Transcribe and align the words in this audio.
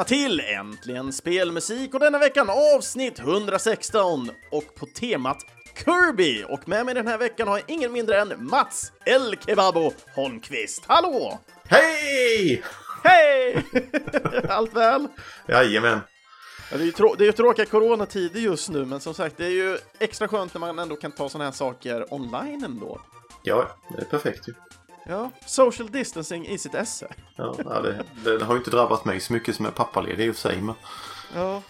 välkomna 0.00 0.04
till 0.04 0.40
Äntligen 0.40 1.12
Spelmusik 1.12 1.94
och 1.94 2.00
denna 2.00 2.18
veckan 2.18 2.50
avsnitt 2.76 3.18
116 3.18 4.30
och 4.50 4.74
på 4.74 4.86
temat 4.86 5.36
Kirby 5.84 6.44
och 6.48 6.68
med 6.68 6.86
mig 6.86 6.94
den 6.94 7.06
här 7.06 7.18
veckan 7.18 7.48
har 7.48 7.58
jag 7.58 7.70
ingen 7.70 7.92
mindre 7.92 8.20
än 8.20 8.32
Mats 8.38 8.92
El 9.04 9.36
Kebabo 9.46 9.92
Holmqvist. 10.14 10.84
Hallå! 10.86 11.38
Hej! 11.64 12.62
Hej! 13.04 13.64
Allt 14.48 14.74
väl? 14.74 15.08
Jajamän. 15.48 16.00
Ja, 16.70 16.76
det 16.76 16.82
är 16.82 16.86
ju 16.86 16.92
trå 16.92 17.14
det 17.14 17.26
är 17.26 17.32
tråkiga 17.32 17.66
coronatider 17.66 18.40
just 18.40 18.68
nu, 18.68 18.84
men 18.84 19.00
som 19.00 19.14
sagt, 19.14 19.36
det 19.36 19.46
är 19.46 19.50
ju 19.50 19.78
extra 19.98 20.28
skönt 20.28 20.54
när 20.54 20.60
man 20.60 20.78
ändå 20.78 20.96
kan 20.96 21.12
ta 21.12 21.28
sådana 21.28 21.44
här 21.44 21.52
saker 21.52 22.14
online 22.14 22.64
ändå. 22.64 23.00
Ja, 23.42 23.76
det 23.96 24.00
är 24.00 24.06
perfekt 24.06 24.48
ju. 24.48 24.54
Ja, 25.06 25.30
social 25.46 25.90
distancing 25.90 26.46
i 26.46 26.58
sitt 26.58 26.74
esse. 26.74 27.08
Ja, 27.36 27.54
det, 27.82 28.04
det 28.38 28.44
har 28.44 28.54
ju 28.54 28.58
inte 28.58 28.70
drabbat 28.70 29.04
mig 29.04 29.20
så 29.20 29.32
mycket 29.32 29.56
som 29.56 29.66
är 29.66 29.70
pappaledig 29.70 30.26
i 30.26 30.30
och 30.30 30.34
för 30.34 30.40
sig, 30.48 30.60
men 30.62 30.74
Ja. 31.34 31.62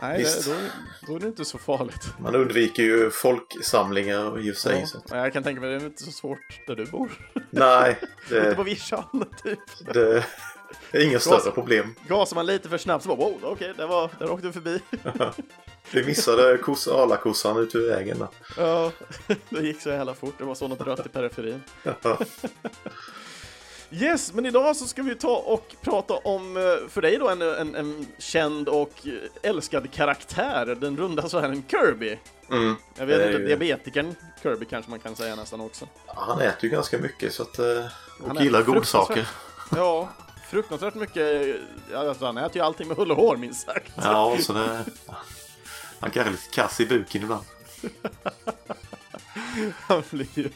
Nej, 0.00 0.18
Visst. 0.18 0.44
det, 0.44 0.52
då, 0.52 0.58
då 1.06 1.16
är 1.16 1.20
det 1.20 1.26
inte 1.26 1.44
så 1.44 1.58
farligt. 1.58 2.06
man 2.18 2.34
undviker 2.34 2.82
ju 2.82 3.10
folksamlingar 3.10 4.38
i 4.40 4.50
och 4.50 4.54
för 4.54 4.60
sig. 4.60 4.80
Ja. 4.80 4.86
Så 4.86 4.98
att, 4.98 5.10
Jag 5.10 5.32
kan 5.32 5.42
tänka 5.42 5.60
mig, 5.60 5.70
det 5.70 5.76
är 5.76 5.86
inte 5.86 6.02
så 6.04 6.10
svårt 6.12 6.60
där 6.66 6.76
du 6.76 6.86
bor. 6.86 7.10
nej, 7.50 7.98
Inte 8.30 8.54
på 8.56 8.62
det, 8.64 8.70
vischan, 8.70 9.24
typ. 9.42 9.58
det 9.94 10.24
inga 10.94 11.20
större 11.20 11.50
problem. 11.50 11.94
Gasar 12.08 12.34
man 12.36 12.46
lite 12.46 12.68
för 12.68 12.78
snabbt 12.78 13.04
så 13.04 13.08
bara 13.16 13.28
wow, 13.28 13.38
okej, 13.42 13.72
det 13.76 13.86
var, 13.86 14.10
där 14.18 14.30
åkte 14.30 14.46
du 14.46 14.52
förbi. 14.52 14.80
Vi 15.90 16.04
missade 16.04 16.58
kos, 16.58 16.88
alakossan 16.88 17.56
ute 17.56 17.78
ur 17.78 17.88
vägen 17.90 18.18
där. 18.18 18.28
Ja, 18.56 18.90
det 19.48 19.60
gick 19.60 19.80
så 19.82 19.88
jävla 19.88 20.14
fort. 20.14 20.34
Det 20.38 20.44
var 20.44 20.54
så 20.54 20.68
något 20.68 20.80
rött 20.80 21.06
i 21.06 21.08
periferin. 21.08 21.62
Ja. 22.02 22.18
Yes, 23.94 24.32
men 24.32 24.46
idag 24.46 24.76
så 24.76 24.86
ska 24.86 25.02
vi 25.02 25.14
ta 25.14 25.36
och 25.36 25.74
prata 25.82 26.14
om, 26.14 26.56
eh, 26.56 26.88
för 26.88 27.02
dig 27.02 27.18
då, 27.18 27.28
en, 27.28 27.42
en, 27.42 27.74
en 27.74 28.06
känd 28.18 28.68
och 28.68 28.90
älskad 29.42 29.92
karaktär, 29.92 30.76
den 30.80 30.96
runda 30.96 31.28
så 31.28 31.40
här 31.40 31.48
en 31.48 31.62
Kirby. 31.68 32.18
Mm. 32.50 32.74
Jag 32.98 33.06
vet 33.06 33.26
inte, 33.26 33.38
ju- 33.42 33.46
diabetikern 33.46 34.14
Kirby 34.42 34.64
kanske 34.64 34.90
man 34.90 35.00
kan 35.00 35.16
säga 35.16 35.34
nästan 35.36 35.60
också. 35.60 35.88
Han 36.06 36.40
äter 36.40 36.64
ju 36.64 36.68
ganska 36.68 36.98
mycket 36.98 37.32
så 37.32 37.42
att, 37.42 37.58
eh, 37.58 37.66
Han 38.20 38.30
och 38.30 38.40
är 38.40 38.44
gillar 38.44 38.62
godsaker. 38.62 39.28
Ja, 39.76 40.08
fruktansvärt 40.52 40.94
mycket, 40.94 41.56
alltså, 41.94 42.24
han 42.26 42.38
äter 42.38 42.56
ju 42.56 42.62
allting 42.62 42.88
med 42.88 42.96
hull 42.96 43.10
och 43.10 43.16
hår 43.16 43.36
minst 43.36 43.66
sagt. 43.66 43.92
Ja, 43.96 44.36
så 44.40 44.52
det... 44.52 44.84
Han 46.00 46.10
kan 46.10 46.22
vara 46.24 46.30
lite 46.32 46.50
kass 46.54 46.80
i 46.80 46.86
buken 46.86 47.22
ibland. 47.22 47.44
Han 49.80 50.02
blir 50.10 50.26
ju... 50.38 50.50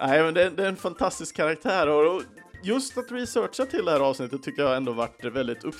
Nej, 0.00 0.22
men 0.22 0.34
det, 0.34 0.42
är- 0.44 0.50
det 0.50 0.64
är 0.64 0.68
en 0.68 0.76
fantastisk 0.76 1.36
karaktär 1.36 1.86
och 1.88 2.22
just 2.62 2.98
att 2.98 3.12
researcha 3.12 3.66
till 3.66 3.84
det 3.84 3.90
här 3.90 4.00
avsnittet 4.00 4.42
tycker 4.42 4.62
jag 4.62 4.76
ändå 4.76 4.92
varit 4.92 5.24
väldigt 5.24 5.64
och, 5.64 5.74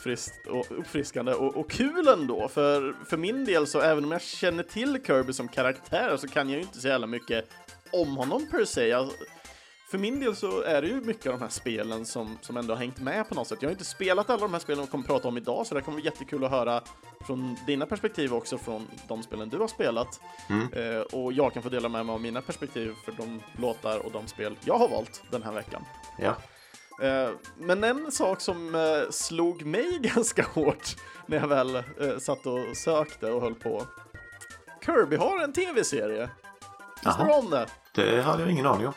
uppfriskande 0.79 1.33
och, 1.33 1.56
och 1.56 1.70
kul 1.70 2.09
ändå. 2.09 2.48
För, 2.48 2.97
för 3.09 3.17
min 3.17 3.45
del 3.45 3.67
så, 3.67 3.81
även 3.81 4.05
om 4.05 4.12
jag 4.12 4.23
känner 4.23 4.62
till 4.62 5.01
Kirby 5.06 5.33
som 5.33 5.48
karaktär 5.48 6.17
så 6.17 6.29
kan 6.29 6.48
jag 6.51 6.56
ju 6.56 6.62
inte 6.62 6.81
så 6.81 6.89
jävla 6.89 7.06
mycket 7.06 7.48
om 7.92 8.17
honom 8.17 8.47
per 8.51 8.64
se. 8.64 8.89
Jag, 8.89 9.11
för 9.91 9.98
min 9.98 10.20
del 10.20 10.36
så 10.36 10.62
är 10.62 10.83
det 10.83 10.89
ju 10.89 11.01
mycket 11.01 11.27
av 11.27 11.33
de 11.33 11.40
här 11.40 11.51
spelen 11.51 12.07
som, 12.07 12.39
som 12.40 12.57
ändå 12.57 12.74
har 12.74 12.79
hängt 12.79 12.98
med 12.98 13.29
på 13.29 13.35
något 13.35 13.48
sätt. 13.48 13.58
Jag 13.61 13.68
har 13.68 13.73
inte 13.73 13.85
spelat 13.85 14.30
alla 14.30 14.40
de 14.40 14.52
här 14.52 14.61
spelen 14.61 14.85
vi 14.85 14.90
kommer 14.90 15.05
prata 15.05 15.29
om 15.29 15.36
idag, 15.36 15.67
så 15.67 15.74
det 15.74 15.80
kommer 15.80 15.96
bli 15.96 16.05
jättekul 16.05 16.45
att 16.45 16.51
höra 16.51 16.83
från 17.20 17.57
dina 17.67 17.86
perspektiv 17.86 18.35
också, 18.35 18.58
från 18.58 18.86
de 19.08 19.23
spelen 19.23 19.48
du 19.48 19.58
har 19.58 19.68
spelat. 19.68 20.20
Eh, 20.73 21.01
och 21.18 21.33
jag 21.33 21.52
kan 21.52 21.62
få 21.62 21.68
dela 21.68 21.89
med 21.89 22.07
mig 22.07 22.12
av 22.12 22.20
mina 22.20 22.42
perspektiv 22.42 22.95
för 23.05 23.12
de 23.12 23.42
låtar 23.57 23.98
och 23.98 24.12
de 24.12 24.27
spel 24.27 24.57
jag 24.64 24.79
har 24.79 24.89
valt 24.89 25.23
den 25.30 25.42
här 25.42 25.52
veckan. 25.52 25.85
Ja. 26.18 26.36
Eh, 27.02 27.30
men 27.57 27.85
en 27.85 28.12
sak 28.12 28.41
som 28.41 28.74
eh, 28.74 29.11
slog 29.11 29.64
mig 29.64 29.98
ganska 30.14 30.42
hårt 30.42 30.96
när 31.27 31.36
jag 31.41 31.48
väl 31.48 31.77
eh, 31.77 31.83
satt 32.20 32.46
och 32.46 32.77
sökte 32.77 33.30
och 33.30 33.42
höll 33.42 33.55
på. 33.55 33.86
Kirby 34.86 35.17
har 35.17 35.45
en 35.45 35.52
tv-serie. 35.52 36.30
Visste 37.05 37.24
du 37.24 37.33
om 37.33 37.51
det? 37.51 37.67
Det 37.95 38.23
hade 38.23 38.42
jag 38.42 38.51
ingen 38.51 38.67
aning 38.67 38.86
om. 38.86 38.95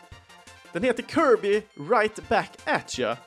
Den 0.73 0.83
heter 0.83 1.03
Kirby 1.03 1.61
Right 1.89 2.29
Back 2.29 2.49
At 2.65 2.99
Ya 2.99 3.17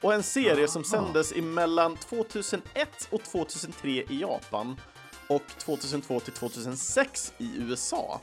och 0.00 0.14
en 0.14 0.22
serie 0.22 0.68
som 0.68 0.84
sändes 0.84 1.32
emellan 1.32 1.96
2001 1.96 3.08
och 3.10 3.22
2003 3.22 3.90
i 3.90 4.20
Japan 4.20 4.80
och 5.26 5.42
2002 5.58 6.20
till 6.20 6.32
2006 6.32 7.32
i 7.38 7.50
USA. 7.58 8.20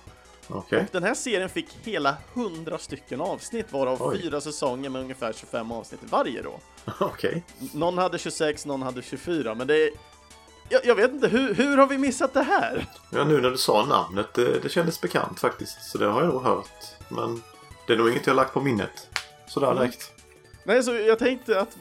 Okej. 0.48 0.88
Den 0.92 1.04
här 1.04 1.14
serien 1.14 1.50
fick 1.50 1.78
hela 1.84 2.18
100 2.34 2.78
stycken 2.78 3.22
avsnitt, 3.22 3.72
varav 3.72 3.98
Oj. 4.02 4.22
fyra 4.22 4.42
säsonger 4.42 4.90
med 4.90 5.02
ungefär 5.02 5.34
25 5.34 5.72
avsnitt 5.72 6.00
varje 6.10 6.42
då. 6.42 6.60
Okej. 7.00 7.44
Någon 7.74 7.98
hade 7.98 8.18
26, 8.18 8.66
någon 8.66 8.82
hade 8.82 9.02
24, 9.02 9.56
men 9.56 9.68
det 9.68 9.84
är... 9.84 9.90
Jag, 10.70 10.86
jag 10.86 10.96
vet 10.96 11.12
inte, 11.12 11.28
hur, 11.28 11.54
hur 11.54 11.78
har 11.78 11.88
vi 11.88 11.98
missat 11.98 12.34
det 12.34 12.44
här? 12.44 12.86
Ja, 13.12 13.24
nu 13.24 13.42
när 13.42 13.50
du 13.50 13.58
sa 13.58 13.86
namnet, 13.86 14.34
det, 14.34 14.60
det 14.60 14.70
kändes 14.70 15.02
bekant 15.02 15.40
faktiskt. 15.40 15.84
Så 15.84 15.98
det 15.98 16.06
har 16.06 16.22
jag 16.24 16.34
nog 16.34 16.44
hört. 16.44 16.84
Men 17.10 17.42
det 17.88 17.94
är 17.94 17.98
nog 17.98 18.10
inget 18.10 18.28
jag 18.28 18.36
lagt 18.36 18.54
på 18.54 18.62
minnet. 18.62 19.10
Sådär 19.48 19.68
Mm. 19.72 19.78
direkt. 19.84 20.12
Nej, 20.64 20.84
så 20.84 20.94
jag 20.96 21.20
tänkte 21.20 21.60
att 21.60 21.78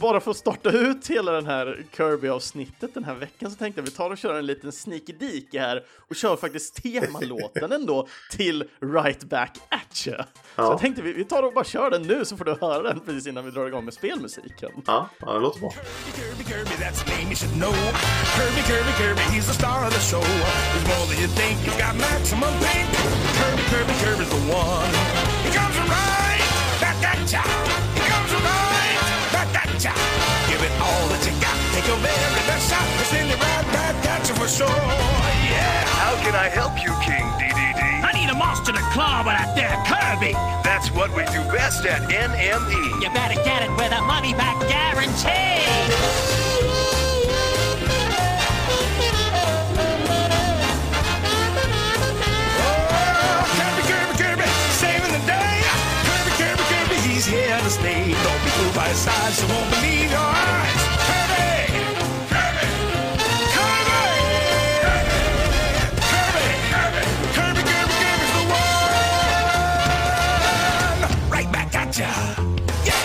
bara 0.00 0.20
för 0.20 0.30
att 0.30 0.36
starta 0.36 0.70
ut 0.70 1.06
hela 1.10 1.32
den 1.32 1.46
här 1.46 1.84
Kirby-avsnittet 1.96 2.94
den 2.94 3.04
här 3.04 3.14
veckan 3.14 3.50
så 3.50 3.56
tänkte 3.56 3.80
jag 3.80 3.86
att 3.88 3.92
vi 3.92 3.96
tar 3.96 4.10
och 4.10 4.18
kör 4.18 4.34
en 4.34 4.46
liten 4.46 4.72
sneaky 4.72 5.12
dike 5.12 5.60
här 5.60 5.84
och 6.10 6.16
kör 6.16 6.36
faktiskt 6.36 6.82
temalåten 6.82 7.72
ändå 7.72 8.08
till 8.30 8.64
Right 8.80 9.24
Back 9.24 9.58
At. 9.68 9.80
Så 9.96 10.10
Ja. 10.10 10.24
jag 10.56 10.78
tänkte 10.78 11.02
vi, 11.02 11.12
vi 11.12 11.24
tar 11.24 11.42
och 11.42 11.52
bara 11.52 11.64
kör 11.64 11.90
den 11.90 12.02
nu 12.02 12.24
så 12.24 12.36
får 12.36 12.44
du 12.44 12.56
höra 12.60 12.82
den 12.82 13.00
precis 13.00 13.26
innan 13.26 13.44
vi 13.44 13.50
drar 13.50 13.66
igång 13.66 13.84
med 13.84 13.94
spelmusiken. 13.94 14.70
Ja, 14.86 15.08
ja 15.20 15.32
det 15.32 15.40
låter 15.40 15.60
bra. 15.60 15.70
Kirby, 16.16 16.44
Kirby, 16.44 16.70
that's 16.84 17.04
the 17.04 17.10
name 17.16 17.26
you 17.28 17.36
should 17.36 17.54
know. 17.54 17.74
Kirby, 18.36 18.62
Kirby, 18.68 18.92
Kirby, 18.98 19.20
he's 19.36 19.46
the 19.46 19.54
star 19.54 19.86
of 19.86 19.92
the 19.94 20.00
show. 20.00 20.22
He's 20.74 20.86
more 20.96 21.06
than 21.10 21.18
you 21.22 21.28
think, 21.28 21.56
he's 21.66 21.78
got 21.86 21.94
maximum 22.10 22.52
pink. 22.66 22.88
Kirby, 23.38 23.62
Kirby, 23.70 23.92
Kirby's 24.04 24.30
the 24.30 24.52
one. 24.52 25.35
Comes 27.42 28.32
back 28.32 28.64
at 28.64 28.86
ya. 28.86 28.92
He 28.92 29.34
right 29.34 29.50
back 29.52 29.68
at 29.68 29.82
ya. 29.84 29.92
Give 30.48 30.62
it 30.62 30.74
all 30.80 31.04
that 31.12 31.22
you 31.26 31.34
got. 31.40 31.56
Take 31.74 31.86
your 31.86 32.00
very 32.00 32.42
best 32.48 32.70
shot. 32.70 32.86
He'll 32.96 33.10
send 33.10 33.28
you 33.28 33.36
right 33.36 33.66
back 33.72 33.96
at 34.06 34.28
you 34.28 34.34
for 34.34 34.48
sure. 34.48 34.68
Yeah. 34.68 35.84
How 36.00 36.14
can 36.24 36.34
I 36.34 36.48
help 36.48 36.78
you, 36.82 36.92
King 37.04 37.26
DDD? 37.40 37.82
I 38.04 38.12
need 38.14 38.30
a 38.30 38.34
monster 38.34 38.72
to 38.72 38.84
claw 38.94 39.24
with 39.26 39.36
that 39.36 39.54
there 39.56 39.76
Kirby. 39.86 40.32
That's 40.62 40.90
what 40.92 41.10
we 41.16 41.24
do 41.34 41.42
best 41.52 41.84
at 41.86 42.02
NME. 42.08 43.02
You 43.02 43.10
better 43.10 43.40
get 43.44 43.62
it 43.62 43.70
with 43.76 43.92
a 43.92 44.02
money 44.02 44.34
back 44.34 44.58
guarantee. 44.68 46.35
He's 57.66 57.76
here 57.76 57.94
to 57.94 58.10
stay. 58.14 58.14
Don't 58.22 58.42
be 58.44 58.50
fooled 58.50 58.74
by 58.74 58.88
his 58.88 58.98
size, 58.98 59.42
you 59.42 59.48
won't 59.48 59.70
believe 59.70 60.10
your 60.10 60.20
eyes. 60.20 60.82
Kirby, 61.06 61.72
Kirby, 62.30 62.66
Kirby, 63.54 64.00
Kirby, 64.86 65.20
Kirby, 66.10 66.54
Kirby, 66.72 67.02
Kirby, 67.34 67.62
Kirby's 68.02 68.32
the 68.36 68.42
one. 71.06 71.30
Right 71.30 71.50
back 71.52 71.74
at 71.74 71.98
ya. 71.98 72.10
Yeah. 72.84 73.02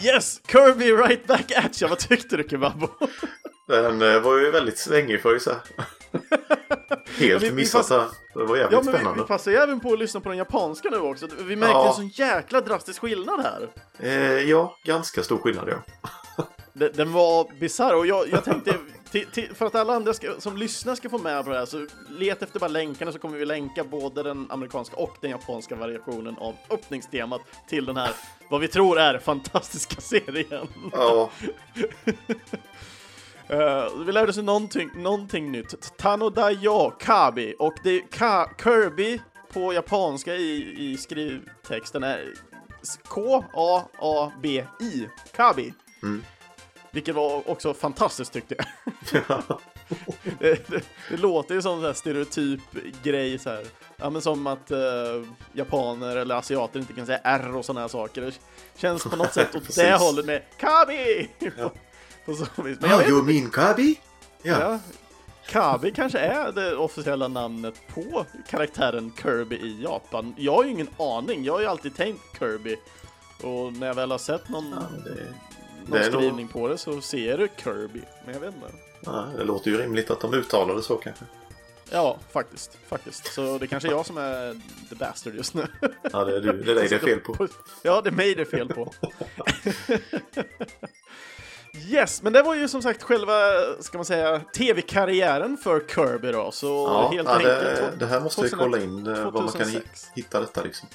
Yes! 0.00 0.40
Kirby 0.46 0.90
Right 0.92 1.26
Back 1.26 1.52
At 1.56 1.80
Ya, 1.80 1.88
vad 1.88 1.98
tyckte 1.98 2.36
du 2.36 2.42
Kebabo? 2.44 2.88
Den 3.68 4.02
eh, 4.14 4.20
var 4.20 4.38
ju 4.38 4.50
väldigt 4.50 4.78
svängig 4.78 5.20
för 5.22 5.38
sig. 5.38 5.54
Helt 5.54 5.68
vi- 5.78 6.01
vi 7.40 7.52
missat 7.52 7.88
pass- 7.88 8.10
det. 8.34 8.44
Var 8.44 8.56
jävligt 8.56 8.72
Ja, 8.72 8.82
men 8.84 8.92
vi, 8.92 8.98
spännande. 8.98 9.22
vi 9.22 9.28
passar 9.28 9.50
ju 9.50 9.56
även 9.56 9.80
på 9.80 9.92
att 9.92 9.98
lyssna 9.98 10.20
på 10.20 10.28
den 10.28 10.38
japanska 10.38 10.90
nu 10.90 10.98
också. 10.98 11.28
Vi 11.38 11.56
märker 11.56 11.74
Ja. 11.74 11.88
en 11.88 11.94
sån 11.94 12.08
jäkla 12.08 12.60
drastisk 12.60 13.00
skillnad 13.00 13.40
här. 13.40 13.68
Eh, 13.98 14.22
ja, 14.50 14.76
ganska 14.84 15.22
stor 15.22 15.38
skillnad 15.38 15.68
ja. 15.68 16.04
Den, 16.72 16.90
den 16.94 17.12
var 17.12 17.60
bisarr 17.60 17.94
och 17.94 18.06
jag, 18.06 18.28
jag 18.28 18.44
tänkte, 18.44 18.74
till, 19.10 19.26
till, 19.26 19.54
för 19.54 19.66
att 19.66 19.74
alla 19.74 19.94
andra 19.94 20.14
ska, 20.14 20.40
som 20.40 20.56
lyssnar 20.56 20.94
ska 20.94 21.08
få 21.10 21.18
med 21.18 21.44
på 21.44 21.50
det 21.50 21.58
här, 21.58 21.66
så 21.66 21.86
leta 22.08 22.44
efter 22.44 22.60
bara 22.60 22.68
länkarna 22.68 23.12
så 23.12 23.18
kommer 23.18 23.38
vi 23.38 23.44
länka 23.44 23.84
både 23.84 24.22
den 24.22 24.46
amerikanska 24.50 24.96
och 24.96 25.16
den 25.20 25.30
japanska 25.30 25.74
variationen 25.74 26.36
av 26.38 26.54
öppningstemat 26.70 27.40
till 27.68 27.84
den 27.84 27.96
här, 27.96 28.10
vad 28.50 28.60
vi 28.60 28.68
tror 28.68 28.98
är 28.98 29.18
fantastiska 29.18 30.00
serien. 30.00 30.68
Ja, 30.92 31.30
Eh, 33.52 33.86
vi 34.06 34.12
lärde 34.12 34.30
oss 34.30 34.36
någonting, 34.36 34.90
någonting 34.94 35.52
nytt. 35.52 35.96
Tanodayo 35.96 36.90
Kabi 36.90 37.54
och 37.58 37.74
det 37.82 37.90
är 37.90 38.02
ka, 38.10 38.50
Kirby 38.62 39.20
på 39.52 39.72
japanska 39.72 40.34
i, 40.34 40.74
i 40.78 40.96
skrivtexten 40.96 42.02
är 42.02 42.32
K-A-A-B-I. 43.08 45.08
Kabi. 45.36 45.74
Vilket 46.90 47.14
var 47.14 47.50
också 47.50 47.74
fantastiskt 47.74 48.32
tyckte 48.32 48.54
jag. 48.54 48.66
det, 50.38 50.68
det, 50.68 50.82
det 51.10 51.16
låter 51.16 51.54
ju 51.54 51.62
som 51.62 51.84
en 51.84 51.94
stereotyp 51.94 52.60
grej 53.02 53.38
så 53.38 53.50
här. 53.50 53.66
Ja, 53.96 54.10
men 54.10 54.22
som 54.22 54.46
att 54.46 54.70
eh, 54.70 54.78
japaner 55.52 56.16
eller 56.16 56.34
asiater 56.34 56.80
inte 56.80 56.92
kan 56.92 57.06
säga 57.06 57.20
R 57.24 57.56
och 57.56 57.64
sådana 57.64 57.80
här 57.80 57.88
saker. 57.88 58.22
Det 58.22 58.38
känns 58.76 59.04
på 59.04 59.16
något 59.16 59.32
sätt 59.32 59.48
åt 59.54 59.74
det 59.74 59.94
hållet 59.94 60.26
med 60.26 60.42
Kabi! 60.58 61.30
Ja. 61.58 61.72
på 62.26 62.34
så 62.34 62.62
vis. 62.62 62.80
Men 62.80 62.90
jag 62.90 63.08
you 63.08 63.22
mean 63.22 63.50
Kabi? 63.50 64.00
Ja. 64.42 64.60
Ja. 64.60 64.78
Kabi 65.46 65.92
kanske 65.92 66.18
är 66.18 66.52
det 66.52 66.76
officiella 66.76 67.28
namnet 67.28 67.74
på 67.94 68.26
karaktären 68.48 69.12
Kirby 69.22 69.56
i 69.56 69.82
Japan. 69.82 70.34
Jag 70.38 70.52
har 70.52 70.64
ju 70.64 70.70
ingen 70.70 70.88
aning. 70.98 71.44
Jag 71.44 71.52
har 71.52 71.60
ju 71.60 71.66
alltid 71.66 71.96
tänkt 71.96 72.38
Kirby. 72.38 72.76
Och 73.42 73.72
när 73.72 73.86
jag 73.86 73.94
väl 73.94 74.10
har 74.10 74.18
sett 74.18 74.48
någon, 74.48 74.70
Ja, 74.70 74.82
det, 75.04 75.10
någon 75.86 75.98
det 75.98 76.04
skrivning 76.04 76.48
på 76.48 76.68
det 76.68 76.78
så 76.78 77.00
ser 77.00 77.38
du 77.38 77.48
Kirby. 77.64 78.00
Men 78.24 78.34
jag 78.34 78.40
vet 78.40 78.54
inte. 78.54 78.66
ja, 79.00 79.26
det 79.36 79.44
låter 79.44 79.70
ju 79.70 79.76
rimligt 79.76 80.10
att 80.10 80.20
de 80.20 80.34
uttalar 80.34 80.74
det 80.74 80.82
så 80.82 80.96
kanske. 80.96 81.24
Ja, 81.90 82.18
faktiskt. 82.32 82.78
Faktiskt. 82.88 83.34
Så 83.34 83.58
det 83.58 83.66
kanske 83.66 83.88
är 83.88 83.92
jag 83.92 84.06
som 84.06 84.18
är 84.18 84.60
the 84.88 84.94
bastard 84.94 85.34
just 85.34 85.54
nu. 85.54 85.66
Ja, 86.12 86.24
det 86.24 86.36
är, 86.36 86.40
du, 86.40 86.52
det 86.52 86.70
är 86.70 86.74
dig 86.74 86.88
det 86.88 86.94
är 86.94 86.98
fel 86.98 87.20
på. 87.20 87.48
Ja, 87.82 88.00
det 88.00 88.10
är 88.10 88.12
mig 88.12 88.34
det 88.34 88.40
är 88.40 88.46
fel 88.46 88.68
på. 88.68 88.92
Yes, 91.78 92.22
men 92.22 92.32
det 92.32 92.42
var 92.42 92.54
ju 92.54 92.68
som 92.68 92.82
sagt 92.82 93.02
själva, 93.02 93.32
ska 93.80 93.98
man 93.98 94.04
säga, 94.04 94.40
tv-karriären 94.56 95.56
för 95.56 95.80
Kirby 95.94 96.32
då. 96.32 96.50
Så 96.52 96.66
Ja, 96.66 97.10
helt 97.12 97.28
ja, 97.28 97.34
enkelt. 97.34 97.60
det, 97.64 97.92
det 97.98 98.06
här 98.06 98.20
måste 98.20 98.42
vi 98.42 98.48
2000 98.50 98.58
kolla 98.70 98.84
in 98.84 99.06
eh, 99.06 99.30
var 99.30 99.42
man 99.42 99.48
kan 99.52 99.60
hi- 99.60 99.72
2006. 99.72 100.06
hitta 100.14 100.40
detta 100.40 100.62
liksom. 100.62 100.88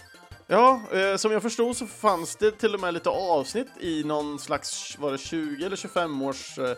Ja, 0.48 0.82
eh, 0.92 1.16
som 1.18 1.32
jag 1.32 1.42
förstod 1.42 1.78
så 1.78 1.86
fanns 1.88 2.36
det 2.36 2.52
till 2.52 2.74
och 2.74 2.80
med 2.80 2.94
lite 2.94 3.10
avsnitt 3.10 3.68
i 3.80 4.04
någon 4.04 4.40
slags, 4.40 4.98
var 5.00 5.12
det 5.12 5.18
20 5.18 5.66
eller 5.66 5.76
25 5.76 6.22
års 6.22 6.58
eh, 6.60 6.76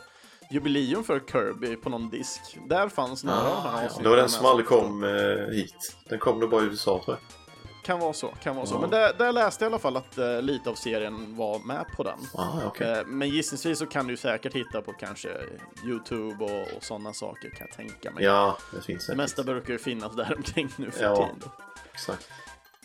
jubileum 0.51 1.03
för 1.03 1.19
Kirby 1.31 1.75
på 1.75 1.89
någon 1.89 2.09
disk. 2.09 2.41
Där 2.69 2.89
fanns 2.89 3.23
några 3.23 3.39
av 3.39 3.45
de 3.63 3.69
här 3.69 3.69
Ah, 3.69 3.79
ja. 3.79 3.85
avsnitten 3.85 4.03
Det 4.03 4.09
var 4.09 4.17
den 4.17 4.29
som 4.29 4.45
aldrig 4.45 4.67
kom 4.67 5.03
eh, 5.03 5.09
hit. 5.55 5.95
Den 6.09 6.19
kom 6.19 6.39
nog 6.39 6.49
bara 6.49 6.61
i 6.61 6.65
USA 6.65 7.01
tror 7.05 7.17
jag. 7.17 7.38
Kan 7.83 7.99
vara 7.99 8.13
så, 8.13 8.27
kan 8.27 8.55
vara 8.55 8.65
så. 8.65 8.75
Ja. 8.75 8.79
Men 8.81 8.89
där, 8.89 9.13
där 9.17 9.31
läste 9.31 9.63
jag 9.65 9.69
i 9.69 9.73
alla 9.73 9.79
fall 9.79 9.97
att 9.97 10.17
eh, 10.17 10.41
lite 10.41 10.69
av 10.69 10.75
serien 10.75 11.35
var 11.37 11.59
med 11.59 11.85
på 11.95 12.03
den. 12.03 12.19
Ah, 12.35 12.47
okej. 12.65 12.91
Eh, 12.99 13.05
men 13.05 13.29
gissningsvis 13.29 13.79
så 13.79 13.85
kan 13.85 14.07
du 14.07 14.17
säkert 14.17 14.53
hitta 14.53 14.81
på 14.81 14.93
kanske 14.93 15.29
Youtube 15.85 16.45
och, 16.45 16.77
och 16.77 16.83
sådana 16.83 17.13
saker 17.13 17.49
kan 17.49 17.67
jag 17.69 17.77
tänka 17.77 18.11
mig. 18.11 18.23
Ja, 18.23 18.57
det 18.73 18.81
finns 18.81 18.99
Det 18.99 19.05
säkert. 19.05 19.17
mesta 19.17 19.43
brukar 19.43 19.73
ju 19.73 19.79
finnas 19.79 20.15
där 20.15 20.33
omkring 20.37 20.69
nu 20.75 20.91
för 20.91 21.03
Ja. 21.03 21.15
tiden. 21.15 21.49
Exakt. 21.93 22.29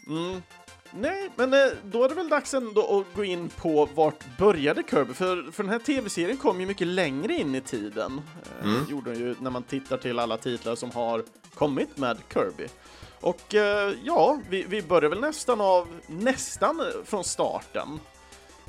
Mm. 0.06 0.42
Nej, 0.96 1.30
men 1.36 1.54
eh, 1.54 1.66
då 1.84 2.04
är 2.04 2.08
det 2.08 2.14
väl 2.14 2.28
dags 2.28 2.54
ändå 2.54 2.98
att 3.00 3.16
gå 3.16 3.24
in 3.24 3.48
på 3.48 3.88
vart 3.94 4.36
började 4.38 4.82
Kirby? 4.90 5.14
För, 5.14 5.52
för 5.52 5.62
den 5.62 5.72
här 5.72 5.78
tv-serien 5.78 6.36
kom 6.36 6.60
ju 6.60 6.66
mycket 6.66 6.86
längre 6.86 7.34
in 7.34 7.54
i 7.54 7.60
tiden. 7.60 8.20
Eh, 8.60 8.68
Mm. 8.68 8.84
Gjorde 8.90 9.10
den 9.10 9.20
ju 9.20 9.34
när 9.40 9.50
man 9.50 9.62
tittar 9.62 9.96
till 9.96 10.18
alla 10.18 10.36
titlar 10.36 10.74
som 10.74 10.90
har 10.90 11.24
kommit 11.54 11.96
med 11.96 12.18
Kirby. 12.34 12.66
Och 13.24 13.54
eh, 13.54 13.94
ja, 14.04 14.38
vi, 14.48 14.62
vi 14.62 14.82
börjar 14.82 15.10
väl 15.10 15.20
nästan 15.20 15.60
av, 15.60 15.88
nästan 16.06 16.82
från 17.04 17.24
starten. 17.24 18.00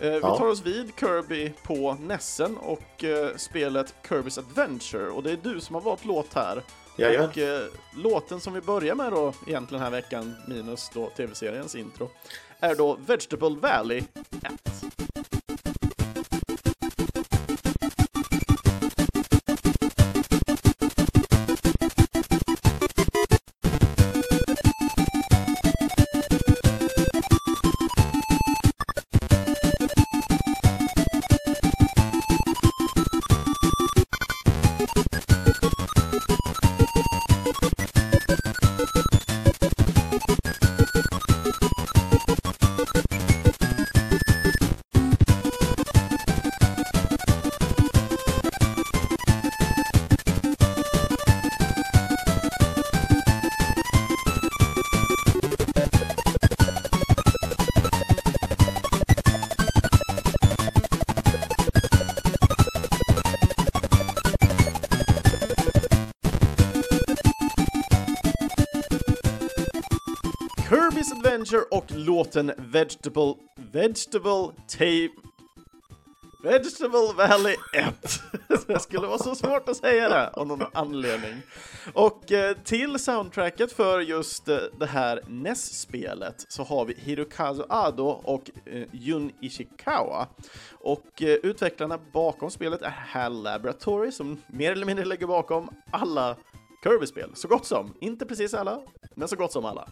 Eh, 0.01 0.11
Vi 0.11 0.21
tar 0.21 0.47
oss 0.47 0.61
vid 0.65 0.91
Kirby 0.99 1.53
på 1.63 1.93
Nessen 1.93 2.57
och 2.57 3.03
eh, 3.03 3.35
spelet 3.35 3.93
Kirby's 4.09 4.39
Adventure. 4.39 5.09
Och 5.09 5.23
det 5.23 5.31
är 5.31 5.37
du 5.43 5.59
som 5.61 5.75
har 5.75 5.81
valt 5.81 6.05
låt 6.05 6.33
här. 6.33 6.63
Jajamän. 6.97 7.29
Och 7.29 7.37
eh, 7.37 7.61
låten 7.95 8.39
som 8.39 8.53
vi 8.53 8.61
börjar 8.61 8.95
med 8.95 9.11
då, 9.11 9.33
egentligen 9.47 9.65
den 9.67 9.81
här 9.81 10.01
veckan, 10.01 10.35
minus 10.47 10.91
då 10.93 11.09
tv-seriens 11.09 11.75
intro, 11.75 12.09
är 12.59 12.75
då 12.75 12.97
Vegetable 13.07 13.55
Valley 13.61 13.97
1. 13.97 14.05
Låten 71.95 72.51
Vegetable... 72.57 73.33
Vegetable 73.71 74.51
Tape... 74.67 75.09
Vegetable 76.43 77.13
Valley 77.17 77.55
1. 77.73 78.21
det 78.67 78.79
skulle 78.79 79.07
vara 79.07 79.17
så 79.17 79.35
svårt 79.35 79.69
att 79.69 79.77
säga 79.77 80.09
det 80.09 80.27
av 80.27 80.47
någon 80.47 80.65
anledning. 80.73 81.41
Och 81.93 82.31
eh, 82.31 82.57
till 82.63 82.99
soundtracket 82.99 83.71
för 83.71 83.99
just 83.99 84.49
eh, 84.49 84.57
det 84.79 84.85
här 84.85 85.21
NES-spelet 85.27 86.45
så 86.47 86.63
har 86.63 86.85
vi 86.85 86.93
Hirokazu 86.97 87.63
Ado 87.69 88.07
och 88.07 88.51
eh, 88.65 88.87
Jun 88.91 89.31
Ishikawa. 89.41 90.27
Och 90.71 91.21
utvecklarna 91.21 91.99
bakom 92.13 92.51
spelet 92.51 92.81
är 92.81 92.89
HAL 92.89 93.43
Laboratory 93.43 94.11
som 94.11 94.41
mer 94.47 94.71
eller 94.71 94.85
mindre 94.85 95.05
ligger 95.05 95.27
bakom 95.27 95.69
alla 95.91 96.35
Kirby-spel. 96.83 97.31
Så 97.33 97.47
gott 97.47 97.65
som. 97.65 97.93
Inte 97.99 98.25
precis 98.25 98.53
alla, 98.53 98.81
men 99.15 99.27
så 99.27 99.35
gott 99.35 99.51
som 99.51 99.65
alla. 99.65 99.89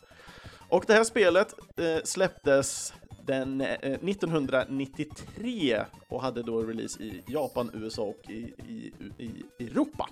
Och 0.73 0.83
det 0.87 0.93
här 0.93 1.03
spelet 1.03 1.53
eh, 1.79 1.97
släpptes 2.03 2.93
den 3.25 3.61
eh, 3.61 3.69
1993 3.69 5.81
och 6.09 6.21
hade 6.21 6.43
då 6.43 6.61
release 6.61 7.03
i 7.03 7.23
Japan, 7.27 7.71
USA 7.73 8.01
och 8.01 8.29
i, 8.29 8.53
i, 8.67 8.93
i 9.17 9.43
Europa. 9.59 10.09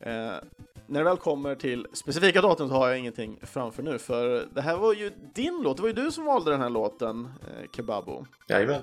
Eh, 0.00 0.34
när 0.88 1.00
det 1.00 1.04
väl 1.04 1.16
kommer 1.16 1.54
till 1.54 1.86
specifika 1.92 2.40
datum 2.40 2.68
så 2.68 2.74
har 2.74 2.88
jag 2.88 2.98
ingenting 2.98 3.38
framför 3.42 3.82
nu, 3.82 3.98
för 3.98 4.48
det 4.54 4.60
här 4.60 4.76
var 4.76 4.92
ju 4.92 5.12
din 5.34 5.60
låt. 5.62 5.76
Det 5.76 5.82
var 5.82 5.88
ju 5.88 5.94
du 5.94 6.12
som 6.12 6.24
valde 6.24 6.50
den 6.50 6.60
här 6.60 6.70
låten, 6.70 7.24
eh, 7.24 7.70
Kebabo. 7.72 8.26
Jajamän. 8.48 8.82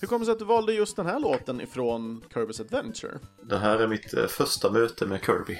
Hur 0.00 0.08
kommer 0.08 0.18
det 0.18 0.24
sig 0.24 0.32
att 0.32 0.38
du 0.38 0.44
valde 0.44 0.72
just 0.72 0.96
den 0.96 1.06
här 1.06 1.20
låten 1.20 1.60
ifrån 1.60 2.24
Kirby's 2.34 2.60
Adventure? 2.60 3.18
Det 3.42 3.58
här 3.58 3.78
är 3.78 3.86
mitt 3.86 4.14
eh, 4.14 4.26
första 4.26 4.70
möte 4.70 5.06
med 5.06 5.24
Kirby. 5.24 5.58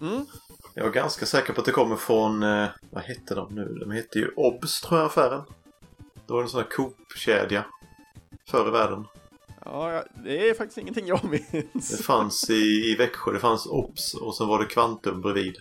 Mm. 0.00 0.26
Jag 0.74 0.86
är 0.86 0.90
ganska 0.90 1.26
säker 1.26 1.52
på 1.52 1.60
att 1.60 1.66
det 1.66 1.72
kommer 1.72 1.96
från, 1.96 2.42
eh, 2.42 2.68
vad 2.90 3.02
hette 3.02 3.34
de 3.34 3.54
nu? 3.54 3.64
De 3.80 3.90
hette 3.90 4.18
ju 4.18 4.28
Obs 4.36 4.80
tror 4.80 5.00
jag 5.00 5.06
affären. 5.06 5.42
Det 6.26 6.32
var 6.32 6.42
en 6.42 6.48
sån 6.48 6.60
här 6.60 6.70
Coop-kedja. 6.70 7.64
Förr 8.50 8.68
i 8.68 8.70
världen. 8.70 9.04
Ja, 9.72 10.04
det 10.24 10.48
är 10.48 10.54
faktiskt 10.54 10.78
ingenting 10.78 11.06
jag 11.06 11.20
Det 11.22 11.52
minns. 11.52 12.02
fanns 12.06 12.50
i, 12.50 12.54
i 12.92 12.94
Växjö, 12.98 13.32
det 13.32 13.38
fanns 13.38 13.66
Obs 13.66 14.14
och 14.14 14.34
så 14.34 14.44
var 14.46 14.58
det 14.58 14.64
Kvantum 14.64 15.20
bredvid. 15.20 15.56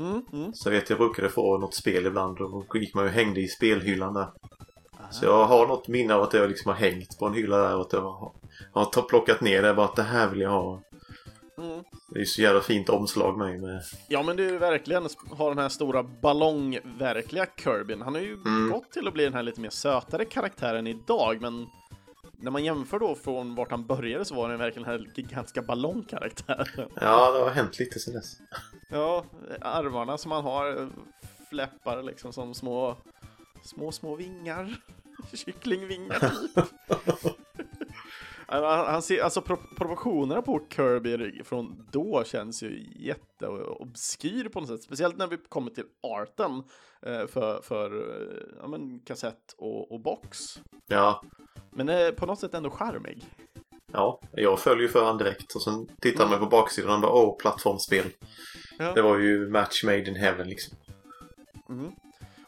Mm, 0.00 0.22
mm. 0.32 0.54
Så 0.54 0.68
jag 0.68 0.72
vet 0.74 0.90
jag 0.90 0.98
brukade 0.98 1.28
få 1.28 1.58
något 1.58 1.74
spel 1.74 2.06
ibland 2.06 2.40
och 2.40 2.50
då 2.72 2.78
gick 2.78 2.94
man 2.94 3.04
ju 3.04 3.08
och 3.10 3.14
hängde 3.16 3.40
i 3.40 3.48
spelhyllan 3.48 4.14
där. 4.14 4.26
Så 5.10 5.24
jag 5.24 5.44
har 5.44 5.66
något 5.66 5.88
minne 5.88 6.14
av 6.14 6.22
att 6.22 6.34
jag 6.34 6.48
liksom 6.48 6.68
har 6.68 6.76
hängt 6.78 7.18
på 7.18 7.26
en 7.26 7.34
hylla 7.34 7.56
där 7.56 7.74
och 7.74 7.80
att 7.80 7.92
jag 7.92 8.00
har, 8.00 8.32
har 8.72 9.02
plockat 9.08 9.40
ner 9.40 9.62
det 9.62 9.74
bara 9.74 9.86
att 9.86 9.96
det 9.96 10.02
här 10.02 10.28
vill 10.28 10.40
jag 10.40 10.50
ha. 10.50 10.82
Mm. 11.58 11.82
Det 12.08 12.16
är 12.16 12.20
ju 12.20 12.26
så 12.26 12.42
jävla 12.42 12.60
fint 12.60 12.88
omslag 12.88 13.38
med. 13.38 13.60
med 13.60 13.82
Ja, 14.08 14.22
men 14.22 14.36
det 14.36 14.44
är 14.44 14.50
ju 14.50 14.58
verkligen 14.58 15.08
ha 15.30 15.48
den 15.48 15.58
här 15.58 15.68
stora 15.68 16.02
ballongverkliga 16.02 17.46
Kirbyn. 17.64 18.02
Han 18.02 18.14
har 18.14 18.20
ju 18.20 18.32
Mm. 18.34 18.70
gått 18.70 18.92
till 18.92 19.08
att 19.08 19.14
bli 19.14 19.24
den 19.24 19.34
här 19.34 19.42
lite 19.42 19.60
mer 19.60 19.70
sötare 19.70 20.24
karaktären 20.24 20.86
idag, 20.86 21.38
men 21.40 21.66
när 22.38 22.50
man 22.50 22.64
jämför 22.64 22.98
då 22.98 23.14
från 23.14 23.54
vart 23.54 23.70
han 23.70 23.86
började 23.86 24.24
så 24.24 24.34
var 24.34 24.48
han 24.48 24.58
verkligen 24.58 24.88
den 24.88 25.00
här 25.00 25.10
gigantiska 25.14 25.62
ballongkaraktären. 25.62 26.88
ja, 27.00 27.32
det 27.32 27.38
har 27.38 27.50
hänt 27.50 27.78
lite 27.78 27.98
sen 27.98 28.14
dess. 28.14 28.38
Ja, 28.88 29.24
armarna 29.60 30.18
som 30.18 30.30
han 30.30 30.44
har 30.44 30.88
fläppar 31.50 32.02
liksom 32.02 32.32
som 32.32 32.54
små, 32.54 32.96
små, 33.62 33.92
små 33.92 34.16
vingar. 34.16 34.76
Kycklingvingar 35.32 36.18
typ. 36.18 36.64
Han, 38.48 39.02
ser, 39.02 39.22
alltså 39.22 39.40
pro, 39.40 39.56
proportionerna 39.76 40.42
på 40.42 40.60
Kirby 40.70 41.42
från 41.44 41.88
då 41.92 42.24
känns 42.26 42.62
ju 42.62 42.86
jätteobskyr 42.96 44.48
på 44.48 44.60
något 44.60 44.68
sätt. 44.68 44.82
Speciellt 44.82 45.16
när 45.16 45.26
vi 45.26 45.36
kommer 45.36 45.70
till 45.70 45.84
arten 46.02 46.62
eh, 47.02 47.26
för, 47.26 47.62
för 47.62 47.96
eh, 47.96 48.58
ja, 48.60 48.68
men, 48.68 49.00
kassett 49.00 49.54
och, 49.56 49.92
och 49.92 50.00
box. 50.00 50.38
Ja, 50.86 51.22
Men 51.70 51.88
eh, 51.88 52.10
på 52.10 52.26
något 52.26 52.40
sätt 52.40 52.54
ändå 52.54 52.70
charmig. 52.70 53.24
ja, 53.92 54.20
jag 54.32 54.60
följer 54.60 54.82
ju 54.82 54.88
för 54.88 55.04
han 55.04 55.18
direkt 55.18 55.54
och 55.54 55.62
sen 55.62 55.88
tittar 56.00 56.28
man 56.28 56.38
på 56.38 56.46
baksidan 56.46 56.94
och 56.94 57.00
bara 57.00 57.12
åh, 57.12 57.36
plattformsspel. 57.36 58.06
Ja. 58.78 58.92
Det 58.92 59.02
var 59.02 59.18
ju 59.18 59.48
match 59.48 59.84
made 59.84 60.08
in 60.08 60.16
heaven 60.16 60.48
liksom. 60.48 60.76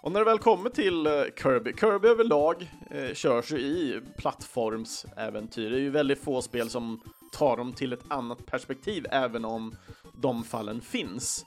Och 0.00 0.12
när 0.12 0.20
det 0.20 0.24
väl 0.24 0.38
kommer 0.38 0.70
till 0.70 1.06
eh, 1.06 1.12
Kirby, 1.42 1.72
Kirby 1.80 2.08
överlag 2.08 2.70
eh, 2.90 3.14
körs 3.14 3.52
ju 3.52 3.56
i 3.58 4.00
plattformsäventyr. 4.16 5.70
Det 5.70 5.76
är 5.76 5.80
ju 5.80 5.90
väldigt 5.90 6.24
få 6.24 6.42
spel 6.42 6.70
som 6.70 7.00
tar 7.32 7.56
dem 7.56 7.72
till 7.72 7.92
ett 7.92 8.04
annat 8.08 8.46
perspektiv, 8.46 9.06
även 9.10 9.44
om 9.44 9.76
de 10.12 10.44
fallen 10.44 10.80
finns. 10.80 11.44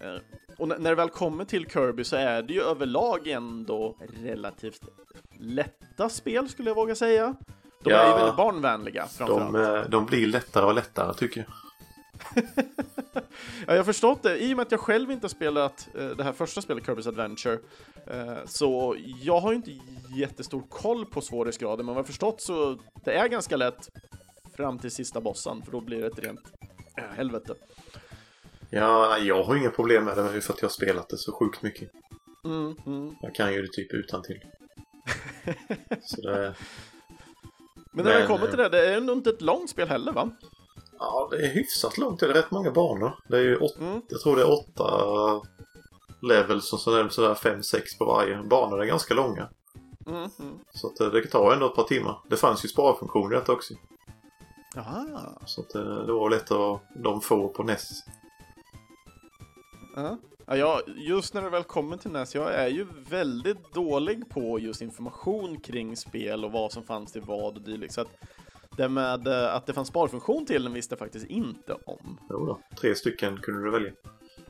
Eh, 0.00 0.14
och 0.58 0.68
när 0.68 0.90
det 0.90 0.94
väl 0.94 1.08
kommer 1.08 1.44
till 1.44 1.70
Kirby 1.70 2.04
så 2.04 2.16
är 2.16 2.42
det 2.42 2.52
ju 2.52 2.62
överlag 2.62 3.26
ändå 3.28 3.96
relativt 4.22 4.82
lätta 5.38 6.08
spel, 6.08 6.48
skulle 6.48 6.70
jag 6.70 6.74
våga 6.74 6.94
säga. 6.94 7.34
De 7.82 7.90
är 7.90 8.04
ju 8.04 8.10
Ja, 8.10 8.16
väldigt 8.16 8.36
barnvänliga 8.36 9.06
framförallt. 9.06 9.52
De, 9.52 9.62
eh, 9.62 9.82
de 9.90 10.06
blir 10.06 10.26
lättare 10.26 10.64
och 10.66 10.74
lättare 10.74 11.14
tycker 11.14 11.40
jag. 11.40 11.65
Ja, 13.66 13.72
jag 13.72 13.76
har 13.76 13.84
förstått 13.84 14.22
det. 14.22 14.38
I 14.38 14.52
och 14.52 14.56
med 14.56 14.66
att 14.66 14.70
jag 14.70 14.80
själv 14.80 15.10
inte 15.10 15.24
har 15.24 15.28
spelat 15.28 15.88
eh, 15.94 16.08
det 16.08 16.24
här 16.24 16.32
första 16.32 16.62
spelet, 16.62 16.84
Kirby's 16.84 17.08
Adventure, 17.08 17.58
eh, 18.06 18.36
så 18.44 18.96
jag 19.22 19.40
har 19.40 19.52
ju 19.52 19.56
inte 19.56 19.70
jättestor 20.16 20.62
koll 20.68 21.06
på 21.06 21.20
svårighetsgraden, 21.20 21.86
men 21.86 21.94
vad 21.94 22.00
jag 22.00 22.06
förstått 22.06 22.40
så 22.40 22.78
det 23.04 23.12
är 23.12 23.28
ganska 23.28 23.56
lätt 23.56 23.88
fram 24.56 24.78
till 24.78 24.90
sista 24.90 25.20
bossen, 25.20 25.62
för 25.62 25.72
då 25.72 25.80
blir 25.80 26.00
det 26.00 26.06
ett 26.06 26.18
rent 26.18 26.40
äh, 26.96 27.04
helvete. 27.16 27.54
Ja, 28.70 29.18
jag 29.18 29.42
har 29.44 29.56
inga 29.56 29.70
problem 29.70 30.04
med 30.04 30.16
det 30.16 30.40
för 30.40 30.52
att 30.52 30.62
jag 30.62 30.68
har 30.68 30.72
spelat 30.72 31.08
det 31.08 31.18
så 31.18 31.32
sjukt 31.32 31.62
mycket. 31.62 31.90
Mm, 32.44 32.76
mm. 32.86 33.14
Jag 33.20 33.34
kan 33.34 33.52
ju 33.52 33.62
det 33.62 33.72
typ 33.72 33.92
utan 33.92 34.22
till. 34.22 34.40
Så 36.02 36.20
det, 36.20 36.54
Men 37.92 38.04
när 38.04 38.18
Men, 38.18 38.26
kommer 38.26 38.46
till 38.46 38.58
det, 38.58 38.68
det 38.68 38.94
är 38.94 39.00
nog 39.00 39.16
inte 39.16 39.30
ett 39.30 39.40
långt 39.40 39.70
spel 39.70 39.88
heller, 39.88 40.12
va? 40.12 40.30
Ja, 40.98 41.28
det 41.30 41.46
är 41.46 41.54
hyfsat 41.54 41.98
långt. 41.98 42.20
Det 42.20 42.26
är 42.26 42.32
rätt 42.34 42.50
många 42.50 42.70
banor. 42.70 43.12
Det 43.28 43.36
är 43.36 43.42
ju 43.42 43.56
åt, 43.56 43.76
Mm. 43.78 44.02
Jag 44.08 44.20
tror 44.20 44.36
det 44.36 44.42
är 44.42 44.52
åtta 44.52 45.42
levels 46.22 46.72
och 46.72 46.80
så 46.80 46.96
är 46.96 47.04
det 47.04 47.10
sådär 47.10 47.34
fem, 47.34 47.62
sex 47.62 47.98
på 47.98 48.04
varje. 48.04 48.42
Banorna 48.42 48.82
är 48.82 48.86
ganska 48.86 49.14
långa. 49.14 49.48
Mm. 50.06 50.30
Så 50.70 50.86
att 50.86 51.00
eh, 51.00 51.08
det 51.08 51.26
tar 51.26 51.52
ändå 51.52 51.66
ett 51.66 51.74
par 51.74 51.82
timmar. 51.82 52.18
Det 52.28 52.36
fanns 52.36 52.64
ju 52.64 52.68
sparfunktioner 52.68 53.36
i 53.36 53.38
detta 53.38 53.52
också. 53.52 53.74
Aha. 54.76 55.06
Så 55.46 55.60
att 55.60 55.74
eh, 55.74 55.82
det 55.82 56.12
var 56.12 56.30
lätt 56.30 56.50
att 56.50 56.82
de 57.02 57.20
få 57.20 57.48
på 57.48 57.62
NES. 57.62 57.90
Ja. 59.96 60.18
Ja, 60.48 60.80
just 60.86 61.34
när 61.34 61.42
det 61.42 61.50
väl 61.50 61.62
kommer 61.62 61.96
till 61.96 62.10
NES, 62.10 62.34
jag 62.34 62.54
är 62.54 62.68
ju 62.68 62.86
väldigt 63.10 63.74
dålig 63.74 64.30
på 64.30 64.58
just 64.58 64.82
information 64.82 65.60
kring 65.60 65.96
spel 65.96 66.44
och 66.44 66.52
vad 66.52 66.72
som 66.72 66.82
fanns 66.82 67.12
till 67.12 67.22
vad 67.22 67.56
och 67.56 67.62
dylikt. 67.62 67.94
Så 67.94 68.00
att 68.00 68.10
det 68.76 68.88
med 68.88 69.26
eh, 69.26 69.54
att 69.54 69.66
det 69.66 69.72
fanns 69.72 69.88
sparfunktion 69.88 70.46
till 70.46 70.64
den 70.64 70.72
visste 70.72 70.92
jag 70.92 70.98
faktiskt 70.98 71.26
inte 71.26 71.72
om. 71.86 72.20
Jo 72.30 72.46
då. 72.46 72.60
Tre 72.80 72.94
stycken 72.94 73.36
kunde 73.36 73.64
du 73.64 73.70
välja. 73.70 73.92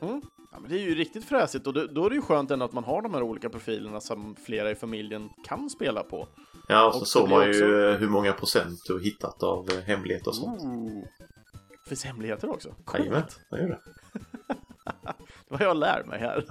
Mm. 0.01 0.21
Ja, 0.51 0.59
men 0.61 0.69
det 0.71 0.75
är 0.79 0.83
ju 0.83 0.95
riktigt 0.95 1.25
fräsigt 1.25 1.67
och 1.67 1.73
då, 1.73 1.85
då 1.85 2.05
är 2.05 2.09
det 2.09 2.15
ju 2.15 2.21
skönt 2.21 2.51
ändå 2.51 2.65
att 2.65 2.73
man 2.73 2.83
har 2.83 3.01
de 3.01 3.13
här 3.13 3.21
olika 3.23 3.49
profilerna 3.49 3.99
som 4.01 4.35
flera 4.35 4.71
i 4.71 4.75
familjen 4.75 5.29
kan 5.45 5.69
spela 5.69 6.03
på. 6.03 6.27
Ja, 6.67 6.87
och 6.87 6.93
så 6.93 6.99
det 6.99 7.05
såg 7.05 7.29
man 7.29 7.43
ju 7.43 7.49
också- 7.49 7.65
eh, 7.77 7.97
hur 7.97 8.07
många 8.09 8.33
procent 8.33 8.79
du 8.87 9.01
hittat 9.03 9.43
av 9.43 9.69
eh, 9.71 9.79
hemligheter 9.79 10.27
och 10.27 10.35
sånt. 10.35 10.61
Ooh. 10.63 11.03
Finns 11.87 12.03
hemligheter 12.05 12.49
också? 12.49 12.75
Jajamän, 12.93 13.21
Coolt. 13.21 13.39
det 13.51 13.61
gör 13.61 13.67
det. 13.69 13.79
Vad 15.49 15.61
jag 15.61 15.77
lär 15.77 16.03
mig 16.03 16.19
här. 16.19 16.45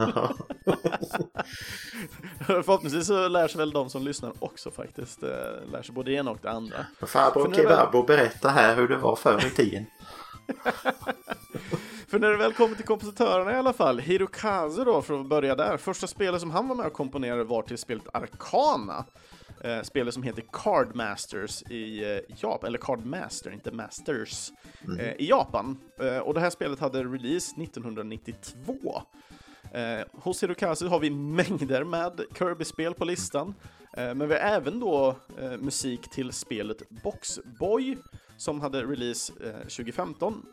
Förhoppningsvis 2.46 3.06
så 3.06 3.28
lär 3.28 3.48
sig 3.48 3.58
väl 3.58 3.70
de 3.70 3.90
som 3.90 4.02
lyssnar 4.02 4.32
också 4.38 4.70
faktiskt. 4.70 5.22
eh, 5.22 5.28
Lär 5.72 5.82
sig 5.82 5.94
både 5.94 6.10
det 6.10 6.16
ena 6.16 6.30
och 6.30 6.38
det 6.42 6.50
andra. 6.50 6.86
Farbror 7.06 7.54
Kebabo 7.54 8.02
berätta 8.02 8.48
här 8.48 8.76
hur 8.76 8.88
det 8.88 8.96
var 8.96 9.16
förr 9.16 9.46
i 9.46 9.50
tiden. 9.50 9.86
För 12.08 12.18
när 12.18 12.28
det 12.30 12.36
väl 12.36 12.52
kommer 12.52 12.74
till 12.76 12.84
kompositörerna 12.84 13.52
i 13.52 13.54
alla 13.54 13.72
fall, 13.72 13.98
Hirokazu 13.98 14.84
då, 14.84 15.02
för 15.02 15.20
att 15.20 15.26
börja 15.26 15.54
där. 15.54 15.76
Första 15.76 16.06
spelet 16.06 16.40
som 16.40 16.50
han 16.50 16.68
var 16.68 16.76
med 16.76 16.86
och 16.86 16.92
komponerade 16.92 17.44
var 17.44 17.62
till 17.62 17.78
spelet 17.78 18.04
Arcana. 18.12 19.04
Eh, 19.66 19.82
spelet 19.82 20.14
som 20.14 20.22
heter 20.22 20.44
Card 20.52 20.94
Masters 20.94 21.62
i 21.62 22.14
eh, 22.14 22.36
Japan, 22.36 22.68
eller 22.68 22.78
Card 22.78 23.06
Master, 23.06 23.50
inte 23.50 23.70
Masters, 23.70 24.52
eh, 24.98 25.12
i 25.12 25.28
Japan. 25.28 25.78
Eh, 26.00 26.18
och 26.18 26.34
det 26.34 26.40
här 26.40 26.50
spelet 26.50 26.80
hade 26.80 27.04
release 27.04 27.62
1992. 27.62 29.02
Eh, 29.72 30.06
hos 30.12 30.42
Hirokazu 30.42 30.86
har 30.86 30.98
vi 30.98 31.10
mängder 31.40 31.84
med 31.84 32.20
Kirby-spel 32.38 32.94
på 32.94 33.04
listan. 33.04 33.54
Eh, 33.96 34.14
men 34.14 34.28
vi 34.28 34.34
har 34.34 34.40
även 34.40 34.80
då 34.80 35.16
musik 35.58 36.10
till 36.10 36.32
spelet 36.32 36.88
Boxboy 36.88 37.98
som 38.36 38.60
hade 38.60 38.82
release 38.82 39.32
eh, 39.44 39.58
2015. 39.60 40.46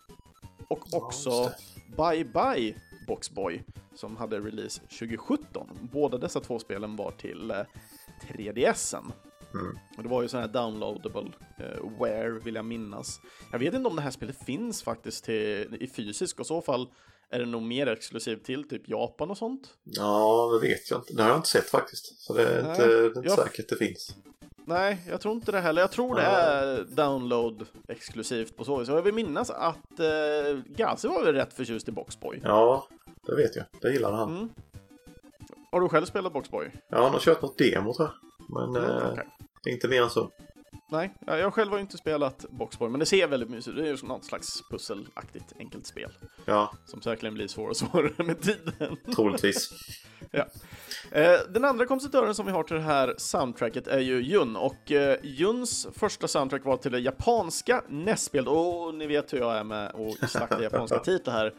Och 0.67 0.93
också 0.93 1.29
just 1.29 1.97
Bye 1.97 2.25
Bye 2.25 2.75
Boxboy 3.07 3.63
som 3.95 4.17
hade 4.17 4.39
release 4.39 4.81
2017. 4.81 5.67
Båda 5.81 6.17
dessa 6.17 6.39
två 6.39 6.59
spelen 6.59 6.95
var 6.95 7.11
till 7.11 7.53
3DSen. 8.21 9.11
Mm. 9.53 9.77
Det 9.97 10.07
var 10.09 10.21
ju 10.21 10.27
sån 10.27 10.39
här 10.39 10.47
downloadable 10.47 11.31
eh, 11.59 11.99
Ware 11.99 12.29
vill 12.29 12.55
jag 12.55 12.65
minnas. 12.65 13.21
Jag 13.51 13.59
vet 13.59 13.73
inte 13.73 13.87
om 13.89 13.95
det 13.95 14.01
här 14.01 14.11
spelet 14.11 14.45
finns 14.45 14.83
faktiskt 14.83 15.23
till, 15.25 15.77
i 15.79 15.87
fysisk 15.87 16.39
och 16.39 16.45
så 16.47 16.61
fall 16.61 16.87
är 17.29 17.39
det 17.39 17.45
nog 17.45 17.61
mer 17.61 17.87
exklusivt 17.87 18.43
till 18.45 18.69
typ 18.69 18.89
Japan 18.89 19.31
och 19.31 19.37
sånt. 19.37 19.69
Ja, 19.83 20.49
det 20.61 20.67
vet 20.67 20.91
jag 20.91 20.99
inte. 20.99 21.13
Det 21.13 21.21
har 21.21 21.29
jag 21.29 21.37
inte 21.39 21.49
sett 21.49 21.69
faktiskt. 21.69 22.21
Så 22.21 22.33
det 22.33 22.43
är 22.43 22.61
Nej, 22.63 22.71
inte, 22.71 22.87
det 22.87 22.93
är 22.93 23.07
inte 23.07 23.21
jag- 23.23 23.39
säkert 23.39 23.69
det 23.69 23.75
finns. 23.75 24.15
Nej, 24.65 25.01
jag 25.09 25.21
tror 25.21 25.33
inte 25.35 25.51
det 25.51 25.59
heller. 25.59 25.81
Jag 25.81 25.91
tror 25.91 26.15
det 26.15 26.21
är 26.21 26.83
download 26.83 27.65
exklusivt 27.87 28.57
på 28.57 28.63
så 28.63 28.77
vis. 28.79 28.89
Och 28.89 28.97
jag 28.97 29.01
vill 29.01 29.13
minnas 29.13 29.49
att 29.49 29.99
eh, 29.99 30.59
Gazi 30.75 31.07
var 31.07 31.23
väl 31.25 31.33
rätt 31.35 31.53
förtjust 31.53 31.89
i 31.89 31.91
Boxboy. 31.91 32.39
Ja, 32.43 32.87
det 33.27 33.35
vet 33.35 33.55
jag. 33.55 33.65
Det 33.81 33.91
gillar 33.93 34.11
han. 34.11 34.29
Mm. 34.35 34.49
Har 35.73 35.81
du 35.81 35.89
själv 35.89 36.05
spelat 36.05 36.33
Boxboy? 36.33 36.71
Ja, 36.89 37.03
han 37.03 37.11
har 37.11 37.19
kört 37.19 37.41
något 37.41 37.57
demo 37.57 37.93
tror 37.93 38.07
jag. 38.09 38.73
Men 38.73 38.83
Mm, 38.83 39.17
eh, 39.19 39.73
inte 39.73 39.87
mer 39.87 40.01
än 40.01 40.09
så. 40.09 40.29
Nej, 40.91 41.13
ja, 41.27 41.37
jag 41.37 41.53
själv 41.53 41.69
har 41.71 41.77
ju 41.77 41.81
inte 41.81 41.97
spelat 41.97 42.45
Boxboy, 42.49 42.89
men 42.89 42.99
det 42.99 43.05
ser 43.05 43.27
väldigt 43.27 43.49
mysigt 43.49 43.67
ut. 43.67 43.75
Det 43.75 43.89
är 43.89 43.95
ju 43.95 44.07
något 44.07 44.25
slags 44.25 44.61
pusselaktigt 44.71 45.53
enkelt 45.59 45.85
spel. 45.87 46.11
Ja, 46.45 46.73
Som 46.85 47.01
säkerligen 47.01 47.33
blir 47.33 47.47
svårare 47.47 47.69
och 47.69 47.77
svårare 47.91 48.23
med 48.23 48.41
tiden. 48.41 48.97
troligtvis. 49.15 49.69
ja. 50.31 50.45
eh, 51.11 51.39
den 51.49 51.65
andra 51.65 51.85
kompositören 51.85 52.35
som 52.35 52.45
vi 52.45 52.51
har 52.51 52.63
till 52.63 52.75
det 52.75 52.81
här 52.81 53.15
soundtracket 53.17 53.87
är 53.87 53.99
ju 53.99 54.21
Jun. 54.21 54.55
Och 54.55 54.91
eh, 54.91 55.17
Juns 55.23 55.87
första 55.95 56.27
soundtrack 56.27 56.65
var 56.65 56.77
till 56.77 56.91
det 56.91 56.99
japanska 56.99 57.83
NES-spelet. 57.89 58.47
Och 58.49 58.95
ni 58.95 59.07
vet 59.07 59.33
hur 59.33 59.37
jag 59.39 59.57
är 59.57 59.63
med 59.63 59.85
att 60.21 60.29
slakta 60.29 60.63
japanska 60.63 60.99
titlar 60.99 61.33
här. 61.33 61.53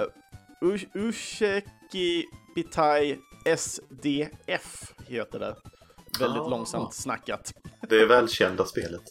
Eh, 0.00 0.04
Ush- 0.60 0.88
Usheki 0.94 2.24
Bitai 2.54 3.18
SDF 3.56 4.92
heter 5.06 5.38
det. 5.38 5.56
Väldigt 6.20 6.42
Ah. 6.42 6.48
långsamt 6.48 6.94
snackat. 6.94 7.52
Det 7.88 7.96
är 7.96 8.06
välkända 8.06 8.64
spelet. 8.64 9.02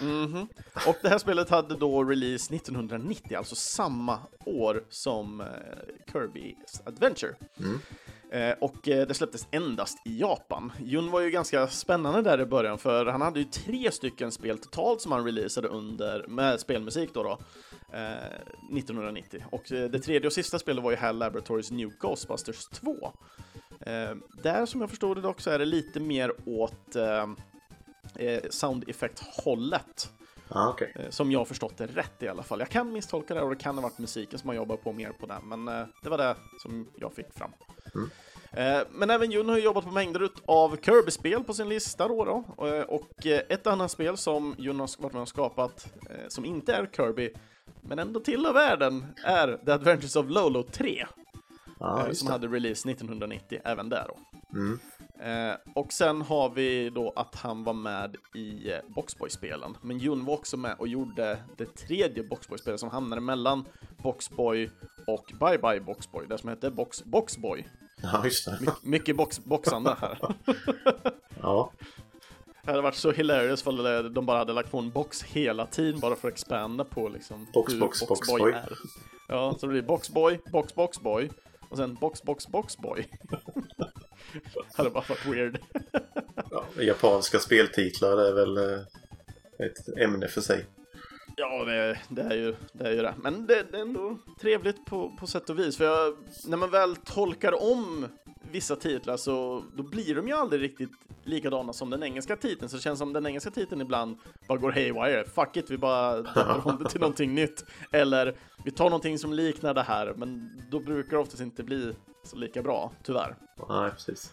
Mhm. 0.00 0.48
Och 0.86 0.96
det 1.02 1.08
här 1.08 1.18
spelet 1.18 1.50
hade 1.50 1.76
då 1.76 2.04
release 2.04 2.54
1990, 2.54 3.36
alltså 3.38 3.54
samma 3.54 4.18
år 4.46 4.84
som 4.88 5.40
eh, 5.40 5.46
Kirby's 6.12 6.80
Adventure. 6.86 7.34
Eh, 8.32 8.54
och 8.60 8.88
eh, 8.88 9.06
det 9.06 9.14
släpptes 9.14 9.46
endast 9.50 9.98
i 10.06 10.20
Japan. 10.20 10.72
Jun 10.80 11.10
var 11.10 11.20
ju 11.20 11.30
ganska 11.30 11.66
spännande 11.68 12.22
där 12.22 12.40
i 12.40 12.46
början, 12.46 12.78
för 12.78 13.06
han 13.06 13.20
hade 13.20 13.38
ju 13.40 13.44
tre 13.44 13.90
stycken 13.92 14.32
spel 14.32 14.58
totalt 14.58 15.00
som 15.00 15.12
han 15.12 15.24
releasade 15.24 15.68
under, 15.68 16.26
med 16.28 16.60
spelmusik 16.60 17.10
då, 17.14 17.22
då 17.22 17.38
eh, 17.96 18.76
1990. 18.78 19.44
Och 19.52 19.62
det 19.68 19.98
tredje 19.98 20.26
och 20.26 20.32
sista 20.32 20.58
spelet 20.58 20.84
var 20.84 20.90
ju 20.90 20.96
HAL 20.96 21.18
Laboratories 21.18 21.70
New 21.70 21.88
Ghostbusters 22.00 22.66
2. 22.66 23.12
Eh, 23.86 24.14
där 24.42 24.66
som 24.66 24.80
jag 24.80 24.90
förstod 24.90 25.16
det 25.16 25.20
dock 25.20 25.40
så 25.40 25.50
är 25.50 25.58
det 25.58 25.64
lite 25.64 26.00
mer 26.00 26.32
åt 26.46 26.96
eh, 26.96 27.26
eh, 28.16 28.42
sound 28.50 28.84
effect-hållet. 28.88 30.10
Ja, 30.48 30.68
okej. 30.68 30.92
Eh, 30.96 31.10
Som 31.10 31.32
jag 31.32 31.40
har 31.40 31.44
förstått 31.44 31.76
det 31.76 31.86
rätt 31.86 32.22
i 32.22 32.28
alla 32.28 32.42
fall. 32.42 32.58
Jag 32.58 32.68
kan 32.68 32.92
misstolka 32.92 33.34
det 33.34 33.42
och 33.42 33.50
det 33.50 33.56
kan 33.56 33.74
ha 33.74 33.82
varit 33.82 33.98
musiken 33.98 34.38
som 34.38 34.48
har 34.48 34.54
jobbat 34.56 34.84
på 34.84 34.92
mer 34.92 35.12
på 35.20 35.26
den, 35.26 35.42
men 35.48 35.64
det 36.02 36.08
var 36.10 36.18
det 36.18 36.36
som 36.62 36.88
jag 36.96 37.12
fick 37.14 37.32
fram. 37.32 37.50
Eh, 38.52 38.80
Men 38.90 39.10
även 39.10 39.30
Jun 39.30 39.48
har 39.48 39.56
ju 39.56 39.62
jobbat 39.62 39.84
på 39.84 39.90
mängder 39.90 40.28
av 40.46 40.76
Kirby-spel 40.76 41.44
på 41.44 41.54
sin 41.54 41.68
lista 41.68 42.08
då. 42.08 42.24
då. 42.24 42.44
Och 42.88 43.26
ett 43.26 43.66
annat 43.66 43.90
spel 43.90 44.16
som 44.16 44.54
Jun 44.58 44.80
har 44.80 45.02
varit 45.02 45.12
med 45.12 45.22
och 45.22 45.28
skapat, 45.28 45.92
som 46.28 46.44
inte 46.44 46.72
är 46.74 46.86
Kirby, 46.96 47.32
men 47.80 47.98
ändå 47.98 48.20
tillhör 48.20 48.52
världen, 48.52 49.06
är 49.24 49.60
The 49.66 49.72
Adventures 49.72 50.16
of 50.16 50.26
Lolo 50.28 50.62
3. 50.62 51.06
Just 52.08 52.18
som 52.20 52.26
det. 52.26 52.32
hade 52.32 52.46
release 52.48 52.90
1990, 52.90 53.60
även 53.64 53.88
där 53.88 54.06
då. 54.08 54.18
Mm. 54.58 54.78
Eh, 55.20 55.56
och 55.74 55.92
sen 55.92 56.22
har 56.22 56.50
vi 56.50 56.90
då 56.90 57.12
att 57.16 57.34
han 57.34 57.64
var 57.64 57.72
med 57.72 58.16
i 58.34 58.72
eh, 58.72 58.78
Boxboy-spelen. 58.88 59.76
Men 59.82 59.98
Jun 59.98 60.24
var 60.24 60.34
också 60.34 60.56
med 60.56 60.76
och 60.78 60.88
gjorde 60.88 61.38
det 61.56 61.66
tredje 61.76 62.22
Boxboy-spelet 62.22 62.80
som 62.80 62.90
hamnade 62.90 63.20
mellan 63.22 63.64
Boxboy 64.02 64.70
och 65.06 65.32
Bye 65.40 65.58
Bye 65.58 65.80
Boxboy, 65.80 66.26
det 66.26 66.38
som 66.38 66.48
hette 66.48 66.70
Box 66.70 67.04
Boxboy. 67.04 67.68
Ja, 68.02 68.24
just 68.24 68.44
det. 68.46 68.58
My- 68.60 68.90
mycket 68.90 69.16
box 69.16 69.44
boxande 69.44 69.96
här. 70.00 70.18
Ja, 71.42 71.72
Det 72.64 72.70
hade 72.70 72.82
varit 72.82 72.94
så 72.94 73.10
hilarious 73.12 73.66
om 73.66 73.76
de 74.14 74.26
bara 74.26 74.38
hade 74.38 74.52
lagt 74.52 74.70
på 74.70 74.78
en 74.78 74.90
box 74.90 75.22
hela 75.22 75.66
tiden 75.66 76.00
bara 76.00 76.16
för 76.16 76.28
att 76.28 76.34
expanda 76.34 76.84
på 76.84 77.08
liksom 77.08 77.46
Box, 77.54 77.72
hur 77.72 77.80
box, 77.80 78.08
Boxboy 78.08 78.38
Boxboy. 78.38 78.52
är. 78.52 78.72
Ja, 79.28 79.54
så 79.60 79.66
det 79.66 79.72
blir 79.72 79.82
Boxboy, 79.82 80.40
Box 80.52 80.74
Boxboy, 80.74 81.30
och 81.70 81.76
sen 81.76 81.94
box, 81.94 82.22
box, 82.22 82.48
box 82.48 82.78
boy. 82.78 83.06
hade 84.74 84.90
bara 84.90 85.04
varit 85.08 85.26
weird. 85.26 85.58
Ja, 86.50 86.64
japanska 86.82 87.38
speltitlar 87.38 88.18
är 88.18 88.32
väl 88.32 88.56
eh, 88.56 88.80
ett 89.66 89.98
ämne 89.98 90.28
för 90.28 90.40
sig. 90.40 90.66
Ja, 91.40 91.64
det, 91.64 91.98
det, 92.08 92.22
är 92.22 92.34
ju, 92.34 92.54
det 92.72 92.88
är 92.88 92.92
ju 92.92 93.02
det. 93.02 93.14
Men 93.22 93.46
det, 93.46 93.66
det 93.70 93.78
är 93.78 93.82
ändå 93.82 94.18
trevligt 94.40 94.84
på, 94.84 95.16
på 95.18 95.26
sätt 95.26 95.50
och 95.50 95.58
vis. 95.58 95.76
För 95.76 95.84
jag, 95.84 96.16
när 96.46 96.56
man 96.56 96.70
väl 96.70 96.96
tolkar 96.96 97.72
om 97.72 98.06
vissa 98.50 98.76
titlar 98.76 99.16
så 99.16 99.64
då 99.76 99.82
blir 99.82 100.14
de 100.14 100.28
ju 100.28 100.34
aldrig 100.34 100.62
riktigt 100.62 100.90
likadana 101.24 101.72
som 101.72 101.90
den 101.90 102.02
engelska 102.02 102.36
titeln. 102.36 102.68
Så 102.68 102.76
det 102.76 102.82
känns 102.82 102.98
som 102.98 103.12
den 103.12 103.26
engelska 103.26 103.50
titeln 103.50 103.80
ibland 103.80 104.16
bara 104.48 104.58
går 104.58 104.72
haywire. 104.72 105.24
Fuck 105.24 105.56
it, 105.56 105.70
vi 105.70 105.78
bara 105.78 106.16
döper 106.16 106.66
om 106.68 106.78
det 106.82 106.90
till 106.90 107.00
någonting 107.00 107.34
nytt. 107.34 107.64
Eller 107.92 108.34
vi 108.64 108.70
tar 108.70 108.84
någonting 108.84 109.18
som 109.18 109.32
liknar 109.32 109.74
det 109.74 109.82
här, 109.82 110.14
men 110.16 110.50
då 110.70 110.80
brukar 110.80 111.10
det 111.10 111.18
oftast 111.18 111.42
inte 111.42 111.62
bli 111.62 111.94
så 112.24 112.36
lika 112.36 112.62
bra, 112.62 112.92
tyvärr. 113.02 113.36
Nej, 113.68 113.90
precis. 113.90 114.32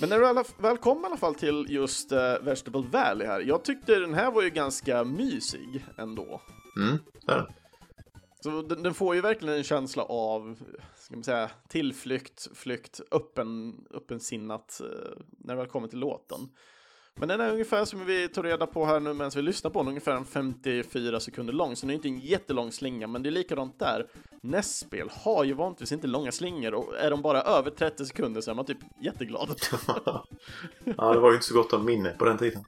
Men 0.00 0.08
när 0.08 0.18
du 0.18 0.26
alla, 0.26 0.44
väl 0.58 0.78
kom 0.78 1.02
i 1.02 1.06
alla 1.06 1.16
fall 1.16 1.34
till 1.34 1.66
just 1.68 2.12
uh, 2.12 2.18
Vegetable 2.18 2.84
Valley 2.90 3.26
här, 3.26 3.40
jag 3.40 3.64
tyckte 3.64 3.98
den 3.98 4.14
här 4.14 4.30
var 4.30 4.42
ju 4.42 4.50
ganska 4.50 5.04
mysig 5.04 5.84
ändå. 5.98 6.40
Mm, 6.76 6.98
det. 7.26 7.46
Så 8.40 8.62
den, 8.62 8.82
den 8.82 8.94
får 8.94 9.14
ju 9.14 9.20
verkligen 9.20 9.54
en 9.54 9.64
känsla 9.64 10.02
av, 10.02 10.58
ska 10.96 11.14
man 11.14 11.24
säga, 11.24 11.50
tillflykt, 11.68 12.48
flykt, 12.54 13.00
öppen, 13.10 13.74
öppensinnat 13.94 14.80
uh, 14.84 14.88
när 15.38 15.54
det 15.54 15.60
väl 15.60 15.70
kommer 15.70 15.88
till 15.88 15.98
låten. 15.98 16.48
Men 17.14 17.28
den 17.28 17.40
är 17.40 17.50
ungefär 17.52 17.84
som 17.84 18.04
vi 18.04 18.28
tog 18.28 18.44
reda 18.44 18.66
på 18.66 18.86
här 18.86 19.00
nu 19.00 19.12
medan 19.14 19.30
vi 19.34 19.42
lyssnar 19.42 19.70
på 19.70 19.78
den, 19.78 19.88
ungefär 19.88 20.12
en 20.12 20.24
54 20.24 21.20
sekunder 21.20 21.52
lång, 21.52 21.76
så 21.76 21.86
den 21.86 21.90
är 21.90 21.94
inte 21.94 22.08
en 22.08 22.18
jättelång 22.18 22.72
slinga, 22.72 23.06
men 23.06 23.22
det 23.22 23.28
är 23.28 23.30
likadant 23.30 23.78
där. 23.78 24.06
NES-spel 24.40 25.10
har 25.12 25.44
ju 25.44 25.52
vanligtvis 25.52 25.92
inte 25.92 26.06
långa 26.06 26.32
slingor 26.32 26.74
och 26.74 26.96
är 26.98 27.10
de 27.10 27.22
bara 27.22 27.42
över 27.42 27.70
30 27.70 28.06
sekunder 28.06 28.40
så 28.40 28.50
är 28.50 28.54
man 28.54 28.64
typ 28.64 28.78
jätteglad. 29.00 29.48
ja, 30.84 31.12
det 31.12 31.20
var 31.20 31.28
ju 31.30 31.34
inte 31.34 31.46
så 31.46 31.54
gott 31.54 31.72
om 31.72 31.84
minne 31.84 32.10
på 32.10 32.24
den 32.24 32.38
tiden. 32.38 32.64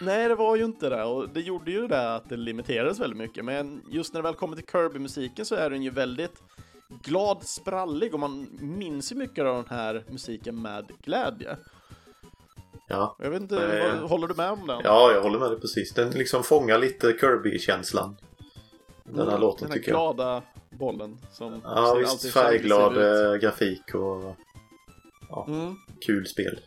Nej, 0.00 0.28
det 0.28 0.34
var 0.34 0.56
ju 0.56 0.64
inte 0.64 0.88
det 0.88 1.04
och 1.04 1.28
det 1.28 1.40
gjorde 1.40 1.70
ju 1.70 1.86
det 1.86 2.14
att 2.14 2.28
det 2.28 2.36
limiterades 2.36 3.00
väldigt 3.00 3.18
mycket. 3.18 3.44
Men 3.44 3.82
just 3.90 4.14
när 4.14 4.22
det 4.22 4.28
väl 4.28 4.34
kommer 4.34 4.56
till 4.56 4.66
Kirby-musiken 4.72 5.46
så 5.46 5.54
är 5.54 5.70
den 5.70 5.82
ju 5.82 5.90
väldigt 5.90 6.42
glad, 7.02 7.42
sprallig 7.42 8.14
och 8.14 8.20
man 8.20 8.48
minns 8.60 9.12
ju 9.12 9.16
mycket 9.16 9.44
av 9.44 9.56
den 9.56 9.78
här 9.78 10.04
musiken 10.08 10.62
med 10.62 10.90
glädje. 11.04 11.56
Ja. 12.90 13.16
Jag 13.18 13.30
vet 13.30 13.42
inte, 13.42 13.78
Eh, 13.78 14.00
vad, 14.00 14.10
håller 14.10 14.28
du 14.28 14.34
med 14.34 14.50
om 14.50 14.66
den? 14.66 14.80
ja, 14.84 15.12
jag 15.12 15.22
håller 15.22 15.38
med 15.38 15.50
dig 15.50 15.60
precis. 15.60 15.92
Den 15.94 16.10
liksom 16.10 16.42
fångar 16.42 16.78
lite 16.78 17.12
Kirby-känslan. 17.20 18.16
Den 19.04 19.28
här 19.28 19.38
låten 19.38 19.60
Den 19.62 19.70
här 19.72 19.78
tycker 19.78 19.92
jag. 19.92 20.16
glada 20.16 20.42
bollen 20.70 21.18
som 21.32 21.60
Ja, 21.64 21.94
visst. 21.94 22.32
Färgglad 22.32 22.96
eh, 22.96 23.34
grafik 23.36 23.94
och 23.94 24.36
ja, 25.28 25.44
Mm. 25.48 25.74
kul 26.06 26.26
spel. 26.26 26.60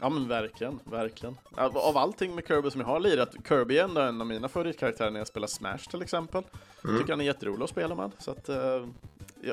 Ja 0.00 0.08
men 0.08 0.28
verkligen, 0.28 0.80
verkligen. 0.84 1.36
Av, 1.56 1.78
av 1.78 1.96
allting 1.96 2.34
med 2.34 2.46
Kirby 2.46 2.70
som 2.70 2.80
jag 2.80 2.88
har 2.88 3.00
lirat, 3.00 3.34
Kirby 3.48 3.78
är 3.78 3.84
ändå 3.84 4.00
en 4.00 4.20
av 4.20 4.26
mina 4.26 4.48
favoritkaraktärer 4.48 5.10
när 5.10 5.20
jag 5.20 5.26
spelar 5.26 5.46
Smash 5.46 5.78
till 5.90 6.02
exempel. 6.02 6.42
Mm. 6.84 6.98
Tycker 6.98 7.12
han 7.12 7.20
är 7.20 7.24
jätterolig 7.24 7.64
att 7.64 7.70
spela 7.70 7.94
med. 7.94 8.10
Så 8.18 8.30
att, 8.30 8.48
eh, 8.48 8.86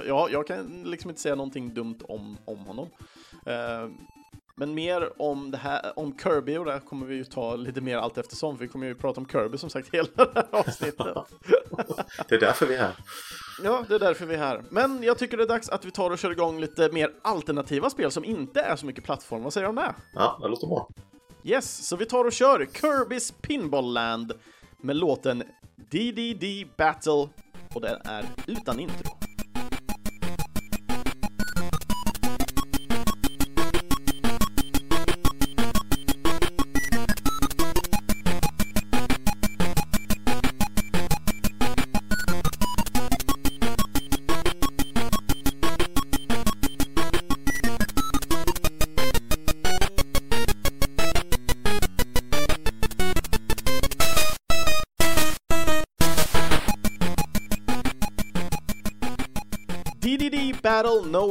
ja, 0.08 0.29
jag 0.32 0.48
kan 0.48 0.84
liksom 0.86 1.10
inte 1.10 1.22
säga 1.22 1.36
någonting 1.36 1.74
dumt 1.74 2.00
om, 2.03 2.38
om 2.46 2.58
honom. 2.60 2.88
Eh, 3.45 3.89
men 4.60 4.74
mer 4.74 5.22
om 5.22 5.52
det 5.52 5.58
här, 5.58 6.00
om 6.00 6.17
Kirby 6.17 6.58
och 6.58 6.65
det 6.65 6.72
här 6.72 6.80
kommer 6.80 7.06
vi 7.06 7.15
ju 7.15 7.24
ta 7.24 7.56
lite 7.56 7.82
mer 7.82 7.98
allt 7.98 8.17
eftersom, 8.17 8.58
för 8.58 8.65
vi 8.65 8.72
kommer 8.72 8.88
ju 8.88 8.96
prata 8.96 9.22
om 9.22 9.28
Kirby 9.28 9.58
som 9.58 9.70
sagt 9.70 9.89
hela 9.93 10.08
det 10.15 10.32
här 10.36 10.48
avsnittet. 10.52 11.08
Det 12.28 12.36
är 12.36 12.39
därför 12.39 12.65
vi 12.65 12.76
är 12.76 12.80
här. 12.80 12.96
Ja, 13.63 13.86
det 13.88 13.96
är 13.96 14.00
därför 14.00 14.26
vi 14.26 14.36
är 14.36 14.39
här. 14.39 14.63
Men 14.70 15.04
jag 15.04 15.17
tycker 15.17 15.38
det 15.38 15.43
är 15.43 15.48
dags 15.48 15.70
att 15.70 15.86
vi 15.86 15.91
tar 15.91 16.12
och 16.12 16.17
kör 16.17 16.32
igång 16.32 16.60
lite 16.60 16.89
mer 16.91 17.12
alternativa 17.22 17.89
spel 17.89 18.12
som 18.12 18.26
inte 18.26 18.62
är 18.62 18.76
så 18.76 18.86
mycket 18.86 19.04
plattform. 19.04 19.43
Vad 19.43 19.54
säger 19.54 19.65
du 19.65 19.70
om 19.70 19.76
det? 19.76 19.96
Ja, 20.13 20.39
det 20.41 20.48
låter 20.48 20.67
bra. 20.67 20.89
Yes, 21.43 21.88
så 21.88 21.96
vi 21.96 22.06
tar 22.06 22.26
och 22.26 22.34
kör 22.34 22.60
Kirby's 22.60 23.34
Pinball 23.41 23.93
Land 23.93 24.34
med 24.82 24.96
låten 24.96 25.43
DDD 25.76 26.46
Battle 26.78 27.30
och 27.74 27.82
den 27.82 28.02
är 28.06 28.26
utan 28.48 28.80
intro. 28.80 29.26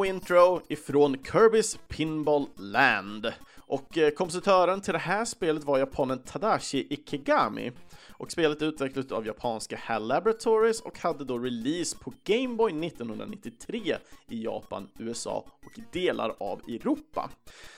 Intro 0.07 0.61
ifrån 0.69 1.17
Kirby's 1.17 1.79
Pinball 1.89 2.47
Land. 2.57 3.33
Och 3.59 3.99
eh, 3.99 4.11
kompositören 4.11 4.81
till 4.81 4.93
det 4.93 4.99
här 4.99 5.25
spelet 5.25 5.65
var 5.65 5.79
japanen 5.79 6.19
Tadashi 6.19 6.87
Ikegami. 6.91 7.73
Och 8.11 8.33
spelet 8.33 8.63
är 8.63 8.67
utvecklat 8.67 9.13
av 9.13 9.27
japanska 9.27 9.81
HAL 9.83 10.07
Laboratories 10.07 10.81
och 10.81 10.99
hade 10.99 11.25
då 11.25 11.39
release 11.39 11.99
på 11.99 12.13
Game 12.25 12.55
Boy 12.55 12.87
1993 12.87 13.97
i 14.29 14.45
Japan, 14.45 14.89
USA 14.99 15.45
och 15.65 15.81
delar 15.93 16.35
av 16.41 16.61
Europa. 16.69 17.31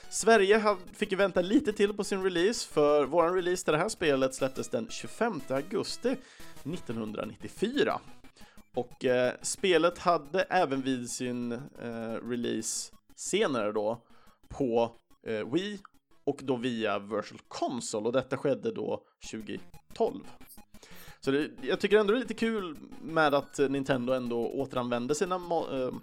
Sverige 0.09 0.75
fick 0.93 1.11
ju 1.11 1.17
vänta 1.17 1.41
lite 1.41 1.73
till 1.73 1.93
på 1.93 2.03
sin 2.03 2.23
release, 2.23 2.67
för 2.67 3.05
våran 3.05 3.35
release 3.35 3.65
till 3.65 3.73
det 3.73 3.79
här 3.79 3.89
spelet 3.89 4.35
släpptes 4.35 4.69
den 4.69 4.87
25 4.89 5.41
augusti 5.49 6.15
1994. 6.63 7.99
Och 8.79 9.05
eh, 9.05 9.33
spelet 9.41 9.97
hade 9.97 10.41
även 10.41 10.81
vid 10.81 11.09
sin 11.09 11.51
eh, 11.51 12.29
release 12.29 12.93
senare 13.15 13.71
då 13.71 14.01
på 14.47 14.91
eh, 15.23 15.51
Wii 15.51 15.79
och 16.23 16.39
då 16.43 16.55
via 16.55 16.99
Virtual 16.99 17.41
Console 17.47 18.05
och 18.05 18.13
detta 18.13 18.37
skedde 18.37 18.71
då 18.71 19.03
2012. 19.31 20.19
Så 21.19 21.31
det, 21.31 21.49
jag 21.61 21.79
tycker 21.79 21.97
ändå 21.97 22.13
det 22.13 22.17
är 22.17 22.21
lite 22.21 22.33
kul 22.33 22.77
med 23.01 23.33
att 23.33 23.59
Nintendo 23.69 24.13
ändå 24.13 24.47
återanvänder 24.47 25.15
sina 25.15 25.35
eh, 25.35 25.93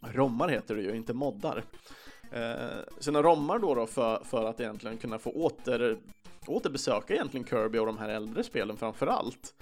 rommar 0.00 0.48
heter 0.48 0.74
det 0.74 0.82
ju, 0.82 0.96
inte 0.96 1.14
moddar. 1.14 1.64
Eh, 2.32 2.78
sina 2.98 3.22
rommar 3.22 3.58
då, 3.58 3.74
då 3.74 3.86
för, 3.86 4.24
för 4.24 4.44
att 4.44 4.60
egentligen 4.60 4.98
kunna 4.98 5.18
få 5.18 5.30
åter, 5.30 5.98
återbesöka 6.46 7.14
egentligen 7.14 7.46
Kirby 7.46 7.78
och 7.78 7.86
de 7.86 7.98
här 7.98 8.08
äldre 8.08 8.44
spelen 8.44 8.76
framför 8.76 9.06
allt 9.06 9.54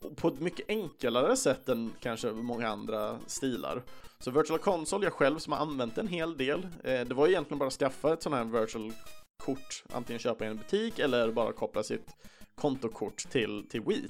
och 0.00 0.16
på 0.16 0.28
ett 0.28 0.40
mycket 0.40 0.68
enklare 0.68 1.36
sätt 1.36 1.68
än 1.68 1.92
kanske 2.00 2.32
många 2.32 2.68
andra 2.68 3.18
stilar. 3.26 3.82
Så 4.18 4.30
Virtual 4.30 4.58
Console, 4.58 5.06
jag 5.06 5.12
själv 5.12 5.38
som 5.38 5.52
har 5.52 5.60
använt 5.60 5.98
en 5.98 6.08
hel 6.08 6.36
del, 6.36 6.66
eh, 6.84 7.00
det 7.00 7.14
var 7.14 7.28
egentligen 7.28 7.58
bara 7.58 7.66
att 7.66 7.72
skaffa 7.72 8.12
ett 8.12 8.22
sånt 8.22 8.34
här 8.34 8.44
Virtual 8.44 8.92
kort, 9.36 9.84
antingen 9.92 10.20
köpa 10.20 10.44
i 10.44 10.48
en 10.48 10.56
butik 10.56 10.98
eller 10.98 11.32
bara 11.32 11.52
koppla 11.52 11.82
sitt 11.82 12.16
kontokort 12.54 13.30
till, 13.30 13.66
till 13.70 13.80
Wii. 13.80 14.08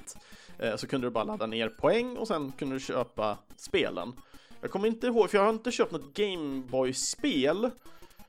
Eh, 0.59 0.77
så 0.77 0.87
kunde 0.87 1.07
du 1.07 1.11
bara 1.11 1.25
ladda 1.25 1.47
ner 1.47 1.69
poäng 1.69 2.17
och 2.17 2.29
sen 2.29 2.53
kunde 2.53 2.75
du 2.77 2.81
köpa 2.81 3.39
spelen. 3.57 4.13
Jag 4.61 4.71
kommer 4.71 4.89
inte 4.89 5.07
ihåg, 5.07 5.31
för 5.31 5.39
jag 5.39 5.45
har 5.45 5.53
inte 5.53 5.71
köpt 5.71 5.93
något 5.93 6.15
Gameboy-spel. 6.15 7.71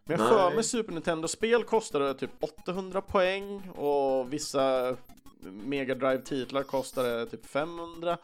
Men 0.03 0.19
jag 0.19 0.29
för 0.29 0.55
mig 0.55 0.63
Super 0.63 0.93
Nintendo-spel 0.93 1.63
kostade 1.63 2.13
typ 2.13 2.31
800 2.39 3.01
poäng 3.01 3.69
och 3.69 4.33
vissa 4.33 4.95
Mega 5.41 5.95
Drive-titlar 5.95 6.63
kostade 6.63 7.25
typ 7.25 7.45
500. 7.45 8.17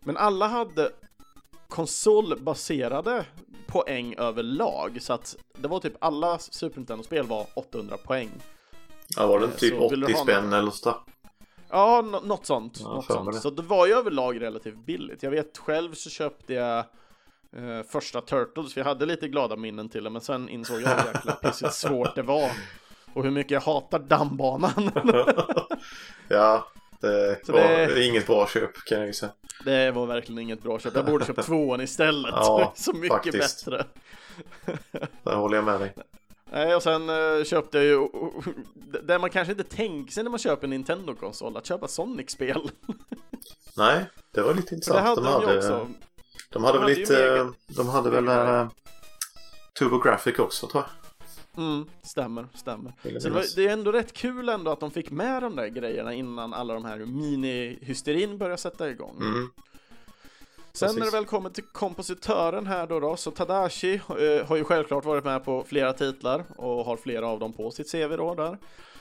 Men 0.00 0.16
alla 0.16 0.46
hade 0.46 0.90
konsolbaserade 1.68 3.24
poäng 3.66 4.14
överlag, 4.18 4.98
så 5.02 5.12
att 5.12 5.36
det 5.58 5.68
var 5.68 5.80
typ 5.80 5.92
alla 5.98 6.38
Super 6.38 6.76
Nintendo-spel 6.76 7.26
var 7.26 7.46
800 7.54 7.96
poäng. 7.96 8.30
Ja, 9.16 9.26
var 9.26 9.38
det 9.38 9.44
Eh, 9.46 9.50
typ 9.50 9.74
så 9.78 9.88
vill 9.88 10.00
du 10.00 10.06
80 10.06 10.14
ha 10.16 10.22
spänn 10.24 10.44
någon- 10.44 10.52
eller 10.52 10.70
så? 10.70 10.94
Ja, 11.70 12.02
nå- 12.02 12.20
något 12.20 12.46
sånt. 12.46 12.78
Ja, 12.80 12.88
något 12.94 13.04
sånt. 13.04 13.32
det. 13.32 13.40
Så 13.40 13.50
det 13.50 13.62
var 13.62 13.86
ju 13.86 13.92
överlag 13.92 14.40
relativt 14.42 14.86
billigt. 14.86 15.22
Jag 15.22 15.30
vet 15.30 15.58
själv 15.58 15.94
så 15.94 16.10
köpte 16.10 16.54
jag 16.54 16.78
eh, 17.56 17.82
första 17.88 18.20
Turtles, 18.20 18.74
för 18.74 18.80
jag 18.80 18.86
hade 18.86 19.06
lite 19.06 19.28
glada 19.28 19.56
minnen 19.56 19.88
till 19.88 20.04
det, 20.04 20.10
men 20.10 20.20
sen 20.20 20.48
insåg 20.48 20.80
jag 20.82 20.88
hur 20.88 21.06
jäkla 21.14 21.32
pissigt 21.42 21.74
svårt 21.74 22.14
det 22.14 22.22
var. 22.22 22.50
Och 23.14 23.22
hur 23.24 23.30
mycket 23.30 23.50
jag 23.50 23.60
hatar 23.60 23.98
dammbanan. 23.98 24.90
Ja, 26.28 26.66
det 27.00 27.40
Så 27.46 27.52
var 27.52 27.60
det- 27.60 28.04
inget 28.04 28.26
bra 28.26 28.46
köp 28.48 28.84
kan 28.84 28.98
jag 28.98 29.06
ju 29.06 29.12
säga. 29.12 29.32
Det 29.64 29.90
var 29.90 30.06
verkligen 30.06 30.38
inget 30.38 30.62
bra 30.62 30.78
köp. 30.78 30.94
Jag 30.96 31.06
borde 31.06 31.24
köpt 31.24 31.42
tvåan 31.46 31.80
istället. 31.80 32.32
Ja, 32.36 32.72
så 32.76 32.92
mycket 32.92 33.16
faktiskt. 33.16 33.64
bättre. 33.64 33.84
Där 35.22 35.34
håller 35.34 35.56
jag 35.56 35.64
med 35.64 35.80
dig. 35.80 35.94
Nej, 36.52 36.74
och 36.74 36.82
sen 36.82 37.08
eh, 37.10 37.44
köpte 37.44 37.78
jag 37.78 37.86
ju 37.86 38.08
det 39.02 39.18
man 39.18 39.30
kanske 39.30 39.52
inte 39.52 39.64
tänker 39.64 40.12
sig 40.12 40.22
när 40.22 40.30
man 40.30 40.38
köper 40.38 40.64
en 40.64 40.70
Nintendo-konsol, 40.70 41.56
att 41.56 41.66
köpa 41.66 41.88
Sonic-spel. 41.88 42.70
Nej, 43.76 44.04
det 44.30 44.42
var 44.42 44.54
lite 44.54 44.74
intressant. 44.74 44.98
det 44.98 45.08
hade 45.08 45.20
De 45.22 45.46
hade 45.46 45.56
också. 45.58 45.88
De 46.50 46.64
hade 46.64 46.78
De 46.78 46.84
väl 46.86 46.98
lite... 46.98 47.48
De 47.66 47.88
hade 47.88 48.10
väl 48.10 48.28
uh, 48.28 48.68
TurboGrafx 49.78 50.26
också 50.38 50.66
tror 50.66 50.82
jag. 50.82 50.90
Mm, 51.56 51.86
stämmer, 52.02 52.48
stämmer. 52.54 52.92
Så 53.02 53.28
det, 53.28 53.30
var, 53.30 53.44
det 53.56 53.66
är 53.66 53.72
ändå 53.72 53.92
rätt 53.92 54.12
kul 54.12 54.48
ändå 54.48 54.70
att 54.70 54.80
de 54.80 54.90
fick 54.90 55.10
med 55.10 55.42
de 55.42 55.56
där 55.56 55.66
grejerna 55.66 56.14
innan 56.14 56.54
alla 56.54 56.74
de 56.74 56.84
här 56.84 56.98
mini-hysterin 56.98 58.38
började 58.38 58.56
sätta 58.56 58.90
igång. 58.90 59.16
Mm. 59.20 59.50
Sen 60.72 60.86
precis. 60.86 60.98
när 60.98 61.06
det 61.06 61.12
väl 61.12 61.24
kommer 61.24 61.50
till 61.50 61.64
kompositören 61.64 62.66
här 62.66 62.86
då, 62.86 63.00
då 63.00 63.16
så 63.16 63.30
Tadashi 63.30 63.94
eh, 63.94 64.46
har 64.46 64.56
ju 64.56 64.64
självklart 64.64 65.04
varit 65.04 65.24
med 65.24 65.44
på 65.44 65.64
flera 65.64 65.92
titlar 65.92 66.44
och 66.56 66.84
har 66.84 66.96
flera 66.96 67.28
av 67.28 67.38
dem 67.38 67.52
på 67.52 67.70
sitt 67.70 67.92
CV 67.92 68.16
då 68.16 68.34
där. 68.34 68.58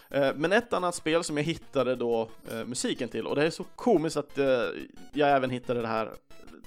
Eh, 0.10 0.36
men 0.36 0.52
ett 0.52 0.74
annat 0.74 0.96
spel 0.96 1.24
som 1.24 1.38
jag 1.38 1.44
hittade 1.44 1.96
då 1.96 2.30
eh, 2.52 2.66
musiken 2.66 3.10
till, 3.10 3.28
och 3.28 3.36
det 3.36 3.46
är 3.46 3.50
så 3.50 3.64
komiskt 3.64 4.18
att 4.18 4.38
eh, 4.38 4.64
jag 5.14 5.30
även 5.30 5.50
hittade 5.50 5.82
det 5.82 5.88
här 5.88 6.10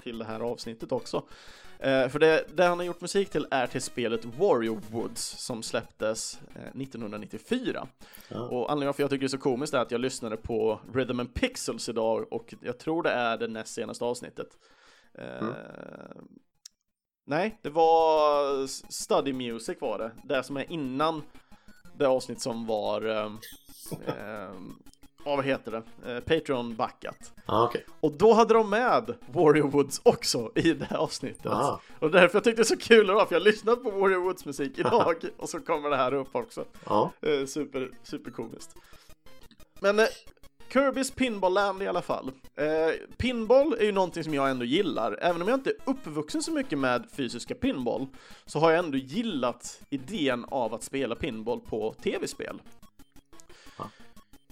till 0.03 0.18
det 0.18 0.25
här 0.25 0.40
avsnittet 0.40 0.92
också. 0.92 1.23
Eh, 1.78 2.08
för 2.08 2.18
det, 2.18 2.44
det 2.54 2.64
han 2.64 2.78
har 2.78 2.87
gjort 2.87 3.00
musik 3.00 3.30
till 3.30 3.46
är 3.50 3.66
till 3.66 3.82
spelet 3.82 4.24
Warrior 4.24 4.80
Woods 4.90 5.22
som 5.22 5.62
släpptes 5.62 6.38
eh, 6.54 6.82
1994. 6.82 7.87
Och 8.28 8.70
anledningen 8.70 8.87
varför 8.87 9.02
jag 9.02 9.10
tycker 9.10 9.20
det 9.20 9.26
är 9.26 9.28
så 9.28 9.38
komiskt 9.38 9.74
är 9.74 9.78
att 9.78 9.90
jag 9.90 10.00
lyssnade 10.00 10.37
på 10.37 10.80
Rhythm 10.94 11.20
and 11.20 11.34
Pixels 11.34 11.88
idag 11.88 12.32
och 12.32 12.54
jag 12.60 12.78
tror 12.78 13.02
det 13.02 13.10
är 13.10 13.38
det 13.38 13.48
näst 13.48 13.74
senaste 13.74 14.04
avsnittet. 14.04 14.48
Eh, 15.14 15.48
Nej, 17.26 17.58
det 17.62 17.70
var 17.70 18.66
Study 18.92 19.32
Music 19.32 19.80
var 19.80 19.98
det. 19.98 20.10
Det 20.24 20.42
som 20.42 20.56
är 20.56 20.72
innan 20.72 21.22
det 21.98 22.06
avsnitt 22.06 22.40
som 22.40 22.66
var, 22.66 23.02
ja, 25.24 25.37
vad 25.37 25.44
heter 25.44 25.72
det, 25.72 26.12
eh, 26.12 26.20
Patreon 26.20 26.76
backat. 26.76 27.32
Ja, 27.46 27.64
okej. 27.64 27.84
Och 28.00 28.12
då 28.12 28.32
hade 28.32 28.54
de 28.54 28.70
med 28.70 29.14
Warrior 29.26 29.68
Woods 29.68 30.00
också 30.02 30.50
i 30.54 30.72
det 30.72 30.84
här 30.84 30.96
avsnittet. 30.96 31.46
Ah. 31.46 31.80
Och 31.98 32.10
därför 32.10 32.37
jag 32.37 32.44
tyckte 32.44 32.62
det 32.62 32.66
så 32.66 32.76
kul 32.76 33.04
idag, 33.04 33.28
för 33.28 33.34
jag 33.34 33.40
har 33.40 33.44
lyssnat 33.44 33.82
på 33.82 33.90
Warrior 33.90 34.20
Woods 34.20 34.44
musik 34.44 34.78
idag 34.78 35.14
och 35.37 35.48
så 35.48 35.60
kommer 35.60 35.90
det 35.90 35.96
här 35.96 36.14
upp 36.14 36.34
också. 36.37 36.64
Ja. 36.84 37.10
Eh, 37.22 37.46
super, 37.46 37.90
superkomiskt. 38.02 38.76
Men 39.80 39.98
eh, 39.98 40.06
Kirby's 40.72 41.14
Pinball 41.14 41.54
Land 41.54 41.82
i 41.82 41.87
alla 41.87 42.02
fall. 42.02 42.30
Eh, 42.56 43.16
pinball 43.16 43.72
är 43.72 43.84
ju 43.84 43.92
någonting 43.92 44.24
som 44.24 44.34
jag 44.34 44.50
ändå 44.50 44.64
gillar. 44.64 45.18
Även 45.20 45.42
om 45.42 45.48
jag 45.48 45.56
inte 45.56 45.70
är 45.70 45.76
uppvuxen 45.84 46.42
så 46.42 46.52
mycket 46.52 46.78
med 46.78 47.04
fysiska 47.12 47.54
pinball 47.54 48.06
så 48.46 48.58
har 48.58 48.70
jag 48.70 48.84
ändå 48.84 48.98
gillat 48.98 49.80
idén 49.90 50.44
av 50.48 50.74
att 50.74 50.82
spela 50.82 51.14
pinball 51.14 51.60
på 51.60 51.94
tv-spel. 52.02 52.60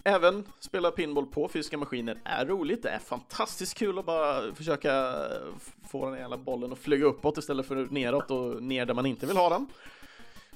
Även 0.04 0.44
spela 0.60 0.90
pinball 0.90 1.26
på 1.26 1.48
fysiska 1.48 1.78
maskiner 1.78 2.18
är 2.24 2.46
roligt. 2.46 2.82
Det 2.82 2.88
är 2.88 2.98
fantastiskt 2.98 3.78
kul 3.78 3.98
att 3.98 4.06
bara 4.06 4.54
försöka 4.54 5.14
få 5.90 6.10
den 6.10 6.18
jävla 6.18 6.38
bollen 6.38 6.72
att 6.72 6.78
flyga 6.78 7.06
uppåt 7.06 7.38
istället 7.38 7.66
för 7.66 7.76
neråt 7.76 8.30
och 8.30 8.62
ner 8.62 8.86
där 8.86 8.94
man 8.94 9.06
inte 9.06 9.26
vill 9.26 9.36
ha 9.36 9.48
den. 9.48 9.66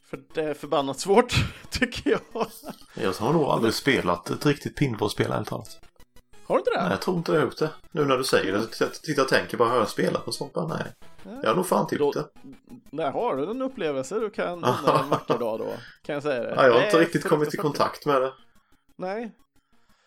För 0.04 0.20
det 0.34 0.42
är 0.42 0.54
förbannat 0.54 1.00
svårt, 1.00 1.34
tycker 1.70 2.10
jag. 2.10 2.46
Jag 2.94 3.12
har 3.12 3.32
nog 3.32 3.42
aldrig 3.42 3.74
spelat 3.74 4.30
ett 4.30 4.46
riktigt 4.46 4.76
pinballspel 4.76 5.32
ärligt 5.32 5.48
talat. 5.48 5.80
Har 6.44 6.54
du 6.54 6.58
inte 6.60 6.70
det? 6.70 6.80
Nej, 6.82 6.90
jag 6.90 7.00
tror 7.00 7.16
inte 7.16 7.32
jag 7.32 7.38
har 7.38 7.44
gjort 7.44 7.58
det. 7.58 7.70
Nu 7.90 8.04
när 8.04 8.16
du 8.16 8.24
säger 8.24 8.52
det, 8.52 8.74
så 8.74 8.86
tittar 9.02 9.22
och 9.22 9.28
tänker 9.28 9.56
bara, 9.56 9.68
har 9.68 9.76
jag 9.76 9.88
spelat 9.88 10.24
på 10.24 10.32
sånt? 10.32 10.52
Bara, 10.52 10.66
nej. 10.66 10.92
Jag 11.42 11.48
har 11.48 11.56
nog 11.56 11.66
fan 11.66 11.80
inte 11.80 11.96
gjort 11.96 12.14
det. 12.14 12.28
Där 12.90 13.10
har 13.10 13.36
du 13.36 13.50
en 13.50 13.62
upplevelse 13.62 14.18
du 14.18 14.30
kan 14.30 14.64
en 14.64 15.08
vacker 15.08 15.38
dag 15.38 15.58
då, 15.58 15.68
kan 16.02 16.14
jag 16.14 16.22
säga 16.22 16.42
det. 16.42 16.54
Ja, 16.56 16.66
jag 16.66 16.72
har 16.72 16.80
Det 16.80 16.86
inte 16.86 17.00
riktigt 17.00 17.24
kommit 17.24 17.54
i 17.54 17.56
kontakt 17.56 18.06
med 18.06 18.22
det. 18.22 18.32
Nej, 18.96 19.30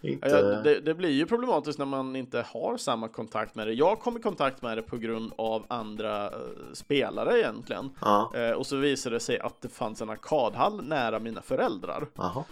Inte... 0.01 0.27
Ja, 0.27 0.41
det, 0.41 0.79
det 0.79 0.93
blir 0.93 1.09
ju 1.09 1.25
problematiskt 1.25 1.79
när 1.79 1.85
man 1.85 2.15
inte 2.15 2.45
har 2.47 2.77
samma 2.77 3.07
kontakt 3.07 3.55
med 3.55 3.67
det. 3.67 3.73
Jag 3.73 3.99
kom 3.99 4.17
i 4.17 4.19
kontakt 4.19 4.61
med 4.61 4.77
det 4.77 4.81
på 4.81 4.97
grund 4.97 5.33
av 5.35 5.65
andra 5.67 6.25
eh, 6.25 6.31
spelare 6.73 7.39
egentligen. 7.39 7.89
Ja, 8.01 8.31
Eh, 8.35 8.51
och 8.51 8.67
så 8.67 8.75
visade 8.75 9.15
det 9.15 9.19
sig 9.19 9.39
att 9.39 9.61
det 9.61 9.69
fanns 9.69 10.01
en 10.01 10.09
arkadhall 10.09 10.83
nära 10.83 11.19
mina 11.19 11.41
föräldrar. 11.41 12.07
jaha. 12.15 12.43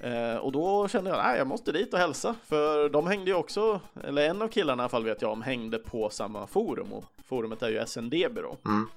Eh, 0.00 0.36
och 0.36 0.52
då 0.52 0.88
kände 0.88 1.10
jag 1.10 1.18
att 1.20 1.38
jag 1.38 1.46
måste 1.46 1.72
dit 1.72 1.92
och 1.92 1.98
hälsa. 1.98 2.34
För 2.44 2.88
de 2.88 3.06
hängde 3.06 3.30
ju 3.30 3.36
också, 3.36 3.80
eller 4.04 4.28
en 4.30 4.42
av 4.42 4.48
killarna 4.48 4.82
i 4.82 4.84
alla 4.84 4.88
fall 4.88 5.04
vet 5.04 5.22
jag 5.22 5.32
om, 5.32 5.42
hängde 5.42 5.78
på 5.78 6.10
samma 6.10 6.46
forum. 6.46 6.92
Och 6.92 7.04
forumet 7.26 7.62
är 7.62 7.68
ju 7.68 7.86
SNDB 7.86 8.34
då. 8.34 8.56
Mm. 8.70 8.88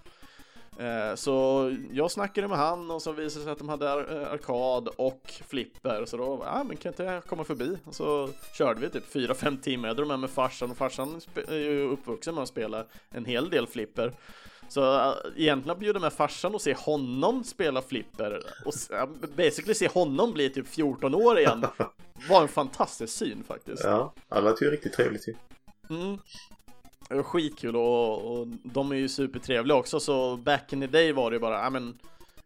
Eh, 0.81 1.15
Så 1.15 1.75
jag 1.91 2.11
snackade 2.11 2.47
med 2.47 2.57
han 2.57 2.91
och 2.91 3.01
så 3.01 3.11
visade 3.11 3.39
det 3.39 3.43
sig 3.43 3.51
att 3.51 3.57
de 3.57 3.69
hade 3.69 3.85
eh, 3.89 4.31
arkad 4.31 4.87
och 4.87 5.33
flipper. 5.47 6.05
Så 6.05 6.17
då, 6.17 6.41
ja 6.45 6.63
men 6.63 6.77
kan 6.77 6.91
inte 6.91 7.03
jag 7.03 7.25
komma 7.25 7.43
förbi? 7.43 7.77
Och 7.85 7.95
så 7.95 8.29
körde 8.57 8.79
vi 8.81 8.89
typ 8.89 9.13
4-5 9.15 9.61
timmar. 9.61 9.87
Jag 9.87 9.97
drog 9.97 10.07
med 10.07 10.19
mig 10.19 10.29
farsan 10.29 10.71
och 10.71 10.77
farsan 10.77 11.21
är 11.47 11.55
ju 11.55 11.89
uppvuxen 11.89 12.35
med 12.35 12.41
att 12.41 12.49
spela 12.49 12.85
en 13.09 13.25
hel 13.25 13.49
del 13.49 13.67
flipper. 13.67 14.13
Så 14.69 14.95
äh, 14.95 15.13
egentligen 15.37 15.79
bjuda 15.79 15.99
med 15.99 16.13
farsan 16.13 16.55
och 16.55 16.61
se 16.61 16.73
honom 16.73 17.43
spela 17.43 17.81
flipper 17.81 18.39
och 18.65 18.73
basically 19.35 19.73
se 19.73 19.87
honom 19.87 20.33
bli 20.33 20.49
typ 20.49 20.67
14 20.67 21.15
år 21.15 21.39
igen 21.39 21.65
var 22.29 22.41
en 22.41 22.47
fantastisk 22.47 23.13
syn 23.17 23.43
faktiskt. 23.47 23.83
Ja, 23.83 24.13
det 24.29 24.41
lät 24.41 24.61
ju 24.61 24.71
riktigt 24.71 24.93
trevligt 24.93 25.27
ju. 25.27 25.35
Mm. 25.89 26.17
Skitkul 27.09 27.75
och, 27.75 28.31
och 28.31 28.47
de 28.47 28.91
är 28.91 28.95
ju 28.95 29.09
supertrevliga 29.09 29.77
också 29.77 29.99
så 29.99 30.37
back 30.37 30.73
in 30.73 30.81
the 30.81 30.87
day 30.87 31.11
var 31.11 31.31
det 31.31 31.35
ju 31.35 31.39
bara, 31.39 31.63
ja 31.63 31.69
men 31.69 31.99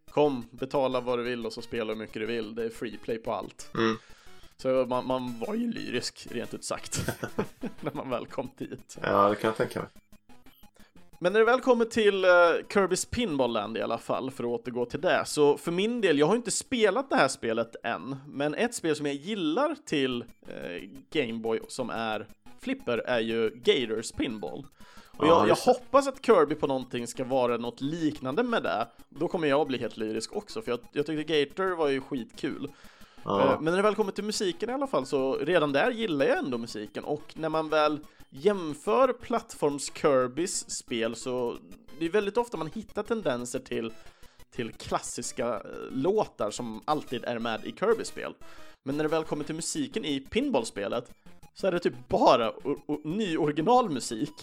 kom, 0.10 0.46
betala 0.52 1.00
vad 1.02 1.20
du 1.20 1.24
vill 1.24 1.46
och 1.46 1.54
så 1.54 1.62
spela 1.62 1.94
hur 1.94 2.00
mycket 2.00 2.22
du 2.22 2.26
vill, 2.26 2.56
det 2.56 2.63
är 2.63 2.70
free 2.70 2.98
play 2.98 3.18
på 3.18 3.34
allt. 3.34 3.70
Mm. 3.78 3.98
Så 4.58 4.86
man, 4.86 5.08
man 5.08 5.39
var 5.39 5.56
ju 5.56 5.72
lyrisk 5.72 6.28
rent 6.32 6.54
ut 6.54 6.63
sagt 6.63 7.08
när 7.80 7.94
man 7.94 8.10
väl 8.10 8.26
kom 8.26 8.50
dit. 8.58 8.98
Ja, 9.02 9.30
det 9.30 9.36
kan 9.36 9.48
jag 9.48 9.58
tänka 9.58 9.80
mig. 9.80 9.89
Men 11.20 11.34
när 11.34 11.39
det 11.39 11.46
väl 11.46 11.62
kommer 11.62 11.86
till 11.86 12.26
uh, 12.26 12.30
Kirby's 12.70 13.10
Pinball 13.10 13.54
Land 13.54 13.78
i 13.78 13.82
alla 13.82 13.98
fall, 13.98 14.32
för 14.32 14.44
att 14.44 14.50
återgå 14.50 14.86
till 14.86 15.02
det, 15.02 15.24
så 15.26 15.58
för 15.58 15.72
min 15.72 16.02
del, 16.02 16.20
jag 16.20 16.28
har 16.28 16.36
inte 16.36 16.52
spelat 16.52 17.10
det 17.10 17.15
här 17.15 17.28
spelet 17.28 17.76
än, 17.84 18.15
men 18.28 18.54
ett 18.54 18.76
spel 18.76 18.96
som 18.96 19.06
jag 19.06 19.15
gillar 19.15 19.76
till 19.86 20.24
uh, 20.24 20.89
Gameboy 21.12 21.60
som 21.68 21.89
är 21.89 22.28
flipper 22.65 22.97
är 22.97 23.19
ju 23.19 23.49
Gators 23.49 24.12
Pinball. 24.12 24.65
Och 25.17 25.28
Ja, 25.28 25.39
jag, 25.39 25.49
jag 25.49 25.56
hoppas 25.56 26.08
att 26.08 26.25
Kirby 26.25 26.56
på 26.56 26.67
någonting 26.67 27.08
ska 27.08 27.23
vara 27.23 27.58
något 27.58 27.82
liknande 27.82 28.43
med 28.43 28.63
det. 28.63 28.88
Då 29.10 29.28
kommer 29.28 29.47
jag 29.47 29.67
bli 29.67 29.78
helt 29.78 29.97
lyrisk 29.97 30.36
också, 30.36 30.62
för 30.62 30.71
jag, 30.71 30.80
jag 30.91 31.06
tyckte 31.06 31.45
Gator 31.45 31.75
var 31.75 31.89
ju 31.89 32.01
skitkul. 32.01 32.71
Ja, 33.23 33.43
Eh, 33.43 33.62
Men 33.62 33.65
när 33.65 33.75
det 33.75 33.82
väl 33.82 33.95
kommer 33.95 34.12
till 34.12 34.23
musiken 34.23 34.69
i 34.69 34.73
alla 34.73 34.88
fall 34.88 35.06
så 35.06 35.36
redan 35.38 35.71
där 35.71 35.91
gillar 35.91 36.25
jag 36.25 36.38
ändå 36.38 36.58
musiken 36.58 37.04
och 37.04 37.34
när 37.38 37.49
man 37.49 37.69
väl 37.69 37.99
jämför 38.30 39.13
plattforms 39.13 39.91
Kirbys 39.95 40.69
spel 40.69 41.15
så 41.15 41.58
det 41.99 42.06
är 42.06 42.10
väldigt 42.10 42.38
ofta 42.38 42.58
man 42.58 42.69
hittar 42.73 43.04
tendenser 43.04 43.60
till 43.60 43.93
till 44.51 44.71
klassiska 44.71 45.47
eh, 45.56 45.62
låtar 45.91 46.51
som 46.51 46.82
alltid 46.86 47.23
är 47.25 47.39
med 47.39 47.65
i 47.65 47.71
Kirby-spel. 47.71 48.34
Men 48.84 48.97
när 48.97 49.04
det 49.04 49.10
väl 49.10 49.23
kommer 49.23 49.43
till 49.43 49.56
musiken 49.56 50.06
i 50.06 50.19
pinballspelet 50.19 51.12
så 51.56 51.68
är 51.68 51.72
det 51.72 51.80
typ 51.80 52.10
bara 52.10 52.52
ny 53.04 53.38
originalmusik. 53.38 54.34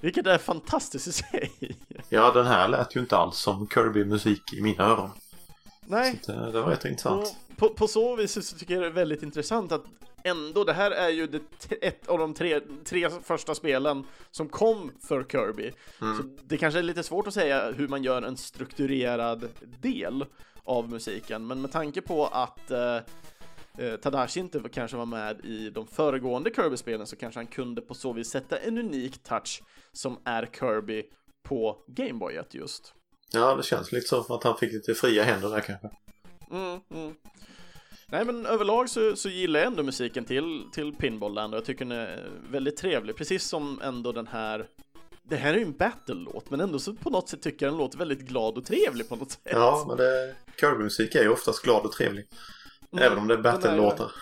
Vilket 0.00 0.26
är 0.26 0.38
fantastiskt 0.38 1.06
i 1.06 1.12
sig. 1.12 1.52
ja, 2.08 2.32
den 2.32 2.46
här 2.46 2.68
lät 2.68 2.96
ju 2.96 3.00
inte 3.00 3.16
alls 3.16 3.36
som 3.38 3.68
Kirby-musik 3.68 4.52
i 4.52 4.60
mina 4.62 4.84
öron. 4.84 5.10
Nej, 5.86 6.20
Så 6.22 6.32
det, 6.32 6.52
det 6.52 6.60
var 6.60 6.70
rätt 6.70 6.84
intressant. 6.84 7.36
På, 7.56 7.68
på 7.68 7.88
så 7.88 8.16
vis 8.16 8.48
så 8.48 8.56
tycker 8.56 8.74
jag 8.74 8.82
det 8.82 8.86
är 8.86 8.92
väldigt 8.92 9.22
intressant 9.22 9.72
att 9.72 9.84
ändå, 10.24 10.64
det 10.64 10.72
här 10.72 10.90
är 10.90 11.08
ju 11.08 11.26
det, 11.26 11.40
ett 11.80 12.08
av 12.08 12.18
de 12.18 12.34
tre, 12.34 12.60
tre 12.84 13.10
första 13.10 13.54
spelen 13.54 14.04
som 14.30 14.48
kom 14.48 14.90
för 15.00 15.24
Kirby. 15.24 15.72
Så 15.98 16.22
det 16.42 16.56
kanske 16.56 16.78
är 16.78 16.82
lite 16.82 17.02
svårt 17.02 17.26
att 17.26 17.34
säga 17.34 17.72
hur 17.72 17.88
man 17.88 18.04
gör 18.04 18.22
en 18.22 18.36
strukturerad 18.36 19.48
del 19.80 20.24
av 20.64 20.90
musiken, 20.90 21.46
men 21.46 21.60
med 21.60 21.72
tanke 21.72 22.00
på 22.00 22.26
att 22.26 22.70
eh, 22.70 22.98
eh, 23.78 23.96
Tadashi 23.96 24.40
inte 24.40 24.62
kanske 24.72 24.96
var 24.96 25.06
med 25.06 25.44
i 25.44 25.70
de 25.70 25.86
föregående 25.86 26.50
Kirby-spelen 26.50 27.06
så 27.06 27.16
kanske 27.16 27.40
han 27.40 27.46
kunde 27.46 27.80
på 27.80 27.94
så 27.94 28.12
vis 28.12 28.28
sätta 28.28 28.56
en 28.56 28.78
unik 28.78 29.22
touch 29.22 29.62
som 29.92 30.18
är 30.24 30.48
Kirby 30.58 31.02
på 31.42 31.84
Gameboyet 31.86 32.54
just. 32.54 32.94
Ja, 33.32 33.54
det 33.54 33.62
känns 33.62 33.92
lite 33.92 34.06
som 34.06 34.24
att 34.28 34.44
han 34.44 34.56
fick 34.56 34.72
lite 34.72 34.94
fria 34.94 35.24
händer 35.24 35.50
där 35.50 35.60
kanske. 35.60 35.90
Mm, 36.50 36.80
mm. 36.90 37.14
Nej 38.06 38.24
men 38.24 38.46
överlag 38.46 38.88
så, 38.88 39.16
så 39.16 39.28
gillar 39.28 39.60
jag 39.60 39.66
ändå 39.66 39.82
musiken 39.82 40.24
till, 40.24 40.64
till 40.72 40.94
Pinball 40.94 41.34
Land 41.34 41.54
och 41.54 41.58
jag 41.58 41.64
tycker 41.64 41.84
den 41.84 41.98
är 41.98 42.30
väldigt 42.50 42.76
trevlig, 42.76 43.16
precis 43.16 43.44
som 43.44 43.80
ändå 43.82 44.12
den 44.12 44.26
här 44.26 44.68
det 45.28 45.36
här 45.36 45.54
är 45.54 45.58
ju 45.58 45.64
en 45.64 45.76
battle-låt, 45.76 46.50
men 46.50 46.60
ändå 46.60 46.78
så 46.78 46.94
på 46.94 47.10
något 47.10 47.28
sätt 47.28 47.42
tycker 47.42 47.66
jag 47.66 47.72
den 47.72 47.78
låter 47.78 47.98
väldigt 47.98 48.20
glad 48.20 48.58
och 48.58 48.64
trevlig 48.64 49.08
på 49.08 49.16
något 49.16 49.30
sätt. 49.30 49.40
Ja, 49.44 49.84
men 49.88 49.96
det, 49.96 50.34
Kirby-musik 50.60 51.14
är 51.14 51.22
ju 51.22 51.28
oftast 51.28 51.62
glad 51.62 51.84
och 51.84 51.92
trevlig. 51.92 52.26
Även 52.98 53.18
om 53.18 53.28
det 53.28 53.34
är 53.34 53.38
battle-låtar. 53.38 54.12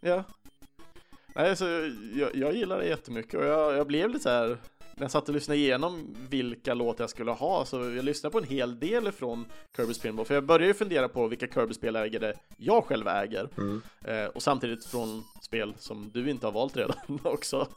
Ja. 0.00 0.24
Nej, 1.34 1.56
så 1.56 1.64
jag, 2.14 2.36
jag 2.36 2.54
gillar 2.54 2.78
det 2.78 2.86
jättemycket 2.86 3.34
och 3.34 3.44
jag, 3.46 3.76
jag 3.76 3.86
blev 3.86 4.08
lite 4.10 4.22
så 4.22 4.28
här 4.28 4.48
när 4.94 5.04
jag 5.04 5.10
satt 5.10 5.28
och 5.28 5.34
lyssnade 5.34 5.58
igenom 5.58 6.16
vilka 6.28 6.74
låtar 6.74 7.02
jag 7.02 7.10
skulle 7.10 7.30
ha 7.30 7.64
så 7.64 7.76
jag 7.76 8.04
lyssnade 8.04 8.32
på 8.32 8.38
en 8.38 8.44
hel 8.44 8.78
del 8.78 9.06
ifrån 9.08 9.44
Kirby's 9.76 10.02
Pinball 10.02 10.26
för 10.26 10.34
jag 10.34 10.44
började 10.44 10.66
ju 10.66 10.74
fundera 10.74 11.08
på 11.08 11.26
vilka 11.26 11.46
Kirby-spelägare 11.46 12.32
jag 12.56 12.84
själv 12.84 13.08
äger 13.08 13.48
Mm. 13.58 13.82
eh, 14.04 14.24
och 14.24 14.42
samtidigt 14.42 14.84
från 14.86 15.24
spel 15.42 15.74
som 15.78 16.10
du 16.14 16.30
inte 16.30 16.46
har 16.46 16.52
valt 16.52 16.76
redan 16.76 16.96
också. 17.24 17.68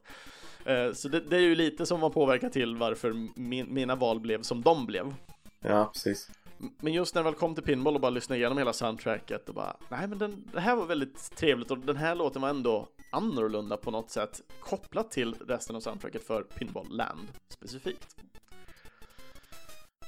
Eh, 0.65 0.93
Så 0.93 1.09
det, 1.09 1.19
det 1.19 1.35
är 1.35 1.41
ju 1.41 1.55
lite 1.55 1.85
som 1.85 1.99
var 1.99 2.09
påverkat 2.09 2.53
till 2.53 2.75
varför 2.75 3.13
min, 3.39 3.73
mina 3.73 3.95
val 3.95 4.19
blev 4.19 4.41
som 4.41 4.61
de 4.61 4.85
blev. 4.85 5.13
Ja, 5.59 5.89
precis. 5.93 6.29
Men 6.59 6.93
just 6.93 7.15
när 7.15 7.19
jag 7.19 7.23
väl 7.23 7.39
kom 7.39 7.55
till 7.55 7.63
Pinball 7.63 7.95
och 7.95 8.01
bara 8.01 8.09
lyssnade 8.09 8.39
igenom 8.39 8.57
hela 8.57 8.73
soundtracket 8.73 9.49
och 9.49 9.55
bara, 9.55 9.77
nej 9.89 10.07
men 10.07 10.17
den, 10.17 10.49
det 10.53 10.59
här 10.59 10.75
var 10.75 10.85
väldigt 10.85 11.35
trevligt 11.35 11.71
och 11.71 11.77
den 11.77 11.97
här 11.97 12.15
låten 12.15 12.41
var 12.41 12.49
ändå 12.49 12.87
annorlunda 13.11 13.77
på 13.77 13.91
något 13.91 14.09
sätt 14.09 14.41
kopplat 14.59 15.11
till 15.11 15.35
resten 15.47 15.75
av 15.75 15.79
soundtracket 15.79 16.23
för 16.27 16.43
Pinball 16.43 16.87
Land 16.89 17.27
specifikt. 17.49 18.15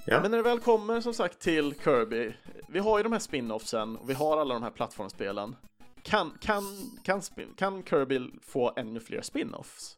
Ja. 0.05 0.21
Men 0.21 0.31
när 0.31 0.37
det 0.37 0.43
väl 0.43 0.59
kommer 0.59 1.01
som 1.01 1.13
sagt 1.13 1.39
till 1.39 1.73
Kirby, 1.83 2.33
vi 2.67 2.79
har 2.79 2.97
ju 2.97 3.03
de 3.03 3.11
här 3.11 3.19
spin-offsen 3.19 3.97
och 3.97 4.09
vi 4.09 4.13
har 4.13 4.37
alla 4.37 4.53
de 4.53 4.63
här 4.63 4.71
plattformsspelen. 4.71 5.55
Kan, 6.03 6.37
kan, 6.41 6.63
kan, 7.03 7.21
kan 7.55 7.83
Kirby 7.83 8.19
få 8.41 8.73
ännu 8.75 8.99
fler 8.99 9.21
spin-offs? 9.21 9.97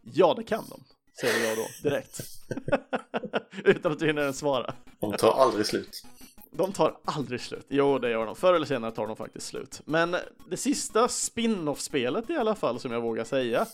Ja, 0.00 0.34
det 0.34 0.44
kan 0.44 0.64
de, 0.68 0.84
säger 1.20 1.48
jag 1.48 1.58
då 1.58 1.66
direkt. 1.82 2.20
Utan 3.64 3.92
att 3.92 3.98
du 3.98 4.06
hinner 4.06 4.22
ens 4.22 4.38
svara. 4.38 4.74
De 5.00 5.12
tar 5.12 5.32
aldrig 5.32 5.66
slut. 5.66 6.04
De 6.50 6.72
tar 6.72 6.96
aldrig 7.04 7.40
slut. 7.40 7.66
Jo, 7.68 7.98
det 7.98 8.10
gör 8.10 8.26
de. 8.26 8.36
Förr 8.36 8.54
eller 8.54 8.66
senare 8.66 8.90
tar 8.90 9.06
de 9.06 9.16
faktiskt 9.16 9.46
slut. 9.46 9.80
Men 9.84 10.16
det 10.50 10.56
sista 10.56 11.08
spin-off-spelet 11.08 12.30
i 12.30 12.36
alla 12.36 12.54
fall, 12.54 12.80
som 12.80 12.92
jag 12.92 13.00
vågar 13.00 13.24
säga, 13.24 13.66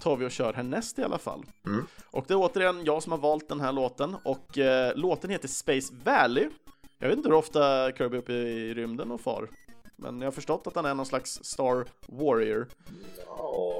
tar 0.00 0.16
vi 0.16 0.26
och 0.26 0.30
kör 0.30 0.52
härnäst 0.52 0.98
i 0.98 1.02
alla 1.02 1.18
fall. 1.18 1.44
Mm. 1.66 1.86
Och 2.10 2.24
det 2.28 2.34
är 2.34 2.38
återigen 2.38 2.84
jag 2.84 3.02
som 3.02 3.12
har 3.12 3.18
valt 3.18 3.48
den 3.48 3.60
här 3.60 3.72
låten 3.72 4.16
och 4.24 4.58
eh, 4.58 4.96
låten 4.96 5.30
heter 5.30 5.48
Space 5.48 5.94
Valley. 6.04 6.48
Jag 6.98 7.08
vet 7.08 7.16
inte 7.16 7.28
hur 7.28 7.36
ofta 7.36 7.92
Kirby 7.92 8.16
är 8.16 8.20
uppe 8.20 8.32
i 8.32 8.74
rymden 8.74 9.10
och 9.10 9.20
far. 9.20 9.48
Men 10.00 10.20
jag 10.20 10.26
har 10.26 10.32
förstått 10.32 10.66
att 10.66 10.74
han 10.74 10.84
är 10.84 10.94
någon 10.94 11.06
slags 11.06 11.44
Star 11.44 11.84
Warrior. 12.06 12.66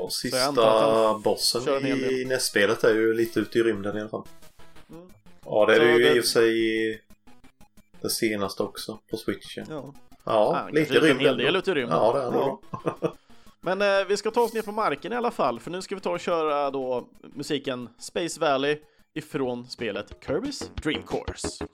Att 0.06 0.12
sista 0.12 1.18
bossen 1.18 1.86
i 1.86 2.24
nästspelet 2.28 2.84
är 2.84 2.94
ju 2.94 3.14
lite 3.14 3.40
ute 3.40 3.58
i 3.58 3.62
rymden 3.62 3.96
i 3.96 4.00
alla 4.00 4.08
fall. 4.10 4.24
Mm. 4.90 5.08
Ja, 5.44 5.66
det 5.66 5.72
är 5.74 5.78
Så 5.78 5.84
det 5.84 5.92
ju 5.92 5.98
det- 6.04 6.16
i 6.16 6.20
och 6.20 6.24
för 6.24 6.28
sig 6.30 7.02
det 8.00 8.10
senaste 8.10 8.62
också 8.62 8.98
på 9.10 9.16
switchen. 9.16 9.66
Ja, 9.70 9.94
Ja, 10.24 10.54
han 10.54 10.72
lite 10.72 10.94
i 10.94 10.96
är 10.96 11.00
en 11.00 11.06
hel 11.06 11.16
rymden. 11.16 11.36
del 11.38 11.56
ute 11.56 11.70
i 11.70 11.74
rymden. 11.74 11.96
Ja, 11.98 12.12
det 12.12 12.20
är 12.20 12.32
Ja. 13.00 13.14
Men 13.60 13.82
eh, 13.82 14.06
vi 14.08 14.16
ska 14.16 14.30
ta 14.30 14.40
oss 14.40 14.52
ner 14.54 14.62
på 14.62 14.72
marken 14.72 15.12
i 15.12 15.16
alla 15.16 15.30
fall, 15.30 15.60
för 15.60 15.70
nu 15.70 15.82
ska 15.82 15.94
vi 15.94 16.00
ta 16.00 16.10
och 16.10 16.20
köra 16.20 16.70
då 16.70 17.08
musiken 17.22 17.88
Space 17.98 18.40
Valley 18.40 18.78
ifrån 19.14 19.66
spelet 19.66 20.12
Kirby's 20.26 20.70
Dream 20.82 21.02
Course. 21.02 21.66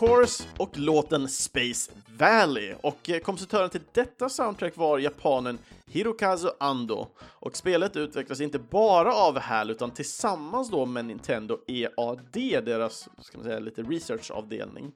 Course 0.00 0.44
och 0.58 0.78
låten 0.78 1.28
Space 1.28 1.92
Valley. 2.18 2.74
Och 2.80 3.10
eh, 3.10 3.18
kompositören 3.18 3.70
till 3.70 3.80
detta 3.92 4.28
soundtrack 4.28 4.76
var 4.76 4.98
japanen 4.98 5.58
Hirokazu 5.86 6.48
Ando. 6.60 7.06
Och 7.20 7.56
spelet 7.56 7.96
utvecklas 7.96 8.40
inte 8.40 8.58
bara 8.58 9.14
av 9.14 9.38
HAL 9.38 9.70
utan 9.70 9.90
tillsammans 9.90 10.70
då 10.70 10.86
med 10.86 11.04
Nintendo 11.04 11.58
EAD, 11.66 12.64
deras 12.64 13.08
ska 13.18 13.38
man 13.38 13.44
säga, 13.44 13.58
lite 13.58 13.82
researchavdelning. 13.82 14.92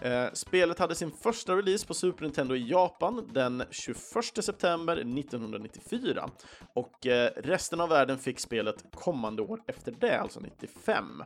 Eh, 0.00 0.26
spelet 0.32 0.78
hade 0.78 0.94
sin 0.94 1.10
första 1.10 1.56
release 1.56 1.86
på 1.86 1.94
Super 1.94 2.22
Nintendo 2.22 2.56
i 2.56 2.68
Japan 2.70 3.28
den 3.32 3.62
21 3.70 4.44
september 4.44 4.96
1994 4.96 6.30
och 6.74 7.06
eh, 7.06 7.30
resten 7.36 7.80
av 7.80 7.88
världen 7.88 8.18
fick 8.18 8.40
spelet 8.40 8.84
kommande 8.94 9.42
år 9.42 9.60
efter 9.66 9.94
det, 10.00 10.20
alltså 10.20 10.40
95. 10.40 11.22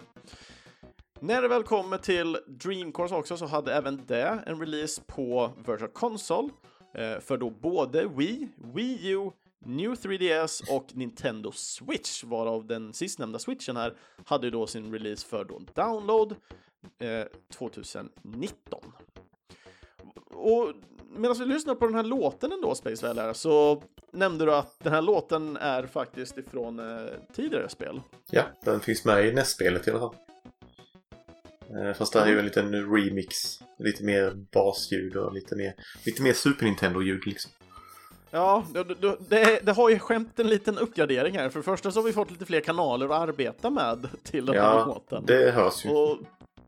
När 1.22 1.42
det 1.42 1.48
väl 1.48 1.62
kommer 1.62 1.98
till 1.98 2.38
Dream 2.46 2.92
också 2.96 3.36
så 3.36 3.46
hade 3.46 3.74
även 3.74 4.02
det 4.06 4.42
en 4.46 4.60
release 4.60 5.02
på 5.06 5.52
Virtual 5.56 5.90
Console 5.90 6.48
eh, 6.94 7.20
för 7.20 7.36
då 7.36 7.50
både 7.50 8.08
Wii, 8.08 8.48
Wii 8.74 9.10
U, 9.10 9.30
New 9.58 9.94
3DS 9.94 10.76
och 10.76 10.86
Nintendo 10.92 11.52
Switch, 11.52 12.24
varav 12.24 12.66
den 12.66 12.92
sistnämnda 12.92 13.38
switchen 13.38 13.76
här 13.76 13.94
hade 14.24 14.50
då 14.50 14.66
sin 14.66 14.92
release 14.92 15.26
för 15.26 15.44
då 15.44 15.60
download 15.74 16.36
eh, 16.98 17.26
2019. 17.54 18.80
Och 20.30 20.72
medan 21.10 21.38
vi 21.38 21.44
lyssnar 21.44 21.74
på 21.74 21.86
den 21.86 21.94
här 21.94 22.02
låten 22.02 22.52
ändå, 22.52 22.74
Space 22.74 23.06
Valley, 23.06 23.34
så 23.34 23.82
nämnde 24.12 24.44
du 24.44 24.54
att 24.54 24.78
den 24.78 24.92
här 24.92 25.02
låten 25.02 25.56
är 25.56 25.86
faktiskt 25.86 26.38
ifrån 26.38 26.78
eh, 26.78 27.06
tidigare 27.32 27.68
spel. 27.68 28.00
Ja, 28.30 28.42
den 28.64 28.80
finns 28.80 29.04
med 29.04 29.26
i 29.26 29.32
nästspelet 29.32 29.88
i 29.88 29.90
alla 29.90 30.00
fall. 30.00 30.14
Eh, 31.76 31.92
Fast 31.94 32.12
det 32.12 32.18
här 32.20 32.26
är 32.26 32.30
ju 32.30 32.38
en 32.38 32.44
liten 32.44 32.94
remix. 32.94 33.36
Lite 33.78 34.04
mer 34.04 34.46
basljud 34.52 35.16
och 35.16 35.32
lite 35.34 35.56
mer, 35.56 35.74
lite 36.06 36.22
mer 36.22 36.32
Super 36.32 36.64
Nintendo-ljud 36.66 37.26
liksom. 37.26 37.50
Ja, 38.30 38.64
det, 38.74 38.84
det, 39.28 39.60
det, 39.62 39.72
har 39.72 39.90
ju 39.90 39.98
skämt 39.98 40.40
en 40.40 40.46
liten 40.46 40.78
uppgradering 40.78 41.38
här. 41.38 41.48
För 41.48 41.58
det 41.58 41.62
första 41.62 41.90
så 41.92 42.00
har 42.00 42.04
vi 42.04 42.12
fått 42.12 42.30
lite 42.30 42.46
fler 42.46 42.60
kanaler 42.60 43.06
att 43.06 43.28
arbeta 43.28 43.70
med 43.70 44.08
till 44.22 44.46
den 44.46 44.54
här 44.54 44.78
Ja, 44.78 44.86
låten. 44.86 45.24
det 45.26 45.50
hörs 45.50 45.84
ju. 45.84 45.90
Och, 45.90 46.18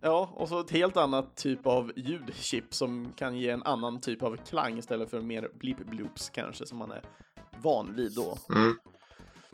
ja, 0.00 0.30
och 0.34 0.48
så 0.48 0.60
ett 0.60 0.70
helt 0.70 0.96
annat 0.96 1.36
typ 1.36 1.66
av 1.66 1.92
ljudchip 1.96 2.74
som 2.74 3.12
kan 3.16 3.36
ge 3.38 3.50
en 3.50 3.62
annan 3.62 4.00
typ 4.00 4.22
av 4.22 4.36
klang 4.36 4.78
istället 4.78 5.10
för 5.10 5.20
mer 5.20 5.48
blip-bloops 5.60 6.30
kanske 6.32 6.66
som 6.66 6.78
man 6.78 6.90
är 6.90 7.02
van 7.62 7.94
vid 7.96 8.12
då. 8.12 8.38
Mm. 8.54 8.76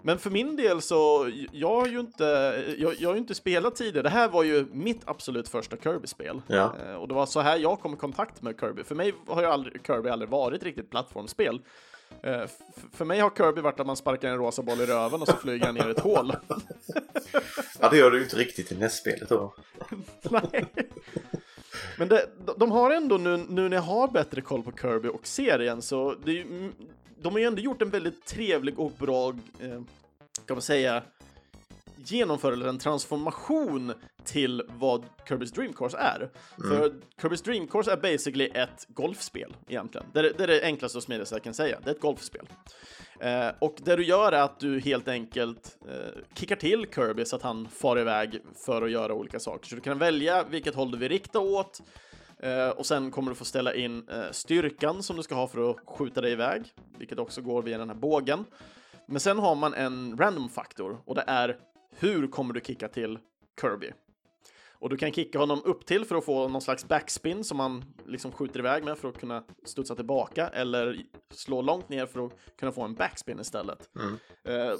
Men 0.03 0.19
för 0.19 0.31
min 0.31 0.57
del 0.57 0.83
så, 0.83 1.31
jag 1.53 1.69
har 1.69 1.87
ju 1.87 2.01
inte, 2.01 2.25
jag, 2.79 2.95
jag 2.99 3.09
har 3.09 3.15
ju 3.15 3.21
inte 3.21 3.35
spelat 3.35 3.77
tidigare. 3.77 4.03
Det 4.03 4.09
här 4.11 4.29
var 4.29 4.43
ju 4.43 4.67
mitt 4.73 5.01
absolut 5.05 5.49
första 5.49 5.77
Kirby-spel. 5.77 6.43
Ja. 6.47 6.75
Eh, 6.87 6.95
Och 6.95 7.09
det 7.09 7.15
var 7.15 7.27
så 7.27 7.41
här 7.41 7.57
jag 7.59 7.81
kom 7.81 7.95
i 7.95 7.97
kontakt 7.97 8.43
med 8.43 8.61
Kirby. 8.61 8.85
För 8.85 8.95
mig 8.95 9.15
har 9.27 9.43
ju 9.43 9.49
aldrig, 9.49 9.87
Kirby 9.87 10.09
aldrig 10.09 10.29
varit 10.31 10.63
riktigt 10.63 10.91
plattformsspel. 10.91 11.61
Eh, 12.23 12.43
För 12.93 13.05
mig 13.05 13.21
har 13.21 13.31
Kirby 13.31 13.61
varit 13.61 13.81
att 13.81 13.87
man 13.87 13.97
sparkar 13.97 14.29
en 14.29 14.37
rosa 14.39 14.63
boll 14.63 14.81
i 14.81 14.87
röven 14.87 15.23
och 15.23 15.29
så 15.29 15.37
flyger 15.37 15.67
han 15.67 15.75
ner 15.75 15.89
i 15.89 15.91
ett 15.91 16.01
hål. 16.01 16.33
Ja, 17.81 17.89
det 17.89 17.97
gör 17.99 18.11
du 18.11 18.17
ju 18.19 18.25
inte 18.25 18.37
riktigt 18.37 18.73
i 18.73 18.77
nästspelet 18.77 19.29
då. 19.29 19.55
Nej. 20.31 20.65
Men 21.99 22.09
det, 22.09 22.27
de 22.57 22.71
har 22.71 22.91
ändå 22.91 23.17
nu, 23.19 23.37
nu 23.49 23.69
när 23.69 23.77
jag 23.77 23.83
har 23.83 24.09
bättre 24.09 24.41
koll 24.41 24.63
på 24.63 24.73
Kirby 24.73 25.09
och 25.09 25.27
serien 25.27 25.83
så 25.83 26.15
det 26.25 26.31
är 26.31 26.35
ju, 26.35 26.73
de 27.23 27.33
har 27.33 27.41
ju 27.41 27.47
ändå 27.47 27.63
gjort 27.63 27.83
en 27.83 27.91
väldigt 27.91 28.27
trevlig 28.27 28.79
och 28.79 28.93
bra, 28.93 29.29
eh, 29.61 29.81
kan 30.47 30.57
man 30.57 30.63
säga, 30.63 31.03
genomför 31.97 32.53
eller 32.53 32.69
en 32.69 32.79
transformation 32.79 33.93
till 34.25 34.63
vad 34.69 35.05
Kirby's 35.29 35.55
Dream 35.55 35.73
Course 35.73 35.97
är. 35.99 36.31
För 36.57 36.95
Kirby's 37.21 37.45
Dream 37.45 37.67
Course 37.67 37.93
är 37.93 37.97
basically 37.97 38.45
ett 38.45 38.87
golfspel 38.89 39.57
egentligen. 39.69 40.07
Det 40.13 40.19
är 40.19 40.23
det, 40.23 40.43
är 40.43 40.47
det 40.47 40.63
enklaste 40.63 40.99
och 40.99 41.05
smidigaste 41.05 41.35
jag 41.35 41.43
kan 41.43 41.55
säga. 41.55 41.81
Det 41.85 41.91
är 41.91 41.95
ett 41.95 42.01
golfspel. 42.01 42.47
Eh, 43.21 43.49
och 43.59 43.77
det 43.83 43.97
du 43.97 44.05
gör 44.05 44.33
är 44.33 44.43
att 44.43 44.61
du 44.61 44.81
helt 44.81 45.09
enkelt 45.09 45.79
eh, 45.89 46.23
kickar 46.35 46.57
till 46.57 46.87
Kirby 46.95 47.25
så 47.25 47.37
att 47.37 47.43
han 47.43 47.69
far 47.69 47.99
iväg 47.99 48.41
för 48.55 48.83
att 48.83 48.91
göra 48.91 49.15
olika 49.15 49.41
saker. 49.41 49.69
Så 49.69 49.75
du 49.75 49.81
kan 49.81 49.99
välja 49.99 50.45
vilket 50.45 50.75
håll 50.75 50.91
du 50.91 50.99
vill 50.99 51.09
rikta 51.09 51.41
åt. 51.41 51.83
Eh, 52.43 52.69
och 52.69 52.87
sen 52.87 53.11
kommer 53.11 53.31
du 53.31 53.35
få 53.35 53.45
ställa 53.45 53.75
in 53.75 54.09
eh, 54.09 54.31
styrkan 54.31 55.03
som 55.03 55.17
du 55.17 55.23
ska 55.23 55.35
ha 55.35 55.47
för 55.47 55.71
att 55.71 55.77
skjuta 55.87 56.21
dig 56.21 56.33
iväg, 56.33 56.75
vilket 56.99 57.19
också 57.19 57.43
går 57.43 57.63
via 57.63 57.79
den 57.79 57.89
här 57.89 57.97
bågen. 57.97 58.45
Men 59.07 59.21
sen 59.21 59.39
har 59.39 59.55
man 59.55 59.75
en 59.75 60.17
random 60.19 60.49
faktor 60.49 60.99
och 61.05 61.15
det 61.15 61.25
är 61.27 61.59
hur 61.91 62.27
kommer 62.27 62.55
du 62.55 62.61
kicka 62.61 62.89
till 62.89 63.19
Kirby? 63.61 63.93
Och 64.81 64.91
du 64.91 64.97
kan 64.97 65.13
kicka 65.13 65.39
honom 65.39 65.63
upp 65.65 65.87
till 65.87 66.05
för 66.05 66.17
att 66.17 66.25
få 66.25 66.49
någon 66.49 66.63
slags 66.63 66.89
backspin 66.89 67.45
som 67.45 67.61
han 67.61 67.85
liksom 68.07 68.33
skjuter 68.33 68.59
iväg 68.59 68.85
med 68.85 68.99
för 68.99 69.09
att 69.09 69.19
kunna 69.19 69.45
studsa 69.65 69.95
tillbaka 69.95 70.49
eller 70.49 70.97
slå 71.31 71.63
långt 71.63 71.89
ner 71.89 72.07
för 72.07 72.27
att 72.27 72.33
kunna 72.59 72.73
få 72.73 72.83
en 72.83 72.95
backspin 72.95 73.41
istället. 73.41 73.91
Eh, 74.45 74.75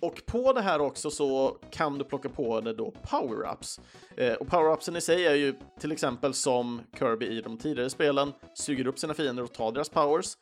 och 0.00 0.22
på 0.26 0.52
det 0.52 0.60
här 0.60 0.80
också 0.80 1.10
så 1.10 1.56
kan 1.70 1.98
du 1.98 2.04
plocka 2.04 2.28
på 2.28 2.60
det 2.60 2.72
då 2.72 2.92
power-ups. 3.02 3.80
Eh, 4.16 4.32
och 4.32 4.46
power-upsen 4.46 4.96
i 4.96 5.00
sig 5.00 5.26
är 5.26 5.34
ju 5.34 5.54
till 5.80 5.92
exempel 5.92 6.34
som 6.34 6.82
Kirby 6.98 7.26
i 7.26 7.40
de 7.40 7.58
tidigare 7.58 7.90
spelen 7.90 8.32
suger 8.54 8.86
upp 8.86 8.98
sina 8.98 9.14
fiender 9.14 9.42
och 9.42 9.52
tar 9.52 9.72
deras 9.72 9.88
powers. 9.88 10.36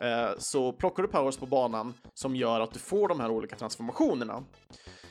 Eh, 0.00 0.30
så 0.38 0.72
plockar 0.72 1.02
du 1.02 1.08
powers 1.08 1.36
på 1.36 1.46
banan 1.46 1.94
som 2.14 2.36
gör 2.36 2.60
att 2.60 2.72
du 2.72 2.78
får 2.78 3.08
de 3.08 3.20
här 3.20 3.30
olika 3.30 3.56
transformationerna. 3.56 4.44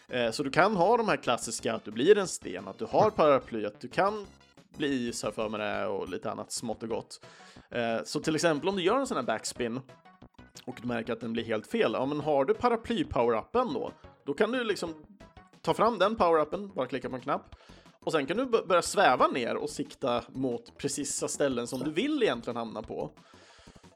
Eh, 0.07 0.31
så 0.31 0.43
du 0.43 0.49
kan 0.49 0.75
ha 0.75 0.97
de 0.97 1.07
här 1.07 1.17
klassiska, 1.17 1.73
att 1.73 1.85
du 1.85 1.91
blir 1.91 2.17
en 2.17 2.27
sten, 2.27 2.67
att 2.67 2.77
du 2.77 2.85
har 2.85 3.09
paraply, 3.09 3.65
att 3.65 3.81
du 3.81 3.87
kan 3.87 4.25
bli 4.77 5.07
is 5.09 5.23
här 5.23 5.31
för 5.31 5.49
mig 5.49 5.59
det 5.59 5.85
och 5.87 6.09
lite 6.09 6.31
annat 6.31 6.51
smått 6.51 6.83
och 6.83 6.89
gott. 6.89 7.25
Eh, 7.69 8.03
så 8.05 8.19
till 8.19 8.35
exempel 8.35 8.69
om 8.69 8.75
du 8.75 8.83
gör 8.83 8.99
en 8.99 9.07
sån 9.07 9.17
här 9.17 9.23
backspin 9.23 9.79
och 10.65 10.77
du 10.81 10.87
märker 10.87 11.13
att 11.13 11.21
den 11.21 11.33
blir 11.33 11.43
helt 11.43 11.67
fel, 11.67 11.91
ja 11.93 12.05
men 12.05 12.19
har 12.19 12.45
du 12.45 12.53
paraply-power-upen 12.53 13.73
då, 13.73 13.91
då 14.25 14.33
kan 14.33 14.51
du 14.51 14.63
liksom 14.63 14.93
ta 15.61 15.73
fram 15.73 15.99
den 15.99 16.15
power-upen, 16.15 16.73
bara 16.73 16.87
klicka 16.87 17.09
på 17.09 17.15
en 17.15 17.21
knapp, 17.21 17.55
och 17.99 18.11
sen 18.11 18.25
kan 18.25 18.37
du 18.37 18.45
börja 18.45 18.81
sväva 18.81 19.27
ner 19.27 19.55
och 19.55 19.69
sikta 19.69 20.23
mot 20.27 20.77
precisa 20.77 21.27
ställen 21.27 21.67
som 21.67 21.79
du 21.79 21.91
vill 21.91 22.23
egentligen 22.23 22.57
hamna 22.57 22.81
på. 22.81 23.11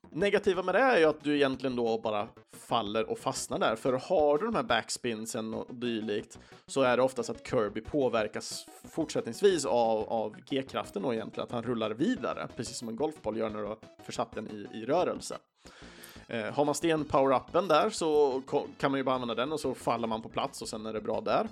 Negativa 0.09 0.63
med 0.63 0.75
det 0.75 0.81
är 0.81 0.99
ju 0.99 1.05
att 1.05 1.23
du 1.23 1.35
egentligen 1.35 1.75
då 1.75 1.97
bara 1.97 2.27
faller 2.51 3.09
och 3.09 3.19
fastnar 3.19 3.59
där, 3.59 3.75
för 3.75 3.93
har 3.93 4.37
du 4.37 4.45
de 4.45 4.55
här 4.55 4.63
backspinsen 4.63 5.53
och 5.53 5.75
dylikt 5.75 6.39
så 6.65 6.81
är 6.81 6.97
det 6.97 7.03
oftast 7.03 7.29
att 7.29 7.47
Kirby 7.47 7.81
påverkas 7.81 8.65
fortsättningsvis 8.89 9.65
av, 9.65 10.09
av 10.09 10.35
G-kraften 10.49 11.05
och 11.05 11.13
egentligen 11.13 11.43
att 11.43 11.51
han 11.51 11.63
rullar 11.63 11.91
vidare, 11.91 12.47
precis 12.55 12.77
som 12.77 12.89
en 12.89 12.95
golfboll 12.95 13.37
gör 13.37 13.49
när 13.49 13.59
du 13.59 13.65
har 13.65 13.77
försatt 14.03 14.31
den 14.31 14.47
i, 14.47 14.77
i 14.77 14.85
rörelse. 14.85 15.37
Eh, 16.27 16.53
har 16.53 16.65
man 16.65 16.75
sten-power-upen 16.75 17.67
där 17.67 17.89
så 17.89 18.41
kan 18.77 18.91
man 18.91 18.97
ju 18.97 19.03
bara 19.03 19.15
använda 19.15 19.35
den 19.35 19.51
och 19.51 19.59
så 19.59 19.73
faller 19.73 20.07
man 20.07 20.21
på 20.21 20.29
plats 20.29 20.61
och 20.61 20.67
sen 20.67 20.85
är 20.85 20.93
det 20.93 21.01
bra 21.01 21.21
där. 21.21 21.47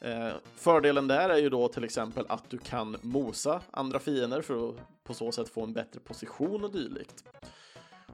Eh, 0.00 0.34
fördelen 0.56 1.08
där 1.08 1.28
är 1.28 1.38
ju 1.38 1.50
då 1.50 1.68
till 1.68 1.84
exempel 1.84 2.24
att 2.28 2.50
du 2.50 2.58
kan 2.58 2.96
mosa 3.02 3.60
andra 3.70 3.98
fiender 3.98 4.42
för 4.42 4.68
att 4.68 4.74
på 5.04 5.14
så 5.14 5.32
sätt 5.32 5.48
få 5.48 5.62
en 5.62 5.72
bättre 5.72 6.00
position 6.00 6.64
och 6.64 6.72
dylikt. 6.72 7.24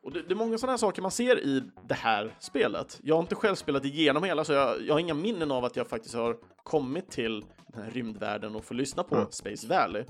Och 0.02 0.12
det, 0.12 0.22
det 0.22 0.34
är 0.34 0.36
många 0.36 0.58
sådana 0.58 0.72
här 0.72 0.78
saker 0.78 1.02
man 1.02 1.10
ser 1.10 1.40
i 1.40 1.62
det 1.82 1.94
här 1.94 2.34
spelet. 2.38 3.00
Jag 3.02 3.14
har 3.14 3.22
inte 3.22 3.34
själv 3.34 3.54
spelat 3.54 3.84
igenom 3.84 4.24
hela, 4.24 4.44
så 4.44 4.52
jag, 4.52 4.82
jag 4.82 4.94
har 4.94 5.00
inga 5.00 5.14
minnen 5.14 5.50
av 5.50 5.64
att 5.64 5.76
jag 5.76 5.88
faktiskt 5.88 6.14
har 6.14 6.36
kommit 6.62 7.10
till 7.10 7.44
den 7.66 7.82
här 7.82 7.90
rymdvärlden 7.90 8.56
och 8.56 8.64
får 8.64 8.74
lyssna 8.74 9.02
på 9.02 9.26
Space 9.30 9.68
Valley. 9.68 10.04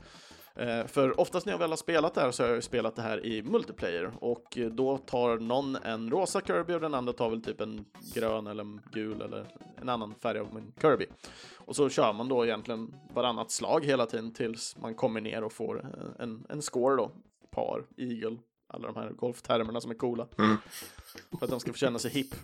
Eh, 0.58 0.86
för 0.86 1.20
oftast 1.20 1.46
när 1.46 1.52
jag 1.52 1.58
väl 1.58 1.70
har 1.70 1.76
spelat 1.76 2.14
det 2.14 2.20
här 2.20 2.30
så 2.30 2.42
har 2.42 2.50
jag 2.50 2.64
spelat 2.64 2.96
det 2.96 3.02
här 3.02 3.26
i 3.26 3.42
multiplayer 3.42 4.12
och 4.20 4.58
eh, 4.58 4.66
då 4.70 4.98
tar 4.98 5.38
någon 5.38 5.76
en 5.76 6.10
rosa 6.10 6.40
Kirby 6.40 6.72
och 6.74 6.80
den 6.80 6.94
andra 6.94 7.12
tar 7.12 7.30
väl 7.30 7.42
typ 7.42 7.60
en 7.60 7.84
grön 8.14 8.46
eller 8.46 8.62
en 8.62 8.80
gul 8.92 9.22
eller 9.22 9.46
en 9.76 9.88
annan 9.88 10.14
färg 10.14 10.38
av 10.38 10.56
en 10.56 10.72
Kirby. 10.80 11.06
Och 11.56 11.76
så 11.76 11.88
kör 11.88 12.12
man 12.12 12.28
då 12.28 12.44
egentligen 12.46 12.94
varannat 13.14 13.50
slag 13.50 13.84
hela 13.84 14.06
tiden 14.06 14.32
tills 14.34 14.76
man 14.76 14.94
kommer 14.94 15.20
ner 15.20 15.44
och 15.44 15.52
får 15.52 15.78
eh, 15.84 16.22
en, 16.24 16.46
en 16.48 16.62
score 16.62 16.96
då. 16.96 17.10
Par, 17.50 17.84
eagle, 17.96 18.36
alla 18.66 18.86
de 18.92 18.96
här 18.96 19.10
golftermerna 19.10 19.80
som 19.80 19.90
är 19.90 19.94
coola. 19.94 20.26
För 21.38 21.44
att 21.44 21.50
de 21.50 21.60
ska 21.60 21.72
få 21.72 21.78
känna 21.78 21.98
sig 21.98 22.10
hipp. 22.10 22.34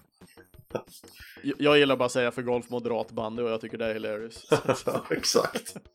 Jag- 1.59 1.79
gillar 1.79 1.97
bara 1.97 2.07
att 2.07 2.13
säga 2.13 2.31
för 2.31 2.43
golf 2.43 2.71
moderat 2.71 3.11
bandy 3.13 3.43
och 3.43 3.51
jag 3.51 3.61
tycker 3.61 3.79
det 3.79 3.87
är 3.87 3.95
hilarious. 3.95 4.51
Exakt. 5.11 5.77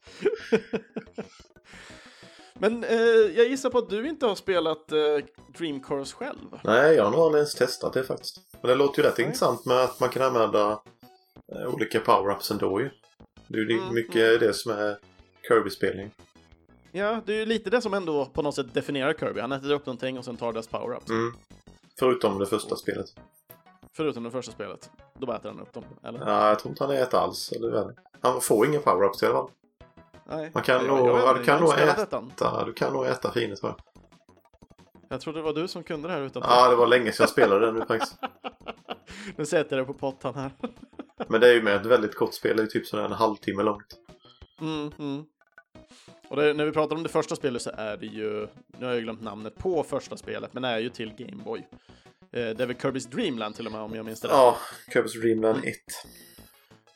Men 2.60 2.84
eh, 2.84 3.00
jag 3.38 3.48
gissar 3.48 3.70
på 3.70 3.78
att 3.78 3.90
du 3.90 4.08
inte 4.10 4.26
har 4.26 4.36
spelat 4.36 4.92
eh, 4.92 4.98
Dream 5.58 5.80
Course 5.84 6.16
själv? 6.16 6.60
Nej, 6.64 6.96
jag 6.96 7.04
har 7.04 7.12
nog 7.12 7.20
aldrig 7.20 7.40
ens 7.40 7.56
testat 7.56 7.94
det 7.94 8.04
faktiskt. 8.04 8.40
Men 8.62 8.70
det 8.70 8.76
låter 8.76 9.02
ju 9.04 9.10
rätt 9.10 9.20
intressant 9.20 9.66
med 9.66 9.78
att 9.84 10.00
man 10.00 10.10
kan 10.10 10.22
använda 10.22 10.82
eh, 11.56 11.74
olika 11.74 12.00
power-ups 12.00 12.52
ändå 12.52 12.82
ju. 12.82 12.90
Det 13.48 13.58
är 13.58 13.62
ju 13.64 13.78
Mm, 13.82 13.94
mycket 13.94 14.40
det 14.40 14.54
som 14.54 14.72
är 14.72 14.98
Kirby-spelning. 15.48 16.12
Ja, 16.92 17.22
det 17.26 17.34
är 17.34 17.38
ju 17.38 17.46
lite 17.46 17.70
det 17.70 17.82
som 17.82 17.94
ändå 17.94 18.26
på 18.26 18.42
något 18.42 18.56
sätt 18.56 18.74
definierar 18.74 19.14
Kirby. 19.14 19.40
Han 19.40 19.52
äter 19.52 19.72
upp 19.74 19.86
någonting 19.86 20.18
och 20.18 20.26
sen 20.26 20.38
tar 20.38 20.54
deras 20.54 20.70
power-ups. 20.70 21.10
Mm. 21.10 21.34
Förutom 22.00 22.40
det 22.40 22.46
första 22.46 22.76
spelet. 22.76 23.06
Förutom 23.98 24.24
det 24.24 24.32
första 24.32 24.52
spelet. 24.52 24.90
Då 25.20 25.26
bara 25.26 25.38
äter 25.38 25.50
han 25.50 25.60
upp 25.60 25.74
dem, 25.74 25.84
eller? 26.04 26.20
Ja, 26.20 26.48
jag 26.50 26.60
tror 26.60 26.72
inte 26.72 26.84
han 26.84 26.94
äter 26.96 27.20
alls. 27.20 27.52
Eller? 27.52 27.94
Han 28.22 28.42
får 28.42 28.66
inga 28.68 28.80
power-ups 28.80 29.24
i 29.24 29.26
alla 29.26 29.36
fall. 29.36 29.50
Nej. 30.30 30.52
Man 30.54 30.64
kan 30.64 30.88
nog, 30.88 31.08
ja, 31.08 31.34
du 31.34 31.44
kan 31.44 31.62
nog 31.62 31.74
äta, 31.80 32.66
du 32.66 32.74
kan 32.74 32.94
nog 32.94 33.06
äta 33.06 33.32
fiender 33.32 33.56
tror 33.56 33.76
jag. 35.10 35.22
Trodde 35.22 35.40
det 35.40 35.44
var 35.44 35.54
du 35.54 35.68
som 35.68 35.84
kunde 35.84 36.08
det 36.08 36.14
här 36.14 36.22
utanför. 36.22 36.50
Ja, 36.50 36.70
det 36.70 36.76
var 36.76 36.88
länge 36.88 37.12
sedan 37.12 37.24
jag 37.24 37.30
spelade 37.30 37.66
det 37.66 37.72
nu 37.72 37.86
faktiskt. 37.86 38.16
Nu 39.36 39.46
sätter 39.46 39.78
jag 39.78 39.88
det 39.88 39.94
på 39.94 40.00
pottan 40.00 40.36
här. 40.36 40.52
Men 41.28 41.42
det 41.42 41.48
är 41.48 41.54
ju 41.54 41.62
med 41.62 41.76
ett 41.76 41.86
väldigt 41.86 42.16
kort 42.16 42.34
spel. 42.34 42.58
Det 42.58 42.64
är 42.64 42.68
typ 42.68 42.88
sådär 42.88 43.04
en 43.04 43.12
halvtimme 43.12 43.64
långt. 43.64 43.98
Mm, 44.62 44.92
mm. 45.00 45.26
Och 46.30 46.36
det, 46.36 46.54
när 46.54 46.66
vi 46.66 46.72
pratar 46.72 46.96
om 46.96 47.04
det 47.04 47.10
första 47.10 47.36
spelet 47.36 47.62
så 47.62 47.72
är 47.74 47.98
det 47.98 48.06
ju, 48.06 48.48
nu 48.78 48.86
har 48.86 48.94
jag 48.94 49.04
glömt 49.04 49.22
namnet 49.22 49.56
på 49.56 49.84
första 49.84 50.18
spelet, 50.18 50.54
men 50.54 50.64
det 50.64 50.70
är 50.70 50.80
ju 50.80 50.90
till 50.90 51.14
Game 51.18 51.44
Boy. 51.44 51.60
Eh, 51.60 51.68
det 52.32 52.60
är 52.60 52.66
väl 52.66 52.76
Kirby's 52.76 53.10
Dreamland 53.10 53.56
till 53.56 53.66
och 53.66 53.72
med 53.72 53.82
om 53.82 53.96
jag 53.96 54.06
minns 54.06 54.22
det 54.22 54.28
rätt. 54.28 54.34
Ja, 54.34 54.58
Kirby's 54.94 55.22
Dreamland 55.22 55.58
1. 55.66 55.76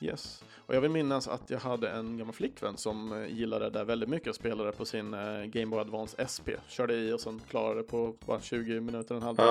Yes. 0.04 0.44
Och 0.66 0.76
jag 0.76 0.82
vill 0.82 0.92
minnas 0.92 1.28
att 1.28 1.50
jag 1.50 1.60
hade 1.60 1.90
en 1.90 2.18
gammal 2.18 2.34
flickvän 2.34 2.78
som 2.78 3.24
eh, 3.24 3.38
gillade 3.38 3.66
det 3.66 3.72
där 3.72 3.86
väldigt 3.86 4.10
mycket 4.10 4.30
och 4.30 4.36
spelade 4.36 4.72
på 4.72 4.86
sin 4.86 5.14
eh, 5.14 5.44
Game 5.44 5.66
Boy 5.66 5.80
Advance 5.80 6.28
SP. 6.34 6.48
Körde 6.68 6.94
i 6.94 7.14
och 7.14 7.20
sen 7.20 7.42
klarade 7.50 7.80
det 7.80 7.84
på 7.84 8.16
bara 8.26 8.40
20 8.40 8.80
minuter, 8.80 9.16
en 9.16 9.22
halvtimme. 9.22 9.50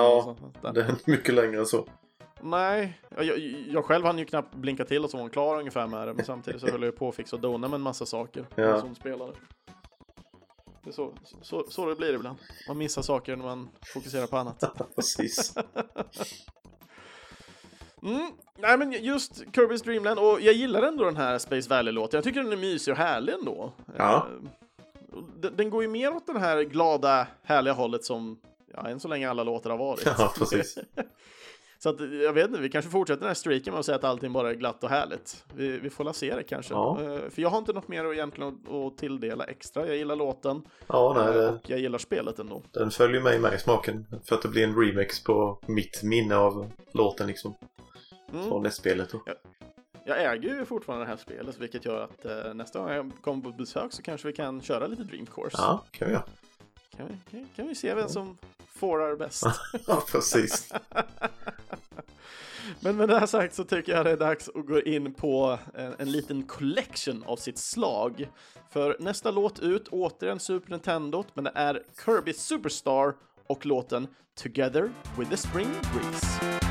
Ja. 0.61 0.71
Det 0.73 0.81
är 0.81 0.89
inte 0.89 1.11
mycket 1.11 1.33
längre 1.35 1.59
än 1.59 1.65
så. 1.65 1.87
Nej, 2.41 2.99
jag, 3.17 3.39
jag, 3.67 3.85
själv 3.85 4.05
hann 4.05 4.19
ju 4.19 4.25
knappt 4.25 4.55
blinka 4.55 4.85
till 4.85 5.03
och 5.03 5.09
så 5.09 5.17
var 5.17 5.21
hon 5.21 5.29
klar 5.29 5.59
ungefär 5.59 5.87
med 5.87 6.07
det. 6.07 6.13
Men 6.13 6.25
samtidigt 6.25 6.61
så 6.61 6.67
höll 6.67 6.83
jag 6.83 6.95
på 6.95 7.09
att 7.09 7.15
fixa 7.15 7.35
och 7.35 7.41
dona 7.41 7.67
med 7.67 7.75
en 7.75 7.81
massa 7.81 8.05
saker 8.05 8.45
Ja. 8.55 8.79
hon 8.79 8.95
spelade. 8.95 9.33
Det 10.83 10.89
är 10.89 10.93
så, 10.93 11.13
så, 11.41 11.65
så 11.69 11.85
det 11.85 11.95
blir 11.95 12.13
ibland. 12.13 12.37
Man 12.67 12.77
missar 12.77 13.01
saker 13.01 13.35
när 13.35 13.45
man 13.45 13.69
fokuserar 13.93 14.27
på 14.27 14.37
annat. 14.37 14.63
Precis. 14.95 15.55
Mm. 18.03 18.31
Nej 18.57 18.77
men 18.77 18.91
just 18.91 19.43
Kirby's 19.45 19.83
Dreamland 19.83 20.19
och 20.19 20.41
jag 20.41 20.53
gillar 20.53 20.81
ändå 20.83 21.03
den 21.05 21.17
här 21.17 21.37
Space 21.37 21.69
Valley-låten. 21.69 22.17
Jag 22.17 22.23
tycker 22.23 22.43
den 22.43 22.51
är 22.51 22.57
mysig 22.57 22.91
och 22.91 22.97
härlig 22.97 23.33
ändå. 23.33 23.71
Ja. 23.97 24.15
Eh, 24.15 24.49
Den, 25.41 25.55
den 25.55 25.69
går 25.69 25.81
ju 25.83 25.89
mer 25.89 26.15
åt 26.15 26.27
det 26.27 26.39
här 26.39 26.61
glada, 26.61 27.27
härliga 27.43 27.73
hållet 27.73 28.03
som 28.03 28.39
ja, 28.73 28.87
än 28.89 28.99
så 28.99 29.07
länge 29.07 29.29
alla 29.29 29.43
låtar 29.43 29.69
har 29.69 29.77
varit. 29.77 30.05
Ja, 30.17 30.33
precis. 30.37 30.77
Så 31.79 31.89
att, 31.89 31.99
jag 31.99 32.33
vet 32.33 32.47
inte, 32.47 32.61
vi 32.61 32.69
kanske 32.69 32.91
fortsätter 32.91 33.19
den 33.19 33.27
här 33.27 33.33
streaken 33.33 33.73
med 33.73 33.79
att 33.79 33.85
säga 33.85 33.95
att 33.95 34.03
allting 34.03 34.33
bara 34.33 34.49
är 34.49 34.53
glatt 34.55 34.83
och 34.83 34.89
härligt. 34.89 35.43
Vi, 35.55 35.77
vi 35.77 35.89
får 35.89 36.03
la 36.03 36.13
se 36.13 36.35
det 36.35 36.43
kanske. 36.43 36.73
Ja. 36.73 36.97
Eh, 37.01 37.29
För 37.29 37.41
jag 37.41 37.49
har 37.49 37.57
inte 37.57 37.73
något 37.73 37.87
mer 37.87 38.13
egentligen 38.13 38.49
att, 38.67 38.73
att 38.73 38.97
tilldela 38.97 39.43
extra. 39.43 39.87
Jag 39.87 39.95
gillar 39.97 40.15
låten 40.15 40.61
Ja, 40.87 41.13
nej, 41.17 41.27
eh, 41.27 41.33
det, 41.33 41.49
och 41.49 41.59
jag 41.69 41.79
gillar 41.79 41.97
spelet 41.97 42.39
ändå. 42.39 42.61
den 42.71 42.91
följer 42.91 43.21
mig 43.21 43.39
med 43.39 43.53
i 43.53 43.57
smaken. 43.57 44.05
För 44.25 44.35
att 44.35 44.41
det 44.41 44.47
blir 44.47 44.63
en 44.63 44.75
remix 44.75 45.23
på 45.23 45.59
mitt 45.67 46.03
minne 46.03 46.35
av 46.35 46.71
låten 46.91 47.27
liksom. 47.27 47.55
Mm. 48.33 48.47
Från 48.47 48.63
det 48.63 48.71
spelet 48.71 49.09
då. 49.11 49.23
Jag 50.05 50.33
äger 50.33 50.55
ju 50.55 50.65
fortfarande 50.65 51.05
det 51.05 51.09
här 51.09 51.17
spelet, 51.17 51.59
vilket 51.59 51.85
gör 51.85 52.03
att 52.03 52.25
eh, 52.25 52.53
nästa 52.53 52.79
gång 52.79 52.89
jag 52.89 53.11
kommer 53.21 53.43
på 53.43 53.51
besök 53.51 53.93
så 53.93 54.01
kanske 54.01 54.27
vi 54.27 54.33
kan 54.33 54.61
köra 54.61 54.87
lite 54.87 55.03
Dream 55.03 55.25
Course. 55.25 55.57
Ja, 55.57 55.83
kan 55.91 56.07
vi 56.07 56.13
göra. 56.13 56.23
Kan, 56.97 57.07
vi, 57.07 57.17
kan, 57.31 57.47
kan 57.55 57.67
vi 57.67 57.75
se 57.75 57.93
vem 57.93 58.09
som 58.09 58.37
fårar 58.67 59.15
bäst. 59.15 59.43
Ja, 59.87 60.03
precis. 60.11 60.73
Men 62.79 62.97
med 62.97 63.09
det 63.09 63.19
här 63.19 63.25
sagt 63.25 63.55
så 63.55 63.63
tycker 63.63 63.91
jag 63.91 64.05
det 64.05 64.11
är 64.11 64.17
dags 64.17 64.49
att 64.49 64.65
gå 64.65 64.81
in 64.81 65.13
på 65.13 65.59
en, 65.73 65.95
en 65.97 66.11
liten 66.11 66.43
collection 66.43 67.23
av 67.25 67.35
sitt 67.35 67.57
slag. 67.57 68.29
För 68.69 68.97
nästa 68.99 69.31
låt 69.31 69.59
ut, 69.59 69.87
återigen 69.87 70.39
Super 70.39 70.71
Nintendo, 70.71 71.23
men 71.33 71.43
det 71.43 71.51
är 71.55 71.83
Kirby 72.05 72.33
Superstar 72.33 73.13
och 73.47 73.65
låten 73.65 74.07
Together 74.35 74.89
with 75.17 75.31
the 75.31 75.37
Spring 75.37 75.69
Breeze. 75.93 76.62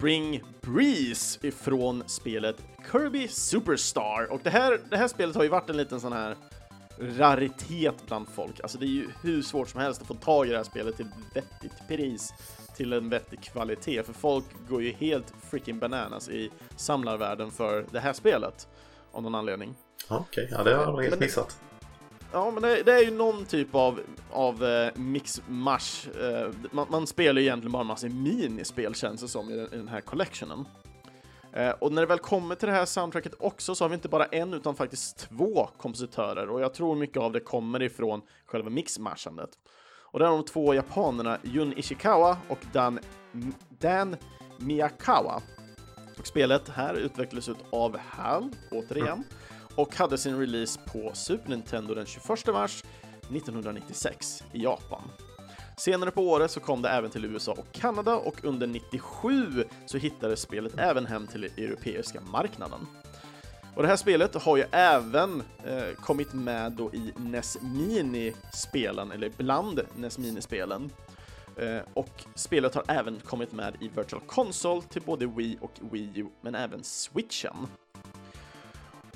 Spring 0.00 0.42
Breeze 0.60 1.46
ifrån 1.46 2.02
spelet 2.06 2.56
Kirby 2.92 3.28
Superstar. 3.28 4.32
Och 4.32 4.40
det 4.42 4.50
här, 4.50 4.80
det 4.90 4.96
här 4.96 5.08
spelet 5.08 5.36
har 5.36 5.42
ju 5.42 5.48
varit 5.48 5.70
en 5.70 5.76
liten 5.76 6.00
sån 6.00 6.12
här 6.12 6.36
raritet 6.98 7.94
bland 8.06 8.28
folk. 8.28 8.60
Alltså 8.60 8.78
det 8.78 8.86
är 8.86 8.88
ju 8.88 9.08
hur 9.22 9.42
svårt 9.42 9.68
som 9.68 9.80
helst 9.80 10.00
att 10.00 10.06
få 10.06 10.14
tag 10.14 10.46
i 10.46 10.50
det 10.50 10.56
här 10.56 10.64
spelet 10.64 10.96
till 10.96 11.06
vettigt 11.34 11.88
pris 11.88 12.32
till 12.76 12.92
en 12.92 13.08
vettig 13.08 13.42
kvalitet, 13.42 14.02
för 14.02 14.12
folk 14.12 14.44
går 14.68 14.82
ju 14.82 14.92
helt 14.92 15.34
freaking 15.50 15.78
bananas 15.78 16.28
i 16.28 16.50
samlarvärlden 16.76 17.50
för 17.50 17.86
det 17.92 18.00
här 18.00 18.12
spelet 18.12 18.68
av 19.12 19.22
någon 19.22 19.34
anledning. 19.34 19.74
Okej, 20.08 20.48
ja 20.50 20.62
det 20.62 20.74
har 20.74 20.84
jag 20.84 21.02
helt 21.02 21.20
missat. 21.20 21.60
Ja, 22.32 22.50
men 22.50 22.62
det, 22.62 22.82
det 22.82 22.92
är 22.92 23.02
ju 23.02 23.10
någon 23.10 23.44
typ 23.44 23.74
av, 23.74 24.00
av 24.32 24.64
eh, 24.64 24.92
mix-mash. 24.94 26.08
Eh, 26.20 26.50
man, 26.70 26.86
man 26.90 27.06
spelar 27.06 27.40
ju 27.40 27.46
egentligen 27.46 27.72
bara 27.72 27.80
en 27.80 27.86
massa 27.86 28.06
minispel 28.08 28.94
känns 28.94 29.20
det 29.20 29.28
som 29.28 29.50
i 29.50 29.56
den, 29.56 29.74
i 29.74 29.76
den 29.76 29.88
här 29.88 30.00
collectionen. 30.00 30.64
Eh, 31.52 31.70
och 31.70 31.92
när 31.92 32.02
det 32.02 32.08
väl 32.08 32.18
kommer 32.18 32.54
till 32.54 32.68
det 32.68 32.74
här 32.74 32.84
soundtracket 32.84 33.34
också 33.38 33.74
så 33.74 33.84
har 33.84 33.88
vi 33.88 33.94
inte 33.94 34.08
bara 34.08 34.24
en 34.24 34.54
utan 34.54 34.74
faktiskt 34.74 35.16
två 35.16 35.68
kompositörer 35.76 36.50
och 36.50 36.60
jag 36.60 36.74
tror 36.74 36.96
mycket 36.96 37.16
av 37.16 37.32
det 37.32 37.40
kommer 37.40 37.82
ifrån 37.82 38.22
själva 38.46 38.70
mixmashandet. 38.70 39.50
Och 40.12 40.18
det 40.18 40.24
är 40.24 40.30
de 40.30 40.44
två 40.44 40.74
japanerna 40.74 41.38
Jun 41.42 41.78
Ishikawa 41.78 42.36
och 42.48 42.58
Dan, 42.72 42.98
Dan 43.68 44.16
Miyakawa. 44.58 45.42
Och 46.18 46.26
spelet 46.26 46.68
här 46.68 46.94
utvecklades 46.94 47.50
av 47.72 47.96
HAL, 47.98 48.50
återigen, 48.70 49.24
och 49.80 49.96
hade 49.96 50.18
sin 50.18 50.38
release 50.38 50.80
på 50.86 51.10
Super 51.14 51.50
Nintendo 51.50 51.94
den 51.94 52.06
21 52.06 52.46
mars 52.46 52.84
1996 53.20 54.44
i 54.52 54.62
Japan. 54.62 55.02
Senare 55.76 56.10
på 56.10 56.30
året 56.30 56.50
så 56.50 56.60
kom 56.60 56.82
det 56.82 56.88
även 56.88 57.10
till 57.10 57.24
USA 57.24 57.52
och 57.52 57.72
Kanada 57.72 58.16
och 58.16 58.44
under 58.44 58.66
97 58.66 59.64
så 59.86 59.98
hittades 59.98 60.40
spelet 60.40 60.78
även 60.78 61.06
hem 61.06 61.26
till 61.26 61.40
den 61.40 61.50
europeiska 61.64 62.20
marknaden. 62.20 62.86
Och 63.74 63.82
det 63.82 63.88
här 63.88 63.96
spelet 63.96 64.34
har 64.34 64.56
ju 64.56 64.64
även 64.70 65.42
eh, 65.64 65.94
kommit 65.96 66.32
med 66.32 66.72
då 66.72 66.94
i 66.94 67.12
NES 67.16 67.58
Mini-spelen, 67.60 69.12
eller 69.12 69.30
bland 69.36 69.80
NES 69.96 70.18
Mini-spelen. 70.18 70.90
Eh, 71.56 71.80
och 71.94 72.24
spelet 72.34 72.74
har 72.74 72.84
även 72.88 73.20
kommit 73.20 73.52
med 73.52 73.76
i 73.80 73.88
Virtual 73.88 74.22
Console 74.26 74.82
till 74.82 75.02
både 75.02 75.26
Wii 75.26 75.58
och 75.60 75.72
Wii 75.92 76.12
U, 76.14 76.26
men 76.40 76.54
även 76.54 76.84
Switchen. 76.84 77.66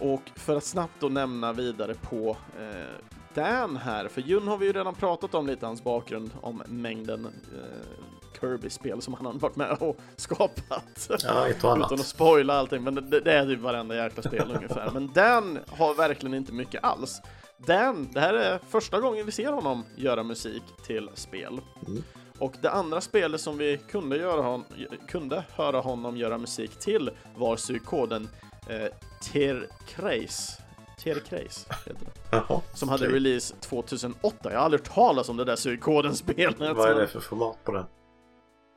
Och 0.01 0.22
för 0.36 0.57
att 0.57 0.64
snabbt 0.64 1.01
då 1.01 1.09
nämna 1.09 1.53
vidare 1.53 1.95
på 1.95 2.36
eh, 2.61 3.07
Dan 3.34 3.76
här, 3.76 4.09
för 4.09 4.20
Jun 4.20 4.49
har 4.49 4.59
vi 4.59 4.66
ju 4.66 4.72
redan 4.72 4.95
pratat 4.95 5.34
om 5.34 5.47
lite 5.47 5.66
hans 5.66 5.84
bakgrund 5.84 6.30
om 6.40 6.62
mängden 6.66 7.24
eh, 7.24 8.40
Kirby-spel 8.40 9.03
som 9.03 9.14
han 9.14 9.26
har 9.26 9.32
varit 9.32 9.57
med 9.57 9.76
och 9.80 9.97
skapat. 10.16 11.09
Ja, 11.24 11.49
ett 11.49 11.64
och 11.64 11.70
Utan 11.70 11.82
att 11.82 11.92
annat. 11.92 12.07
spoila 12.07 12.55
allting, 12.55 12.82
men 12.82 12.95
det, 12.95 13.20
det 13.20 13.32
är 13.32 13.47
typ 13.47 13.61
varenda 13.61 13.97
jäkla 13.97 14.22
spel 14.22 14.51
ungefär. 14.57 14.90
Men 14.90 15.12
Dan 15.12 15.59
har 15.68 15.95
verkligen 15.95 16.34
inte 16.34 16.53
mycket 16.53 16.84
alls. 16.84 17.20
Dan, 17.66 18.09
det 18.12 18.20
här 18.20 18.34
är 18.34 18.59
första 18.68 19.01
gången 19.01 19.26
vi 19.26 19.32
ser 19.32 19.53
honom 19.53 19.84
göra 19.97 20.22
musik 20.22 20.62
till 20.86 21.11
spel. 21.14 21.61
Mm. 21.86 22.03
Och 22.38 22.55
det 22.61 22.70
andra 22.70 23.01
spelet 23.01 23.40
som 23.40 23.59
vi 23.59 23.80
kunde, 23.90 24.16
göra 24.16 24.42
hon, 24.42 24.64
kunde 25.09 25.45
höra 25.57 25.80
honom 25.80 26.16
göra 26.16 26.38
musik 26.38 26.78
till 26.78 27.11
var 27.36 27.57
psykoden 27.57 28.28
eh, 28.69 28.87
Terkreis. 29.33 30.59
Terkreis 31.05 31.67
heter 31.87 31.95
det. 32.05 32.37
Jaha, 32.49 32.61
Som 32.75 32.89
hade 32.89 33.05
okej. 33.05 33.15
release 33.15 33.55
2008. 33.61 34.37
Jag 34.43 34.59
har 34.59 34.65
aldrig 34.65 34.81
hört 34.81 34.95
talas 34.95 35.29
om 35.29 35.37
det 35.37 35.45
där 35.45 35.57
psykoden-spelet. 35.57 36.59
Vad 36.77 36.91
är 36.91 36.95
det 36.95 37.07
för 37.09 37.21
format 37.21 37.65
på 37.65 37.73
den? 37.73 37.85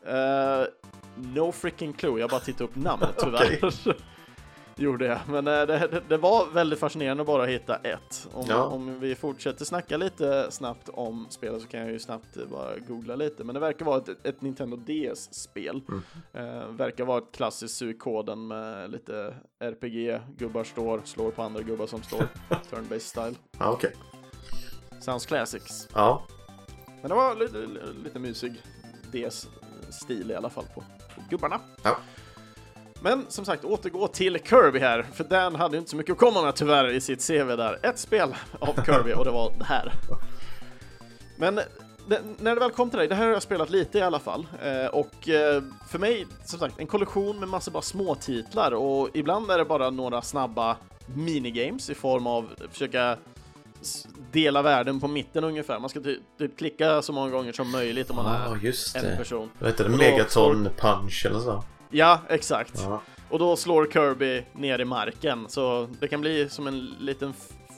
Eh, 0.07 0.65
no 1.15 1.51
freaking 1.51 1.93
clue, 1.93 2.19
jag 2.19 2.29
bara 2.29 2.39
tittade 2.39 2.63
upp 2.63 2.75
namnet 2.75 3.09
tyvärr. 3.17 3.71
Gjorde 4.83 5.05
jag, 5.05 5.19
men 5.29 5.47
eh, 5.47 5.53
det, 5.53 5.65
det, 5.91 6.01
det 6.09 6.17
var 6.17 6.45
väldigt 6.53 6.79
fascinerande 6.79 7.21
att 7.21 7.27
bara 7.27 7.45
hitta 7.45 7.75
ett. 7.75 8.27
Om, 8.33 8.45
Ja. 8.49 8.63
om 8.63 8.99
vi 8.99 9.15
fortsätter 9.15 9.65
snacka 9.65 9.97
lite 9.97 10.47
snabbt 10.51 10.89
om 10.89 11.27
spelet 11.29 11.61
så 11.61 11.67
kan 11.67 11.79
jag 11.79 11.91
ju 11.91 11.99
snabbt 11.99 12.37
bara 12.51 12.77
googla 12.87 13.15
lite. 13.15 13.43
Men 13.43 13.53
det 13.53 13.59
verkar 13.59 13.85
vara 13.85 13.97
ett, 13.97 14.09
ett 14.25 14.41
Nintendo 14.41 14.77
DS-spel. 14.77 15.81
Eh, 16.33 16.67
verkar 16.67 17.05
vara 17.05 17.17
ett 17.17 17.31
klassiskt 17.31 17.75
suikoden 17.75 18.47
med 18.47 18.91
lite 18.91 19.35
RPG, 19.59 20.21
gubbar 20.37 20.63
står, 20.63 21.01
slår 21.05 21.31
på 21.31 21.41
andra 21.43 21.61
gubbar 21.61 21.87
som 21.87 22.03
står, 22.03 22.19
turn-based 22.71 22.99
style. 22.99 23.35
Ja, 23.59 23.71
okej. 23.71 23.93
Sounds 24.99 25.25
classics. 25.25 25.87
Ja, 25.93 26.23
Men 27.01 27.09
det 27.09 27.15
var 27.15 27.35
lite, 27.35 27.57
lite 28.03 28.19
mysig 28.19 28.61
DS-stil 29.11 30.31
i 30.31 30.35
alla 30.35 30.49
fall 30.49 30.65
på, 30.75 30.81
på 31.15 31.21
gubbarna. 31.29 31.59
Ja. 31.83 31.97
Men 33.01 33.25
som 33.29 33.45
sagt, 33.45 33.63
återgå 33.65 34.07
till 34.07 34.39
Kirby 34.45 34.79
här, 34.79 35.05
för 35.13 35.23
Dan 35.23 35.55
hade 35.55 35.75
ju 35.75 35.79
inte 35.79 35.91
så 35.91 35.97
mycket 35.97 36.11
att 36.13 36.19
komma 36.19 36.41
med 36.41 36.55
tyvärr 36.55 36.87
i 36.89 37.01
sitt 37.01 37.27
CV 37.27 37.55
där. 37.55 37.79
Ett 37.83 37.99
spel 37.99 38.35
av 38.59 38.85
Kirby 38.85 39.13
och 39.13 39.25
det 39.25 39.31
var 39.31 39.51
det 39.59 39.65
här. 39.65 39.93
Men 41.37 41.55
det, 42.07 42.21
när 42.39 42.55
det 42.55 42.59
väl 42.59 42.71
kom 42.71 42.89
till 42.89 42.99
dig, 42.99 43.07
det 43.07 43.15
här 43.15 43.25
har 43.25 43.31
jag 43.31 43.41
spelat 43.41 43.69
lite 43.69 43.97
i 43.97 44.01
alla 44.01 44.19
fall. 44.19 44.47
Eh, 44.63 44.85
och 44.85 45.29
eh, 45.29 45.63
för 45.89 45.99
mig, 45.99 46.27
som 46.45 46.59
sagt, 46.59 46.79
en 46.79 46.87
kollektion 46.87 47.39
med 47.39 47.49
massa 47.49 47.71
bara 47.71 47.81
små 47.81 48.15
titlar 48.15 48.71
och 48.71 49.09
ibland 49.13 49.51
är 49.51 49.57
det 49.57 49.65
bara 49.65 49.89
några 49.89 50.21
snabba 50.21 50.77
minigames 51.15 51.89
i 51.89 51.95
form 51.95 52.27
av 52.27 52.49
försöka 52.71 53.17
dela 54.31 54.61
världen 54.61 54.99
på 54.99 55.07
mitten 55.07 55.43
ungefär. 55.43 55.79
Man 55.79 55.89
ska 55.89 55.99
ty- 55.99 56.19
typ 56.37 56.57
klicka 56.57 57.01
så 57.01 57.13
många 57.13 57.31
gånger 57.31 57.53
som 57.53 57.71
möjligt 57.71 58.09
om 58.09 58.15
man 58.15 58.25
ja 58.47 58.55
är 58.55 58.59
just 58.59 58.95
en 58.95 59.17
person. 59.17 59.49
Vad 59.59 59.69
heter 59.69 59.83
det? 59.83 59.97
Megaton 59.97 60.69
Punch 60.77 61.25
eller 61.25 61.39
så? 61.39 61.63
Ja, 61.89 62.21
exakt. 62.29 62.73
Ja. 62.83 63.01
Och 63.29 63.39
då 63.39 63.55
slår 63.55 63.85
Kirby 63.85 64.43
ner 64.53 64.79
i 64.81 64.85
marken, 64.85 65.45
så 65.49 65.89
det 65.99 66.07
kan 66.07 66.21
bli 66.21 66.49
som 66.49 66.67
en 66.67 66.79
liten 66.99 67.33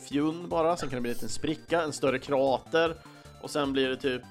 fjun 0.09 0.49
bara, 0.49 0.77
sen 0.77 0.89
kan 0.89 0.95
det 0.97 1.01
bli 1.01 1.09
en 1.11 1.15
liten 1.15 1.29
spricka, 1.29 1.81
en 1.81 1.93
större 1.93 2.19
krater 2.19 2.95
och 3.41 3.49
sen 3.49 3.73
blir 3.73 3.89
det 3.89 3.95
typ 3.97 4.21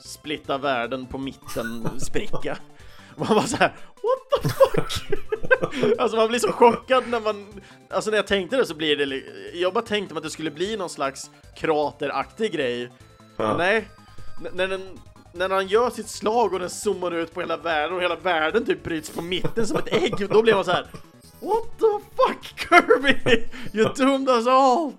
splitta 0.00 0.58
världen 0.58 1.06
på 1.06 1.18
mitten 1.18 1.88
spricka. 2.00 2.58
Man 3.16 3.28
bara 3.28 3.46
så 3.46 3.56
här, 3.56 3.72
what 4.02 4.42
the 4.42 4.48
fuck? 4.48 5.18
alltså 5.98 6.16
man 6.16 6.28
blir 6.28 6.38
så 6.38 6.52
chockad 6.52 7.08
när 7.08 7.20
man, 7.20 7.46
alltså 7.90 8.10
när 8.10 8.18
jag 8.18 8.26
tänkte 8.26 8.56
det 8.56 8.66
så 8.66 8.74
blir 8.74 8.96
det, 8.96 9.22
jag 9.58 9.72
bara 9.74 9.84
tänkte 9.84 10.16
att 10.16 10.22
det 10.22 10.30
skulle 10.30 10.50
bli 10.50 10.76
någon 10.76 10.90
slags 10.90 11.30
krateraktig 11.56 12.52
grej. 12.52 12.90
Ja. 13.36 13.56
Nej, 13.56 13.88
N- 14.40 14.48
när 14.54 14.68
den 14.68 15.00
när 15.32 15.48
han 15.48 15.66
gör 15.66 15.90
sitt 15.90 16.08
slag 16.08 16.52
och 16.52 16.58
den 16.58 16.70
zoomar 16.70 17.10
ut 17.10 17.34
på 17.34 17.40
hela 17.40 17.56
världen 17.56 17.96
och 17.96 18.02
hela 18.02 18.16
världen 18.16 18.64
typ 18.64 18.82
bryts 18.82 19.10
på 19.10 19.22
mitten 19.22 19.66
som 19.66 19.76
ett 19.76 19.92
ägg, 19.92 20.28
då 20.30 20.42
blir 20.42 20.54
man 20.54 20.64
så 20.64 20.70
här. 20.70 20.86
What 21.40 21.78
the 21.78 22.06
fuck 22.16 22.68
Kirby? 22.68 23.46
You 23.72 23.92
doomed 23.96 24.28
us 24.28 24.46
all! 24.46 24.92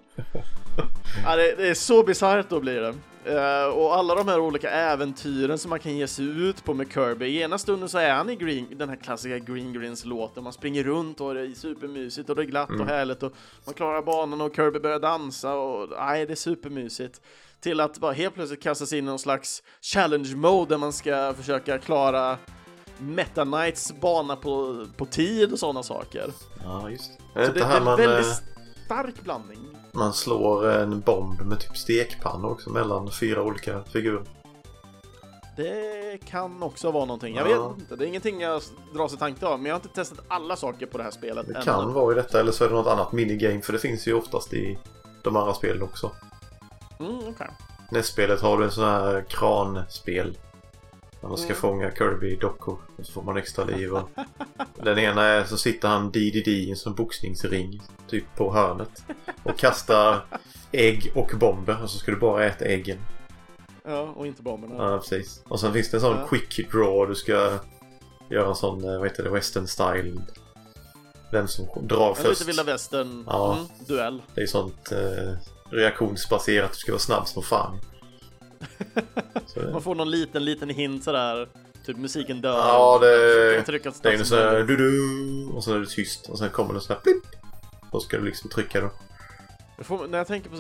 Ja, 1.26 1.36
det, 1.36 1.56
det 1.58 1.68
är 1.68 1.74
så 1.74 2.04
bisarrt 2.04 2.50
då 2.50 2.60
blir 2.60 2.82
det. 2.82 2.96
Eh, 3.26 3.66
och 3.66 3.96
alla 3.96 4.16
de 4.16 4.28
här 4.28 4.40
olika 4.40 4.70
äventyren 4.70 5.58
som 5.58 5.70
man 5.70 5.80
kan 5.80 5.98
ge 5.98 6.08
sig 6.08 6.26
ut 6.26 6.64
på 6.64 6.74
med 6.74 6.94
Kirby. 6.94 7.26
I 7.26 7.42
ena 7.42 7.58
stunden 7.58 7.90
så 7.90 7.98
är 7.98 8.14
han 8.14 8.30
i 8.30 8.36
green, 8.36 8.68
den 8.78 8.90
här 8.90 8.96
klassiska 8.96 9.40
Green 9.40 9.74
Greens 9.74 10.06
låten. 10.06 10.44
Man 10.44 10.54
springer 10.54 10.84
runt 10.84 11.22
och 11.22 11.34
det 11.34 11.42
är 11.42 11.54
supermysigt 11.54 12.30
och 12.30 12.36
det 12.36 12.42
är 12.42 12.46
glatt 12.46 12.70
och 12.80 12.86
härligt 12.86 13.24
och 13.24 13.34
man 13.66 13.74
klarar 13.74 14.02
banan 14.02 14.42
och 14.42 14.56
Kirby 14.56 14.80
börjar 14.80 15.00
dansa 15.00 15.54
och 15.56 15.90
nej, 16.00 16.26
det 16.26 16.34
är 16.34 16.36
supermysigt. 16.36 17.22
Till 17.64 17.80
att 17.80 17.98
bara 18.00 18.12
helt 18.12 18.36
plötsligt 18.36 18.62
kastas 18.64 18.94
in 18.94 19.00
i 19.00 19.02
någon 19.02 19.20
slags 19.20 19.64
challenge 19.82 20.36
mode 20.36 20.70
där 20.74 20.78
man 20.78 20.94
ska 20.94 21.34
försöka 21.38 21.78
klara 21.80 22.38
Meta 22.98 23.46
Knights 23.46 23.94
bana 24.02 24.36
på, 24.36 24.86
på 24.98 25.06
tid 25.06 25.54
och 25.54 25.60
sådana 25.60 25.84
saker. 25.84 26.32
Ja, 26.64 26.90
just 26.90 27.12
det. 27.34 27.40
Är 27.42 27.46
Så 27.46 27.52
det 27.54 27.60
det, 27.60 27.60
det 27.60 27.66
är 27.66 27.70
här 27.70 27.78
en 27.78 27.84
man, 27.84 27.98
väldigt 27.98 28.26
eh, 28.28 28.34
stark 28.86 29.22
blandning. 29.24 29.60
man 29.92 30.14
slår 30.14 30.70
en 30.70 31.00
bomb 31.00 31.42
med 31.42 31.60
typ 31.60 31.78
stekpanna 31.78 32.48
också 32.48 32.70
mellan 32.70 33.12
fyra 33.12 33.42
olika 33.44 33.84
figurer? 33.84 34.24
Det 35.58 36.20
kan 36.30 36.64
också 36.64 36.92
vara 36.92 37.06
någonting. 37.06 37.36
Jag 37.36 37.50
Ja. 37.52 37.68
vet 37.70 37.80
inte. 37.80 37.96
Det 37.96 38.06
är 38.06 38.08
ingenting 38.08 38.42
jag 38.42 38.62
drar 38.94 39.08
sig 39.08 39.18
tanke 39.20 39.46
av. 39.46 39.60
Men 39.60 39.66
jag 39.66 39.76
har 39.76 39.80
inte 39.80 39.96
testat 39.96 40.20
alla 40.28 40.56
saker 40.56 40.86
på 40.86 40.98
det 40.98 41.04
här 41.04 41.12
spelet 41.12 41.48
Det 41.48 41.54
ännu. 41.54 41.64
kan 41.66 41.94
vara 41.94 42.12
i 42.12 42.16
detta 42.16 42.40
eller 42.40 42.52
så 42.52 42.64
är 42.64 42.70
det 42.70 42.76
något 42.76 42.88
annat 42.88 43.12
minigame 43.12 43.62
för 43.62 43.74
det 43.74 43.80
finns 43.80 44.08
ju 44.08 44.14
oftast 44.14 44.54
i 44.54 44.78
de 45.24 45.36
andra 45.36 45.54
spelen 45.54 45.84
också. 45.84 46.12
Mm, 47.06 47.28
okej. 47.30 47.48
Nästspelet 47.92 48.42
har 48.42 48.58
du 48.58 48.64
en 48.64 48.72
sån 48.72 48.84
här 48.84 49.22
kranspel. 49.30 50.38
När 51.22 51.30
man 51.30 51.38
ska 51.38 51.46
Mm. 51.48 51.58
fånga 51.58 51.92
Kirby-dockor. 51.92 52.78
Så 53.02 53.12
får 53.12 53.24
man 53.24 53.38
extra 53.38 53.66
liv. 53.66 53.94
Och... 53.94 54.10
Den 54.84 55.00
ena 55.00 55.24
är 55.24 55.44
så 55.44 55.58
sitter 55.58 55.88
han 55.88 56.12
DDD 56.12 56.48
i 56.48 56.70
en 56.70 56.76
sån 56.76 56.96
boxningsring. 56.96 57.82
Typ 58.10 58.26
på 58.36 58.54
hörnet. 58.54 59.04
Och 59.44 59.58
kastar 59.58 60.26
ägg 60.72 61.12
och 61.16 61.32
bomber. 61.40 61.84
Och 61.84 61.90
så 61.90 61.98
ska 61.98 62.12
du 62.12 62.18
bara 62.20 62.46
äta 62.46 62.66
äggen. 62.66 62.98
Ja, 63.86 64.02
och 64.02 64.28
inte 64.28 64.42
bomberna. 64.42 64.76
Ja, 64.92 64.98
precis. 64.98 65.42
Och 65.48 65.60
sen 65.60 65.74
finns 65.74 65.92
det 65.92 65.98
en 65.98 66.02
sån 66.02 66.18
Ja. 66.18 66.28
quick 66.28 66.72
draw. 66.72 67.06
Du 67.10 67.16
ska 67.16 67.60
göra 68.30 68.48
en 68.48 68.56
sån, 68.56 68.84
eh, 68.90 68.98
vad 69.00 69.08
heter 69.10 69.24
det, 69.24 69.30
western 69.30 69.68
style. 69.68 70.22
Vem 71.32 71.48
som 71.48 71.88
drar 71.88 72.14
först. 72.14 72.30
lite 72.30 72.44
vilda 72.46 72.64
västern. 72.64 73.24
Ja. 73.28 73.54
Mm, 73.54 73.66
duell. 73.88 74.22
Det 74.36 74.42
är 74.42 74.48
sånt 74.48 74.92
eh, 74.92 75.34
reaktionsbaserat. 75.74 76.72
Du 76.72 76.78
ska 76.78 76.92
vara 76.92 77.00
snabb 77.00 77.28
som 77.28 77.44
fan. 77.44 77.80
Så, 79.46 79.60
Man 79.60 79.82
får 79.82 79.96
någon 79.96 80.12
liten, 80.12 80.46
liten 80.46 80.70
hint 80.70 81.04
sådär. 81.04 81.50
Typ 81.86 81.98
musiken 81.98 82.42
dör. 82.42 82.58
Ja, 82.58 83.00
det, 83.02 83.60
att 83.60 83.66
det 83.66 83.72
är 83.74 83.84
ju 83.84 83.92
statsen 83.92 84.26
så 84.26 84.36
här 84.36 84.64
du, 84.64 84.78
du 84.78 85.48
och 85.54 85.64
så 85.64 85.74
är 85.74 85.80
det 85.80 85.86
tyst 85.86 86.30
och 86.30 86.40
sen 86.40 86.50
kommer 86.50 86.74
det 86.74 86.82
så 86.82 86.94
här 86.94 87.00
blipp. 87.04 87.24
Då 87.92 88.00
ska 88.00 88.18
du 88.18 88.26
liksom 88.26 88.50
trycka 88.50 88.82
då. 88.82 88.90
Jag 89.78 89.86
får, 89.86 90.08
när 90.08 90.18
jag 90.18 90.28
tänker 90.28 90.50
på 90.50 90.56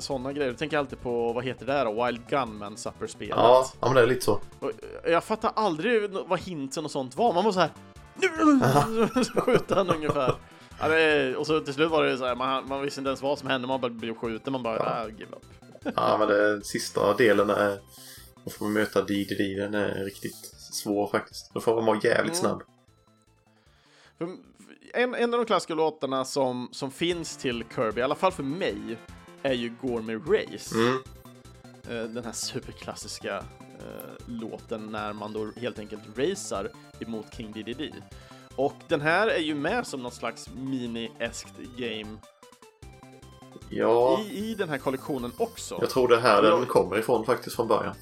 så 0.00 0.18
grejer, 0.18 0.52
då 0.52 0.56
tänker 0.58 0.76
jag 0.76 0.82
alltid 0.82 1.00
på, 1.00 1.32
vad 1.32 1.44
heter 1.44 1.66
det 1.66 1.72
här 1.72 1.84
då? 1.84 2.04
Wild 2.04 2.20
Gunman 2.28 2.76
Supper-spelet. 2.76 3.36
Ja, 3.36 3.70
ja 3.80 3.86
men 3.86 3.94
det 3.94 4.02
är 4.02 4.06
lite 4.06 4.24
så. 4.24 4.40
Och 4.60 4.72
Jag 5.04 5.24
fattar 5.24 5.52
aldrig 5.56 6.10
vad 6.26 6.40
hintsen 6.40 6.84
och 6.84 6.90
sånt 6.90 7.16
var. 7.16 7.32
Man 7.32 7.44
var 7.44 7.52
så 7.52 7.60
här. 7.60 7.70
Så 9.24 9.40
skjuter 9.40 9.76
han 9.76 9.90
ungefär. 9.90 10.34
Ja, 10.80 10.86
är, 10.86 11.36
och 11.36 11.46
så 11.46 11.60
till 11.60 11.74
slut 11.74 11.90
var 11.90 12.04
det 12.04 12.18
så 12.18 12.24
här, 12.26 12.34
man, 12.34 12.68
man 12.68 12.82
visste 12.82 13.00
inte 13.00 13.08
ens 13.08 13.22
vad 13.22 13.38
som 13.38 13.48
hände, 13.48 13.68
man 13.68 13.80
bara 13.80 13.90
blev 13.90 14.14
skjuten, 14.14 14.52
man 14.52 14.62
bara, 14.62 14.76
Ja. 14.76 14.82
ah, 15.04 15.08
give 15.08 15.32
up. 15.36 15.44
Ja, 15.96 16.16
men 16.18 16.28
det 16.28 16.64
sista 16.64 17.14
delen 17.16 17.50
är... 17.50 17.78
Då 18.44 18.50
får 18.50 18.64
man 18.64 18.72
möta 18.72 19.02
DDD. 19.02 19.56
Den 19.56 19.74
är 19.74 20.04
riktigt 20.04 20.36
svår 20.72 21.08
faktiskt. 21.08 21.50
Då 21.54 21.60
får 21.60 21.74
man 21.74 21.84
vara 21.84 21.98
jävligt 22.02 22.32
Mm. 22.32 22.34
snabb. 22.34 22.62
En, 24.94 25.14
en 25.14 25.34
av 25.34 25.38
de 25.40 25.46
klassiska 25.46 25.74
låtarna 25.74 26.24
som, 26.24 26.68
som 26.72 26.90
finns 26.90 27.36
till 27.36 27.64
Kirby, 27.74 28.00
i 28.00 28.04
alla 28.04 28.14
fall 28.14 28.32
för 28.32 28.42
mig, 28.42 28.98
är 29.42 29.52
ju 29.52 29.72
Gourmet 29.82 30.22
Race. 30.28 30.74
Mm. 30.74 30.94
Eh, 31.90 32.10
Den 32.10 32.24
här 32.24 32.32
superklassiska 32.32 33.36
eh, 33.36 34.14
låten 34.26 34.86
när 34.86 35.12
man 35.12 35.32
då 35.32 35.50
helt 35.60 35.78
enkelt 35.78 36.02
racear 36.16 36.70
emot 37.00 37.26
King 37.36 37.52
Dedede. 37.52 37.92
Och 38.58 38.74
den 38.88 39.00
här 39.00 39.26
är 39.26 39.38
ju 39.40 39.54
med 39.54 39.86
som 39.86 40.02
något 40.02 40.14
slags 40.14 40.48
mini-eskt 40.48 41.52
game 41.76 42.16
Ja, 43.70 44.20
i, 44.30 44.38
i 44.50 44.54
den 44.54 44.68
här 44.68 44.78
kollektionen 44.78 45.32
också. 45.38 45.78
jag 45.80 45.90
tror 45.90 46.08
det 46.08 46.16
är 46.16 46.20
här 46.20 46.42
den 46.42 46.50
Jag- 46.58 46.68
kommer 46.68 46.98
ifrån 46.98 47.24
faktiskt 47.26 47.56
från 47.56 47.68
början. 47.68 47.94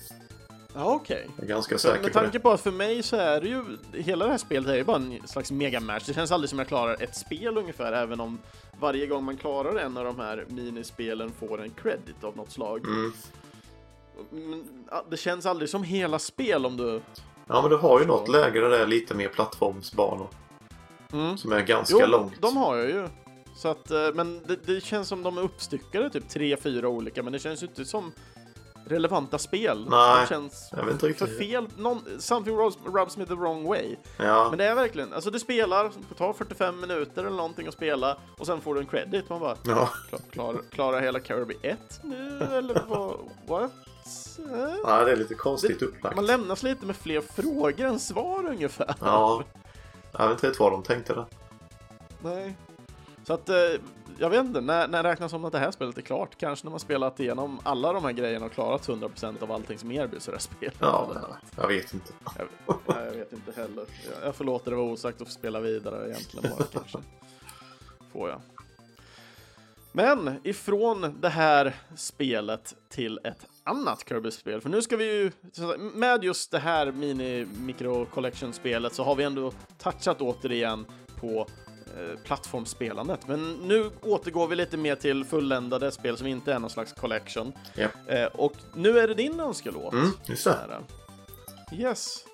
Ja, 0.75 0.85
okej. 0.85 1.29
Jag 1.37 1.45
är 1.45 1.49
ganska 1.49 1.75
För 1.75 1.79
säker 1.79 2.03
Med 2.03 2.13
på 2.13 2.19
tanke 2.19 2.39
det. 2.39 2.41
på 2.43 2.51
att 2.51 2.61
för 2.61 2.71
mig 2.71 3.03
så 3.03 3.17
är 3.17 3.41
det 3.41 3.49
ju, 3.49 3.65
hela 3.93 4.25
det 4.25 4.31
här 4.31 4.39
spelet 4.39 4.69
är 4.71 4.75
ju 4.75 4.85
bara 4.85 4.97
en 4.97 5.21
slags 5.27 5.51
megamatch. 5.51 6.05
Det 6.07 6.15
känns 6.15 6.33
aldrig 6.33 6.51
som 6.51 6.59
jag 6.59 6.69
klarar 6.69 7.03
ett 7.03 7.17
spel 7.17 7.59
ungefär, 7.59 7.93
även 7.93 8.21
om 8.21 8.39
varje 8.81 9.07
gång 9.07 9.25
man 9.25 9.37
klarar 9.37 9.77
en 9.77 9.97
av 9.97 10.05
de 10.05 10.19
här 10.21 10.45
minispelen 10.49 11.33
får 11.33 11.63
en 11.63 11.71
credit 11.71 12.25
av 12.25 12.37
något 12.37 12.51
slag. 12.51 12.87
Mm. 12.87 13.13
Men, 14.31 14.65
det 15.11 15.17
känns 15.17 15.47
aldrig 15.47 15.69
som 15.71 15.83
hela 15.83 16.19
spel 16.19 16.67
om 16.67 16.77
du... 16.77 17.01
Ja, 17.49 17.61
men 17.63 17.71
du 17.71 17.77
har 17.77 18.01
ju 18.01 18.07
något 18.07 18.29
läge 18.29 18.61
där 18.61 18.69
det 18.71 18.79
är 18.79 18.87
lite 18.87 19.15
mer 19.15 19.29
plattformsbanor. 19.29 20.29
Mm. 21.13 21.39
Som 21.39 21.53
är 21.53 21.61
ganska 21.61 21.97
Jo, 22.01 22.07
långt. 22.07 22.33
de 22.43 22.57
har 22.57 22.77
jag 22.77 22.89
ju. 22.89 23.09
Så 23.57 23.69
att, 23.69 23.91
eh, 23.91 24.09
men 24.15 24.43
det, 24.47 24.57
det 24.67 24.81
känns 24.85 25.09
som 25.09 25.23
de 25.23 25.39
är 25.39 25.43
uppstyckade, 25.43 26.11
typ 26.11 26.29
tre, 26.29 26.57
fyra 26.57 26.89
olika, 26.89 27.23
men 27.23 27.33
det 27.33 27.39
känns 27.39 27.63
ju 27.63 27.67
inte 27.67 27.85
som 27.85 28.13
relevanta 28.89 29.39
spel. 29.39 29.87
Nej, 29.91 30.21
det 30.21 30.27
känns 30.29 30.69
jag 30.73 30.85
vet 30.85 30.93
inte 30.93 31.01
för 31.01 31.27
riktigt. 31.27 31.39
fel. 31.39 31.67
Någon, 31.77 32.01
something 32.19 32.57
rubs, 32.57 32.79
rubs 32.95 33.17
me 33.17 33.27
the 33.27 33.35
wrong 33.35 33.65
way. 33.69 33.97
Ja, 34.19 34.47
Men 34.49 34.59
det 34.59 34.65
är 34.65 34.75
verkligen, 34.75 35.13
alltså 35.13 35.31
du 35.31 35.39
spelar, 35.39 35.91
tar 36.19 36.33
45 36.33 36.81
minuter 36.81 37.25
eller 37.25 37.37
någonting 37.37 37.67
att 37.69 37.75
spela 37.75 38.17
och 38.39 38.47
sen 38.47 38.61
får 38.61 38.75
du 38.75 38.81
en 38.81 38.87
credit. 38.87 39.29
Man 39.29 39.41
bara, 39.41 39.57
ja. 39.65 39.91
klar, 40.09 40.21
klar, 40.31 40.61
klarar 40.71 41.01
hela 41.01 41.21
Kirby 41.21 41.55
1 41.63 41.79
nu 42.03 42.39
eller 42.53 42.83
vad? 42.89 43.17
What? 43.47 43.73
Ja, 44.85 45.05
det 45.05 45.13
är 45.13 45.17
lite 45.17 45.35
konstigt 45.35 45.83
upplagt. 45.83 46.17
Man 46.17 46.27
lämnas 46.27 46.63
lite 46.63 46.87
med 46.87 46.97
fler 46.97 47.21
frågor 47.21 47.87
än 47.87 47.99
svar 48.01 48.47
ungefär. 48.49 48.95
Ja. 49.01 49.43
Jag 50.19 50.29
vet 50.29 50.45
inte 50.45 50.63
vad 50.63 50.73
de 50.73 50.83
tänkte 50.83 51.15
där. 51.15 51.27
Nej. 52.23 52.57
Så 53.25 53.33
att, 53.33 53.49
eh, 53.49 53.57
jag 54.19 54.31
vet 54.31 54.45
inte, 54.45 54.61
när, 54.61 54.89
när 54.89 55.03
räknas 55.03 55.31
som 55.31 55.45
att 55.45 55.53
det 55.53 55.59
här 55.59 55.71
spelet 55.71 55.99
är 55.99 56.03
klart? 56.03 56.39
Kanske 56.39 56.67
när 56.67 56.71
man 56.71 56.81
spelat 56.81 57.21
igenom 57.21 57.61
alla 57.63 57.93
de 57.93 58.05
här 58.05 58.13
grejerna 58.13 58.47
och 58.47 58.53
klarat 58.53 58.89
100% 58.89 59.43
av 59.43 59.53
allting 59.53 59.79
som 59.79 59.93
erbjuds 59.93 60.29
i 60.29 60.31
det 60.31 60.35
här 60.35 60.41
spelet? 60.41 60.77
Ja, 60.81 61.09
jag 61.57 61.69
vet 61.69 61.95
inte. 61.95 62.13
Jag, 62.39 62.47
nej, 62.87 63.05
jag 63.07 63.13
vet 63.13 63.33
inte 63.33 63.53
heller. 63.61 63.85
Jag, 64.23 64.47
låta 64.47 64.71
det 64.71 64.77
vara 64.77 64.87
osagt 64.87 65.21
och 65.21 65.29
spela 65.29 65.61
vidare 65.61 66.11
egentligen 66.11 66.51
bara 66.57 66.67
kanske. 66.73 66.99
Får 68.13 68.29
jag. 68.29 68.41
Men 69.93 70.41
ifrån 70.45 71.17
det 71.21 71.29
här 71.29 71.75
spelet 71.97 72.75
till 72.89 73.21
ett 73.25 73.47
annat 73.67 74.09
Kirby-spel. 74.09 74.61
För 74.61 74.69
nu 74.69 74.83
ska 74.83 74.97
vi 74.97 75.05
ju, 75.05 75.31
med 75.95 76.25
just 76.25 76.51
det 76.51 76.59
här 76.59 76.93
mini 76.93 77.47
micro 77.61 78.07
collection-spelet 78.07 78.95
så 78.95 79.05
har 79.05 79.15
vi 79.15 79.25
ändå 79.25 79.53
touchat 79.79 80.21
återigen 80.21 80.87
på 81.21 81.47
eh, 81.87 82.21
plattformsspelandet. 82.25 83.29
Men 83.29 83.53
nu 83.53 83.91
återgår 84.03 84.49
vi 84.49 84.57
lite 84.57 84.77
mer 84.77 84.95
till 84.95 85.25
fulländade 85.25 85.93
spel 85.93 86.17
som 86.17 86.27
inte 86.27 86.53
är 86.53 86.59
någon 86.59 86.71
slags 86.71 86.93
collection. 86.93 87.53
Ja. 87.75 87.89
Eh, 88.15 88.27
och 88.27 88.53
nu 88.75 88.99
är 88.99 89.09
det 89.09 89.15
din 89.15 89.41
önskelåt. 89.41 89.93
Mm, 89.93 90.11
just 90.27 90.45
det. 90.45 90.51
Här. 90.51 90.81
Yes. 91.73 92.25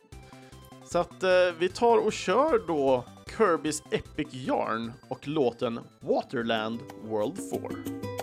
Så 0.85 0.99
att 0.99 1.23
eh, 1.23 1.31
vi 1.59 1.69
tar 1.69 1.99
och 1.99 2.13
kör 2.13 2.67
då 2.67 3.05
Kirbys 3.37 3.83
Epic 3.91 4.29
Yarn 4.31 4.93
och 5.09 5.29
låten 5.29 5.81
Waterland 6.01 6.81
World 7.05 7.37
4. 7.51 8.22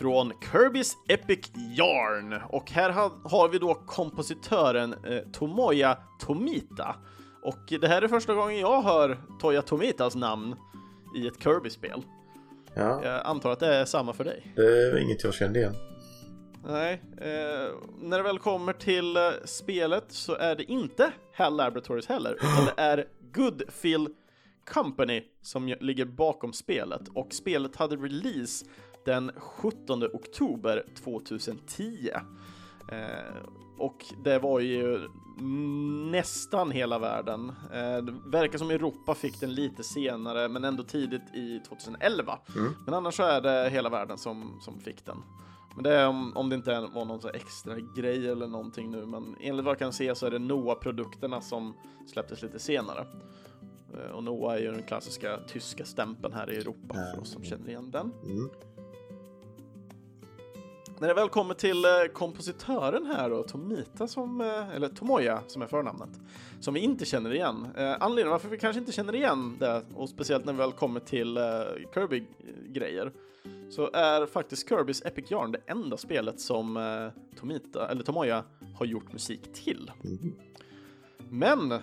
4 0.00 0.08
ifrån 0.08 0.32
Kirby's 0.32 0.94
Epic 1.08 1.50
Yarn. 1.76 2.40
Och 2.48 2.70
här 2.70 2.90
ha, 2.90 3.12
har 3.24 3.48
vi 3.48 3.58
då 3.58 3.74
kompositören 3.74 4.94
eh, 5.04 5.18
Tomoya 5.32 5.98
Tomita. 6.20 6.96
Och 7.42 7.58
det 7.80 7.88
här 7.88 8.02
är 8.02 8.08
första 8.08 8.34
gången 8.34 8.58
jag 8.58 8.82
hör 8.82 9.18
Toya 9.40 9.62
Tomitas 9.62 10.14
namn 10.14 10.56
i 11.16 11.26
ett 11.26 11.42
Kirby-spel. 11.42 12.02
Ja, 12.74 13.04
Jag 13.04 13.26
antar 13.26 13.50
att 13.50 13.60
det 13.60 13.74
är 13.74 13.84
samma 13.84 14.12
för 14.12 14.24
dig? 14.24 14.52
det 14.56 14.62
är 14.62 14.98
inget 14.98 15.24
jag 15.24 15.34
kände 15.34 15.58
igen. 15.58 15.74
Nej, 16.68 17.02
eh, 17.16 17.72
när 18.00 18.16
det 18.16 18.22
väl 18.22 18.38
kommer 18.38 18.72
till 18.72 19.16
eh, 19.16 19.22
spelet 19.44 20.04
så 20.08 20.34
är 20.34 20.56
det 20.56 20.64
inte 20.64 21.12
HAL 21.34 21.56
Laboratories 21.56 22.06
heller, 22.06 22.32
utan 22.34 22.64
det 22.64 22.82
är 22.82 23.06
Goodfill 23.32 24.08
Company 24.72 25.22
som 25.42 25.74
ligger 25.80 26.04
bakom 26.04 26.52
spelet 26.52 27.08
och 27.14 27.32
spelet 27.32 27.76
hade 27.76 27.96
release 27.96 28.66
den 29.10 29.30
17 29.36 30.04
oktober 30.04 30.84
2010. 31.04 32.10
Eh, 32.88 33.36
och 33.78 34.04
det 34.24 34.38
var 34.38 34.60
ju 34.60 35.08
nästan 36.10 36.70
hela 36.70 36.98
världen. 36.98 37.52
Eh, 37.72 37.96
det 38.04 38.14
verkar 38.26 38.58
som 38.58 38.70
Europa 38.70 39.14
fick 39.14 39.40
den 39.40 39.54
lite 39.54 39.82
senare, 39.82 40.48
men 40.48 40.64
ändå 40.64 40.82
tidigt 40.82 41.34
i 41.34 41.60
2011. 41.68 42.38
Men 42.84 42.94
annars 42.94 43.14
så 43.14 43.22
är 43.22 43.40
det 43.40 43.70
hela 43.70 43.88
världen 43.88 44.18
som, 44.18 44.58
som 44.60 44.80
fick 44.80 45.06
den. 45.06 45.22
Men 45.74 45.84
det 45.84 45.94
är 45.94 46.08
om, 46.08 46.36
om 46.36 46.48
det 46.48 46.56
inte 46.56 46.80
var 46.94 47.04
någon 47.04 47.20
så 47.20 47.28
extra 47.28 47.76
grej 47.96 48.28
eller 48.28 48.46
någonting 48.46 48.90
nu, 48.90 49.06
men 49.06 49.36
enligt 49.40 49.64
vad 49.64 49.72
jag 49.72 49.78
kan 49.78 49.92
se 49.92 50.14
så 50.14 50.26
är 50.26 50.30
det 50.30 50.38
Noah-produkterna 50.38 51.40
som 51.40 51.74
släpptes 52.06 52.42
lite 52.42 52.58
senare. 52.58 53.06
Eh, 53.94 54.10
Och 54.10 54.24
Noah 54.24 54.54
är 54.54 54.58
ju 54.58 54.72
den 54.72 54.82
klassiska 54.82 55.38
tyska 55.48 55.84
stämpeln 55.84 56.34
här 56.34 56.50
i 56.52 56.56
Europa 56.56 56.94
för 56.94 57.20
oss 57.20 57.30
som 57.32 57.44
känner 57.44 57.68
igen 57.68 57.90
den. 57.90 58.12
Mm. 58.24 58.50
När 61.00 61.08
det 61.08 61.14
väl 61.14 61.28
kommer 61.28 61.54
till 61.54 61.84
eh, 61.84 61.90
kompositören 62.12 63.06
här 63.06 63.30
då, 63.30 63.42
Tomita 63.42 64.08
som, 64.08 64.40
eh, 64.40 64.74
eller 64.76 64.88
Tomoya 64.88 65.42
som 65.46 65.62
är 65.62 65.66
förnamnet, 65.66 66.08
som 66.60 66.74
vi 66.74 66.80
inte 66.80 67.04
känner 67.04 67.34
igen. 67.34 67.68
Eh, 67.76 67.96
anledningen 68.00 68.30
varför 68.30 68.48
vi 68.48 68.58
kanske 68.58 68.80
inte 68.80 68.92
känner 68.92 69.14
igen 69.14 69.56
det, 69.60 69.82
och 69.94 70.08
speciellt 70.08 70.44
när 70.44 70.52
vi 70.52 70.58
väl 70.58 70.72
kommer 70.72 71.00
till 71.00 71.38
Kirby-grejer, 71.94 73.12
så 73.70 73.90
är 73.92 74.26
faktiskt 74.26 74.68
Kirbys 74.68 75.02
Epic 75.04 75.30
Yarn 75.30 75.52
det 75.52 75.60
enda 75.66 75.96
spelet 75.96 76.40
som 76.40 77.10
Tomita, 77.40 77.88
eller 77.88 78.02
Tomoya 78.02 78.44
har 78.78 78.86
gjort 78.86 79.12
musik 79.12 79.52
till. 79.52 79.90
Mm. 80.04 80.34
Men 81.32 81.72
eh, 81.72 81.78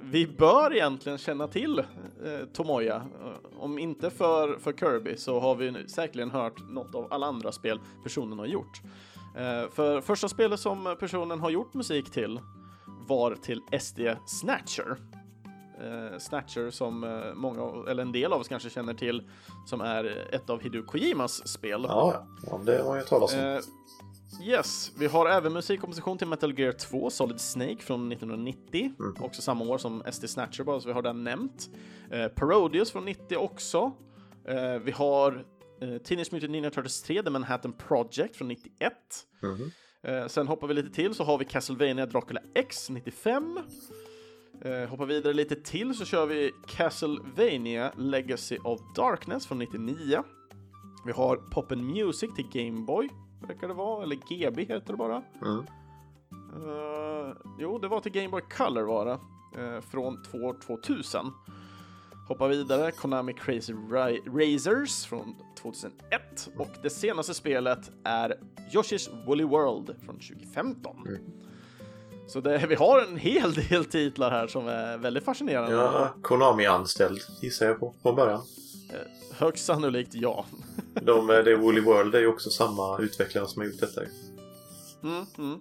vi 0.00 0.26
bör 0.26 0.74
egentligen 0.74 1.18
känna 1.18 1.48
till 1.48 1.78
eh, 1.78 1.84
Tomoya. 2.52 2.96
Eh, 2.96 3.62
Om 3.62 3.78
inte 3.78 4.10
för, 4.10 4.58
för 4.58 4.72
Kirby 4.72 5.16
så 5.16 5.40
har 5.40 5.54
vi 5.54 5.70
nu 5.70 5.88
säkerligen 5.88 6.30
hört 6.30 6.68
något 6.70 6.94
av 6.94 7.12
alla 7.12 7.26
andra 7.26 7.52
spel 7.52 7.80
personen 8.02 8.38
har 8.38 8.46
gjort. 8.46 8.80
Eh, 9.36 9.70
för 9.70 10.00
första 10.00 10.28
spelet 10.28 10.60
som 10.60 10.96
personen 11.00 11.40
har 11.40 11.50
gjort 11.50 11.74
musik 11.74 12.10
till 12.10 12.40
var 13.08 13.34
till 13.34 13.60
SD 13.80 14.00
Snatcher. 14.26 14.96
Eh, 15.80 16.18
Snatcher 16.18 16.70
som 16.70 17.04
eh, 17.04 17.34
många, 17.34 17.90
eller 17.90 18.02
en 18.02 18.12
del 18.12 18.32
av 18.32 18.40
oss 18.40 18.48
kanske 18.48 18.70
känner 18.70 18.94
till, 18.94 19.28
som 19.66 19.80
är 19.80 20.28
ett 20.34 20.50
av 20.50 20.60
Hideo 20.60 20.82
Kojimas 20.82 21.48
spel. 21.48 21.86
Ja, 21.88 22.12
ja. 22.14 22.26
ja 22.50 22.60
det 22.64 22.82
har 22.82 22.96
jag 22.96 23.06
talat 23.06 23.32
om. 23.32 23.60
Yes, 24.42 24.92
vi 24.98 25.06
har 25.06 25.26
även 25.26 25.52
musikkomposition 25.52 26.18
till 26.18 26.26
Metal 26.26 26.58
Gear 26.58 26.72
2, 26.72 27.10
Solid 27.10 27.40
Snake 27.40 27.76
från 27.76 28.12
1990, 28.12 28.92
också 29.18 29.42
samma 29.42 29.64
år 29.64 29.78
som 29.78 30.02
SD 30.12 30.28
Snatcher 30.28 30.64
bara, 30.64 30.80
så 30.80 30.88
vi 30.88 30.94
har 30.94 31.02
den 31.02 31.24
nämnt. 31.24 31.70
Eh, 32.10 32.28
Parodius 32.28 32.90
från 32.90 33.04
90 33.04 33.36
också. 33.36 33.92
Eh, 34.48 34.78
vi 34.78 34.90
har 34.90 35.44
eh, 35.80 35.96
Teenage 35.98 36.32
Mutant 36.32 36.50
Ninja 36.50 36.70
Turtles 36.70 37.02
3, 37.02 37.22
The 37.22 37.30
Manhattan 37.30 37.72
Project 37.72 38.36
från 38.36 38.48
91. 38.48 38.92
Mhm. 39.42 39.70
Eh, 40.02 40.26
sen 40.26 40.48
hoppar 40.48 40.66
vi 40.66 40.74
lite 40.74 40.90
till 40.90 41.14
så 41.14 41.24
har 41.24 41.38
vi 41.38 41.44
Castlevania 41.44 42.06
Dracula 42.06 42.40
X 42.54 42.90
95. 42.90 43.58
Eh, 44.64 44.88
hoppar 44.88 45.06
vidare 45.06 45.32
lite 45.32 45.56
till 45.56 45.94
så 45.94 46.04
kör 46.04 46.26
vi 46.26 46.50
Castlevania 46.66 47.92
Legacy 47.96 48.58
of 48.64 48.80
Darkness 48.96 49.46
från 49.46 49.58
99. 49.58 50.22
Vi 51.06 51.12
har 51.12 51.36
Poppen 51.36 51.86
Music 51.86 52.30
till 52.34 52.46
Game 52.52 52.80
Boy, 52.80 53.08
verkar 53.44 53.68
det 53.68 53.74
vara, 53.74 54.02
eller 54.02 54.16
GB 54.16 54.64
heter 54.64 54.86
det 54.92 54.96
bara. 54.96 55.22
Mm. 55.42 55.58
Eh, 56.56 57.34
jo, 57.58 57.78
det 57.78 57.88
var 57.88 58.00
till 58.00 58.12
Game 58.12 58.28
Boy 58.28 58.40
Color 58.56 58.82
var 58.82 59.06
det, 59.06 59.18
eh, 59.62 59.80
från 59.80 60.22
2 60.22 60.52
2000. 60.66 61.32
Hoppar 62.28 62.48
vidare, 62.48 62.90
Konami 62.90 63.32
Crazy 63.32 63.72
Ra- 63.72 64.54
Racers 64.54 65.04
från 65.06 65.34
2001 65.62 66.48
och 66.58 66.68
det 66.82 66.90
senaste 66.90 67.34
spelet 67.34 67.90
är 68.04 68.34
Yoshi's 68.72 69.26
Woolly 69.26 69.44
World 69.44 69.96
från 70.04 70.18
2015. 70.18 70.96
Så 72.28 72.40
det, 72.40 72.66
vi 72.68 72.74
har 72.74 73.00
en 73.00 73.16
hel 73.16 73.52
del 73.54 73.84
titlar 73.84 74.30
här 74.30 74.46
som 74.46 74.68
är 74.68 74.98
väldigt 74.98 75.24
fascinerande. 75.24 75.72
Ja, 75.76 76.08
Konami-anställd 76.22 77.18
gissar 77.42 77.66
jag 77.66 77.80
på 77.80 77.94
från 78.02 78.16
början. 78.16 78.42
Högst 79.38 79.64
sannolikt 79.64 80.14
ja. 80.14 80.44
De, 81.02 81.30
eh, 81.30 81.36
det 81.36 81.52
är 81.52 81.56
Woolly 81.56 81.80
World 81.80 82.14
är 82.14 82.20
ju 82.20 82.26
också 82.26 82.50
samma 82.50 82.98
utvecklare 82.98 83.46
som 83.46 83.62
har 83.62 83.66
gjort 83.68 83.80
detta. 83.80 84.00
Mm, 85.02 85.24
mm. 85.38 85.60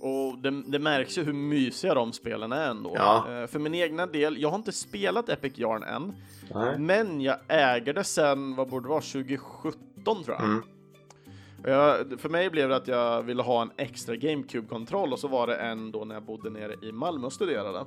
Och 0.00 0.38
det, 0.38 0.62
det 0.66 0.78
märks 0.78 1.18
ju 1.18 1.22
hur 1.22 1.32
mysiga 1.32 1.94
de 1.94 2.12
spelen 2.12 2.52
är 2.52 2.70
ändå. 2.70 2.92
Ja. 2.96 3.40
Eh, 3.40 3.46
För 3.46 3.58
min 3.58 3.74
egna 3.74 4.06
del, 4.06 4.42
jag 4.42 4.48
har 4.48 4.56
inte 4.56 4.72
spelat 4.72 5.28
Epic 5.28 5.58
Yarn 5.58 5.82
än, 5.82 6.12
Nej. 6.54 6.78
men 6.78 7.20
jag 7.20 7.36
äger 7.48 7.94
det 7.94 8.04
sen, 8.04 8.56
vad 8.56 8.68
borde 8.68 8.84
det 8.84 8.90
vara, 8.90 9.00
2017 9.00 10.24
tror 10.24 10.36
jag. 10.38 10.44
Mm. 10.44 10.62
Jag, 11.64 12.20
för 12.20 12.28
mig 12.28 12.50
blev 12.50 12.68
det 12.68 12.76
att 12.76 12.88
jag 12.88 13.22
ville 13.22 13.42
ha 13.42 13.62
en 13.62 13.70
extra 13.76 14.16
GameCube-kontroll 14.16 15.12
och 15.12 15.18
så 15.18 15.28
var 15.28 15.46
det 15.46 15.56
en 15.56 15.92
då 15.92 16.04
när 16.04 16.14
jag 16.14 16.22
bodde 16.24 16.50
nere 16.50 16.74
i 16.82 16.92
Malmö 16.92 17.26
och 17.26 17.32
studerade. 17.32 17.84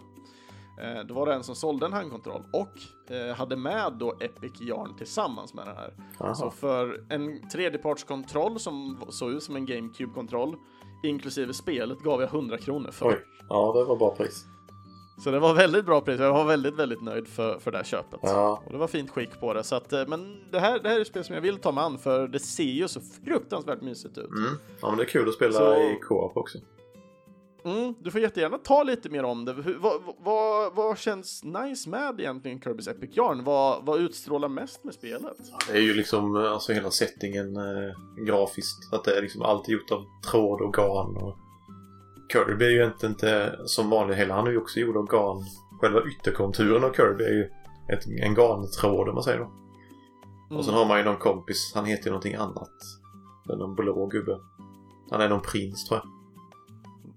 Eh, 0.82 1.04
då 1.08 1.14
var 1.14 1.26
det 1.26 1.34
en 1.34 1.44
som 1.44 1.56
sålde 1.56 1.86
en 1.86 1.94
handkontroll 1.94 2.44
och 2.54 3.12
eh, 3.16 3.36
hade 3.36 3.56
med 3.56 3.94
då 4.00 4.12
Epic 4.20 4.62
Yarn 4.62 4.96
tillsammans 4.98 5.54
med 5.54 5.68
den 5.68 5.76
här. 5.76 5.94
Jaha. 6.20 6.36
Så 6.36 6.50
för 6.52 7.04
en 7.10 7.50
tredjepartskontroll 7.50 8.60
som 8.60 8.98
såg 9.10 9.32
ut 9.32 9.44
som 9.44 9.56
en 9.56 9.66
GameCube-kontroll 9.66 10.56
inklusive 11.04 11.54
spelet 11.54 12.00
gav 12.00 12.22
jag 12.22 12.30
100 12.30 12.58
kronor 12.58 12.92
för. 12.92 13.08
Oj. 13.08 13.20
Ja, 13.50 13.74
det 13.78 13.84
var 13.84 13.96
bra 13.96 14.16
pris. 14.16 14.46
Så 15.24 15.32
det 15.32 15.40
var 15.40 15.54
väldigt 15.54 15.86
bra 15.86 16.02
pris. 16.02 16.20
Jag 16.20 16.34
var 16.34 16.46
väldigt, 16.46 16.76
väldigt 16.76 17.02
nöjd 17.02 17.28
för, 17.28 17.60
för 17.60 17.72
det 17.72 17.78
här 17.78 17.86
köpet. 17.86 18.20
Ja. 18.24 18.62
Och 18.66 18.72
det 18.72 18.78
var 18.78 18.88
fint 18.88 19.10
skick 19.10 19.40
på 19.40 19.54
det. 19.54 19.64
Så 19.64 19.76
att, 19.76 19.94
eh, 19.94 20.08
men 20.08 20.52
det 20.52 20.60
här, 20.60 20.80
det 20.80 20.90
här 20.90 20.96
är 20.98 21.02
ett 21.02 21.08
spel 21.08 21.24
som 21.24 21.36
jag 21.36 21.42
vill 21.42 21.58
ta 21.58 21.72
mig 21.72 21.84
an 21.84 21.98
för 21.98 22.28
det 22.28 22.40
ser 22.40 22.64
ju 22.64 22.88
så 22.88 23.00
fruktansvärt 23.26 23.82
mysigt 23.82 24.18
ut. 24.18 24.30
Mm. 24.30 24.50
Ja, 24.82 24.88
men 24.90 24.98
det 24.98 25.04
är 25.04 25.08
kul 25.08 25.28
att 25.30 25.34
spela 25.36 25.54
Så- 25.54 25.76
i 25.76 26.00
co-op 26.08 26.38
också. 26.38 26.58
Mm, 27.66 27.94
du 28.00 28.12
får 28.12 28.22
jättegärna 28.22 28.58
ta 28.58 28.84
lite 28.84 29.10
mer 29.10 29.24
om 29.24 29.46
det. 29.46 29.54
Hur, 29.54 29.78
vad, 29.80 30.02
vad, 30.20 30.76
vad 30.76 30.98
känns 30.98 31.44
nice 31.44 31.90
med 31.90 32.20
egentligen 32.20 32.60
Kirby's 32.60 32.92
Epic 32.92 33.18
Yarn? 33.18 33.44
Vad, 33.44 33.86
vad 33.86 34.00
utstrålar 34.00 34.48
mest 34.48 34.84
med 34.84 34.94
spelet? 34.94 35.38
Det 35.68 35.78
är 35.78 35.82
ju 35.82 35.94
liksom 35.94 36.36
eh, 36.36 36.52
alltså 36.52 36.74
hela 36.74 36.92
settingen 36.92 37.56
eh, 37.58 38.24
grafiskt. 38.26 38.94
Att 38.94 39.04
det 39.04 39.18
är 39.18 39.22
liksom 39.22 39.42
allt 39.42 39.70
gjort 39.70 39.92
av 39.92 40.06
tråd 40.32 40.62
och 40.62 40.74
garn. 40.74 41.18
Och 41.18 41.38
Kirby 42.32 42.66
är 42.66 42.70
ju 42.70 42.86
inte, 42.86 43.08
inte 43.08 43.60
som 43.66 43.90
vanligt 43.90 44.18
heller. 44.18 44.34
Han 44.34 44.48
är 44.48 44.52
ju 44.52 44.58
också 44.58 44.80
gjord 44.80 44.98
av 44.98 45.06
garn. 45.06 45.44
Själva 45.82 46.02
ytterkonturen 46.08 46.84
av 46.84 46.94
Kirby 46.94 47.24
är 47.24 47.34
ju 47.34 47.50
ett, 47.94 48.08
en 48.08 48.36
garntråd 48.36 49.10
om 49.10 49.16
man 49.16 49.24
säger 49.24 49.40
då. 49.40 49.52
Och 50.58 50.66
sen 50.66 50.74
har 50.74 50.86
man 50.86 50.98
ju 50.98 51.04
någon 51.04 51.18
kompis. 51.18 51.72
Han 51.76 51.86
heter 51.86 52.06
ju 52.06 52.10
någonting 52.10 52.36
annat. 52.36 52.72
Någon 53.46 53.76
blå 53.76 54.08
gubbe. 54.08 54.40
Han 55.12 55.22
är 55.22 55.30
någon 55.30 55.42
prins 55.42 55.86
tror 55.86 56.00
jag. 56.00 56.13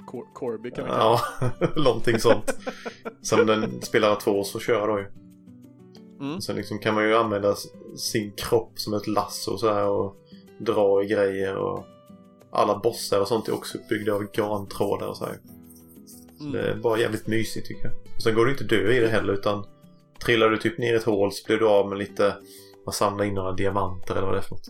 Cor- 0.06 0.32
Corby 0.34 0.70
kan 0.70 0.84
kalla 0.84 0.98
Ja, 0.98 1.20
någonting 1.76 2.18
sånt. 2.20 2.56
Som 3.22 3.46
den 3.46 3.82
spelare 3.82 4.16
två 4.20 4.44
så 4.44 4.58
kör 4.60 4.88
då 4.88 4.98
ju. 4.98 5.06
Mm. 6.20 6.40
Sen 6.40 6.56
liksom 6.56 6.78
kan 6.78 6.94
man 6.94 7.04
ju 7.04 7.16
använda 7.16 7.54
sin 7.96 8.32
kropp 8.32 8.72
som 8.78 8.94
ett 8.94 9.06
lasso 9.06 9.52
och 9.52 9.60
så 9.60 9.72
här 9.72 9.88
och 9.88 10.16
dra 10.58 11.02
i 11.02 11.06
grejer 11.06 11.56
och 11.56 11.84
alla 12.50 12.78
bossar 12.78 13.20
och 13.20 13.28
sånt 13.28 13.48
är 13.48 13.54
också 13.54 13.78
uppbyggda 13.78 14.14
av 14.14 14.22
garntrådar 14.32 15.06
och 15.06 15.16
så 15.16 15.24
här. 15.24 15.38
Mm. 16.40 16.52
Det 16.52 16.60
är 16.70 16.74
bara 16.76 16.98
jävligt 16.98 17.26
mysigt 17.26 17.66
tycker 17.66 17.84
jag. 17.84 17.92
Och 18.16 18.22
sen 18.22 18.34
går 18.34 18.44
du 18.44 18.50
inte 18.52 18.64
dö 18.64 18.92
i 18.92 19.00
det 19.00 19.08
heller 19.08 19.32
utan 19.32 19.64
trillar 20.24 20.50
du 20.50 20.56
typ 20.56 20.78
ner 20.78 20.92
i 20.92 20.96
ett 20.96 21.04
hål 21.04 21.32
så 21.32 21.46
blir 21.46 21.56
du 21.56 21.68
av 21.68 21.88
med 21.88 21.98
lite 21.98 22.34
man 22.86 22.92
samlar 22.92 23.24
in 23.24 23.34
några 23.34 23.52
diamanter 23.52 24.14
eller 24.16 24.26
vad 24.26 24.34
det 24.34 24.38
är 24.38 24.42
för 24.42 24.54
något. 24.54 24.68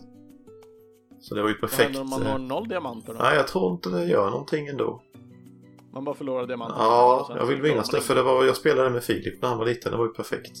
Så 1.21 1.35
det 1.35 1.41
var 1.41 1.49
ju 1.49 1.55
Vad 1.61 1.69
perfekt. 1.69 1.83
händer 1.83 2.01
om 2.01 2.09
man 2.09 2.21
eh, 2.21 2.31
når 2.31 2.37
noll 2.39 2.67
diamanter 2.67 3.13
då? 3.13 3.19
Nej, 3.19 3.35
jag 3.35 3.47
tror 3.47 3.71
inte 3.71 3.89
det 3.89 4.05
gör 4.05 4.29
någonting 4.29 4.67
ändå. 4.67 5.01
Man 5.97 6.03
bara 6.03 6.15
förlorar 6.15 6.47
diamanter? 6.47 6.77
Ja, 6.79 7.31
jag 7.35 7.45
vill 7.45 7.61
minnas 7.61 7.89
det 7.89 8.01
för 8.01 8.15
det 8.15 8.23
var, 8.23 8.45
jag 8.45 8.55
spelade 8.55 8.89
med 8.89 9.03
Filip 9.03 9.41
när 9.41 9.49
han 9.49 9.57
var 9.57 9.65
liten. 9.65 9.91
Det 9.91 9.97
var 9.97 10.05
ju 10.05 10.13
perfekt. 10.13 10.57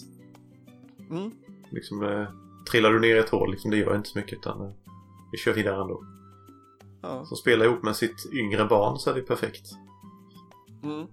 Mm. 1.09 1.31
Liksom, 1.69 2.03
eh, 2.03 2.27
trillar 2.71 2.91
du 2.91 2.99
ner 2.99 3.15
i 3.15 3.19
ett 3.19 3.29
hål, 3.29 3.51
liksom, 3.51 3.71
det 3.71 3.77
gör 3.77 3.95
inte 3.95 4.09
så 4.09 4.19
mycket 4.19 4.33
utan 4.33 4.61
eh, 4.61 4.71
vi 5.31 5.37
kör 5.37 5.53
vidare 5.53 5.81
ändå. 5.81 6.03
Ja. 7.01 7.25
Så 7.25 7.35
spela 7.35 7.65
ihop 7.65 7.83
med 7.83 7.95
sitt 7.95 8.33
yngre 8.33 8.65
barn 8.65 8.97
så 8.97 9.09
är 9.09 9.15
det 9.15 9.21
perfekt. 9.21 9.65
Mm. 10.83 11.07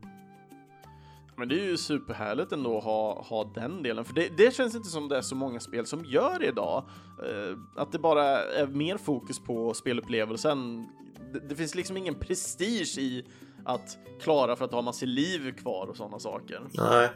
Men 1.37 1.49
det 1.49 1.61
är 1.61 1.65
ju 1.65 1.77
superhärligt 1.77 2.53
ändå 2.53 2.79
att 2.79 2.85
ha, 2.85 3.23
ha 3.23 3.45
den 3.55 3.83
delen, 3.83 4.05
för 4.05 4.15
det, 4.15 4.29
det 4.37 4.55
känns 4.55 4.75
inte 4.75 4.89
som 4.89 5.09
det 5.09 5.17
är 5.17 5.23
så 5.23 5.35
många 5.35 5.61
spel 5.61 5.87
som 5.87 6.05
gör 6.05 6.39
det 6.39 6.47
idag. 6.47 6.85
Eh, 7.23 7.59
att 7.77 7.93
det 7.93 7.99
bara 7.99 8.25
är 8.45 8.67
mer 8.67 8.97
fokus 8.97 9.39
på 9.39 9.75
spelupplevelsen. 9.75 10.87
Det, 11.33 11.49
det 11.49 11.55
finns 11.55 11.75
liksom 11.75 11.97
ingen 11.97 12.15
prestige 12.15 12.99
i 12.99 13.25
att 13.65 13.99
klara 14.21 14.57
för 14.57 14.65
att 14.65 14.73
ha 14.73 14.83
massor 14.83 15.07
liv 15.07 15.55
kvar 15.57 15.87
och 15.87 15.97
sådana 15.97 16.19
saker. 16.19 16.61
Nej. 16.73 17.09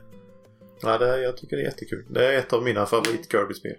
Nej, 0.85 0.99
det, 0.99 1.21
jag 1.23 1.37
tycker 1.37 1.57
det 1.57 1.63
är 1.63 1.67
jättekul. 1.67 2.07
Det 2.11 2.35
är 2.35 2.39
ett 2.39 2.53
av 2.53 2.63
mina 2.63 2.87
favorit 2.87 3.31
Kirby-spel. 3.33 3.77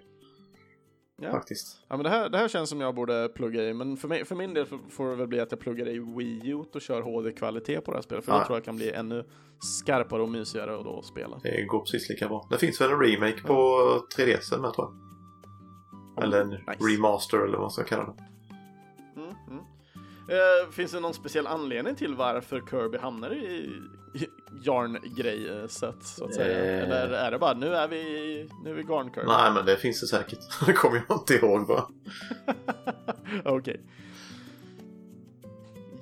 Ja. 1.22 1.30
Faktiskt. 1.32 1.76
Ja, 1.88 1.96
men 1.96 2.04
det 2.04 2.10
här, 2.10 2.28
det 2.28 2.38
här 2.38 2.48
känns 2.48 2.70
som 2.70 2.80
jag 2.80 2.94
borde 2.94 3.28
plugga 3.28 3.62
i, 3.62 3.74
men 3.74 3.96
för, 3.96 4.08
mig, 4.08 4.24
för 4.24 4.34
min 4.36 4.54
del 4.54 4.66
får 4.90 5.10
det 5.10 5.16
väl 5.16 5.26
bli 5.26 5.40
att 5.40 5.50
jag 5.52 5.60
pluggar 5.60 5.88
i 5.88 5.98
Wii 5.98 6.50
U 6.50 6.54
och 6.74 6.80
kör 6.80 7.02
HD-kvalitet 7.02 7.80
på 7.80 7.90
det 7.90 7.96
här 7.96 8.02
spelet, 8.02 8.24
för 8.24 8.32
Ja. 8.32 8.38
då 8.38 8.44
tror 8.44 8.56
jag 8.56 8.64
kan 8.64 8.76
bli 8.76 8.90
ännu 8.92 9.24
skarpare 9.82 10.22
och 10.22 10.28
mysigare 10.28 10.78
att 10.78 10.84
då 10.84 11.02
spela. 11.02 11.40
Det 11.42 11.62
går 11.62 11.80
precis 11.80 12.08
lika 12.08 12.28
bra. 12.28 12.46
Det 12.50 12.58
finns 12.58 12.80
väl 12.80 12.90
en 12.90 13.00
remake 13.00 13.42
på 13.42 13.54
3DS 14.16 14.58
med 14.60 14.72
tror 14.72 14.88
jag. 14.88 16.24
Eller 16.24 16.40
en 16.40 16.48
Nice. 16.48 16.64
remaster 16.80 17.38
eller 17.38 17.52
vad 17.52 17.60
man 17.60 17.70
ska 17.70 17.84
kalla 17.84 18.04
det. 18.04 18.24
Eh, 20.30 20.70
finns 20.70 20.92
det 20.92 21.00
någon 21.00 21.14
speciell 21.14 21.46
anledning 21.46 21.94
till 21.94 22.14
varför 22.14 22.62
Kirby 22.70 22.98
hamnar 22.98 23.32
i, 23.34 23.70
Yarn-grej-set, 24.62 26.02
så 26.02 26.24
att 26.24 26.34
säga? 26.34 26.78
Eh. 26.78 26.82
Eller 26.84 27.10
är 27.12 27.30
det 27.30 27.38
bara 27.38 27.54
nu 27.54 27.74
är 27.74 27.88
vi, 27.88 28.48
nu 28.64 28.70
är 28.70 28.74
vi 28.74 28.82
Garn-Kirby? 28.82 29.26
Nej, 29.26 29.52
men 29.52 29.66
det 29.66 29.76
finns 29.76 30.00
det 30.00 30.06
säkert. 30.06 30.38
Det 30.66 30.72
kommer 30.72 31.02
jag 31.08 31.16
inte 31.18 31.34
ihåg 31.34 31.66
bara. 31.66 31.86
Okej. 33.44 33.80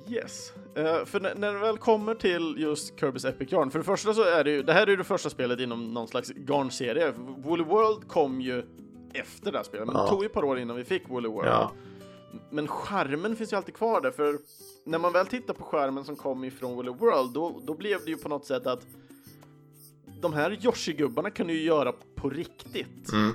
Yes. 0.09 0.53
Eh, 0.75 1.05
för 1.05 1.19
när, 1.19 1.35
när 1.35 1.53
det 1.53 1.59
väl 1.59 1.77
kommer 1.77 2.15
till 2.15 2.55
just 2.57 2.95
Kirby's 2.99 3.29
Epic 3.29 3.51
Yarn, 3.51 3.71
för 3.71 3.79
det 3.79 3.85
första 3.85 4.13
så 4.13 4.23
är 4.23 4.43
det 4.43 4.51
ju, 4.51 4.63
det 4.63 4.73
här 4.73 4.81
är 4.83 4.87
ju 4.87 4.95
det 4.95 5.03
första 5.03 5.29
spelet 5.29 5.59
inom 5.59 5.93
någon 5.93 6.07
slags 6.07 6.31
Garn-serie. 6.35 7.13
Woolly 7.17 7.63
World 7.63 8.07
kom 8.07 8.41
ju 8.41 8.63
efter 9.13 9.51
det 9.51 9.57
här 9.57 9.63
spelet, 9.65 9.87
men 9.87 9.95
Ja. 9.95 10.03
det 10.03 10.09
tog 10.09 10.23
ju 10.23 10.25
ett 10.25 10.33
par 10.33 10.43
år 10.43 10.59
innan 10.59 10.75
vi 10.75 10.83
fick 10.83 11.09
Woolly 11.09 11.29
World. 11.29 11.47
Ja. 11.49 11.71
Men 12.49 12.67
skärmen 12.67 13.35
finns 13.35 13.53
ju 13.53 13.57
alltid 13.57 13.75
kvar 13.75 14.01
där, 14.01 14.11
för 14.11 14.37
när 14.85 14.99
man 14.99 15.13
väl 15.13 15.27
tittar 15.27 15.53
på 15.53 15.63
skärmen 15.63 16.05
som 16.05 16.15
kom 16.15 16.43
ifrån 16.43 16.75
Woolly 16.75 16.91
World, 16.91 17.33
då, 17.33 17.61
då 17.65 17.73
blev 17.73 18.05
det 18.05 18.11
ju 18.11 18.17
på 18.17 18.29
något 18.29 18.45
sätt 18.45 18.67
att 18.67 18.85
de 20.21 20.33
här 20.33 20.51
Yoshi-gubbarna 20.65 21.29
kan 21.29 21.47
du 21.47 21.53
ju 21.53 21.63
göra 21.63 21.93
på 22.15 22.29
riktigt. 22.29 23.11
Mm. 23.13 23.33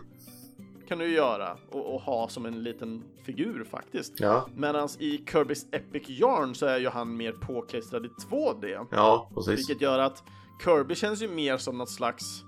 kan 0.88 0.98
du 0.98 1.06
ju 1.08 1.14
göra 1.14 1.56
och, 1.70 1.94
och 1.94 2.00
ha 2.00 2.28
som 2.28 2.46
en 2.46 2.62
liten 2.62 3.02
figur 3.24 3.64
faktiskt. 3.64 4.20
Ja, 4.20 4.48
Medan 4.56 4.88
i 4.98 5.18
Kirby's 5.18 5.66
Epic 5.72 6.08
Yarn 6.08 6.54
så 6.54 6.66
är 6.66 6.78
ju 6.78 6.88
han 6.88 7.16
mer 7.16 7.32
påklistrad 7.32 8.06
i 8.06 8.08
2D. 8.08 8.86
ja 8.90 9.30
precis. 9.34 9.58
Vilket 9.58 9.80
gör 9.80 9.98
att 9.98 10.22
Kirby 10.64 10.94
känns 10.94 11.22
ju 11.22 11.28
mer 11.28 11.56
som 11.56 11.78
något 11.78 11.90
slags 11.90 12.42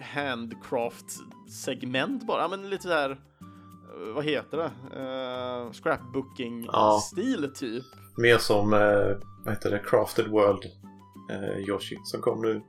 handcraft-segment 0.00 2.26
bara. 2.26 2.42
Ja, 2.42 2.48
Men 2.48 2.70
lite 2.70 2.82
så 2.82 2.92
här, 2.92 3.10
eh, 3.10 3.16
vad 4.14 4.24
heter 4.24 4.56
det? 4.56 4.70
Uh, 4.96 5.02
Ja. 5.02 5.70
Scrapbooking-stil 5.72 7.54
typ. 7.54 7.84
Mer 8.16 8.38
som, 8.38 8.72
eh, 8.74 9.16
vad 9.44 9.54
heter 9.54 9.70
det, 9.70 9.78
Crafted 9.86 10.28
World 10.28 10.64
eh, 11.30 11.58
Yoshi 11.68 11.96
som 12.04 12.20
kom 12.20 12.42
nu 12.42 12.62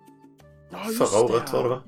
Ja, 0.71 0.77
förra 1.05 1.25
året 1.25 1.47
det. 1.51 1.57
var 1.57 1.63
det 1.63 1.69
va? 1.69 1.81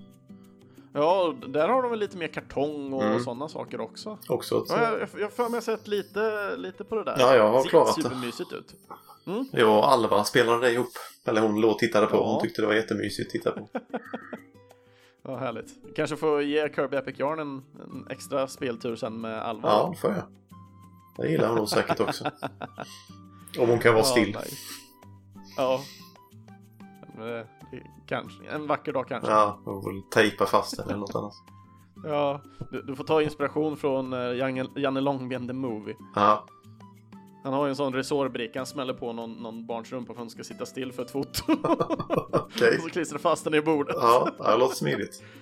Ja, 0.93 1.35
där 1.47 1.67
har 1.69 1.81
de 1.81 1.91
väl 1.91 1.99
lite 1.99 2.17
mer 2.17 2.27
kartong 2.27 2.93
och 2.93 3.03
Mm. 3.03 3.19
sådana 3.19 3.47
saker 3.49 3.81
också. 3.81 4.17
Också 4.29 4.57
ett, 4.57 4.69
Ja, 4.69 4.97
jag, 5.17 5.23
har 5.23 5.29
för 5.29 5.49
mig 5.49 5.61
sett 5.61 5.87
lite, 5.87 6.55
lite 6.57 6.83
på 6.83 6.95
det 6.95 7.03
där. 7.03 7.15
Ja, 7.19 7.35
jag 7.35 7.49
har 7.51 7.61
Ser 7.61 7.69
klarat 7.69 7.95
det. 7.95 8.01
supermysigt 8.03 8.53
ut. 8.53 8.73
Jag 9.51 9.77
och 9.77 9.91
Alva 9.91 10.23
spelade 10.23 10.59
det 10.61 10.71
ihop. 10.73 10.87
Eller 11.25 11.41
hon 11.41 11.61
låg 11.61 11.71
och 11.71 11.79
tittade 11.79 12.07
på. 12.07 12.15
Ja. 12.15 12.31
Hon 12.31 12.41
tyckte 12.41 12.61
det 12.61 12.67
var 12.67 12.73
jättemysigt 12.73 13.27
att 13.27 13.31
titta 13.31 13.51
på. 13.51 13.69
Ja, 15.23 15.37
härligt. 15.37 15.95
Kanske 15.95 16.15
får 16.15 16.41
ge 16.41 16.69
Kirby 16.75 16.97
Epic 16.97 17.19
Yarn 17.19 17.39
en, 17.39 17.63
en 17.83 18.07
extra 18.09 18.47
speltur 18.47 18.95
sen 18.95 19.21
med 19.21 19.41
Alva. 19.41 19.69
Ja, 19.69 19.89
det 19.93 19.99
får 19.99 20.11
jag. 20.11 20.23
Det 21.17 21.31
gillar 21.31 21.57
hon 21.57 21.67
säkert 21.67 21.99
också. 21.99 22.23
Om 23.59 23.69
hon 23.69 23.79
kan 23.79 23.93
vara 23.93 24.03
still. 24.03 24.37
Ja. 25.57 25.79
Men 27.17 27.25
det- 27.27 27.47
det- 27.71 27.83
Kanske. 28.07 28.43
En 28.49 28.67
vacker 28.67 28.93
dag 28.93 29.07
kanske. 29.07 29.31
Ja, 29.31 29.59
hon 29.65 29.83
får 29.83 30.09
tejpa 30.09 30.45
fast 30.45 30.77
den 30.77 30.85
eller 30.89 30.97
något 30.99 31.15
annat. 31.15 31.33
Ja, 32.03 32.41
du, 32.71 32.81
du 32.81 32.95
får 32.95 33.03
ta 33.03 33.21
inspiration 33.21 33.77
från 33.77 34.13
uh, 34.13 34.37
Janne, 34.37 34.67
Janne 34.75 35.01
Långben 35.01 35.47
the 35.47 35.53
Movie. 35.53 35.95
Ja, 36.15 36.45
Han 37.43 37.53
har 37.53 37.65
ju 37.65 37.69
en 37.69 37.75
sån 37.75 37.93
resårbricka, 37.93 38.59
han 38.59 38.65
smäller 38.65 38.93
på 38.93 39.13
någon, 39.13 39.33
någon 39.33 39.65
barns 39.65 39.91
rumpa 39.91 40.05
för 40.05 40.13
att 40.13 40.19
hon 40.19 40.29
ska 40.29 40.43
sitta 40.43 40.65
still 40.65 40.91
för 40.91 41.03
ett 41.03 41.11
foto. 41.11 41.43
okej. 42.31 42.77
och 42.77 42.83
så 42.83 42.89
klistrar 42.89 43.19
fast 43.19 43.43
den 43.43 43.53
i 43.53 43.61
bordet. 43.61 43.95
Ja, 43.99 44.31
det 44.37 44.57
låter 44.57 44.75
smidigt. 44.75 45.23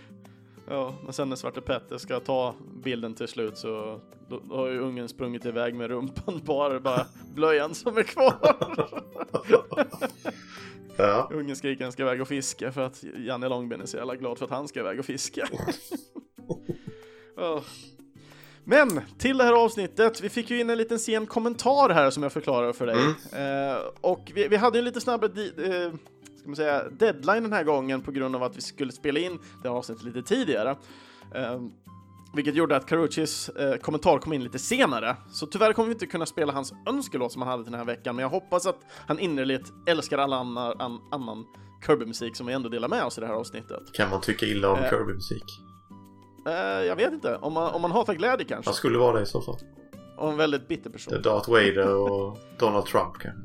Ja, 0.71 0.93
men 1.03 1.13
sen 1.13 1.29
när 1.29 1.35
Svarte 1.35 1.61
Petter 1.61 1.97
ska 1.97 2.19
ta 2.19 2.55
bilden 2.83 3.13
till 3.13 3.27
slut 3.27 3.57
så 3.57 3.99
då, 4.29 4.41
då 4.49 4.55
har 4.55 4.67
ju 4.67 4.79
ungen 4.79 5.09
sprungit 5.09 5.45
iväg 5.45 5.75
med 5.75 5.87
rumpan 5.89 6.41
bara, 6.45 6.79
bara 6.79 7.05
blöjan 7.35 7.75
som 7.75 7.97
är 7.97 8.03
kvar. 8.03 8.33
Ja, 10.97 11.29
Ungen 11.33 11.55
skriker 11.55 11.83
han 11.83 11.91
ska 11.91 12.03
iväg 12.03 12.21
och 12.21 12.27
fiska 12.27 12.71
för 12.71 12.81
att 12.81 13.03
Janne 13.17 13.49
Långben 13.49 13.81
är 13.81 13.85
så 13.85 13.97
jävla 13.97 14.15
glad 14.15 14.37
för 14.37 14.45
att 14.45 14.51
han 14.51 14.67
ska 14.67 14.79
iväg 14.79 14.99
och 14.99 15.05
fiska. 15.05 15.47
Ja. 17.35 17.63
Men 18.69 19.01
till 19.17 19.37
det 19.37 19.43
här 19.43 19.53
avsnittet, 19.53 20.21
vi 20.21 20.29
fick 20.29 20.49
ju 20.49 20.59
in 20.59 20.69
en 20.69 20.77
liten 20.77 20.99
sen 20.99 21.25
kommentar 21.25 21.89
här 21.89 22.09
som 22.09 22.23
jag 22.23 22.31
förklarar 22.31 22.73
för 22.73 22.85
dig. 22.85 22.97
Eh, 23.31 23.77
och 24.01 24.31
vi, 24.35 24.47
vi 24.47 24.55
hade 24.55 24.77
ju 24.77 24.79
en 24.79 24.85
lite 24.85 25.01
snabbare 25.01 25.31
eh, 25.41 25.93
ska 26.39 26.49
man 26.49 26.55
säga, 26.55 26.83
deadline 26.89 27.43
den 27.43 27.53
här 27.53 27.63
gången 27.63 28.01
på 28.01 28.11
grund 28.11 28.35
av 28.35 28.43
att 28.43 28.57
vi 28.57 28.61
skulle 28.61 28.91
spela 28.91 29.19
in 29.19 29.39
det 29.63 29.69
här 29.69 29.75
avsnittet 29.75 30.03
lite 30.03 30.21
tidigare. 30.21 30.75
Eh, 31.35 31.61
vilket 32.35 32.55
gjorde 32.55 32.75
att 32.75 32.85
Caruccis 32.85 33.49
eh, 33.49 33.75
kommentar 33.75 34.19
kom 34.19 34.33
in 34.33 34.43
lite 34.43 34.59
senare. 34.59 35.15
Så 35.31 35.45
tyvärr 35.45 35.73
kommer 35.73 35.87
vi 35.87 35.93
inte 35.93 36.05
kunna 36.05 36.25
spela 36.25 36.53
hans 36.53 36.73
önskelåt 36.89 37.31
som 37.31 37.41
han 37.41 37.51
hade 37.51 37.63
till 37.63 37.71
den 37.71 37.79
här 37.79 37.85
veckan, 37.87 38.15
men 38.15 38.23
jag 38.23 38.29
hoppas 38.29 38.65
att 38.65 38.79
han 39.07 39.19
innerligt 39.19 39.73
älskar 39.87 40.17
all 40.17 40.33
annan, 40.33 40.81
an, 40.81 40.99
annan 41.11 41.45
Kirby-musik 41.85 42.35
som 42.35 42.45
vi 42.47 42.53
ändå 42.53 42.69
delar 42.69 42.87
med 42.87 43.03
oss 43.03 43.17
i 43.17 43.21
det 43.21 43.27
här 43.27 43.33
avsnittet. 43.33 43.93
kan 43.93 44.09
man 44.09 44.21
tycka 44.21 44.45
illa 44.45 44.69
om 44.69 44.79
Eh. 44.79 44.89
Kirby-musik? 44.89 45.68
Eh, 46.47 46.53
jag 46.85 46.95
vet 46.95 47.13
inte, 47.13 47.35
om 47.35 47.53
man, 47.53 47.73
om 47.73 47.81
man 47.81 47.91
hatar 47.91 48.13
glädje 48.13 48.45
kanske. 48.45 48.69
Han 48.69 48.75
skulle 48.75 48.97
vara 48.97 49.17
det 49.17 49.23
i 49.23 49.25
så 49.25 49.41
fall. 49.41 49.57
Och 50.17 50.29
en 50.29 50.37
väldigt 50.37 50.67
bitter 50.67 50.89
person. 50.89 51.13
Det 51.13 51.19
är 51.19 51.23
Darth 51.23 51.49
Vader 51.49 51.95
och 51.95 52.37
Donald 52.57 52.85
Trump 52.85 53.13
kanske. 53.19 53.41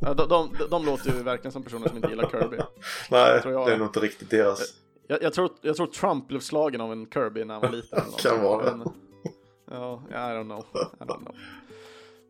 Ja, 0.00 0.14
de, 0.14 0.28
de, 0.28 0.50
de 0.70 0.86
låter 0.86 1.12
ju 1.12 1.22
verkligen 1.22 1.52
som 1.52 1.62
personer 1.62 1.88
som 1.88 1.96
inte 1.96 2.08
gillar 2.08 2.28
Kirby. 2.30 2.56
Nej, 3.10 3.40
jag. 3.44 3.66
det 3.66 3.72
är 3.72 3.78
nog 3.78 3.86
inte 3.86 4.00
riktigt 4.00 4.30
deras. 4.30 4.74
Jag, 5.06 5.22
jag, 5.22 5.32
tror, 5.32 5.50
jag 5.60 5.76
tror 5.76 5.86
Trump 5.86 6.28
blev 6.28 6.40
slagen 6.40 6.80
av 6.80 6.92
en 6.92 7.06
Kirby 7.10 7.44
när 7.44 7.54
han 7.54 7.62
var 7.62 7.70
liten. 7.70 8.02
Kan 8.18 8.42
vara. 8.42 8.76
Men, 8.76 8.92
Ja, 9.70 10.02
I 10.10 10.14
don't 10.14 10.44
know. 10.44 10.64
I 10.74 11.04
don't 11.04 11.24
know. 11.24 11.34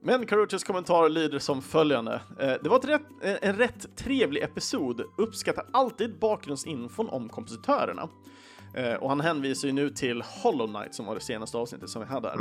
Men 0.01 0.27
Caruccios 0.27 0.65
kommentar 0.65 1.09
lyder 1.09 1.39
som 1.39 1.63
följande. 1.63 2.21
Eh, 2.39 2.53
det 2.63 2.69
var 2.69 2.81
rätt, 2.81 3.03
eh, 3.23 3.49
en 3.49 3.57
rätt 3.57 3.97
trevlig 3.97 4.43
episod. 4.43 5.03
Uppskattar 5.19 5.67
alltid 5.73 6.19
bakgrundsinfon 6.19 7.09
om 7.09 7.29
kompositörerna. 7.29 8.09
Eh, 8.75 8.95
och 8.95 9.09
han 9.09 9.21
hänvisar 9.21 9.69
ju 9.69 9.75
nu 9.75 9.91
till 9.91 10.23
Hollow 10.23 10.67
Knight 10.67 10.95
som 10.95 11.07
var 11.07 11.15
det 11.15 11.21
senaste 11.21 11.57
avsnittet 11.59 11.91
som 11.91 12.03
vi 12.03 12.09
hade 12.09 12.29
här. 12.29 12.39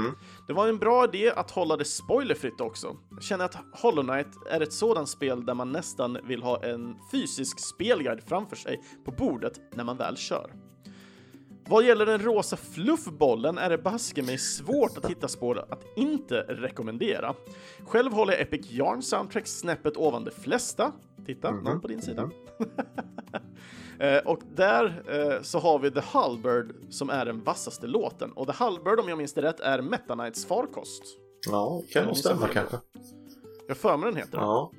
Det 0.47 0.53
var 0.53 0.67
en 0.67 0.77
bra 0.77 1.03
idé 1.03 1.31
att 1.35 1.51
hålla 1.51 1.77
det 1.77 1.85
spoilerfritt 1.85 2.61
också. 2.61 2.97
Jag 3.11 3.23
känner 3.23 3.45
att 3.45 3.57
Hollow 3.73 4.03
Knight 4.03 4.27
är 4.51 4.61
ett 4.61 4.73
sådant 4.73 5.09
spel 5.09 5.45
där 5.45 5.53
man 5.53 5.71
nästan 5.71 6.17
vill 6.23 6.43
ha 6.43 6.63
en 6.63 6.95
fysisk 7.11 7.59
spelguide 7.59 8.23
framför 8.23 8.55
sig 8.55 8.81
på 9.05 9.11
bordet 9.11 9.61
när 9.75 9.83
man 9.83 9.97
väl 9.97 10.17
kör. 10.17 10.51
Vad 11.69 11.85
gäller 11.85 12.05
den 12.05 12.19
rosa 12.19 12.57
fluffbollen 12.57 13.57
är 13.57 13.69
det 13.69 13.77
baske 13.77 14.23
mig 14.23 14.37
svårt 14.37 14.97
att 14.97 15.09
hitta 15.09 15.27
spår 15.27 15.65
att 15.69 15.83
inte 15.95 16.35
rekommendera. 16.41 17.33
Själv 17.85 18.13
håller 18.13 18.33
jag 18.33 18.41
Epic 18.41 18.71
Yarn 18.71 19.01
Soundtrack 19.01 19.47
snäppet 19.47 19.97
ovan 19.97 20.23
de 20.23 20.31
flesta. 20.31 20.91
Titta, 21.25 21.51
någon 21.51 21.81
på 21.81 21.87
din 21.87 22.01
sida. 22.01 22.29
Eh, 23.99 24.17
och 24.17 24.39
där 24.55 25.03
eh, 25.07 25.41
så 25.41 25.59
har 25.59 25.79
vi 25.79 25.91
The 25.91 26.01
Hullbird 26.13 26.75
som 26.89 27.09
är 27.09 27.25
den 27.25 27.43
vassaste 27.43 27.87
låten. 27.87 28.31
Och 28.31 28.47
The 28.47 28.63
Hullbird, 28.63 28.99
om 28.99 29.09
jag 29.09 29.17
minns 29.17 29.33
det 29.33 29.41
rätt, 29.41 29.59
är 29.59 29.81
Meta 29.81 30.13
Knights 30.15 30.45
farkost. 30.45 31.03
Ja, 31.47 31.81
kan 31.93 32.05
nog 32.05 32.17
stämma 32.17 32.47
kanske. 32.47 32.77
Jag 33.67 33.77
för 33.77 33.97
mig 33.97 34.09
den 34.09 34.17
heter. 34.17 34.37
Ja, 34.37 34.71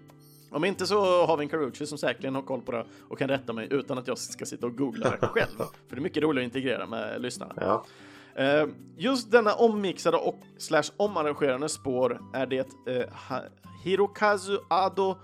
Om 0.50 0.64
inte 0.64 0.86
så 0.86 1.26
har 1.26 1.36
vi 1.36 1.42
en 1.44 1.48
Carucci 1.48 1.86
som 1.86 1.98
säkerligen 1.98 2.34
har 2.34 2.42
koll 2.42 2.60
på 2.60 2.72
det 2.72 2.86
och 3.08 3.18
kan 3.18 3.28
rätta 3.28 3.52
mig 3.52 3.68
utan 3.70 3.98
att 3.98 4.06
jag 4.08 4.18
ska 4.18 4.46
sitta 4.46 4.66
och 4.66 4.76
googla 4.76 5.10
det 5.10 5.26
själv. 5.26 5.56
För 5.58 5.96
det 5.96 5.96
är 5.96 6.00
mycket 6.00 6.22
roligare 6.22 6.46
att 6.46 6.54
integrera 6.56 6.86
med 6.86 7.22
lyssnarna. 7.22 7.54
ja. 7.56 7.84
Eh, 8.34 8.66
just 8.96 9.30
denna 9.30 9.54
ommixade 9.54 10.16
och 10.16 10.38
slash 10.58 10.82
omarrangerade 10.96 11.68
spår 11.68 12.20
är 12.34 12.46
det 12.46 12.68
eh, 12.86 13.04
Hirokazu 13.84 14.58
Ado 14.70 15.16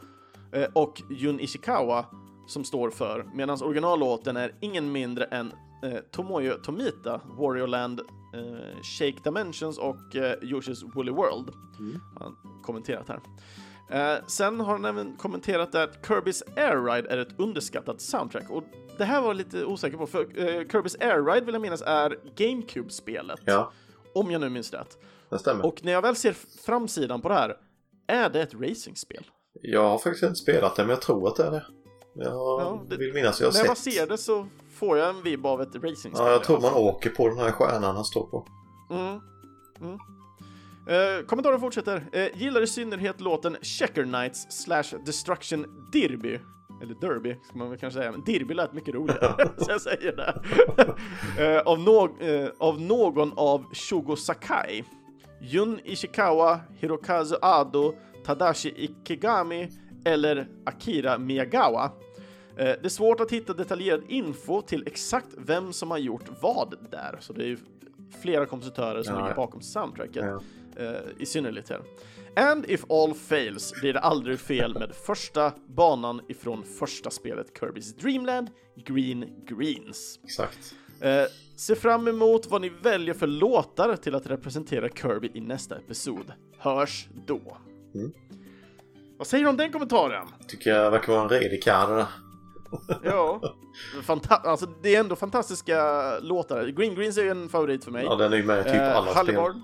eh, 0.53 0.67
och 0.73 1.03
Jun 1.11 1.41
Ishikawa 1.41 2.07
som 2.47 2.65
står 2.65 2.91
för, 2.91 3.27
medan 3.35 3.63
originallåten 3.63 4.37
är 4.37 4.55
ingen 4.61 4.93
mindre 4.93 5.25
än 5.25 5.53
eh, 5.83 5.99
Tomoyo 6.11 6.55
Tomita, 6.55 7.21
Warrior 7.39 7.67
Land, 7.67 8.01
eh, 8.35 8.83
Shake 8.83 9.19
Dimensions 9.25 9.79
och 9.79 10.17
eh, 10.17 10.39
Yoshi's 10.41 10.95
Woolly 10.95 11.13
World. 11.13 11.51
Har 12.15 12.25
han 12.25 12.37
kommenterat 12.63 13.09
här. 13.09 13.21
Eh, 13.91 14.25
sen 14.27 14.61
har 14.61 14.73
han 14.73 14.85
även 14.85 15.17
kommenterat 15.17 15.75
att 15.75 16.07
Kirby's 16.07 16.43
Air 16.57 16.85
Ride 16.85 17.11
är 17.11 17.19
ett 17.19 17.39
underskattat 17.41 18.01
soundtrack. 18.01 18.51
Och 18.51 18.65
det 18.99 19.05
här 19.05 19.21
var 19.21 19.29
jag 19.29 19.37
lite 19.37 19.65
osäker 19.65 19.97
på, 19.97 20.07
för 20.07 20.21
eh, 20.21 20.61
Kirby's 20.61 20.97
Air 21.05 21.25
Ride 21.33 21.47
vill 21.47 21.55
jag 21.55 21.63
minnas 21.63 21.83
är 21.83 22.19
GameCube-spelet. 22.37 23.41
ja 23.45 23.73
Om 24.15 24.31
jag 24.31 24.41
nu 24.41 24.49
minns 24.49 24.73
rätt. 24.73 24.99
det 25.31 25.39
stämmer. 25.39 25.67
Och 25.67 25.85
när 25.85 25.93
jag 25.93 26.03
väl 26.03 26.17
ser 26.17 26.33
framsidan 26.67 27.21
på 27.21 27.29
det 27.29 27.35
här, 27.35 27.57
är 28.07 28.31
det 28.31 28.43
ett 28.43 28.55
racingspel? 28.55 29.25
Jag 29.63 29.89
har 29.89 29.99
faktiskt 29.99 30.23
inte 30.23 30.35
spelat 30.35 30.77
det, 30.77 30.83
men 30.83 30.91
jag 30.91 31.01
tror 31.03 31.29
att 31.29 31.37
det 31.37 31.45
är 31.45 31.51
det. 31.51 31.67
Jag 32.15 32.27
Ja, 32.33 32.83
det- 32.89 32.97
vill 32.97 33.15
minnas 33.15 33.41
jag 33.41 33.47
har 33.49 33.53
när 33.61 33.67
man 33.67 33.77
sett. 33.77 33.95
ser 33.95 34.07
det 34.07 34.19
så 34.19 34.47
får 34.75 34.99
jag 34.99 35.09
en 35.09 35.23
vibb 35.23 35.47
av 35.47 35.63
ett 35.63 35.75
racingspel. 35.75 36.13
Ja, 36.15 36.31
jag 36.31 36.45
tror 36.45 36.61
man 36.61 36.71
fall. 36.73 36.83
åker 36.83 37.11
på 37.11 37.29
den 37.29 37.39
här 37.39 37.51
stjärnan 37.51 37.95
han 37.97 38.05
står 38.05 38.27
på. 38.27 38.47
Mm. 38.91 39.21
Mm. 39.81 39.99
Eh, 40.89 41.27
kommentaren 41.27 41.61
fortsätter. 41.61 42.05
Eh, 42.13 42.27
gillar 42.43 42.61
i 42.63 42.67
synnerhet 42.67 43.21
låten 43.21 43.57
Checker 43.63 44.03
Knights 44.05 44.47
slash 44.65 44.99
Destruction 45.07 45.67
Dirby. 45.93 46.39
Eller 46.83 46.95
Derby, 47.01 47.37
ska 47.49 47.59
man 47.59 47.71
väl 47.71 47.79
kanske 47.79 47.99
säga. 48.01 48.11
Men 48.13 48.25
Dirby 48.25 48.55
lät 48.55 48.73
mycket 48.73 48.95
roligare, 48.95 49.49
så 49.59 49.71
jag 49.71 49.81
säger 49.81 50.17
det. 50.17 50.43
Eh, 51.57 51.61
av, 51.61 51.79
nå- 51.81 52.17
eh, 52.21 52.49
av 52.59 52.81
någon 52.81 53.33
av 53.37 53.75
Shugo 53.75 54.17
Sakai. 54.17 54.85
Jun 55.41 55.81
Ishikawa, 55.85 56.61
Hirokazu 56.81 57.37
Ado, 57.43 57.95
Tadashi 58.25 58.69
Ikegami 58.77 59.69
eller 60.05 60.49
Akira 60.65 61.19
Miyagawa. 61.19 61.85
Eh, 61.85 62.65
Det 62.65 62.85
är 62.85 62.89
svårt 62.89 63.21
att 63.21 63.31
hitta 63.31 63.53
detaljerad 63.53 64.03
info 64.09 64.63
till 64.63 64.85
exakt 64.87 65.29
vem 65.37 65.73
som 65.73 65.91
har 65.91 65.99
gjort 65.99 66.25
vad 66.41 66.75
där, 66.91 67.17
så 67.21 67.33
det 67.33 67.45
är 67.45 67.49
ju 67.49 67.59
flera 68.23 68.47
kompositörer 68.47 69.03
som 69.03 69.15
Ja, 69.15 69.21
ligger 69.23 69.35
bakom 69.37 69.61
soundtracket, 69.61 70.25
Ja. 70.25 70.41
eh, 70.85 70.95
i 71.19 71.27
synnerhet 71.27 71.69
här. 71.69 71.81
And 72.37 72.65
if 72.69 72.91
all 72.91 73.15
fails 73.15 73.73
blir 73.81 73.93
det 73.93 74.01
aldrig 74.01 74.39
fel 74.41 74.75
med 74.79 74.95
första 74.95 75.53
banan 75.67 76.21
ifrån 76.29 76.63
första 76.79 77.11
spelet 77.11 77.53
Kirby's 77.61 78.01
Dreamland, 78.01 78.49
Green 78.85 79.25
Greens. 79.47 80.21
Exakt. 80.25 80.75
Eh, 81.01 81.23
se 81.57 81.75
fram 81.75 82.09
emot 82.09 82.47
vad 82.51 82.61
ni 82.61 82.69
väljer 82.83 83.15
för 83.15 83.27
låtar 83.27 83.97
till 83.97 84.15
att 84.15 84.27
representera 84.27 84.89
Kirby 84.89 85.31
i 85.35 85.41
nästa 85.41 85.77
episod. 85.77 86.33
Hörs 86.59 87.09
då. 87.27 87.57
Mm. 87.95 88.13
Vad 89.19 89.27
säger 89.27 89.45
du 89.45 89.51
om 89.51 89.57
den 89.57 89.73
kommentaren? 89.73 90.27
Tycker 90.49 90.71
jag 90.71 90.91
verkar 90.91 91.13
vara 91.13 91.23
en 91.23 91.29
redig 91.29 91.63
karl 91.63 91.97
det. 91.97 92.07
Ja, 93.03 93.41
Fanta 94.03 94.35
alltså, 94.37 94.67
det 94.83 94.95
är 94.97 95.01
ändå 95.01 95.17
fantastiska 95.17 95.79
låtar. 96.19 96.67
Green 96.67 96.95
Greens 96.95 97.19
är 97.19 97.23
ju 97.23 97.31
en 97.31 97.49
favorit 97.49 97.85
för 97.85 97.91
mig. 97.91 98.05
Ja, 98.05 98.15
den 98.17 98.33
är 98.33 98.37
ju 98.37 98.43
med 98.45 98.61
i 98.61 98.63
typ 98.65 98.75
Eh, 98.75 98.97
alla 98.97 99.07
spel. 99.15 99.35
Halvard, 99.37 99.57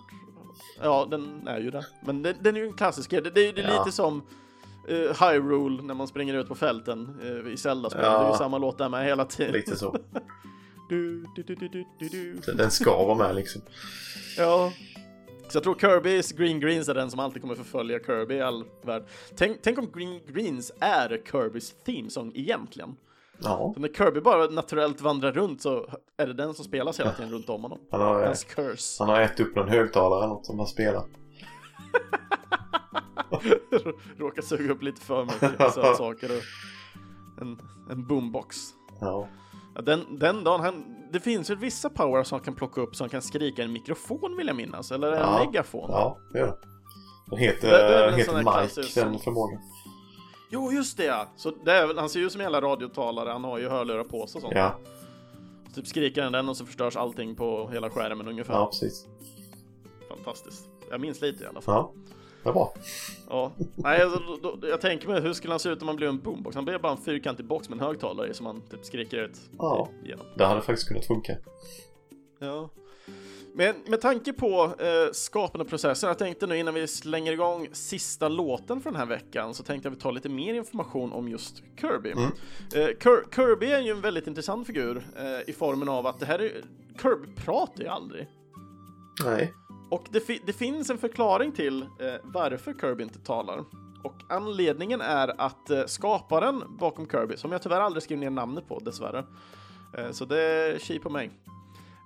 Ja, 0.83 1.09
den 1.11 1.49
är 1.49 1.61
ju 1.61 1.71
det. 1.71 1.87
Men 2.07 2.23
den, 2.23 2.35
den 2.41 2.57
är 2.57 2.61
ju 2.61 2.67
en 2.67 2.73
klassiker. 2.73 3.21
Det, 3.23 3.31
det, 3.31 3.53
det 3.53 3.63
är 3.63 3.69
Ja. 3.69 3.79
lite 3.85 3.97
som 3.97 4.23
uh, 4.91 4.97
Hyrule 5.23 5.83
när 5.83 5.95
man 5.95 6.09
springer 6.09 6.35
ut 6.35 6.49
på 6.49 6.55
fälten 6.55 7.21
uh, 7.25 7.53
i 7.53 7.57
Zelda-spel. 7.57 8.05
Ja. 8.05 8.19
Det 8.19 8.27
är 8.27 8.31
ju 8.31 8.37
samma 8.37 8.59
låt 8.59 8.79
där 8.79 8.89
med 8.89 9.05
hela 9.05 9.25
tiden. 9.25 9.53
Lite 9.53 9.77
så. 9.77 9.97
Du, 10.89 11.27
du, 11.37 11.43
du, 11.43 11.55
du, 11.55 11.69
du, 11.69 11.85
du, 11.99 12.09
du. 12.09 12.53
Den 12.53 12.71
ska 12.71 13.05
vara 13.05 13.15
med 13.15 13.35
liksom. 13.35 13.63
Ja. 14.39 14.73
Så 15.51 15.57
jag 15.57 15.63
tror 15.63 15.75
Kirby's 15.75 16.37
Green 16.37 16.61
Greens 16.61 16.89
är 16.89 16.95
den 16.95 17.11
som 17.11 17.21
alltid 17.21 17.43
kommer 17.43 17.55
förfölja 17.55 17.99
Kirby 17.99 18.35
i 18.35 18.41
all 18.41 18.65
värld. 18.83 19.03
Tänk, 19.37 19.59
tänk 19.63 19.79
om 19.79 19.91
Green 19.95 20.21
Greens 20.27 20.73
är 20.81 21.23
Kirbys 21.31 21.75
themesång 21.85 22.33
egentligen. 22.35 22.97
Ja, 23.43 23.73
Så 23.75 23.81
när 23.81 23.89
Kirby 23.89 24.21
bara 24.21 24.47
naturellt 24.47 25.01
vandrar 25.01 25.33
runt 25.33 25.63
så 25.63 25.87
är 26.17 26.27
det 26.27 26.33
den 26.33 26.55
som 26.55 26.65
spelas 26.65 27.01
hela 27.01 27.13
tiden 27.13 27.33
runt 27.33 27.49
om 27.49 27.63
honom. 27.63 27.79
han 27.91 28.01
har, 28.01 28.25
Hans 28.25 28.45
curse. 28.45 29.03
han 29.05 29.09
har 29.09 29.21
ätit 29.21 29.41
upp 29.47 29.57
någon 29.57 29.69
högtalare 29.69 30.19
eller 30.25 30.35
något 30.35 30.47
som 30.47 30.59
han 30.59 30.69
spelar. 30.69 31.05
Råkar 34.19 34.43
suga 34.43 34.73
upp 34.73 34.83
lite 34.83 35.01
för 35.01 35.25
mycket 35.25 35.75
sötsaker 35.75 36.31
och 36.37 36.43
en, 37.43 37.59
en 37.91 38.07
boombox. 38.07 38.57
Ja. 39.01 39.29
Ja, 39.75 39.83
den, 39.83 40.19
den 40.19 40.45
dagen 40.45 40.61
han, 40.61 40.97
det 41.13 41.21
finns 41.21 41.51
ju 41.51 41.55
vissa 41.55 41.91
power 41.91 42.23
som 42.23 42.41
kan 42.41 42.55
plocka 42.55 42.81
upp 42.81 42.97
som 42.97 43.09
kan 43.09 43.23
skrika 43.23 43.63
i 43.63 43.65
en 43.65 43.73
mikrofon 43.73 44.37
vill 44.37 44.47
jag 44.47 44.57
minnas, 44.57 44.91
eller 44.93 45.13
en 45.13 45.19
Ja. 45.19 45.45
megafon. 45.47 45.91
Ja, 45.91 46.19
det 46.33 46.39
gör 46.39 46.47
det. 46.47 46.57
Den 47.31 47.39
heter, 47.39 47.69
Det- 47.71 47.77
det 47.77 47.95
är 47.95 48.01
väl 48.05 48.13
en 48.13 48.19
heter 48.19 48.33
Mike, 48.33 48.51
klassisk- 48.51 48.95
den 48.95 49.19
förmågan. 49.19 49.61
Jo, 50.53 50.73
just 50.73 50.97
det 50.97 51.05
ja! 51.05 51.27
Så 51.37 51.51
det 51.65 51.73
är, 51.73 51.95
han 51.95 52.09
ser 52.09 52.21
ju 52.21 52.27
ut 52.27 52.33
som 52.33 52.41
en 52.41 52.45
jävla 52.45 52.61
radiotalare, 52.61 53.31
han 53.31 53.45
har 53.45 53.59
ju 53.59 53.69
hörlurar 53.69 54.05
på 54.05 54.27
sig 54.27 54.39
och 54.39 54.43
sånt. 54.43 54.55
Ja, 54.57 54.79
Typ 55.75 55.87
skriker 55.87 56.23
han 56.23 56.33
den 56.33 56.49
och 56.49 56.57
så 56.57 56.67
förstörs 56.67 56.97
allting 56.97 57.35
på 57.37 57.69
hela 57.73 57.91
skärmen 57.91 58.29
ungefär. 58.29 58.55
ja 58.55 58.67
precis. 58.67 59.07
Fantastiskt. 60.09 60.69
Jag 60.91 61.01
minns 61.01 61.21
lite 61.21 61.45
i 61.45 61.47
alla 61.47 61.61
fall. 61.61 61.75
Ja, 61.75 61.93
det 62.45 62.53
bra. 62.53 62.75
Ja. 63.29 63.53
Nej, 63.77 64.03
alltså, 64.03 64.19
då, 64.43 64.57
då, 64.57 64.69
jag 64.69 64.81
tänker 64.81 65.09
mig, 65.09 65.21
hur 65.21 65.33
skulle 65.33 65.53
han 65.53 65.61
se 65.61 65.69
ut 65.69 65.83
om 65.83 65.89
han 65.89 65.97
blev 65.97 66.09
en 66.09 66.19
boombox? 66.19 66.55
Han 66.57 66.65
blir 66.65 66.79
bara 66.79 66.93
en 66.93 66.99
fyrkantig 67.03 67.47
box 67.47 67.69
med 67.69 67.77
en 67.81 67.85
högtalare 67.87 68.35
som 68.35 68.47
han 68.47 68.61
typ 68.71 68.85
skriker 68.85 69.17
ut 69.25 69.37
Ja. 69.59 69.89
igenom. 70.05 70.27
Det 70.37 70.47
hade 70.47 70.61
faktiskt 70.63 70.89
kunnat 70.89 71.07
funka. 71.07 71.37
Ja. 72.39 72.71
Men 73.55 73.75
med 73.87 74.01
tanke 74.01 74.33
på 74.33 74.63
eh, 74.79 75.13
skapande 75.13 75.65
processen, 75.65 76.09
jag 76.09 76.19
tänkte 76.19 76.47
nu 76.47 76.57
innan 76.59 76.75
vi 76.75 76.87
slänger 76.87 77.33
igång 77.33 77.69
sista 77.73 78.29
låten 78.29 78.81
för 78.81 78.91
den 78.91 78.99
här 78.99 79.07
veckan 79.07 79.55
så 79.55 79.63
tänkte 79.63 79.87
jag 79.87 79.91
vi 79.95 80.01
tar 80.01 80.13
lite 80.13 80.29
mer 80.29 80.55
information 80.55 81.13
om 81.13 81.29
just 81.29 81.63
Kirby. 81.81 82.11
Mm. 82.13 82.25
Eh, 82.75 82.87
Kir- 82.99 83.35
Kirby 83.35 83.67
är 83.67 83.81
ju 83.81 83.91
en 83.91 84.01
väldigt 84.01 84.27
intressant 84.27 84.67
figur 84.67 85.03
eh, 85.19 85.51
i 85.51 85.53
formen 85.53 85.89
av 85.89 86.07
att 86.07 86.19
det 86.21 86.27
här 86.27 86.39
är, 86.39 86.53
Kirby 87.03 87.29
pratar 87.37 87.83
ju 87.83 87.89
aldrig. 87.89 88.29
Nej. 89.25 89.53
Och 89.91 90.05
det, 90.11 90.21
fi- 90.21 90.43
det 90.47 90.53
finns 90.53 90.91
en 90.91 90.99
förklaring 90.99 91.53
till 91.53 91.83
eh, 91.83 92.15
varför 92.23 92.75
Kirby 92.81 93.03
inte 93.03 93.19
talar. 93.19 93.65
Och 94.05 94.15
anledningen 94.29 95.01
är 95.01 95.41
att 95.41 95.71
eh, 95.71 95.85
skaparen 95.87 96.63
bakom 96.79 97.09
Kirby, 97.09 97.37
som 97.37 97.53
jag 97.53 97.63
tyvärr 97.63 97.81
aldrig 97.81 98.03
skrev 98.03 98.19
ner 98.19 98.31
namnet 98.31 98.69
på 98.69 98.79
dessvärre, 98.79 99.25
eh, 99.99 100.11
så 100.11 100.25
det 100.25 100.43
är 100.43 100.79
tji 100.79 100.99
på 100.99 101.11
mig. 101.11 101.31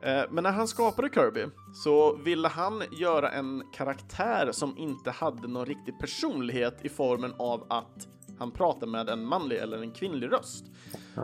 Eh, 0.02 0.22
men 0.30 0.44
när 0.44 0.52
han 0.52 0.68
skapade 0.68 1.08
Kirby 1.14 1.46
så 1.74 2.16
ville 2.16 2.48
han 2.48 2.82
göra 2.92 3.30
en 3.30 3.62
karaktär 3.72 4.48
som 4.52 4.78
inte 4.78 5.10
hade 5.10 5.48
någon 5.48 5.66
riktig 5.66 5.98
personlighet 5.98 6.78
i 6.82 6.88
formen 6.88 7.34
av 7.38 7.66
att 7.68 8.08
han 8.38 8.50
pratar 8.50 8.86
med 8.86 9.08
en 9.08 9.24
manlig 9.26 9.56
eller 9.58 9.78
en 9.78 9.90
kvinnlig 9.92 10.32
röst. 10.32 10.64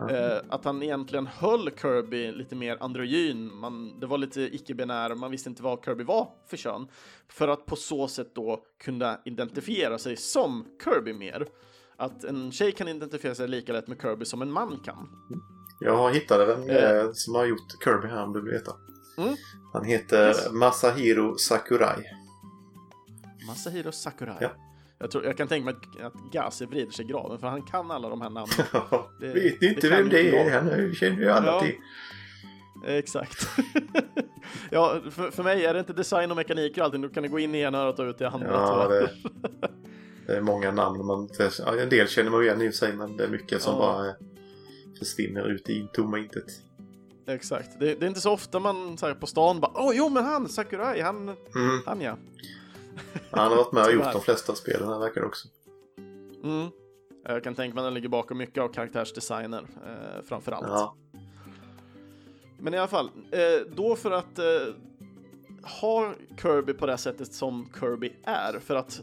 Eh, 0.09 0.37
att 0.49 0.65
han 0.65 0.83
egentligen 0.83 1.27
höll 1.27 1.69
Kirby 1.81 2.31
lite 2.31 2.55
mer 2.55 2.77
androgyn, 2.79 3.55
man, 3.55 3.99
det 3.99 4.05
var 4.07 4.17
lite 4.17 4.41
icke-binär, 4.41 5.15
man 5.15 5.31
visste 5.31 5.49
inte 5.49 5.63
vad 5.63 5.85
Kirby 5.85 6.03
var 6.03 6.29
för 6.47 6.57
kön. 6.57 6.87
För 7.27 7.47
att 7.47 7.65
på 7.65 7.75
så 7.75 8.07
sätt 8.07 8.35
då 8.35 8.63
kunna 8.83 9.19
identifiera 9.25 9.97
sig 9.97 10.17
som 10.17 10.65
Kirby 10.83 11.13
mer. 11.13 11.47
Att 11.97 12.23
en 12.23 12.51
tjej 12.51 12.71
kan 12.71 12.87
identifiera 12.87 13.35
sig 13.35 13.47
lika 13.47 13.73
lätt 13.73 13.87
med 13.87 14.01
Kirby 14.01 14.25
som 14.25 14.41
en 14.41 14.51
man 14.51 14.79
kan. 14.85 15.09
Jag 15.79 16.13
hittade 16.13 16.53
en 16.53 16.69
Eh. 16.69 16.91
eh, 16.99 17.09
som 17.13 17.35
har 17.35 17.45
gjort 17.45 17.83
Kirby 17.83 18.07
här 18.07 18.23
om 18.23 18.33
du 18.33 18.41
vill 18.41 18.51
veta. 18.51 18.71
Mm. 19.17 19.35
Han 19.73 19.85
heter 19.85 20.27
Yes. 20.27 20.51
Masahiro 20.51 21.37
Sakurai. 21.37 22.03
Masahiro 23.47 23.91
Sakurai. 23.91 24.37
Ja. 24.39 24.49
Jag, 25.01 25.11
tror, 25.11 25.25
jag 25.25 25.37
kan 25.37 25.47
tänka 25.47 25.65
mig 25.65 25.73
att, 25.99 26.05
att 26.05 26.31
Gase 26.31 26.65
vrider 26.65 26.91
sig 26.91 27.05
i 27.05 27.07
graven 27.07 27.39
för 27.39 27.47
han 27.47 27.61
kan 27.61 27.91
alla 27.91 28.09
de 28.09 28.21
här 28.21 28.29
namnen. 28.29 28.57
Det- 29.19 29.27
Vet 29.33 29.61
inte 29.61 29.81
det 29.89 29.95
vem 29.95 30.09
det 30.09 30.37
är? 30.39 30.61
Han 30.61 30.93
känner 30.95 31.17
ju 31.17 31.29
alla 31.29 31.47
Ja. 31.47 31.61
till. 31.61 31.75
Exakt. 32.87 33.47
ja, 34.69 35.01
för, 35.11 35.31
för 35.31 35.43
mig 35.43 35.65
är 35.65 35.73
det 35.73 35.79
inte 35.79 35.93
design 35.93 36.31
och 36.31 36.37
mekanik 36.37 36.77
och 36.77 36.83
allting. 36.83 37.01
Du 37.01 37.09
kan 37.09 37.31
gå 37.31 37.39
in 37.39 37.55
i 37.55 37.59
ena 37.59 37.77
örat 37.77 37.99
och 37.99 38.05
ut 38.05 38.21
i 38.21 38.25
andra. 38.25 38.47
Ja, 38.51 38.87
det, 38.87 39.09
det 40.27 40.33
är 40.37 40.41
många 40.41 40.71
namn. 40.71 41.05
Man, 41.05 41.29
ja, 41.59 41.75
en 41.81 41.89
del 41.89 42.07
känner 42.07 42.31
man 42.31 42.43
igen 42.43 42.61
i 42.61 42.69
och 42.69 42.73
för 42.73 42.77
sig, 42.77 42.93
men 42.93 43.17
det 43.17 43.23
är 43.23 43.27
mycket 43.27 43.61
som 43.61 43.73
Ja. 43.73 43.79
bara 43.79 44.07
eh, 44.07 44.13
försvinner 44.99 45.47
ut 45.51 45.69
i 45.69 45.87
tomma 45.93 46.17
intet. 46.19 46.45
Exakt. 47.27 47.69
Det, 47.79 47.95
det 47.95 48.05
är 48.05 48.07
inte 48.07 48.21
så 48.21 48.31
ofta 48.31 48.59
man 48.59 48.97
så 48.97 49.07
här, 49.07 49.13
på 49.13 49.27
stan 49.27 49.59
bara 49.59 49.71
Åh, 49.75 49.91
jo 49.95 50.09
men 50.09 50.23
han, 50.23 50.49
Sakurai, 50.49 51.01
han, 51.01 51.17
Mm. 51.55 51.79
han 51.85 52.01
ja. 52.01 52.17
Han 53.31 53.51
har 53.51 53.57
varit 53.57 53.71
med 53.71 53.85
och 53.85 53.93
gjort 53.93 54.13
de 54.13 54.21
flesta 54.21 54.55
spelen 54.55 54.89
här 54.89 54.99
verkar 54.99 55.21
det 55.21 55.27
också. 55.27 55.47
Mm. 56.43 56.69
Jag 57.23 57.43
kan 57.43 57.55
tänka 57.55 57.75
mig 57.75 57.81
att 57.81 57.85
den 57.85 57.93
ligger 57.93 58.09
bakom 58.09 58.37
mycket 58.37 58.63
av 58.63 58.67
karaktärsdesigner, 58.67 59.65
eh, 59.85 60.23
framför 60.25 60.51
allt. 60.51 60.67
Ja. 60.67 60.95
Men 62.59 62.73
i 62.73 62.77
alla 62.77 62.87
fall, 62.87 63.09
eh, 63.31 63.73
då 63.75 63.95
för 63.95 64.11
att 64.11 64.39
eh, 64.39 64.45
ha 65.81 66.13
Kirby 66.41 66.73
på 66.73 66.85
det 66.85 66.97
sättet 66.97 67.33
som 67.33 67.69
Kirby 67.79 68.13
är, 68.23 68.59
för 68.59 68.75
att 68.75 69.01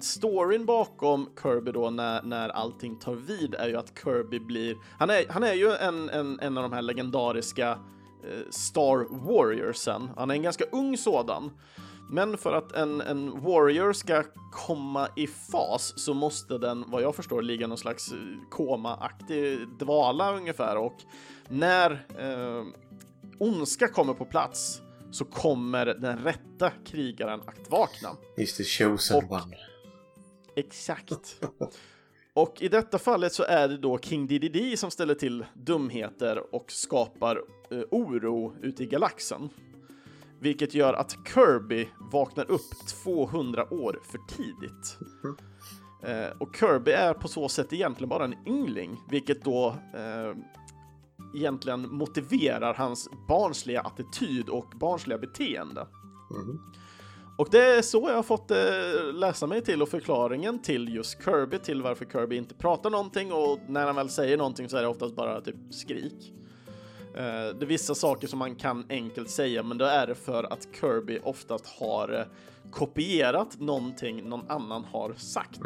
storyn 0.00 0.66
bakom 0.66 1.30
Kirby 1.42 1.72
då 1.72 1.90
när, 1.90 2.22
när 2.22 2.48
allting 2.48 2.98
tar 2.98 3.14
vid 3.14 3.54
är 3.54 3.68
ju 3.68 3.76
att 3.76 3.92
Kirby 4.04 4.38
blir, 4.38 4.76
han 4.98 5.10
är, 5.10 5.24
han 5.28 5.42
är 5.42 5.54
ju 5.54 5.72
en, 5.72 6.08
en, 6.08 6.40
en 6.40 6.58
av 6.58 6.62
de 6.62 6.72
här 6.72 6.82
legendariska 6.82 7.70
eh, 7.70 8.50
Star 8.50 9.26
Warriorsen, 9.26 10.10
han 10.16 10.30
är 10.30 10.34
en 10.34 10.42
ganska 10.42 10.64
ung 10.72 10.96
sådan. 10.96 11.50
Men 12.12 12.38
för 12.38 12.52
att 12.52 12.72
en, 12.72 13.00
en 13.00 13.40
warrior 13.40 13.92
ska 13.92 14.24
komma 14.52 15.08
i 15.16 15.26
fas 15.26 15.92
så 15.96 16.14
måste 16.14 16.58
den, 16.58 16.84
vad 16.90 17.02
jag 17.02 17.14
förstår, 17.14 17.42
ligga 17.42 17.66
någon 17.66 17.78
slags 17.78 18.12
eh, 18.12 18.18
koma-aktig 18.50 19.68
dvala 19.78 20.36
ungefär 20.36 20.76
och 20.76 20.96
när 21.48 21.90
eh, 22.18 22.64
ondska 23.38 23.88
kommer 23.88 24.14
på 24.14 24.24
plats 24.24 24.82
så 25.10 25.24
kommer 25.24 25.86
den 25.86 26.18
rätta 26.18 26.70
krigaren 26.84 27.40
att 27.40 27.70
vakna. 27.70 28.08
He's 28.36 28.56
the 28.56 28.64
chosen 28.64 29.16
Och- 29.16 29.32
one. 29.32 29.56
Exakt. 30.56 31.12
Och 32.34 32.56
i 32.62 32.68
detta 32.68 32.98
fallet 32.98 33.32
så 33.32 33.42
är 33.42 33.68
det 33.68 33.76
då 33.76 33.98
King 33.98 34.26
DDD 34.26 34.78
som 34.78 34.90
ställer 34.90 35.14
till 35.14 35.44
dumheter 35.54 36.54
och 36.54 36.72
skapar 36.72 37.36
eh, 37.70 37.78
oro 37.90 38.54
ute 38.62 38.82
i 38.82 38.86
galaxen. 38.86 39.48
Vilket 40.40 40.74
gör 40.74 40.92
att 40.94 41.18
Kirby 41.34 41.88
vaknar 42.12 42.50
upp 42.50 42.86
200 43.04 43.72
år 43.72 44.00
för 44.02 44.18
tidigt. 44.28 44.98
Eh, 46.02 46.36
och 46.38 46.56
Kirby 46.56 46.90
är 46.90 47.14
på 47.14 47.28
så 47.28 47.48
sätt 47.48 47.72
egentligen 47.72 48.08
bara 48.08 48.24
en 48.24 48.34
yngling, 48.46 49.00
vilket 49.10 49.44
då 49.44 49.68
eh, 49.94 50.36
egentligen 51.34 51.94
motiverar 51.94 52.74
hans 52.74 53.08
barnsliga 53.28 53.80
attityd 53.80 54.48
och 54.48 54.72
barnsliga 54.80 55.18
beteende. 55.18 55.86
Mhm. 56.30 56.60
Och 57.38 57.48
det 57.50 57.64
är 57.64 57.82
så 57.82 58.08
jag 58.08 58.16
har 58.16 58.22
fått 58.22 58.50
eh, 58.50 59.12
läsa 59.14 59.46
mig 59.46 59.60
till 59.60 59.82
och 59.82 59.88
förklaringen 59.88 60.62
till 60.62 60.94
just 60.94 61.24
Kirby, 61.24 61.58
till 61.58 61.82
varför 61.82 62.04
Kirby 62.04 62.36
inte 62.36 62.54
pratar 62.54 62.90
någonting 62.90 63.32
och 63.32 63.58
när 63.68 63.86
han 63.86 63.96
väl 63.96 64.10
säger 64.10 64.36
någonting 64.36 64.68
så 64.68 64.76
är 64.76 64.82
det 64.82 64.88
oftast 64.88 65.16
bara 65.16 65.40
typ 65.40 65.56
skrik. 65.70 66.32
Eh, 67.14 67.56
det 67.56 67.64
är 67.64 67.66
vissa 67.66 67.94
saker 67.94 68.28
som 68.28 68.38
man 68.38 68.54
kan 68.54 68.84
enkelt 68.88 69.30
säga, 69.30 69.62
men 69.62 69.78
då 69.78 69.84
är 69.84 70.06
det 70.06 70.14
för 70.14 70.52
att 70.52 70.68
Kirby 70.80 71.18
oftast 71.22 71.66
har 71.66 72.12
eh, 72.12 72.24
kopierat 72.70 73.60
någonting 73.60 74.28
någon 74.28 74.50
annan 74.50 74.84
har 74.84 75.12
sagt. 75.12 75.60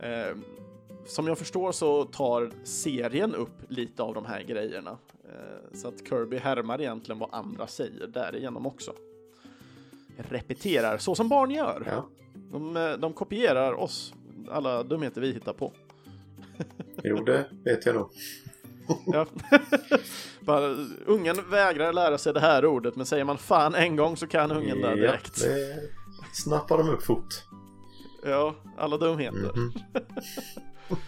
Eh, 0.00 0.36
som 1.06 1.26
jag 1.26 1.38
förstår 1.38 1.72
så 1.72 2.04
tar 2.04 2.50
serien 2.64 3.34
upp 3.34 3.62
lite 3.68 4.02
av 4.02 4.14
de 4.14 4.24
här 4.24 4.42
grejerna. 4.42 4.98
Så 5.72 5.88
att 5.88 6.08
Kirby 6.08 6.36
härmar 6.36 6.80
egentligen 6.80 7.18
vad 7.18 7.28
andra 7.32 7.66
säger 7.66 8.06
därigenom 8.06 8.66
också. 8.66 8.92
Repeterar, 10.16 10.98
så 10.98 11.14
som 11.14 11.28
barn 11.28 11.50
gör. 11.50 11.82
Ja. 11.86 12.08
De, 12.52 12.96
de 13.00 13.12
kopierar 13.12 13.72
oss, 13.72 14.14
alla 14.50 14.82
dumheter 14.82 15.20
vi 15.20 15.32
hittar 15.32 15.52
på. 15.52 15.72
Jo, 17.02 17.24
det 17.24 17.48
vet 17.64 17.86
jag 17.86 17.94
nog. 17.94 18.10
Ja. 19.06 19.26
Bara, 20.40 20.76
ungen 21.06 21.50
vägrar 21.50 21.92
lära 21.92 22.18
sig 22.18 22.34
det 22.34 22.40
här 22.40 22.66
ordet, 22.66 22.96
men 22.96 23.06
säger 23.06 23.24
man 23.24 23.38
fan 23.38 23.74
en 23.74 23.96
gång 23.96 24.16
så 24.16 24.26
kan 24.26 24.52
ungen 24.52 24.80
det 24.80 24.94
direkt. 24.94 25.40
Ja, 25.42 25.48
det 25.48 25.90
snappar 26.32 26.78
de 26.78 26.88
upp 26.88 27.02
fort. 27.02 27.44
Ja, 28.24 28.54
alla 28.78 28.96
dumheter. 28.96 29.52
Mhm. 29.56 29.72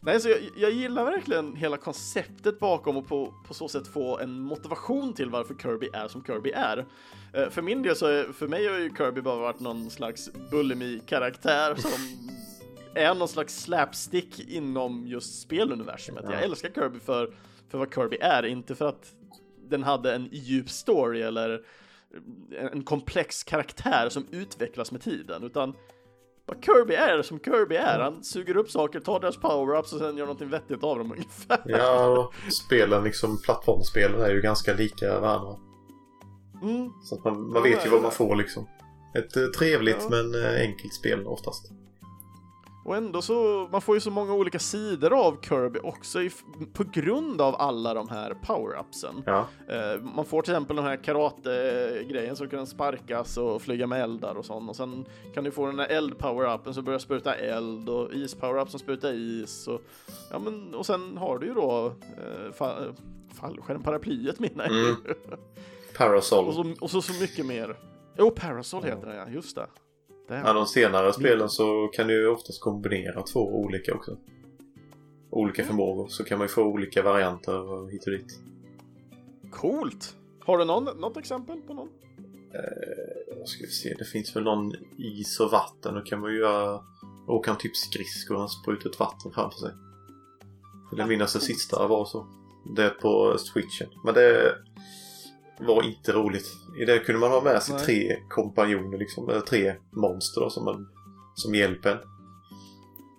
Nej, 0.00 0.20
så 0.20 0.28
jag, 0.28 0.38
jag 0.56 0.70
gillar 0.70 1.04
verkligen 1.04 1.56
hela 1.56 1.76
konceptet 1.76 2.58
bakom 2.58 2.96
och 2.96 3.08
på, 3.08 3.34
på 3.48 3.54
så 3.54 3.68
sätt 3.68 3.88
få 3.88 4.18
en 4.18 4.40
motivation 4.40 5.12
till 5.12 5.30
varför 5.30 5.54
Kirby 5.54 5.88
är 5.92 6.08
som 6.08 6.24
Kirby 6.24 6.50
är. 6.50 6.86
Eh, 7.32 7.48
för 7.50 7.62
min 7.62 7.82
del 7.82 7.96
så 7.96 8.06
är, 8.06 8.32
för 8.32 8.48
mig 8.48 8.66
har 8.66 8.78
ju 8.78 8.94
Kirby 8.96 9.20
bara 9.20 9.36
varit 9.36 9.60
någon 9.60 9.90
slags 9.90 10.30
Bullemy-karaktär 10.50 11.74
som 11.74 11.90
är 12.96 13.14
någon 13.14 13.28
slags 13.28 13.62
slapstick 13.62 14.40
inom 14.50 15.06
just 15.06 15.40
speluniversumet. 15.42 16.24
Jag 16.30 16.42
älskar 16.42 16.70
Kirby 16.70 16.98
för, 16.98 17.34
för 17.68 17.78
vad 17.78 17.94
Kirby 17.94 18.16
är, 18.20 18.46
inte 18.46 18.74
för 18.74 18.88
att 18.88 19.12
den 19.68 19.82
hade 19.82 20.14
en 20.14 20.28
djup 20.32 20.70
story 20.70 21.22
eller 21.22 21.60
en 22.72 22.84
komplex 22.84 23.44
karaktär 23.44 24.08
som 24.08 24.26
utvecklas 24.30 24.92
med 24.92 25.02
tiden, 25.02 25.44
utan 25.44 25.74
vad 26.46 26.64
Kirby 26.64 26.94
är 26.94 27.22
som 27.22 27.40
Kirby 27.40 27.74
är. 27.76 27.98
Han 27.98 28.24
suger 28.24 28.56
upp 28.56 28.70
saker, 28.70 29.00
tar 29.00 29.20
deras 29.20 29.38
power-ups 29.38 29.92
och 29.94 30.00
sen 30.00 30.16
gör 30.16 30.26
någonting 30.26 30.48
vettigt 30.50 30.84
av 30.84 30.98
dem 30.98 31.12
ungefär. 31.16 31.62
Ja, 31.64 32.32
spelen, 32.66 33.04
liksom 33.04 33.42
plattformsspelen 33.42 34.20
är 34.20 34.30
ju 34.30 34.40
ganska 34.40 34.74
lika 34.74 35.20
varandra. 35.20 35.56
Mm. 36.62 36.90
Så 37.02 37.14
att 37.14 37.24
man, 37.24 37.52
man 37.52 37.62
vet 37.62 37.86
ju 37.86 37.90
vad 37.90 38.02
man 38.02 38.12
får 38.12 38.36
liksom. 38.36 38.68
Ett 39.14 39.36
eh, 39.36 39.44
trevligt 39.46 39.96
Ja. 40.00 40.08
men 40.10 40.44
eh, 40.44 40.60
enkelt 40.60 40.94
spel 40.94 41.26
oftast. 41.26 41.70
Och 42.86 42.96
ändå 42.96 43.22
så, 43.22 43.68
man 43.72 43.80
får 43.80 43.94
ju 43.94 44.00
så 44.00 44.10
många 44.10 44.34
olika 44.34 44.58
sidor 44.58 45.12
av 45.12 45.36
Kirby 45.42 45.78
också 45.82 46.22
i, 46.22 46.30
på 46.72 46.84
grund 46.84 47.40
av 47.40 47.54
alla 47.58 47.94
de 47.94 48.08
här 48.08 48.34
power-upsen. 48.42 49.22
Ja, 49.26 49.46
Eh, 49.68 50.02
man 50.02 50.24
får 50.24 50.42
till 50.42 50.52
exempel 50.52 50.76
den 50.76 50.84
här 50.84 50.96
karate-grejen 50.96 52.36
så 52.36 52.48
kan 52.48 52.66
sparkas 52.66 53.36
och 53.36 53.62
flyga 53.62 53.86
med 53.86 54.02
eldar 54.02 54.34
och 54.34 54.44
sånt. 54.44 54.70
Och 54.70 54.76
sen 54.76 55.04
kan 55.34 55.44
du 55.44 55.50
få 55.50 55.66
den 55.66 55.78
här 55.78 55.88
eld-power-upen 55.88 56.74
som 56.74 56.84
börjar 56.84 56.98
spruta 56.98 57.34
eld 57.34 57.88
och 57.88 58.12
is-power-up 58.12 58.70
som 58.70 58.80
sprutar 58.80 59.12
is. 59.12 59.68
Och, 59.68 59.80
ja, 60.30 60.38
men, 60.38 60.74
och 60.74 60.86
sen 60.86 61.16
har 61.16 61.38
du 61.38 61.46
ju 61.46 61.54
då 61.54 61.86
eh, 61.86 62.52
fa 62.52 62.74
fallskärm, 63.34 63.82
paraplyet 63.82 64.38
menar 64.38 64.64
jag. 64.64 64.88
Mm. 64.88 64.96
Parasol. 65.96 66.46
och, 66.46 66.54
så, 66.54 66.74
och 66.80 66.90
så, 66.90 67.02
så 67.02 67.20
mycket 67.20 67.46
mer. 67.46 67.76
Jo, 68.18 68.30
Parasol 68.30 68.84
heter 68.84 69.06
den 69.06 69.16
ja, 69.16 69.28
just 69.28 69.56
det. 69.56 69.66
Ja, 70.28 70.52
de 70.52 70.66
senare 70.66 71.12
spelen 71.12 71.48
så 71.48 71.88
kan 71.92 72.06
du 72.06 72.28
oftast 72.28 72.60
kombinera 72.60 73.22
två 73.22 73.40
olika 73.40 73.94
också. 73.94 74.16
Olika 75.30 75.64
förmågor. 75.64 76.08
Så 76.08 76.24
kan 76.24 76.38
man 76.38 76.44
ju 76.44 76.48
få 76.48 76.62
olika 76.62 77.02
varianter 77.02 77.90
hit 77.90 78.06
och 78.06 78.12
dit. 78.12 78.40
Coolt! 79.50 80.16
Har 80.40 80.58
du 80.58 80.64
någon, 80.64 80.84
något 80.84 81.16
exempel 81.16 81.60
på 81.60 81.74
någon? 81.74 81.88
Vad 83.38 83.48
ska 83.48 83.64
vi 83.64 83.70
se, 83.70 83.94
det 83.98 84.04
finns 84.04 84.36
väl 84.36 84.44
någon 84.44 84.72
is 84.98 85.40
och 85.40 85.50
vatten. 85.50 85.94
Då 85.94 86.00
kan 86.00 86.20
man 86.20 86.32
ju 86.32 86.38
göra... 86.38 86.80
Åka 87.28 87.50
en 87.50 87.58
typ 87.58 87.76
skridskor 87.76 88.36
han 88.36 88.48
sprutar 88.48 88.90
ut 88.90 89.00
vatten 89.00 89.32
framför 89.32 89.58
sig. 89.58 89.70
Jag 90.96 91.08
minns 91.08 91.32
det 91.32 91.40
sista 91.40 91.86
var 91.86 92.04
så. 92.04 92.26
Det 92.76 92.84
är 92.84 92.90
på 92.90 93.38
switchen. 93.38 93.88
Men 94.04 94.14
det 94.14 94.54
var 95.58 95.82
inte 95.82 96.12
roligt. 96.12 96.46
I 96.80 96.84
det 96.84 96.98
kunde 96.98 97.20
man 97.20 97.30
ha 97.30 97.40
med 97.40 97.62
sig 97.62 97.74
Nej. 97.74 97.84
tre 97.84 98.16
kompanjoner 98.28 98.98
liksom. 98.98 99.42
Tre 99.48 99.74
monster 99.90 100.40
då, 100.40 100.50
som, 100.50 100.64
man, 100.64 100.88
som 101.34 101.54
hjälper 101.54 101.90
en. 101.90 101.98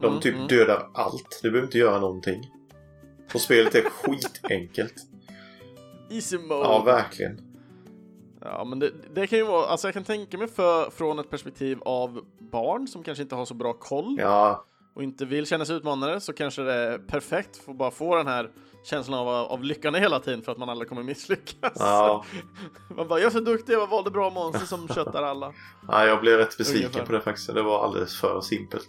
De 0.01 0.07
Mm, 0.07 0.21
typ 0.21 0.35
mm. 0.35 0.47
dödar 0.47 0.89
allt. 0.93 1.39
Du 1.41 1.51
behöver 1.51 1.67
inte 1.67 1.77
göra 1.77 1.99
någonting. 1.99 2.51
Och 3.33 3.41
spelet 3.41 3.75
är 3.75 3.81
skitenkelt. 3.89 4.93
Easy 6.09 6.37
mode. 6.37 6.53
Ja, 6.53 6.83
verkligen. 6.85 7.41
Ja, 8.41 8.63
men 8.63 8.79
det, 8.79 8.91
det 9.13 9.27
kan 9.27 9.39
ju 9.39 9.45
vara, 9.45 9.65
alltså 9.65 9.87
jag 9.87 9.93
kan 9.93 10.03
tänka 10.03 10.37
mig 10.37 10.47
för, 10.47 10.89
från 10.89 11.19
ett 11.19 11.29
perspektiv 11.29 11.79
av 11.81 12.25
barn 12.39 12.87
som 12.87 13.03
kanske 13.03 13.21
inte 13.21 13.35
har 13.35 13.45
så 13.45 13.53
bra 13.53 13.73
koll 13.73 14.17
Ja, 14.19 14.65
och 14.95 15.03
inte 15.03 15.25
vill 15.25 15.45
känna 15.45 15.65
sig 15.65 15.75
utmanade 15.75 16.21
så 16.21 16.33
kanske 16.33 16.61
det 16.61 16.73
är 16.73 16.97
perfekt 16.97 17.57
för 17.57 17.71
att 17.71 17.77
bara 17.77 17.91
få 17.91 18.15
den 18.15 18.27
här 18.27 18.49
känslan 18.89 19.19
av, 19.19 19.27
av 19.27 19.63
lyckande 19.63 19.99
hela 19.99 20.19
tiden 20.19 20.41
för 20.41 20.51
att 20.51 20.57
man 20.57 20.69
aldrig 20.69 20.89
kommer 20.89 21.03
misslyckas. 21.03 21.73
ja. 21.75 22.25
Man 22.97 23.07
bara, 23.07 23.19
jag 23.19 23.27
är 23.27 23.31
så 23.31 23.39
duktig, 23.39 23.73
jag 23.73 23.87
valde 23.87 24.11
bra 24.11 24.29
monster 24.29 24.65
som 24.65 24.87
köttar 24.87 25.23
alla. 25.23 25.53
Ja, 25.87 26.05
jag 26.05 26.21
blev 26.21 26.37
rätt 26.37 26.57
besviken 26.57 26.85
Ungefär. 26.87 27.05
på 27.05 27.11
det 27.11 27.21
faktiskt. 27.21 27.53
Det 27.53 27.61
var 27.61 27.83
alldeles 27.83 28.19
för 28.19 28.41
simpelt. 28.41 28.87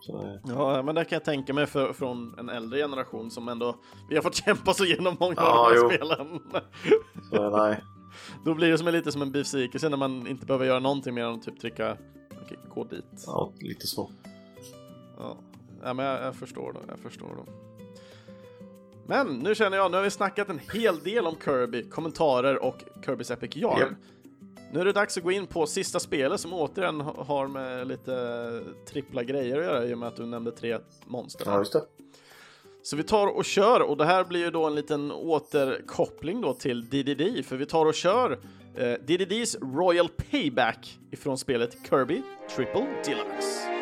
Så, 0.00 0.38
Ja, 0.44 0.82
men 0.82 0.94
det 0.94 1.04
kan 1.04 1.16
jag 1.16 1.24
tänka 1.24 1.54
mig 1.54 1.66
för, 1.66 1.92
från 1.92 2.38
en 2.38 2.48
äldre 2.48 2.78
generation 2.78 3.30
som 3.30 3.48
ändå, 3.48 3.76
vi 4.08 4.14
har 4.14 4.22
fått 4.22 4.34
kämpa 4.44 4.74
så 4.74 4.84
genom 4.84 5.16
många 5.20 5.34
Ja, 5.36 5.66
av 5.66 5.70
de 5.74 5.76
jo. 5.80 5.88
här 5.88 5.96
spelen. 5.96 6.40
så 7.30 7.56
nej. 7.56 7.84
Då 8.44 8.54
blir 8.54 8.70
det 8.70 8.78
som 8.78 8.88
lite 8.88 9.12
som 9.12 9.22
en 9.22 9.32
besvikelse 9.32 9.88
när 9.88 9.96
man 9.96 10.26
inte 10.26 10.46
behöver 10.46 10.66
göra 10.66 10.78
någonting 10.80 11.14
mer 11.14 11.24
än 11.24 11.34
att 11.34 11.42
typ 11.42 11.60
trycka, 11.60 11.96
okej, 12.44 12.58
gå 12.74 12.84
dit. 12.84 13.04
Ja, 13.26 13.52
lite 13.60 13.86
så. 13.86 14.10
Ja, 15.18 15.36
ja 15.82 15.94
men 15.94 16.06
jag, 16.06 16.22
jag 16.22 16.34
förstår 16.36 16.72
det. 16.72 16.78
Jag 16.88 16.98
förstår 16.98 17.28
det. 17.36 17.52
Men 19.06 19.26
nu 19.38 19.54
känner 19.54 19.76
jag, 19.76 19.90
nu 19.90 19.96
har 19.96 20.04
vi 20.04 20.10
snackat 20.10 20.48
en 20.48 20.60
hel 20.72 20.98
del 20.98 21.26
om 21.26 21.36
Kirby, 21.44 21.88
kommentarer 21.90 22.62
och 22.64 22.76
Kirby's 23.06 23.32
Epic 23.32 23.56
Yarn. 23.56 23.78
Japp. 23.80 23.88
Nu 24.72 24.80
är 24.80 24.84
det 24.84 24.92
dags 24.92 25.16
att 25.16 25.22
gå 25.24 25.32
in 25.32 25.46
på 25.46 25.66
sista 25.66 26.00
spelet 26.00 26.40
som 26.40 26.52
återigen 26.52 27.00
ha- 27.00 27.24
har 27.24 27.46
med 27.48 27.86
lite 27.88 28.62
trippla 28.92 29.22
grejer 29.22 29.58
att 29.58 29.64
göra 29.64 29.84
i 29.84 29.94
och 29.94 29.98
med 29.98 30.08
att 30.08 30.16
du 30.16 30.26
nämnde 30.26 30.50
tre 30.52 30.78
monster. 31.06 31.44
Ja, 31.46 31.58
just 31.58 31.72
det. 31.72 31.82
Så 32.82 32.96
vi 32.96 33.02
tar 33.02 33.26
och 33.26 33.44
kör 33.44 33.80
och 33.82 33.96
det 33.96 34.04
här 34.04 34.24
blir 34.24 34.40
ju 34.40 34.50
då 34.50 34.66
en 34.66 34.74
liten 34.74 35.12
återkoppling 35.12 36.40
då 36.40 36.54
till 36.54 36.84
DDD 36.84 37.44
för 37.46 37.56
vi 37.56 37.66
tar 37.66 37.86
och 37.86 37.94
kör 37.94 38.38
eh, 38.76 38.92
DDDs 38.92 39.56
Royal 39.60 40.08
Payback 40.08 40.98
ifrån 41.10 41.38
spelet 41.38 41.76
Kirby 41.90 42.22
Triple 42.56 42.86
Deluxe. 43.04 43.81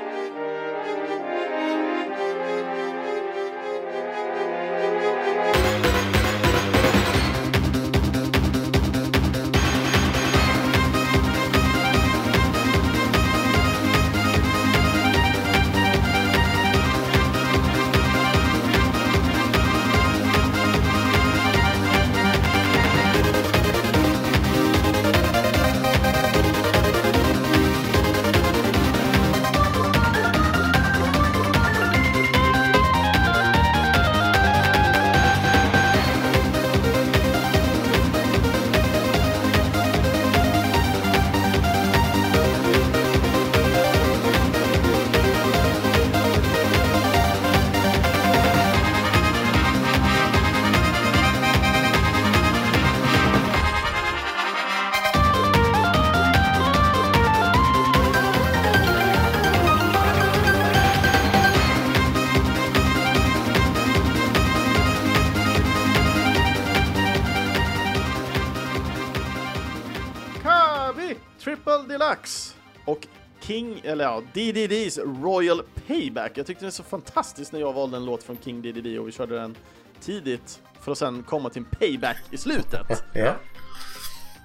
Eller 73.90 74.04
ja, 74.04 74.22
DDDs 74.32 74.98
Royal 74.98 75.62
Payback. 75.86 76.32
Jag 76.38 76.46
tyckte 76.46 76.62
det 76.64 76.66
var 76.66 76.70
så 76.70 76.82
fantastiskt 76.82 77.52
när 77.52 77.60
jag 77.60 77.72
valde 77.72 77.96
en 77.96 78.04
låt 78.04 78.22
från 78.22 78.38
King 78.44 78.62
DDD 78.62 78.98
och 78.98 79.08
vi 79.08 79.12
körde 79.12 79.34
den 79.36 79.56
tidigt 80.00 80.60
för 80.80 80.92
att 80.92 80.98
sen 80.98 81.22
komma 81.22 81.50
till 81.50 81.62
en 81.62 81.78
payback 81.78 82.16
i 82.30 82.36
slutet. 82.36 83.04
Ja. 83.14 83.32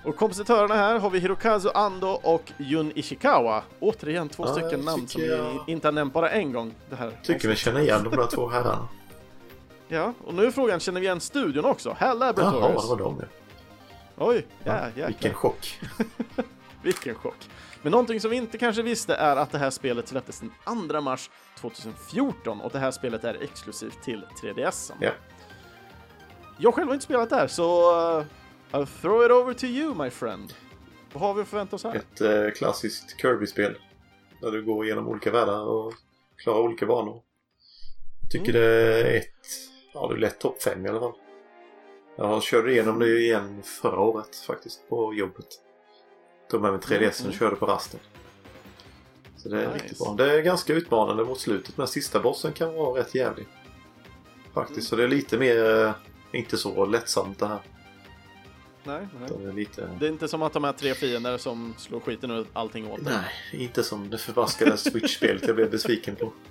Och 0.04 0.16
kompositörerna 0.16 0.76
här 0.76 1.00
har 1.00 1.10
vi 1.10 1.20
Hirokazu 1.20 1.70
Ando 1.74 2.08
och 2.08 2.52
Jun 2.58 2.91
Ishikawa. 2.96 3.64
Återigen 3.80 4.30
två 4.30 4.43
Ja, 4.46 4.52
stycken 4.52 4.70
jag 4.72 4.84
namn 4.84 4.98
som 5.00 5.08
tycker 5.08 5.28
vi 5.28 5.38
jag- 5.38 5.64
inte 5.68 5.88
har 5.88 5.91
nämnt 5.91 6.14
bara 6.14 6.30
en 6.30 6.52
gång. 6.54 6.74
Det 6.89 6.96
här 6.96 7.12
Tycker 7.24 7.48
vi 7.48 7.56
känner 7.56 7.80
igen 7.80 8.04
de 8.04 8.16
där 8.16 8.28
två 8.28 8.48
herrarna. 8.50 8.88
Ja, 9.88 10.14
och 10.26 10.34
nu 10.34 10.46
är 10.46 10.52
frågan, 10.52 10.80
känner 10.80 11.00
vi 11.00 11.06
igen 11.06 11.20
studion 11.20 11.66
också? 11.66 11.89
Hell 12.00 12.08
Jaha, 12.08 12.14
Laboratories. 12.34 12.82
det 12.84 12.88
var 12.89 12.98
de 12.98 13.18
ja. 13.20 13.26
Oj, 14.18 14.46
ja, 14.64 14.80
ja, 14.96 15.08
Vilken 15.08 15.34
chock. 15.34 15.80
Vilken 16.84 17.16
chock. 17.16 17.50
Men 17.86 17.91
någonting 17.91 18.19
som 18.19 18.31
vi 18.31 18.38
inte 18.38 18.57
kanske 18.57 18.81
visste 18.81 19.15
är 19.15 19.36
att 19.36 19.51
det 19.51 19.57
här 19.57 19.69
spelet 19.69 20.07
släpptes 20.07 20.39
den 20.39 20.51
2 20.89 21.01
mars 21.01 21.29
2014 21.59 22.61
och 22.61 22.71
det 22.71 22.79
här 22.79 22.91
spelet 22.91 23.23
är 23.23 23.43
exklusivt 23.43 24.03
till 24.03 24.25
3DS. 24.41 24.91
Ja. 24.99 25.11
Jag 26.57 26.73
själv 26.73 26.88
har 26.88 26.93
inte 26.93 27.03
spelat 27.03 27.29
det 27.29 27.36
här, 27.36 27.47
så 27.47 27.91
uh, 27.91 28.25
I'll 28.71 29.01
throw 29.01 29.25
it 29.25 29.31
over 29.31 29.53
to 29.53 29.65
you 29.65 29.95
my 29.95 30.09
friend. 30.09 30.53
Vad 31.13 31.23
har 31.23 31.33
vi 31.33 31.41
att 31.41 31.47
förvänta 31.47 31.75
oss 31.75 31.83
här? 31.83 31.95
Ett 31.95 32.21
eh, 32.21 32.49
klassiskt 32.57 33.21
Kirby-spel. 33.21 33.77
Där 34.41 34.51
du 34.51 34.63
går 34.63 34.86
igenom 34.86 35.07
olika 35.07 35.31
världar 35.31 35.61
och 35.61 35.93
klarar 36.38 36.59
olika 36.59 36.86
banor. 36.86 37.21
Tycker 38.31 38.53
det 38.53 38.65
är 38.65 39.17
ett... 39.17 39.29
Ja, 39.93 40.07
det 40.07 40.15
är 40.15 40.19
lätt 40.19 40.39
topp 40.39 40.61
5 40.61 40.86
i 40.86 40.89
alla 40.89 40.99
fall. 40.99 41.13
Jag 42.17 42.43
körde 42.43 42.71
igenom 42.71 42.99
det 42.99 43.19
igen 43.19 43.63
förra 43.63 43.99
året 43.99 44.36
faktiskt 44.36 44.89
på 44.89 45.13
jobbet. 45.13 45.64
Tog 46.50 46.62
med 46.62 46.72
mig 46.72 46.80
3DS 46.82 47.28
och 47.28 47.34
körde 47.34 47.56
på 47.56 47.66
rasten. 47.66 48.00
Så 49.38 49.50
det 49.50 49.62
är 49.64 49.68
Nice. 49.68 49.74
riktigt 49.84 49.98
bra. 49.98 50.14
Det 50.18 50.34
är 50.34 50.41
ganska 50.41 50.74
utmanande 50.74 51.24
mot 51.26 51.39
slutet 51.39 51.78
men 51.78 51.88
sista 51.88 52.20
bossen 52.20 52.54
kan 52.54 52.74
vara 52.74 53.00
rätt 53.00 53.16
jävlig. 53.16 53.48
Faktiskt. 54.54 54.88
Så 54.88 54.96
det 54.96 55.04
är 55.04 55.08
lite 55.08 55.38
mer... 55.38 55.86
eh, 55.86 55.91
Inte 56.32 56.58
så 56.58 56.86
lättsamt 56.86 57.39
det 57.39 57.48
här. 57.48 57.60
Nej, 58.84 59.08
nej. 59.20 59.30
Det 59.39 59.50
är 59.50 59.54
lite... 59.54 59.89
Det 60.00 60.06
är 60.06 60.10
inte 60.12 60.28
som 60.28 60.41
att 60.41 60.54
de 60.54 60.64
här 60.64 60.74
tre 60.74 60.93
fiender 60.93 61.38
som 61.38 61.74
slår 61.78 62.00
skiten 62.00 62.32
ur 62.32 62.46
allting 62.54 62.91
åt 62.91 63.06
dig. 63.06 63.14
Nej, 63.14 63.62
inte 63.64 63.84
som 63.84 64.10
det 64.10 64.18
förbaskade 64.18 64.78
Switch-spelet 64.78 65.43
jag 65.48 65.56
blev 65.56 65.72
besviken 65.72 66.16
på. 66.16 66.34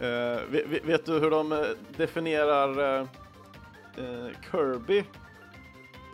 Eh, 0.00 0.40
vet, 0.84 1.06
du 1.06 1.12
hur 1.12 1.30
de 1.30 1.52
eh, 1.52 1.58
definierar 1.96 3.00
eh, 3.00 3.06
Kirby 4.50 5.04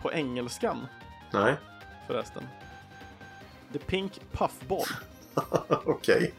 på 0.01 0.11
engelskan 0.11 0.87
Nej, 1.33 1.55
förresten? 2.11 2.43
The 3.73 3.79
Pink 3.79 4.19
Puffball. 4.31 4.85
okej. 5.85 6.33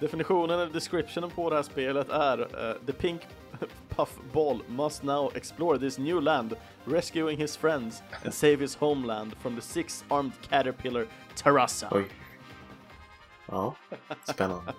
Definitionen 0.00 0.60
eller 0.60 0.72
descriptionen 0.72 1.30
på 1.30 1.50
det 1.50 1.56
här 1.56 1.62
spelet 1.62 2.08
är 2.10 2.38
eh, 2.40 2.76
The 2.86 2.92
Pink 2.92 3.20
Puffball 3.88 4.62
must 4.66 5.02
now 5.02 5.30
explore 5.34 5.78
this 5.78 5.98
new 5.98 6.22
land, 6.22 6.56
rescuing 6.84 7.38
his 7.38 7.56
friends 7.56 8.02
and 8.24 8.34
save 8.34 8.56
his 8.56 8.76
homeland 8.76 9.36
from 9.40 9.54
the 9.54 9.62
six-armed 9.62 10.32
caterpillar 10.48 11.06
Terrassa. 11.34 11.88
Oj. 11.90 12.04
Ja, 13.46 13.74
spännande. 14.24 14.72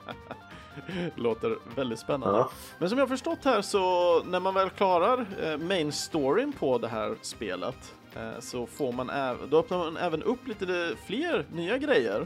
Låter 1.15 1.57
väldigt 1.75 1.99
spännande. 1.99 2.39
Ja. 2.39 2.51
Men 2.79 2.89
som 2.89 2.97
jag 2.97 3.05
har 3.05 3.09
förstått 3.09 3.45
här 3.45 3.61
så 3.61 4.23
när 4.23 4.39
man 4.39 4.53
väl 4.53 4.69
klarar 4.69 5.25
eh, 5.41 5.57
main 5.57 5.91
storyn 5.91 6.53
på 6.53 6.77
det 6.77 6.87
här 6.87 7.15
spelet 7.21 7.93
så 8.39 8.65
får 8.65 8.91
man 8.91 9.09
även, 9.09 9.49
då 9.49 9.59
öppnar 9.59 9.77
man 9.77 9.97
även 9.97 10.23
upp 10.23 10.47
lite 10.47 10.95
fler 11.05 11.45
nya 11.53 11.77
grejer. 11.77 12.25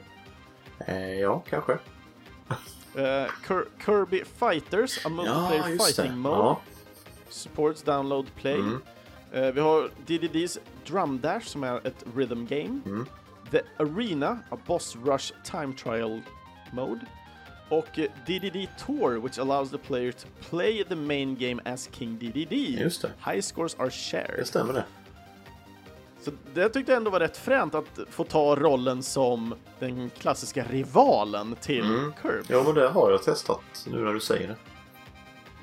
Eh, 0.88 1.14
ja, 1.20 1.44
kanske. 1.50 1.74
Eh, 2.96 3.28
Kir- 3.48 3.68
Kirby 3.86 4.24
Fighters, 4.40 5.06
a 5.06 5.10
multiplayer 5.10 5.70
Ja, 5.70 5.86
fighting 5.86 6.18
mode, 6.18 6.36
Ja. 6.38 6.60
supports 7.30 7.82
download 7.84 8.26
play. 8.36 8.56
Mm. 8.60 8.82
Eh, 9.34 9.52
vi 9.52 9.60
har 9.62 9.90
DDD's 10.06 10.58
Drum 10.86 11.20
Dash 11.22 11.46
som 11.46 11.64
är 11.64 11.88
ett 11.88 12.06
rhythm 12.16 12.46
game. 12.46 12.80
Mm. 12.86 13.06
The 13.52 13.62
Arena, 13.78 14.40
a 14.50 14.58
boss 14.66 14.98
rush 15.06 15.34
time 15.44 15.74
trial 15.74 16.22
mode. 16.74 17.00
Och 17.70 18.00
eh, 18.00 18.10
DDD 18.28 18.68
Tour, 18.86 19.20
which 19.20 19.40
allows 19.40 19.72
the 19.72 19.78
player 19.78 20.12
to 20.12 20.28
play 20.50 20.84
the 20.84 20.96
main 20.96 21.36
game 21.36 21.62
as 21.66 21.90
King 21.92 22.18
DDD. 22.20 22.54
Just 22.82 23.02
det. 23.02 23.12
High 23.32 23.42
scores 23.42 23.76
are 23.80 23.90
shared. 23.92 24.36
Det 24.40 24.46
stämmer 24.46 24.74
det. 24.74 24.84
Så 26.26 26.32
det 26.54 26.70
tyckte 26.70 26.92
jag 26.92 26.98
ändå 26.98 27.12
var 27.12 27.20
rätt 27.20 27.38
fränt 27.38 27.76
att 27.76 28.00
få 28.10 28.24
ta 28.24 28.56
rollen 28.56 29.04
som 29.04 29.56
den 29.80 30.10
klassiska 30.10 30.66
rivalen 30.70 31.56
till 31.62 31.86
Mm. 31.86 32.14
Kirby. 32.22 32.44
Ja, 32.48 32.64
men 32.66 32.74
det 32.76 32.88
har 32.90 33.12
jag 33.12 33.24
testat 33.24 33.86
nu 33.88 33.98
när 34.04 34.14
du 34.14 34.20
säger 34.20 34.48
det. 34.48 34.56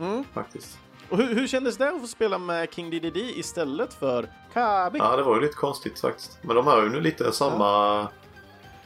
Mm. 0.04 0.24
Faktiskt. 0.34 0.78
Och 1.08 1.18
hur, 1.18 1.34
hur 1.34 1.46
kändes 1.46 1.76
det 1.76 1.88
att 1.88 2.00
få 2.00 2.06
spela 2.06 2.38
med 2.38 2.68
King 2.74 2.90
DDD 2.90 3.16
istället 3.16 3.94
för 3.94 4.22
Kirby? 4.54 4.98
Ja, 4.98 5.16
det 5.16 5.22
var 5.22 5.34
ju 5.36 5.40
lite 5.42 5.54
konstigt 5.54 6.00
faktiskt. 6.00 6.38
Men 6.42 6.56
de 6.56 6.66
har 6.66 6.82
ju 6.82 6.88
nu 6.88 7.00
lite 7.00 7.32
samma 7.32 8.00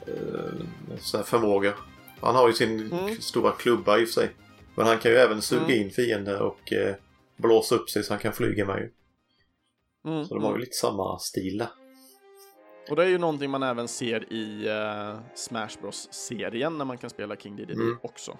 eh, 0.06 0.66
så 0.98 1.16
här 1.16 1.24
förmåga. 1.24 1.72
Han 2.20 2.34
har 2.34 2.46
ju 2.48 2.54
sin 2.54 2.92
Mm. 2.92 3.20
stora 3.20 3.52
klubba 3.52 3.98
i 3.98 4.04
och 4.04 4.08
för 4.08 4.12
sig. 4.20 4.30
Men 4.74 4.86
han 4.86 4.98
kan 4.98 5.10
ju 5.10 5.16
även 5.16 5.42
suga 5.42 5.62
Mm. 5.64 5.80
in 5.82 5.90
fiender 5.90 6.42
och 6.42 6.72
eh, 6.72 6.94
blåsa 7.36 7.74
upp 7.74 7.90
sig 7.90 8.02
så 8.04 8.12
han 8.12 8.20
kan 8.20 8.32
flyga 8.32 8.64
med 8.66 8.78
ju. 8.78 8.90
Mm, 10.06 10.24
Så 10.24 10.34
de 10.34 10.42
har 10.42 10.50
ju 10.50 10.54
mm. 10.54 10.60
lite 10.60 10.76
samma 10.76 11.18
stil 11.18 11.58
där. 11.58 11.68
Och 12.90 12.96
det 12.96 13.04
är 13.04 13.08
ju 13.08 13.18
någonting 13.18 13.50
man 13.50 13.62
även 13.62 13.88
ser 13.88 14.32
i 14.32 14.68
uh, 14.68 15.18
Smash 15.34 15.68
Bros-serien 15.82 16.78
när 16.78 16.84
man 16.84 16.98
kan 16.98 17.10
spela 17.10 17.36
King 17.36 17.56
DDD 17.56 17.70
Mm. 17.70 17.98
också. 18.02 18.38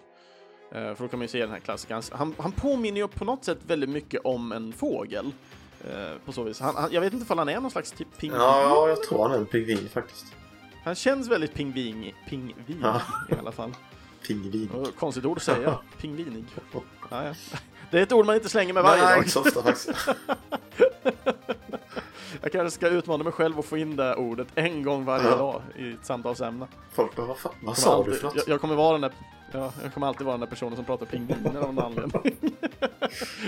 Eh, 0.72 0.94
för 0.94 1.02
då 1.04 1.08
kan 1.08 1.18
man 1.18 1.24
ju 1.24 1.28
se 1.28 1.40
den 1.40 1.50
här 1.50 1.58
klassikern. 1.60 2.02
Han, 2.12 2.34
han 2.38 2.52
påminner 2.52 3.00
ju 3.00 3.08
på 3.08 3.24
något 3.24 3.44
sätt 3.44 3.58
väldigt 3.66 3.90
mycket 3.90 4.20
om 4.24 4.52
en 4.52 4.72
fågel. 4.72 5.32
eh, 5.84 6.18
på 6.24 6.32
så 6.32 6.42
vis. 6.42 6.60
Han, 6.60 6.76
han, 6.76 6.88
jag 6.92 7.00
vet 7.00 7.12
inte 7.12 7.32
om 7.32 7.38
han 7.38 7.48
är 7.48 7.60
någon 7.60 7.70
slags 7.70 7.92
typ 7.92 8.18
pingvin. 8.18 8.40
Ja, 8.40 8.88
jag 8.88 9.02
tror 9.02 9.22
han 9.22 9.32
är 9.32 9.38
en 9.38 9.46
pingvin 9.46 9.88
faktiskt. 9.88 10.26
Han 10.84 10.94
känns 10.94 11.28
väldigt 11.28 11.54
pingvin, 11.54 12.12
pingvin 12.28 12.80
Ja. 12.82 13.00
i 13.30 13.34
alla 13.38 13.52
fall. 13.52 13.74
Pingvin. 14.26 14.70
Konstigt 14.98 15.24
ord 15.24 15.36
att 15.36 15.42
säga. 15.42 15.78
Pingvinig. 16.00 16.44
Ja, 17.10 17.24
ja. 17.24 17.34
Det 17.90 17.98
är 17.98 18.02
ett 18.02 18.12
ord 18.12 18.26
man 18.26 18.34
inte 18.34 18.48
slänger 18.48 18.72
med 18.74 18.82
varje 18.82 19.02
Nej, 19.04 19.10
dag. 19.10 19.18
inte 19.18 19.30
så 19.30 19.40
ofta 19.40 19.62
faktiskt. 19.62 19.90
Jag 22.42 22.52
kanske 22.52 22.70
ska 22.70 22.88
utmana 22.88 23.24
mig 23.24 23.32
själv 23.32 23.58
och 23.58 23.64
få 23.64 23.78
in 23.78 23.96
det 23.96 24.14
ordet 24.14 24.48
en 24.54 24.82
gång 24.82 25.04
varje 25.04 25.28
Ja. 25.28 25.36
dag 25.36 25.62
i 25.78 25.90
ett 25.92 26.06
samtalsämne. 26.06 26.66
Folk 26.92 27.16
bara, 27.16 27.26
vad, 27.26 27.38
fan, 27.38 27.52
vad 27.62 27.78
sa 27.78 27.94
alltid, 27.94 28.12
du 28.12 28.16
för 28.18 28.26
något? 28.26 28.36
jag, 28.36 28.48
jag 28.48 28.60
kommer 28.60 28.74
vara 28.74 28.92
den 28.92 29.00
där 29.00 29.12
Ja, 29.52 29.72
jag 29.82 29.94
kommer 29.94 30.06
alltid 30.06 30.26
vara 30.26 30.32
den 30.36 30.40
där 30.40 30.46
personen 30.46 30.76
som 30.76 30.84
pratar 30.84 31.06
pingviner 31.06 31.60
av 31.60 31.74
någon 31.74 31.84
anledning. 31.84 32.22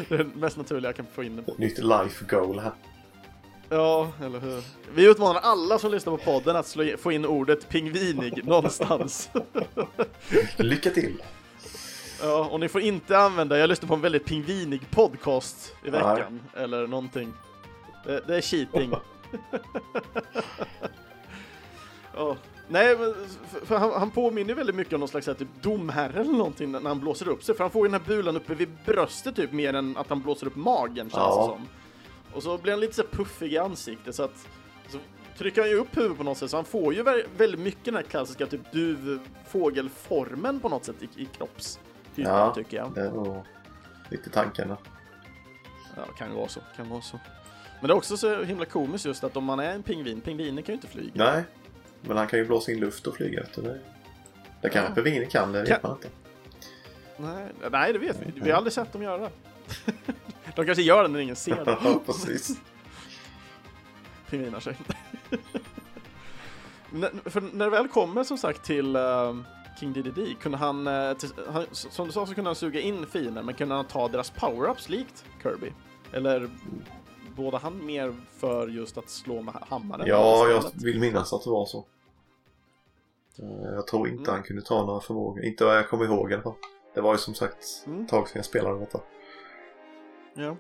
det 0.09 0.15
är 0.15 0.19
det 0.19 0.25
mest 0.35 0.57
naturliga 0.57 0.89
jag 0.89 0.97
kan 0.97 1.07
få 1.15 1.23
in 1.25 1.37
det 1.37 1.43
på. 1.43 1.55
Nytt 1.59 1.79
life 1.79 2.25
goal 2.29 2.59
här. 2.59 2.73
Ja, 3.69 4.09
eller 4.25 4.41
hur? 4.41 4.63
Vi 4.95 5.11
utmanar 5.11 5.41
alla 5.41 5.79
som 5.79 5.91
lyssnar 5.91 6.17
på 6.17 6.25
podden 6.25 6.57
att 6.57 6.67
slå, 6.67 6.97
få 6.99 7.13
in 7.13 7.27
ordet 7.27 7.69
pingvinig 7.69 8.45
någonstans. 8.45 9.31
Lycka 10.57 10.91
till! 10.91 11.23
Ja, 12.23 12.49
och 12.53 12.61
ni 12.61 12.69
får 12.69 12.81
inte 12.81 13.19
använda, 13.19 13.59
jag 13.59 13.69
lyssnar 13.69 13.89
på 13.89 13.95
en 13.95 14.01
väldigt 14.01 14.25
pingvinig 14.25 14.91
podcast 14.91 15.75
i 15.85 15.91
veckan, 15.91 16.41
eller 16.57 16.87
någonting. 16.87 17.33
Det, 18.05 18.21
det 18.27 18.37
är 18.37 18.41
cheating. 18.41 18.93
ja. 22.15 22.37
Nej, 22.69 22.97
för, 22.97 23.67
för 23.67 23.77
han, 23.79 23.93
han 23.93 24.11
påminner 24.11 24.55
väldigt 24.55 24.77
mycket 24.77 24.93
om 24.95 25.01
någon 25.01 25.09
slags 25.09 25.27
här, 25.27 25.35
typ 25.35 25.49
domherre 25.63 26.21
eller 26.21 26.33
någonting 26.33 26.73
när 26.73 26.81
han 26.81 27.01
blåser 27.01 27.29
upp 27.29 27.43
sig, 27.45 27.55
för 27.57 27.65
han 27.65 27.71
får 27.71 27.87
ju 27.87 27.93
den 27.93 28.01
här 28.01 28.09
bulan 28.09 28.37
uppe 28.37 28.55
vid 28.55 28.69
bröstet 28.87 29.37
typ 29.37 29.53
mer 29.53 29.75
än 29.75 29.97
att 29.97 30.09
han 30.09 30.21
blåser 30.21 30.47
upp 30.47 30.57
magen 30.57 30.97
känns 30.97 31.13
Ja. 31.15 31.41
det 31.41 31.47
som. 31.53 31.69
Och 32.37 32.43
så 32.43 32.59
blir 32.59 32.73
han 32.73 32.81
lite 32.81 32.95
så 32.95 33.03
puffig 33.11 33.53
i 33.53 33.59
ansiktet 33.59 34.15
så 34.15 34.23
att 34.23 34.47
så 34.89 34.99
trycker 35.39 35.61
han 35.61 35.71
ju 35.71 35.77
upp 35.77 35.97
huvudet 35.97 36.19
på 36.19 36.25
något 36.25 36.39
sätt 36.39 36.51
så 36.51 36.57
han 36.57 36.65
får 36.65 36.95
ju 36.95 37.03
vä- 37.03 37.27
väldigt 37.37 37.61
mycket 37.61 37.85
den 37.85 37.95
här 37.95 38.03
klassiska 38.03 38.47
typ 38.47 38.73
duvfågelformen 38.73 40.61
på 40.61 40.69
något 40.69 40.85
sätt 40.85 40.97
i, 41.17 41.23
i 41.23 41.29
kroppstypen 42.25 42.47
Ja. 42.47 42.55
tycker 42.55 42.77
jag. 42.77 42.93
Det 42.95 43.11
var 43.11 43.43
lite 44.09 44.31
tankarna. 44.31 44.77
Ja, 45.97 46.03
kan 46.19 46.35
vara 46.35 46.49
så, 46.49 46.61
kan 46.77 46.89
vara 46.89 47.01
så. 47.03 47.19
Men 47.81 47.89
det 47.89 47.95
är 47.95 47.97
också 47.97 48.17
så 48.17 48.43
himla 48.43 48.65
komiskt 48.65 49.05
just 49.07 49.25
att 49.25 49.37
om 49.37 49.45
man 49.45 49.61
är 49.61 49.73
en 49.75 49.83
pingvin, 49.83 50.21
pingviner 50.21 50.63
kan 50.63 50.73
ju 50.73 50.75
inte 50.77 50.87
flyga. 50.89 51.13
Nej, 51.15 51.45
men 52.01 52.17
han 52.17 52.27
kan 52.27 52.39
ju 52.39 52.45
blåsa 52.45 52.73
in 52.73 52.81
luft 52.81 53.07
och 53.07 53.17
flyga 53.17 53.43
det. 53.55 53.81
Det 54.61 54.69
kanske 54.69 54.91
Ja. 54.91 54.95
pingviner 54.95 55.27
kan, 55.27 55.53
det 55.53 55.63
vet 55.63 55.83
man 55.83 55.93
inte. 55.93 56.09
Nej, 57.17 57.47
nej, 57.71 57.93
det 57.93 57.99
vet 57.99 58.17
vi. 58.27 58.41
Vi 58.41 58.51
har 58.51 58.57
aldrig 58.57 58.73
sett 58.73 58.93
dem 58.93 59.03
göra 59.03 59.19
det. 59.19 59.31
De 60.57 60.67
kanske 60.67 60.83
gör 60.83 61.03
det 61.03 61.09
när 61.09 61.21
ingen 61.21 61.37
ser 61.37 61.65
det. 61.65 61.79
Ja, 61.85 62.01
precis. 62.07 62.57
Pingvinar 64.31 64.61
sig. 64.61 64.77
För 67.25 67.41
när 67.41 67.65
det 67.65 67.71
väl 67.71 67.89
kommer 67.89 68.25
som 68.25 68.39
sagt 68.39 68.65
till 68.65 68.97
eh, 68.97 69.35
King 69.81 69.93
DDD 69.93 70.35
kunde 70.41 70.59
han, 70.59 70.87
eh, 70.87 71.17
han, 71.53 71.67
som 71.73 72.07
du 72.07 72.13
sa 72.13 72.27
så 72.27 72.35
kunde 72.35 72.49
han 72.49 72.55
suga 72.55 72.81
in 72.81 73.07
fiender, 73.07 73.43
men 73.43 73.55
kunde 73.55 73.75
han 73.75 73.85
ta 73.85 74.09
deras 74.09 74.33
power-ups 74.33 74.89
likt 74.91 75.25
Kirby? 75.43 75.73
Eller 76.13 76.51
båda 77.37 77.59
han 77.59 77.87
mer 77.87 78.15
för 78.37 78.69
just 78.69 78.99
att 78.99 79.11
slå 79.11 79.43
med 79.43 79.55
hammaren? 79.55 80.07
Ja, 80.07 80.49
jag 80.49 80.65
vill 80.85 81.01
minnas 81.01 81.33
att 81.33 81.45
det 81.45 81.51
var 81.51 81.67
så. 81.67 81.79
Eh, 83.39 83.75
Jag 83.75 83.87
tror 83.87 84.09
inte 84.09 84.23
Mm. 84.23 84.35
han 84.35 84.43
kunde 84.43 84.63
ta 84.63 84.87
några 84.87 85.01
förmågor. 85.01 85.45
Inte 85.45 85.65
vad 85.65 85.77
jag 85.77 85.89
kommer 85.89 86.05
ihåg 86.05 86.31
i 86.31 86.35
alla 86.35 86.43
fall. 86.43 86.55
Det 86.95 87.01
var 87.01 87.13
ju 87.15 87.19
som 87.19 87.35
sagt 87.35 87.83
Mm. 87.87 88.03
ett 88.03 88.09
tag 88.09 88.29
sedan 88.29 88.39
jag 88.39 88.45
spelade 88.45 88.79
detta. 88.81 89.01
Ja. 90.35 90.57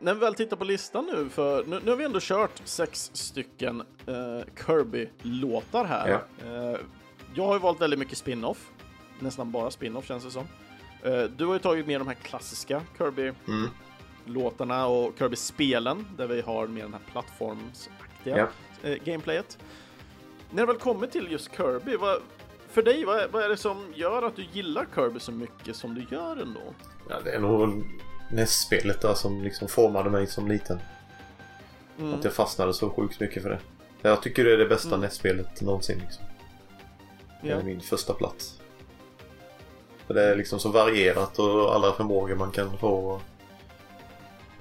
När 0.00 0.14
vi 0.14 0.20
väl 0.20 0.34
tittar 0.34 0.56
på 0.56 0.64
listan 0.64 1.06
nu, 1.12 1.28
för 1.28 1.64
nu, 1.64 1.80
nu 1.84 1.90
har 1.90 1.96
vi 1.96 2.04
ändå 2.04 2.18
kört 2.22 2.62
sex 2.64 3.10
stycken 3.14 3.80
eh, 3.80 4.64
Kirby-låtar 4.66 5.84
här. 5.84 6.08
Ja. 6.08 6.46
Eh, 6.72 6.78
jag 7.34 7.44
har 7.44 7.54
ju 7.54 7.58
valt 7.60 7.80
väldigt 7.80 7.98
mycket 7.98 8.18
spin-off, 8.18 8.70
nästan 9.18 9.52
bara 9.52 9.70
spin-off 9.70 10.06
känns 10.06 10.24
det 10.24 10.30
som. 10.30 10.44
Eh, 11.02 11.22
du 11.22 11.46
har 11.46 11.52
ju 11.52 11.58
tagit 11.58 11.86
med 11.86 12.00
de 12.00 12.06
här 12.08 12.14
klassiska 12.14 12.82
Kirby-låtarna 12.98 14.74
Mm. 14.78 14.90
och 14.90 15.12
Kirby-spelen, 15.18 16.06
där 16.16 16.26
vi 16.26 16.40
har 16.40 16.66
med 16.66 16.84
den 16.84 16.92
här 16.92 17.00
plattformsaktiga 17.12 18.48
Ja. 18.82 18.88
eh, 18.90 18.96
gameplayet. 19.04 19.58
När 20.50 20.62
det 20.62 20.66
väl 20.66 20.76
kommer 20.76 21.06
till 21.06 21.32
just 21.32 21.56
Kirby, 21.56 21.96
vad, 21.96 22.18
för 22.70 22.82
dig, 22.82 23.04
vad, 23.04 23.18
är- 23.20 23.28
vad 23.28 23.42
är 23.42 23.48
det 23.48 23.56
som 23.56 23.84
gör 23.94 24.22
att 24.22 24.36
du 24.36 24.44
gillar 24.52 24.86
Kirby 24.94 25.20
så 25.20 25.32
mycket 25.32 25.76
som 25.76 25.94
du 25.94 26.04
gör 26.10 26.36
ändå? 26.36 26.60
Ja, 27.08 27.16
det 27.24 27.30
är 27.30 27.40
nog 27.40 27.84
NES-spelet 28.30 29.00
där 29.02 29.14
som 29.14 29.42
liksom 29.42 29.68
formade 29.68 30.10
mig 30.10 30.26
som 30.26 30.48
liten. 30.48 30.78
Mm. 31.98 32.14
Att 32.14 32.24
jag 32.24 32.32
fastnade 32.32 32.74
så 32.74 32.90
sjukt 32.90 33.20
mycket 33.20 33.42
för 33.42 33.50
det. 33.50 33.58
Jag 34.02 34.22
tycker 34.22 34.44
det 34.44 34.52
är 34.52 34.56
det 34.58 34.66
bästa 34.66 34.88
Mm. 34.88 35.00
NES-spelet 35.00 35.60
någonsin. 35.60 35.98
Liksom. 35.98 36.24
Det 37.42 37.50
är 37.50 37.62
min 37.62 37.80
första 37.80 38.14
plats. 38.14 38.60
För 40.06 40.14
det 40.14 40.22
är 40.24 40.36
liksom 40.36 40.58
så 40.58 40.68
varierat 40.68 41.38
och 41.38 41.74
alla 41.74 41.92
förmågor 41.92 42.34
man 42.36 42.50
kan 42.50 42.78
få. 42.78 43.20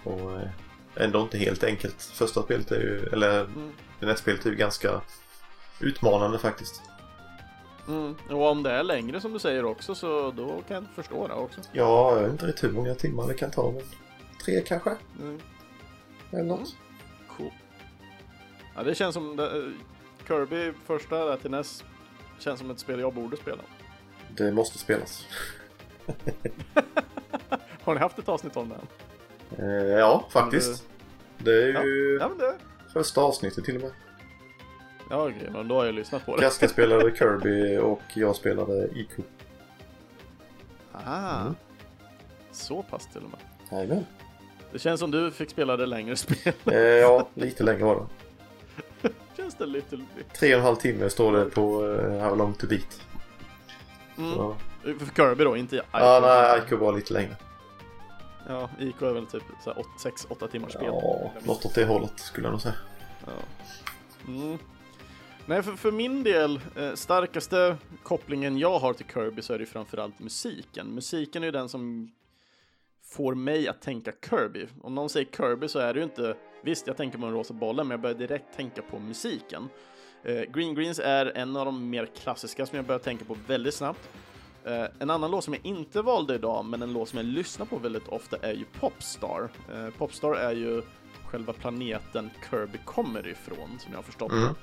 Och 0.04 0.32
eh, 0.32 0.50
ändå 0.96 1.22
inte 1.22 1.38
helt 1.38 1.64
enkelt. 1.64 2.02
Första 2.02 2.44
spelet 2.44 2.72
är 2.72 2.80
ju, 2.80 3.10
eller 3.14 3.40
Mm. 3.42 3.72
det 4.00 4.06
nästa 4.06 4.22
spelet 4.22 4.46
är 4.46 4.50
ju 4.50 4.56
ganska 4.56 5.02
utmanande 5.80 6.40
faktiskt. 6.40 6.82
Mm. 7.88 8.16
Och 8.30 8.48
om 8.52 8.64
det 8.64 8.72
är 8.72 8.84
längre 8.84 9.22
som 9.22 9.34
du 9.34 9.40
säger 9.40 9.66
också 9.66 9.96
så 9.96 10.32
då 10.32 10.62
kan 10.68 10.76
jag 10.76 10.86
förstå 10.96 11.28
det 11.28 11.34
också. 11.34 11.62
Ja, 11.72 12.16
jag 12.16 12.22
vet 12.22 12.32
inte 12.32 12.46
riktigt 12.48 12.64
hur 12.64 12.72
många 12.74 12.96
timmar 12.96 13.28
det 13.28 13.34
kan 13.34 13.52
ta 13.52 13.72
men 13.72 13.82
tre 14.46 14.62
kanske? 14.62 14.96
Mm. 15.20 15.40
Eller 16.32 16.44
något. 16.44 16.76
Cool. 17.38 17.52
Ja, 18.76 18.84
det 18.84 18.96
känns 18.96 19.14
som 19.14 19.36
det, 19.36 19.58
eh, 19.58 19.64
Kirby 20.28 20.74
första 20.86 21.26
där 21.26 21.38
till 21.38 21.52
NES 21.52 21.84
känns 22.40 22.60
som 22.60 22.72
ett 22.72 22.80
spel 22.80 23.00
jag 23.00 23.14
borde 23.14 23.38
spela. 23.38 23.64
Det 24.30 24.52
måste 24.52 24.78
spelas. 24.78 25.28
Har 27.84 27.94
ni 27.94 28.00
haft 28.00 28.20
ett 28.20 28.30
avsnitt 28.30 28.58
om 28.58 28.70
det? 28.70 28.76
än? 28.76 29.70
Eh, 29.70 29.88
ja, 29.88 30.26
faktiskt. 30.30 30.84
Det 31.38 31.64
är 31.64 31.84
ju 31.84 32.18
Ja, 32.22 32.30
men 32.30 32.38
det... 32.38 32.56
första 32.94 33.22
avsnittet 33.22 33.66
till 33.66 33.76
och 33.76 33.82
med. 33.82 33.92
Ja, 35.10 35.28
okej, 35.30 35.50
men 35.52 35.68
då 35.68 35.76
har 35.76 35.86
jag 35.86 35.96
lyssnat 35.96 36.26
på 36.26 36.36
det. 36.36 36.42
Kaska 36.42 36.68
spelade 36.68 37.16
Kirby 37.18 37.78
och 37.78 38.02
jag 38.14 38.36
spelade 38.36 38.90
Ico. 38.96 39.22
Aha. 40.94 41.42
Mm. 41.42 41.56
Så 42.52 42.84
pass 42.84 43.08
till 43.08 43.22
och 43.24 43.30
med. 43.30 43.40
Jajamän. 43.72 44.06
Det 44.72 44.80
känns 44.80 45.00
som 45.00 45.12
du 45.12 45.32
fick 45.32 45.50
spela 45.50 45.78
det 45.78 45.86
längre 45.86 46.16
spel. 46.18 46.54
Eh, 46.66 46.78
ja, 46.78 47.28
lite 47.34 47.64
längre 47.64 47.84
var 47.84 47.96
det. 47.96 48.06
Det 49.56 49.66
lite... 49.66 49.98
bit. 49.98 50.34
Tre 50.34 50.54
och 50.54 50.60
en 50.60 50.66
halv 50.66 50.76
timme 50.76 51.10
står 51.10 51.32
det 51.32 51.46
på 51.46 51.84
uh, 51.84 52.20
How 52.20 52.36
long 52.36 52.54
to 52.54 52.68
beat. 52.68 53.02
Mm. 54.18 54.32
Ja, 54.32 54.56
För 54.84 55.16
Kirby 55.16 55.44
då, 55.44 55.58
inte 55.58 55.76
Ico. 55.76 55.86
ah, 55.92 56.20
nej, 56.20 56.62
Ico 56.66 56.78
var 56.78 56.94
lite 56.94 57.14
längre. 57.14 57.36
Ja, 58.48 58.70
Ico 58.80 59.06
är 59.06 59.14
väl 59.14 59.26
typ 59.26 59.44
6-8 60.04 60.48
timmars 60.48 60.72
spel. 60.72 60.86
Ja, 60.86 61.32
något 61.44 61.66
åt 61.66 61.76
det 61.76 61.86
hållet 61.86 62.20
skulle 62.20 62.48
jag 62.48 62.52
nog 62.52 62.62
säga. 62.62 62.76
Ja. 63.26 63.32
Mm. 64.28 64.58
Nej, 65.46 65.64
för, 65.64 65.72
för 65.72 65.92
min 65.92 66.24
del, 66.24 66.60
eh, 66.76 66.94
starkaste 66.94 67.78
kopplingen 68.04 68.58
jag 68.58 68.80
har 68.80 68.94
till 68.94 69.06
Kirby 69.14 69.42
så 69.42 69.54
är 69.54 69.58
det 69.58 69.62
ju 69.62 69.70
framförallt 69.70 70.20
musiken. 70.20 70.88
Musiken 70.88 71.44
är 71.44 71.48
ju 71.48 71.52
den 71.52 71.70
som 71.70 72.12
får 73.04 73.36
mig 73.36 73.68
att 73.68 73.82
tänka 73.82 74.12
Kirby. 74.30 74.68
Om 74.82 74.96
någon 74.96 75.10
säger 75.10 75.28
Kirby 75.38 75.68
så 75.68 75.80
är 75.80 75.94
det 75.94 76.00
ju 76.00 76.04
inte, 76.04 76.36
visst 76.68 76.88
jag 76.88 76.98
tänker 76.98 77.18
på 77.18 77.26
den 77.26 77.34
rosa 77.34 77.54
bollen, 77.54 77.88
men 77.88 77.92
jag 77.96 78.02
börjar 78.02 78.16
direkt 78.16 78.56
tänka 78.56 78.82
på 78.82 79.00
musiken. 79.00 79.70
Eh, 80.24 80.42
Green 80.42 80.76
Greens 80.76 81.00
är 81.00 81.38
en 81.38 81.56
av 81.56 81.66
de 81.66 81.90
mer 81.90 82.06
klassiska 82.06 82.66
som 82.66 82.76
jag 82.76 82.86
börjar 82.86 83.00
tänka 83.00 83.26
på 83.26 83.38
väldigt 83.48 83.74
snabbt. 83.74 84.10
Eh, 84.66 84.86
en 85.00 85.10
annan 85.10 85.32
låt 85.32 85.44
som 85.44 85.54
jag 85.54 85.66
inte 85.66 86.02
valde 86.02 86.36
idag, 86.36 86.66
men 86.66 86.82
en 86.82 86.94
låt 86.94 87.10
som 87.10 87.18
jag 87.18 87.26
lyssnar 87.26 87.66
på 87.66 87.78
väldigt 87.78 88.08
ofta 88.08 88.38
är 88.38 88.54
ju 88.54 88.66
Popstar. 88.80 89.50
Eh, 89.74 89.90
Popstar 89.90 90.34
är 90.34 90.52
ju 90.52 90.82
själva 91.26 91.54
planeten 91.54 92.30
Kirby 92.50 92.78
kommer 92.86 93.28
ifrån, 93.28 93.80
som 93.80 93.92
jag 93.92 93.98
har 93.98 94.04
förstått 94.04 94.32
det. 94.32 94.38
Mm. 94.38 94.56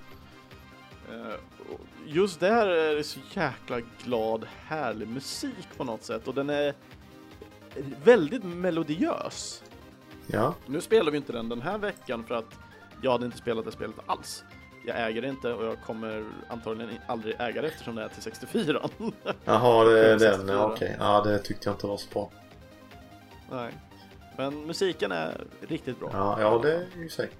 Just 2.06 2.40
där 2.40 2.66
är 2.66 2.97
det 2.97 3.05
så 3.05 3.20
jäkla 3.32 3.81
glad, 4.05 4.47
härlig 4.66 5.09
musik 5.09 5.68
på 5.76 5.85
något 5.85 6.02
sätt 6.02 6.28
och 6.28 6.35
den 6.35 6.51
är 6.51 6.74
väldigt 8.05 8.44
melodiös. 8.44 9.64
Ja, 10.26 10.55
Nu 10.66 10.80
spelar 10.80 11.10
vi 11.10 11.16
inte 11.16 11.32
den 11.32 11.48
den 11.48 11.62
här 11.62 11.78
veckan 11.78 12.24
för 12.24 12.34
att 12.34 12.59
jag 13.02 13.10
hade 13.10 13.26
inte 13.26 13.38
spelat 13.38 13.64
det 13.64 13.72
spelet 13.72 13.96
alls. 14.06 14.44
Jag 14.86 15.09
äger 15.09 15.22
det 15.22 15.28
inte 15.28 15.52
och 15.52 15.64
jag 15.66 15.80
kommer 15.82 16.24
antagligen 16.48 16.98
aldrig 17.06 17.36
äga 17.38 17.62
det 17.62 17.68
eftersom 17.68 17.94
det 17.94 18.02
är 18.02 18.09
till 18.09 18.22
64. 18.22 18.88
jaha, 19.44 19.84
det 19.84 19.98
är 20.01 20.09
den. 20.09 20.20
64. 20.20 20.56
Ja, 20.56 20.72
Okej, 20.72 20.96
ja 20.98 21.22
det 21.24 21.38
tyckte 21.38 21.68
jag 21.68 21.74
inte 21.74 21.86
var 21.86 21.96
så 21.96 22.09
bra. 22.12 22.30
Nej. 23.51 23.72
Men 24.36 24.66
musiken 24.66 25.12
är 25.12 25.44
riktigt 25.60 26.01
bra. 26.01 26.10
Ja, 26.12 26.40
ja 26.40 26.60
det 26.62 26.74
är 26.74 26.86
ju 26.96 27.09
säkert. 27.09 27.38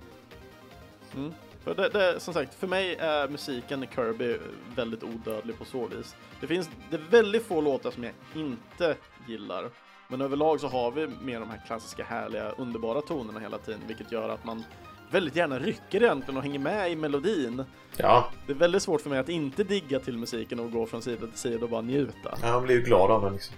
Mm. 1.17 1.35
För 1.65 1.75
det, 1.75 1.89
det, 1.89 2.21
som 2.21 2.35
sagt, 2.35 2.55
för 2.55 2.67
mig 2.67 2.95
är 2.95 3.29
musiken 3.29 3.85
i 3.85 3.89
Kirby 3.95 4.39
väldigt 4.77 5.03
odödlig 5.03 5.59
på 5.59 5.65
så 5.65 5.87
vis. 5.87 6.17
Det 6.41 6.47
finns 6.47 6.71
det 6.91 6.97
är 6.97 7.01
väldigt 7.11 7.47
få 7.47 7.61
låtar 7.61 7.91
som 7.91 8.05
jag 8.05 8.13
inte 8.35 8.97
gillar. 9.29 9.71
Men 10.09 10.21
överlag 10.21 10.61
så 10.61 10.69
har 10.69 10.91
vi 10.91 11.07
med 11.07 11.41
de 11.41 11.51
här 11.51 11.61
klassiska 11.67 12.05
härliga 12.05 12.51
underbara 12.51 13.01
tonerna 13.01 13.41
hela 13.41 13.59
tiden, 13.59 13.81
vilket 13.87 14.13
gör 14.13 14.29
att 14.29 14.45
man 14.45 14.65
väldigt 15.11 15.37
gärna 15.37 15.59
rycker 15.59 16.03
egentligen 16.03 16.37
och 16.37 16.43
hänger 16.43 16.59
med 16.59 16.91
i 16.93 16.97
melodin. 16.97 17.65
Ja, 17.97 18.29
Det 18.47 18.53
är 18.53 18.57
väldigt 18.57 18.83
svårt 18.83 19.01
för 19.01 19.11
mig 19.11 19.19
att 19.19 19.29
inte 19.29 19.65
digga 19.65 19.99
till 20.01 20.19
musiken 20.19 20.61
och 20.61 20.71
gå 20.73 20.87
från 20.87 21.03
sida 21.03 21.27
till 21.27 21.39
sida 21.39 21.65
och 21.65 21.71
bara 21.71 21.81
njuta. 21.81 22.39
han 22.43 22.63
blir 22.63 22.75
ju 22.77 22.83
glad 22.83 23.11
av 23.11 23.23
den 23.23 23.33
liksom. 23.33 23.57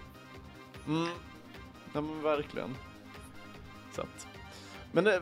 Mm. 0.86 1.08
Ja 1.92 2.00
men 2.00 2.22
verkligen. 2.22 2.74
Så 3.94 4.00
att. 4.00 4.26
Men 4.92 5.06
eh, 5.06 5.12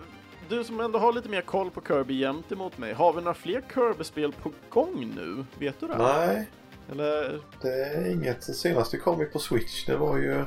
du 0.48 0.64
som 0.64 0.80
ändå 0.80 0.98
har 0.98 1.12
lite 1.12 1.28
mer 1.28 1.40
koll 1.40 1.70
på 1.70 1.80
Kirby 1.80 2.14
jämt 2.14 2.52
emot 2.52 2.78
mig, 2.78 2.92
har 2.92 3.12
vi 3.12 3.20
några 3.20 3.34
fler 3.34 3.62
Kirby-spel 3.74 4.32
på 4.42 4.52
gång 4.68 5.12
nu? 5.16 5.44
Vet 5.58 5.80
du 5.80 5.86
det? 5.86 5.98
Nej, 5.98 6.50
Eller? 6.90 7.40
det 7.62 7.68
är 7.68 8.12
inget. 8.12 8.46
Det 8.46 8.52
senaste 8.54 8.96
kom 8.96 9.20
ju 9.20 9.26
på 9.26 9.38
Switch. 9.38 9.86
Det 9.86 9.96
var 9.96 10.16
ju... 10.18 10.44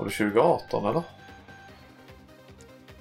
Var 0.00 0.04
det 0.04 0.10
2018 0.12 0.86
eller? 0.86 1.02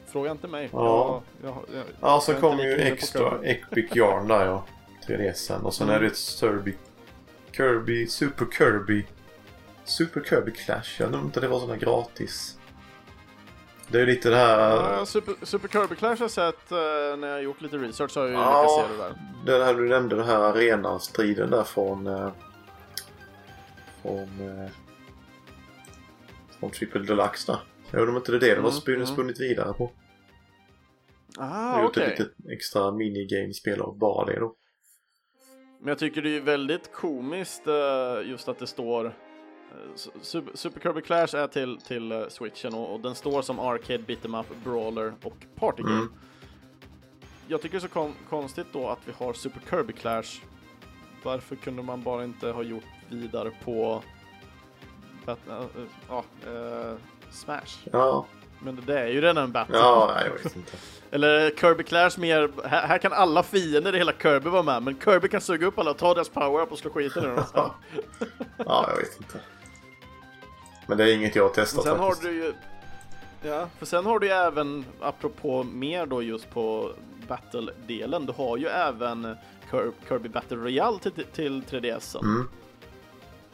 Fråga 0.08 0.32
inte 0.32 0.48
mig. 0.48 0.70
Ja. 0.74 1.22
Jag, 1.44 1.50
jag, 1.50 1.58
jag, 1.76 1.84
Ja, 2.02 2.22
så 2.22 2.34
kom 2.34 2.60
ju 2.60 2.74
extra. 2.76 3.40
Epic 3.44 3.96
Yarn 3.96 4.28
där 4.28 4.46
ja. 4.46 4.64
3DSen. 5.08 5.62
Och 5.62 5.74
sen 5.74 5.90
Mm. 5.90 5.96
är 5.96 6.02
det 6.02 6.08
ett 6.08 6.18
Kirby... 6.40 6.74
Kirby... 7.52 8.08
Super 8.08 8.46
Kirby... 8.58 9.06
Super 9.84 10.22
Kirby 10.30 10.52
Clash. 10.52 10.84
Jag 11.00 11.06
undrar 11.06 11.22
inte 11.22 11.40
det 11.40 11.48
var 11.48 11.60
sådana 11.60 11.78
gratis. 11.78 12.58
Det 13.88 14.02
är 14.02 14.06
lite 14.06 14.30
det 14.30 14.36
här... 14.36 14.60
Ja, 14.98 15.06
Super, 15.06 15.36
Super 15.46 15.68
Kirby 15.68 15.96
Clash 15.96 16.10
har 16.16 16.18
jag 16.24 16.32
sett 16.32 16.72
eh, 16.72 16.78
när 17.18 17.28
jag 17.28 17.44
gjort 17.44 17.62
lite 17.62 17.78
research 17.78 18.12
så 18.12 18.20
har 18.20 18.28
jag 18.28 18.34
ju 18.36 18.42
Ja. 18.42 18.62
lyckats 18.62 18.76
se 18.76 18.98
det 18.98 19.04
där. 19.04 19.60
Det 19.60 19.66
här 19.66 19.74
du 19.74 19.90
nämnde, 19.90 20.16
den 20.16 20.26
här 20.26 20.40
arenastriden 20.40 21.50
där 21.52 21.64
från... 21.64 22.08
Eh, 22.08 22.30
från... 24.02 24.30
Från 26.60 26.72
Triple 26.72 27.02
Deluxe 27.02 27.52
där. 27.52 27.60
Jag 27.92 28.00
undrar 28.00 28.12
om 28.12 28.18
inte 28.18 28.32
det 28.32 28.38
är 28.38 28.40
det 28.40 28.56
de 28.56 28.64
har 28.64 28.72
Mm, 28.88 28.96
mm. 28.96 29.08
spunnit 29.08 29.40
vidare 29.40 29.74
på. 29.74 29.92
Ah, 31.38 31.76
och 31.78 31.84
gjort 31.84 31.90
okej. 31.98 32.04
ett 32.14 32.20
litet 32.20 32.34
extra 32.52 32.92
minigame-spel 32.92 33.82
av 33.82 33.98
bara 33.98 34.26
det 34.26 34.40
då. 34.40 34.56
Men 35.80 35.88
jag 35.88 35.98
tycker 36.00 36.22
det 36.22 36.38
är 36.38 36.42
väldigt 36.42 36.92
komiskt 36.94 37.68
eh, 37.68 38.30
just 38.30 38.48
att 38.50 38.60
det 38.60 38.68
står 38.68 39.06
eh, 39.06 39.12
Su- 39.96 40.10
Super, 40.22 40.58
Super 40.58 40.80
Kirby 40.80 41.02
Clash 41.02 41.36
är 41.36 41.48
till, 41.48 41.78
till 41.78 42.12
eh, 42.12 42.28
switchen 42.28 42.74
och, 42.74 42.94
och 42.94 43.00
den 43.00 43.16
står 43.16 43.42
som 43.42 43.60
Arcade, 43.60 44.04
Beat'em 44.04 44.40
Up, 44.40 44.64
Brawler 44.64 45.14
och 45.24 45.46
Party 45.56 45.82
Game. 45.84 45.96
Mm. 45.96 46.14
Jag 47.48 47.62
tycker 47.62 47.72
det 47.74 47.78
är 47.78 47.88
så 47.88 47.94
kon- 47.94 48.16
konstigt 48.30 48.68
då 48.74 48.88
att 48.88 49.00
vi 49.06 49.12
har 49.12 49.34
Super 49.34 49.62
Kirby 49.70 49.94
Clash. 49.94 50.42
Varför 51.24 51.56
kunde 51.56 51.84
man 51.84 52.04
bara 52.04 52.24
inte 52.24 52.52
ha 52.52 52.64
gjort 52.64 52.84
vidare 53.10 53.52
på 53.64 54.04
Bat- 55.26 55.38
eh, 55.50 55.56
eh, 55.58 55.66
ja, 56.10 56.24
eh, 56.48 56.94
Smash? 57.32 57.88
Ja, 57.92 58.26
Men 58.60 58.82
det, 58.86 59.00
är 59.00 59.08
ju 59.08 59.22
redan 59.22 59.38
en 59.44 59.52
battle. 59.52 59.78
ja 59.78 60.12
nej, 60.16 60.26
jag 60.28 60.44
vet 60.44 60.56
inte. 60.56 60.72
Eller 61.12 61.50
Kirby 61.50 61.84
Clash 61.84 62.12
mer, 62.18 62.50
här, 62.68 62.88
här 62.88 62.98
kan 62.98 63.14
alla 63.14 63.44
fiender 63.44 63.96
i 63.96 63.98
hela 63.98 64.14
Kirby 64.22 64.50
vara 64.50 64.64
med, 64.64 64.84
men 64.84 65.00
Kirby 65.04 65.28
kan 65.28 65.42
suga 65.42 65.68
upp 65.68 65.80
alla 65.80 65.92
och 65.92 65.98
ta 65.98 66.14
deras 66.14 66.30
power-up 66.30 66.72
och 66.72 66.78
slå 66.80 66.92
skiten 66.92 67.24
ur 67.26 67.36
dem. 67.36 67.44
Ja. 67.54 67.76
ja, 68.58 68.86
jag 68.90 68.98
vet 68.98 69.18
inte. 69.18 69.40
Men 70.88 70.98
det 70.98 71.04
är 71.12 71.16
inget 71.16 71.36
jag 71.36 71.44
har 71.44 71.50
testat 71.50 71.84
Sen 71.84 72.00
har 72.00 72.10
faktiskt. 72.10 72.24
du 72.24 72.36
ju... 72.36 72.54
Ja, 73.42 73.68
för 73.80 73.86
sen 73.86 74.06
har 74.06 74.20
du 74.20 74.28
ju 74.28 74.34
även, 74.34 74.86
apropå 75.02 75.64
mer 75.64 76.06
då 76.06 76.22
just 76.24 76.50
på 76.50 76.92
battle-delen, 77.28 78.26
du 78.26 78.34
har 78.34 78.58
ju 78.58 78.68
även 78.68 79.36
Kir- 79.72 79.92
Kirby 80.10 80.30
Battle 80.30 80.58
Royale 80.58 81.00
till, 81.00 81.26
till 81.34 81.64
3DSen. 81.64 82.20
Mm. 82.22 82.50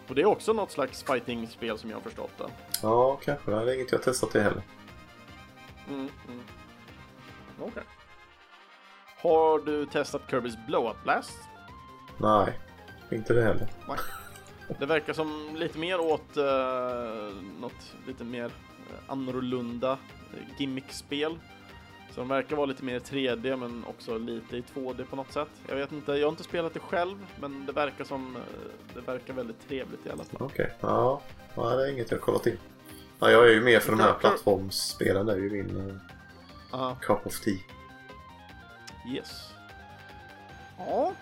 Och 0.08 0.16
det 0.16 0.22
är 0.22 0.26
också 0.26 0.54
något 0.54 0.72
slags 0.72 1.04
fighting-spel 1.04 1.78
som 1.78 1.90
jag 1.90 1.98
har 1.98 2.02
förstått 2.02 2.38
det. 2.38 2.50
Ja, 2.82 3.20
kanske. 3.24 3.52
Det 3.52 3.72
är 3.72 3.76
inget 3.76 3.92
jag 3.92 4.00
har 4.00 4.04
testat 4.04 4.32
det 4.32 4.42
heller. 4.42 4.62
Mm, 5.88 6.10
mm. 6.28 6.42
Okej. 7.60 7.84
Har 9.18 9.60
du 9.60 9.86
testat 9.86 10.22
Kirbys 10.30 10.56
Blow-Up 10.68 11.04
Blast? 11.04 11.40
Nej, 12.18 12.60
inte 13.12 13.34
det 13.34 13.44
heller. 13.44 13.68
Nej. 13.88 13.98
Det 14.80 14.86
verkar 14.86 15.14
som 15.14 15.56
lite 15.56 15.80
mer 15.80 16.00
åt 16.00 16.38
uh, 16.38 16.44
något 17.60 17.94
lite 18.08 18.24
mer 18.24 18.46
uh, 18.46 18.52
annorlunda 19.08 19.92
uh, 19.92 20.60
gimmickspel. 20.60 21.40
Så 22.16 22.22
de 22.22 22.28
verkar 22.28 22.56
vara 22.56 22.66
lite 22.66 22.84
mer 22.84 23.00
3D 23.00 23.56
men 23.58 23.86
också 23.88 24.18
lite 24.18 24.58
i 24.58 24.62
2D 24.62 25.06
på 25.06 25.16
något 25.16 25.32
sätt. 25.32 25.48
Jag 25.68 25.76
vet 25.76 25.92
inte, 25.92 26.12
jag 26.12 26.28
har 26.28 26.32
inte 26.32 26.44
spelat 26.44 26.74
det 26.74 26.80
själv 26.80 27.18
men 27.40 27.66
det 27.66 27.72
verkar 27.72 28.04
som, 28.04 28.36
eh, 28.36 28.42
det 28.94 29.02
verkar 29.02 29.34
väldigt 29.34 29.68
trevligt 29.68 30.06
i 30.06 30.10
alla 30.10 30.24
fall. 30.24 30.42
Okej, 30.42 30.74
ja. 30.82 31.22
Nej, 31.58 31.78
det 31.78 31.84
är 31.88 31.92
inget 31.92 32.12
jag 32.12 32.18
har 32.18 32.22
kollat 32.22 32.48
in. 32.48 32.58
Ja, 33.20 33.32
jag 33.32 33.48
är 33.48 33.54
ju 33.54 33.62
mer 33.62 33.80
för 33.80 33.92
de 33.92 34.00
här 34.00 34.14
plattformsspelen. 34.14 35.26
Det 35.26 35.34
är 35.34 35.38
ju 35.38 35.50
min 35.50 35.78
uh, 35.78 35.96
Ja, 36.72 36.98
cup 37.02 37.26
of 37.28 37.40
tea. 37.40 37.58
yes. 39.14 39.50
Ja. 40.78 41.14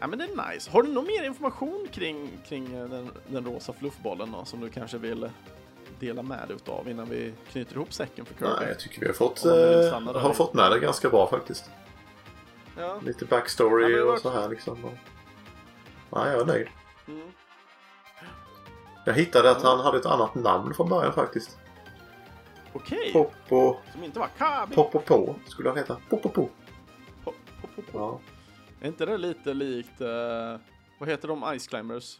Ja, 0.00 0.06
men 0.06 0.18
det 0.18 0.24
är 0.24 0.52
nice. 0.52 0.70
Har 0.70 0.82
du 0.82 0.88
någon 0.92 1.06
mer 1.06 1.22
information 1.24 1.88
kring, 1.92 2.30
kring 2.48 2.74
eh, 2.74 2.88
den, 2.88 3.10
den 3.26 3.44
rosa 3.44 3.72
fluffbollen 3.72 4.32
då, 4.32 4.44
som 4.44 4.60
du 4.60 4.70
kanske 4.70 4.98
vill 4.98 5.30
dela 6.06 6.22
med 6.22 6.48
dig 6.48 6.56
utav 6.56 6.88
innan 6.88 7.08
vi 7.08 7.34
knyter 7.52 7.74
ihop 7.74 7.92
säcken 7.92 8.24
för 8.24 8.34
Kirby? 8.34 8.50
Nej, 8.60 8.68
jag 8.68 8.78
tycker 8.78 9.00
vi 9.00 9.06
har 9.06 9.14
fått, 9.14 9.44
eh, 9.44 10.20
har 10.20 10.32
fått 10.32 10.54
med 10.54 10.70
det 10.70 10.78
ganska 10.78 11.10
bra 11.10 11.26
faktiskt. 11.26 11.70
Ja. 12.76 13.00
Lite 13.04 13.24
backstory 13.24 13.96
Ja, 13.96 14.12
och 14.12 14.18
så 14.18 14.30
här 14.30 14.48
liksom. 14.48 14.84
Och... 14.84 14.92
Ja, 16.10 16.30
jag 16.30 16.40
är 16.40 16.44
nöjd. 16.44 16.68
Mm. 17.08 17.28
Jag 19.04 19.14
hittade 19.14 19.50
att 19.50 19.62
han 19.62 19.80
hade 19.80 19.98
ett 19.98 20.06
annat 20.06 20.34
namn 20.34 20.74
från 20.74 20.88
början 20.88 21.12
faktiskt. 21.12 21.58
Okej, 22.72 23.12
Pop 23.12 23.32
och 23.48 23.80
som 23.92 24.04
inte 24.04 24.18
var 24.18 24.28
Kabi. 24.38 24.74
Pop 24.74 24.94
och 24.94 25.04
på 25.04 25.34
skulle 25.46 25.68
han 25.68 25.78
heta. 25.78 25.96
Pop 26.10 26.26
och 26.26 26.34
på. 26.34 26.48
Pop, 27.24 27.34
pop, 27.60 27.74
pop, 27.76 27.76
pop. 27.76 27.84
Ja. 27.92 28.20
Är 28.80 28.88
inte 28.88 29.06
det 29.06 29.18
lite 29.18 29.54
likt, 29.54 30.00
eh, 30.00 30.56
vad 30.98 31.08
heter 31.08 31.28
de, 31.28 31.58
Ice 31.58 31.66
Climbers? 31.66 32.18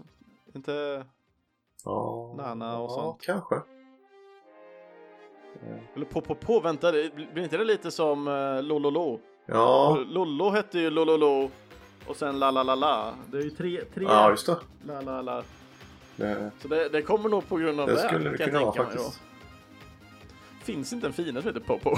Inte, 0.55 1.05
ja. 1.85 2.35
Nana 2.37 2.79
och 2.79 2.91
ja, 2.91 2.95
sånt. 2.95 3.21
kanske. 3.23 3.55
eller 5.97 6.07
Pop, 6.07 6.27
pop, 6.27 6.41
pop, 6.41 6.65
vänta, 6.65 6.93
det- 6.93 7.15
blir 7.15 7.39
inte 7.43 7.57
det 7.57 7.65
lite 7.65 7.91
som 7.91 8.29
uh, 8.29 8.63
Lololo? 8.63 9.21
Ja, 9.47 9.99
Lollo 10.07 10.51
hette 10.51 10.79
ju 10.79 10.91
Lololo 10.91 11.51
och 12.07 12.17
sen 12.17 12.39
La 12.39 12.51
La 12.51 12.63
La 12.63 12.75
La. 12.75 13.15
Det 13.31 13.39
är 13.39 13.43
ju 13.43 13.51
tre, 13.51 13.85
tre 13.95 14.05
ja 14.05 14.31
just 14.31 14.47
det. 14.47 14.57
La 14.87 15.01
La 15.01 15.23
La. 15.23 15.43
Det, 16.17 16.51
Så 16.63 16.69
det, 16.69 16.89
det 16.89 17.03
kommer 17.03 17.29
nog 17.29 17.49
på 17.49 17.57
grund 17.57 17.81
av 17.81 17.87
det, 17.87 17.93
det 17.93 17.99
skulle 17.99 18.31
det 18.31 18.45
kunna 18.45 18.61
vara 18.61 18.73
tänka 18.73 18.89
mig 18.89 18.97
då. 18.97 19.03
faktiskt. 19.03 19.23
Finns 20.63 20.93
inte 20.93 21.07
en 21.07 21.13
finare 21.13 21.43
som 21.43 21.55
heter 21.55 21.67
Popo? 21.67 21.97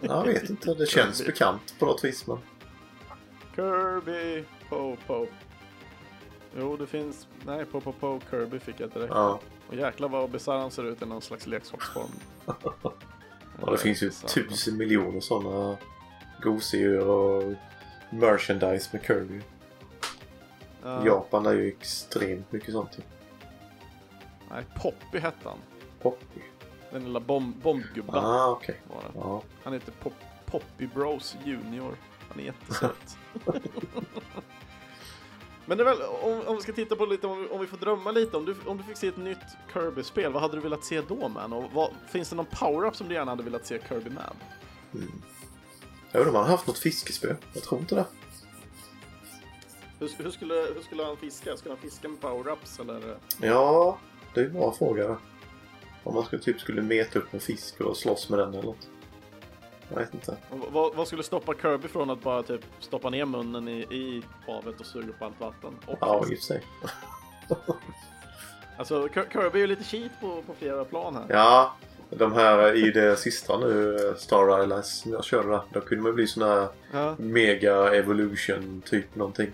Jag 0.00 0.24
vet 0.26 0.50
inte, 0.50 0.74
det 0.74 0.86
känns 0.86 1.26
bekant 1.26 1.74
på 1.78 1.86
något 1.86 2.04
vis 2.04 2.26
men. 2.26 2.38
Kirby 3.56 4.44
Popo. 4.68 5.26
Jo, 6.58 6.76
det 6.76 6.86
finns... 6.86 7.26
Nej, 7.46 7.64
Popo 7.64 7.92
Po 7.92 8.20
Kirby 8.30 8.58
fick 8.58 8.80
jag 8.80 8.90
direkt. 8.90 9.10
Ja. 9.14 9.40
Och 9.68 9.74
jäklar 9.74 10.08
vad 10.08 10.30
bisarr 10.30 10.58
han 10.58 10.70
ser 10.70 10.84
ut 10.84 11.02
i 11.02 11.06
någon 11.06 11.22
slags 11.22 11.46
leksaksform. 11.46 12.10
Ja, 13.66 13.70
det 13.70 13.78
finns 13.78 14.02
ju 14.02 14.06
Bisarr. 14.06 14.28
tusen 14.28 14.76
miljoner 14.76 15.20
sådana 15.20 15.76
gosedjur 16.42 17.08
och 17.08 17.52
merchandise 18.10 18.88
med 18.92 19.04
Kirby. 19.06 19.40
Ja. 20.82 21.06
Japan 21.06 21.46
är 21.46 21.52
ju 21.52 21.68
extremt 21.68 22.52
mycket 22.52 22.72
sånt. 22.72 22.98
ju. 22.98 23.02
Nej, 24.50 24.64
Poppy 24.82 25.18
hette 25.18 25.48
han. 25.48 25.58
Poppy. 26.02 26.40
Den 26.90 27.04
lilla 27.04 27.20
bomb 27.20 27.56
bombgubben 27.62 28.14
Ah, 28.14 28.60
det. 28.66 28.74
Ja. 29.14 29.42
Han 29.64 29.72
heter 29.72 29.92
Pop 29.92 30.14
Poppy 30.46 30.86
Bros 30.86 31.36
Junior. 31.44 31.96
Han 32.28 32.40
är 32.40 32.44
jättesöt. 32.44 33.18
Men 35.66 35.78
det 35.78 35.84
är 35.84 35.84
väl, 35.84 36.02
om, 36.02 36.46
om 36.46 36.56
vi 36.56 36.62
ska 36.62 36.72
titta 36.72 36.96
på 36.96 37.06
lite, 37.06 37.26
om 37.26 37.42
vi, 37.42 37.48
om 37.48 37.60
vi 37.60 37.66
får 37.66 37.76
drömma 37.76 38.10
lite, 38.10 38.36
om 38.36 38.44
du, 38.44 38.56
om 38.66 38.76
du 38.76 38.82
fick 38.82 38.96
se 38.96 39.08
ett 39.08 39.16
nytt 39.16 39.38
Kirby-spel, 39.72 40.32
vad 40.32 40.42
hade 40.42 40.56
du 40.56 40.60
velat 40.60 40.84
se 40.84 41.00
då 41.00 41.28
man? 41.28 41.52
Och 41.52 41.64
vad, 41.72 41.90
finns 42.08 42.30
det 42.30 42.36
någon 42.36 42.46
power-up 42.46 42.96
som 42.96 43.08
du 43.08 43.14
gärna 43.14 43.30
hade 43.30 43.42
velat 43.42 43.66
se 43.66 43.78
Kirby 43.88 44.10
med? 44.10 44.30
Jag 46.12 46.20
undrar 46.20 46.28
om 46.28 46.34
han 46.34 46.44
har 46.44 46.50
haft 46.50 46.66
något 46.66 46.78
fiskespö. 46.78 47.36
Jag 47.52 47.62
tror 47.62 47.80
inte 47.80 47.94
det. 47.94 48.04
Hur, 49.98 50.10
hur, 50.24 50.30
skulle, 50.30 50.54
hur 50.54 50.82
skulle 50.82 51.04
han 51.04 51.16
fiska? 51.16 51.56
Skulle 51.56 51.74
han 51.74 51.82
fiska 51.82 52.08
med 52.08 52.20
power-ups 52.20 52.80
eller? 52.80 53.18
Ja, 53.40 53.98
det 54.34 54.40
är 54.40 54.44
en 54.44 54.52
bra 54.52 54.72
fråga. 54.72 55.18
Om 56.04 56.14
man 56.14 56.24
skulle, 56.24 56.42
typ 56.42 56.60
skulle 56.60 56.82
meta 56.82 57.18
upp 57.18 57.34
en 57.34 57.40
fisk 57.40 57.80
och 57.80 57.96
slåss 57.96 58.28
med 58.28 58.38
den 58.38 58.48
eller 58.48 58.62
något. 58.62 58.88
Jag 59.92 60.00
vet 60.00 60.14
inte. 60.14 60.36
Vad, 60.50 60.94
vad 60.94 61.06
skulle 61.06 61.22
stoppa 61.22 61.54
Kirby 61.54 61.88
från 61.88 62.10
att 62.10 62.20
bara 62.22 62.42
typ 62.42 62.60
stoppa 62.80 63.10
ner 63.10 63.24
munnen 63.24 63.68
i, 63.68 63.78
i 63.80 64.22
havet 64.46 64.80
och 64.80 64.86
suga 64.86 65.08
upp 65.08 65.22
allt 65.22 65.40
vatten? 65.40 65.78
Och 65.86 65.98
Ja, 66.00 66.18
i 66.18 66.34
och 66.34 66.38
för 66.38 66.44
sig. 66.44 66.62
Alltså 68.76 69.06
Kir- 69.08 69.32
Kirby 69.32 69.58
är 69.58 69.60
ju 69.60 69.66
lite 69.66 69.84
cheat 69.84 70.20
på, 70.20 70.42
på 70.46 70.54
flera 70.58 70.84
plan 70.84 71.14
här. 71.16 71.24
Ja, 71.28 71.76
de 72.10 72.32
här 72.32 72.74
i 72.76 72.90
det 72.90 73.16
sista 73.16 73.58
nu, 73.58 73.98
Star 74.18 74.48
Allies, 74.48 74.98
som 75.00 75.12
jag 75.12 75.24
körde 75.24 75.48
där. 75.48 75.60
Då 75.72 75.80
kunde 75.80 76.02
man 76.04 76.14
bli 76.14 76.26
sån 76.26 76.42
här 76.42 76.68
Ja. 76.92 77.14
mega 77.18 77.94
evolution 77.94 78.82
typ 78.86 79.14
någonting. 79.14 79.50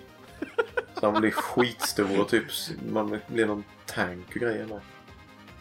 Så 1.00 1.10
han 1.10 1.20
blir 1.20 1.30
skitstor 1.30 2.20
och 2.20 2.28
typ 2.28 2.44
man 2.92 3.18
blir 3.26 3.46
någon 3.46 3.64
tank 3.86 4.26
och 4.28 4.34
grejer 4.40 4.66
med. 4.66 4.80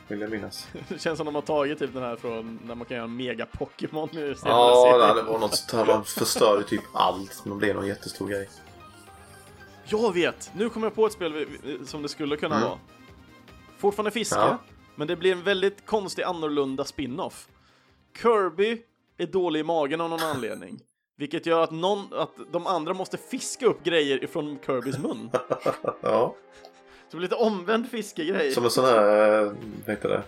Vill 0.08 0.22
jag 0.22 0.30
minnas. 0.32 0.68
Det 0.90 1.00
känns 1.02 1.18
som 1.18 1.26
de 1.26 1.36
har 1.36 1.42
tagit 1.42 1.80
typ 1.80 1.94
den 1.94 2.04
här 2.04 2.16
från 2.16 2.60
när 2.66 2.76
man 2.76 2.86
kan 2.88 2.98
göra 2.98 3.08
mega 3.08 3.46
Pokémon 3.46 4.10
nu. 4.14 4.36
Ja, 4.46 5.14
det 5.16 5.22
var 5.22 5.40
något 5.40 5.56
sånt 5.56 5.72
här. 5.88 5.96
Man 5.96 6.06
förstörde 6.06 6.64
typ 6.64 6.84
allt. 6.94 7.46
Man 7.46 7.58
blev 7.58 7.76
någon 7.76 7.88
jättestor 7.88 8.28
grej. 8.28 8.50
Jag 9.86 10.14
vet! 10.14 10.52
Nu 10.56 10.70
kommer 10.70 10.86
jag 10.88 10.96
på 10.96 11.06
ett 11.06 11.14
spel 11.14 11.46
som 11.86 12.02
det 12.02 12.10
skulle 12.10 12.38
kunna 12.38 12.56
Mm. 12.56 12.68
vara. 12.68 12.80
Fortfarande 13.78 14.12
fiske, 14.12 14.36
Ja. 14.40 14.58
men 14.96 15.08
det 15.08 15.16
blir 15.16 15.32
en 15.32 15.44
väldigt 15.44 15.86
konstig 15.86 16.24
annorlunda 16.24 16.86
spin-off. 16.86 17.48
Kirby 18.22 18.82
är 19.18 19.26
dålig 19.28 19.60
i 19.60 19.64
magen 19.64 20.02
av 20.02 20.10
någon 20.10 20.20
anledning. 20.36 20.80
Vilket 21.18 21.46
gör 21.46 21.64
att, 21.64 21.72
någon, 21.72 22.14
att 22.14 22.32
de 22.52 22.68
andra 22.68 22.94
måste 22.94 23.18
fiska 23.18 23.66
upp 23.66 23.84
grejer 23.84 24.24
ifrån 24.24 24.60
Kirbys 24.66 24.98
mun. 24.98 25.30
Ja, 26.02 26.36
det 27.12 27.18
blir 27.18 27.22
lite 27.22 27.36
omvänd 27.36 27.90
fiskegrej. 27.90 28.52
som 28.52 28.64
en 28.66 28.72
sån 28.72 28.86
här, 28.86 29.42
eh, 29.42 29.52
vad 29.86 29.96
heter 29.96 30.10
det? 30.10 30.24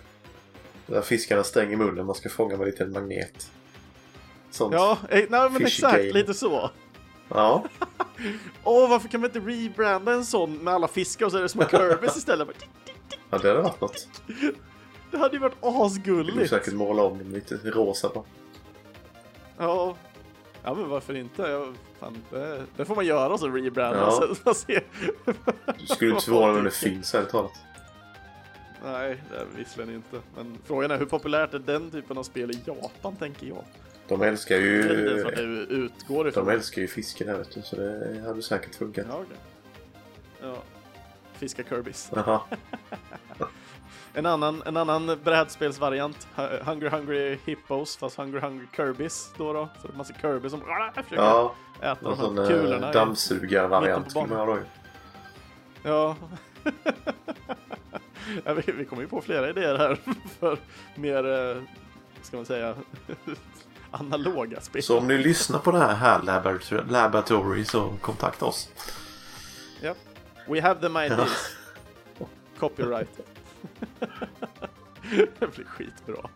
Där 0.86 1.02
fiskarna 1.02 1.44
stänger 1.44 1.76
munnen. 1.76 2.06
Man 2.06 2.14
ska 2.14 2.28
fånga 2.28 2.56
med 2.56 2.60
en 2.60 2.70
liten 2.70 2.92
magnet. 2.92 3.50
Sånt. 4.50 4.74
Ja, 4.74 4.98
eh, 5.08 5.24
nej, 5.28 5.50
men 5.50 5.66
exakt, 5.66 5.96
game. 5.96 6.12
lite 6.12 6.34
så. 6.34 6.70
Ja. 7.28 7.64
Åh, 8.64 8.90
varför 8.90 9.08
kan 9.08 9.20
man 9.20 9.30
inte 9.30 9.40
rebranda 9.50 10.12
en 10.12 10.24
sån 10.24 10.54
med 10.58 10.74
alla 10.74 10.88
fiskar 10.88 11.26
och 11.26 11.32
så 11.32 11.38
är 11.38 11.42
det 11.42 11.48
små 11.48 11.64
Kirbys 11.70 12.16
istället? 12.16 12.48
Ja, 13.32 13.38
det 13.38 13.48
hade 13.48 13.62
varit 13.62 13.80
något. 13.80 14.08
Det 15.10 15.18
hade 15.18 15.34
ju 15.34 15.40
varit 15.40 15.62
Du 15.62 15.68
asgulligt. 15.68 16.50
säkert 16.50 16.74
måla 16.74 17.02
om 17.02 17.18
dem 17.18 17.32
lite 17.32 17.54
rosa 17.64 18.08
på. 18.08 18.24
Ja. 19.58 19.96
Ja, 20.64 20.74
men 20.74 20.88
varför 20.88 21.16
inte? 21.16 21.42
Jag, 21.42 21.74
fan, 22.00 22.16
det, 22.30 22.62
det 22.76 22.84
får 22.84 22.94
man 22.96 23.06
göra 23.06 23.38
så 23.38 23.48
rebranda. 23.48 23.98
Ja. 23.98 24.34
Man 24.44 24.54
ser. 24.54 24.82
Du 25.78 25.86
skulle 25.86 26.10
inte 26.10 26.24
förvåna 26.24 26.46
mig 26.46 26.58
om 26.58 26.64
det 26.64 26.70
finns 26.70 27.14
ärligt 27.14 27.30
talat. 27.30 27.52
Nej, 28.84 29.22
det 29.30 29.36
är 29.36 29.40
det 29.40 29.46
visserligen 29.58 29.94
inte. 29.94 30.26
Men 30.36 30.58
frågan 30.64 30.90
är 30.90 30.98
hur 30.98 31.06
populärt 31.06 31.54
är 31.54 31.58
den 31.58 31.90
typen 31.90 32.18
av 32.18 32.22
spel 32.22 32.50
i 32.50 32.60
Japan, 32.66 33.16
tänker 33.16 33.46
jag. 33.46 33.64
De 34.08 34.22
älskar 34.22 34.56
Det 34.56 34.62
ju... 34.62 35.22
vad 35.24 35.32
det 35.34 35.42
utgår 35.74 36.28
ifrån. 36.28 36.46
De 36.46 36.52
älskar 36.52 36.82
ju 36.82 36.88
fiske 36.88 37.24
där 37.24 37.38
vet 37.38 37.50
du. 37.54 37.62
Så 37.62 37.76
det 37.76 38.22
hade 38.26 38.42
säkert 38.42 38.74
funkat. 38.74 39.06
Ja, 39.08 39.14
okej. 39.14 39.36
Ja. 40.42 40.56
Fiska 41.32 41.62
Kirbys. 41.62 42.10
Jaha. 42.14 42.40
En 44.14 44.26
annan, 44.26 44.62
en 44.66 44.76
annan 44.76 45.18
brädspelsvariant. 45.24 46.28
Hu- 46.36 46.62
Hungry 46.64 46.88
Hungry 46.88 47.38
Hippos, 47.44 47.96
fast 47.96 48.16
Hungry 48.16 48.40
Hungry 48.40 48.66
Kirbys 48.76 49.32
då 49.36 49.52
då. 49.52 49.68
Så 49.82 49.86
det 49.88 49.94
är 49.94 49.96
massa 49.96 50.14
Kirby 50.20 50.50
som 50.50 50.60
försöker 50.60 51.16
Ja, 51.16 51.54
äta 51.80 51.96
de 52.02 52.18
här 52.18 52.42
eh, 52.42 52.48
kulorna. 52.48 52.92
dammsugarvariant. 52.92 54.14
Ja. 55.82 56.16
ja 58.44 58.54
vi, 58.54 58.72
vi 58.72 58.84
kommer 58.84 59.02
ju 59.02 59.08
på 59.08 59.20
flera 59.20 59.50
idéer 59.50 59.78
här 59.78 59.98
för 60.40 60.58
mer, 60.94 61.50
eh, 61.56 61.62
ska 62.22 62.36
man 62.36 62.46
säga, 62.46 62.74
analoga 63.90 64.60
spel. 64.60 64.82
Så 64.82 64.98
om 64.98 65.06
ni 65.08 65.18
lyssnar 65.18 65.58
på 65.58 65.72
det 65.72 65.78
här, 65.78 65.94
här 65.94 66.18
laborator- 66.18 66.84
Laboratory 66.90 67.64
så 67.64 67.92
kontakta 68.00 68.44
oss. 68.46 68.68
Ja. 69.80 69.94
We 70.46 70.60
have 70.62 70.80
the 70.80 70.86
ideas. 71.06 71.56
Copyright. 72.58 73.20
det 75.38 75.54
blir 75.54 75.64
skitbra. 75.64 76.30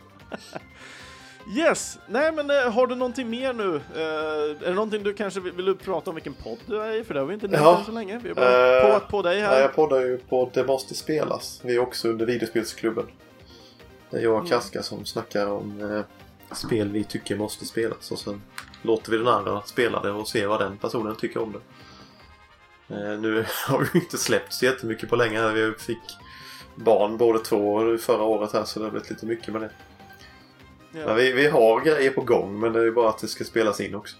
Yes! 1.56 1.98
Nej 2.06 2.32
men 2.32 2.50
eh, 2.50 2.72
har 2.72 2.86
du 2.86 2.94
någonting 2.94 3.30
mer 3.30 3.52
nu? 3.52 3.76
Eh, 3.76 4.00
är 4.02 4.68
det 4.68 4.74
någonting 4.74 5.02
du 5.02 5.14
kanske 5.14 5.40
vill, 5.40 5.52
vill 5.52 5.64
du 5.66 5.74
prata 5.74 6.10
om 6.10 6.14
vilken 6.16 6.34
podd 6.34 6.58
du 6.66 6.82
är 6.82 6.92
i? 7.00 7.04
För 7.04 7.14
det 7.14 7.20
har 7.20 7.26
vi 7.26 7.34
inte 7.34 7.48
nämnt 7.48 7.64
Ja. 7.64 7.82
så 7.86 7.92
länge. 7.92 8.18
Vi 8.22 8.28
har 8.28 8.34
bara 8.36 8.78
Eh, 8.80 8.90
påat 8.90 9.08
på 9.08 9.22
dig 9.22 9.40
här. 9.40 9.60
jag 9.60 9.74
poddar 9.74 10.00
ju 10.00 10.18
på 10.18 10.50
Det 10.54 10.64
måste 10.64 10.94
spelas. 10.94 11.60
Vi 11.64 11.74
är 11.74 11.78
också 11.78 12.08
under 12.08 12.26
videospelsklubben. 12.26 13.06
Det 14.10 14.16
är 14.16 14.22
jag 14.22 14.30
Mm. 14.32 14.42
och 14.42 14.48
Kaska 14.48 14.82
som 14.82 15.04
snackar 15.04 15.46
om 15.46 15.80
eh, 16.50 16.54
spel 16.56 16.88
vi 16.88 17.04
tycker 17.04 17.36
måste 17.36 17.64
spelas. 17.66 18.10
Och 18.12 18.18
sen 18.18 18.42
låter 18.82 19.10
vi 19.10 19.18
den 19.18 19.28
andra 19.28 19.62
spela 19.62 20.02
det 20.02 20.10
och 20.10 20.28
se 20.28 20.46
vad 20.46 20.60
den 20.60 20.76
personen 20.78 21.16
tycker 21.16 21.42
om 21.42 21.52
det. 21.52 21.60
Eh, 22.94 23.18
nu 23.20 23.46
har 23.68 23.88
vi 23.92 23.98
inte 23.98 24.18
släppt 24.18 24.52
så 24.52 24.64
jättemycket 24.64 25.08
på 25.10 25.16
länge. 25.16 25.48
Vi 25.52 25.72
fick 25.78 25.98
barn 26.76 27.16
båda 27.16 27.38
två 27.38 27.96
förra 27.98 28.22
året 28.22 28.52
här 28.52 28.64
så 28.64 28.78
det 28.78 28.84
har 28.86 28.90
blivit 28.90 29.10
lite 29.10 29.26
mycket 29.26 29.48
med 29.52 29.62
det. 29.62 29.70
Ja. 30.92 31.06
Men 31.06 31.16
vi, 31.16 31.32
vi 31.32 31.46
har 31.48 31.80
grejer 31.80 32.10
på 32.10 32.20
gång 32.20 32.60
men 32.60 32.72
det 32.72 32.86
är 32.86 32.90
bara 32.90 33.08
att 33.08 33.18
det 33.18 33.28
ska 33.28 33.44
spelas 33.44 33.80
in 33.80 33.94
också. 33.94 34.16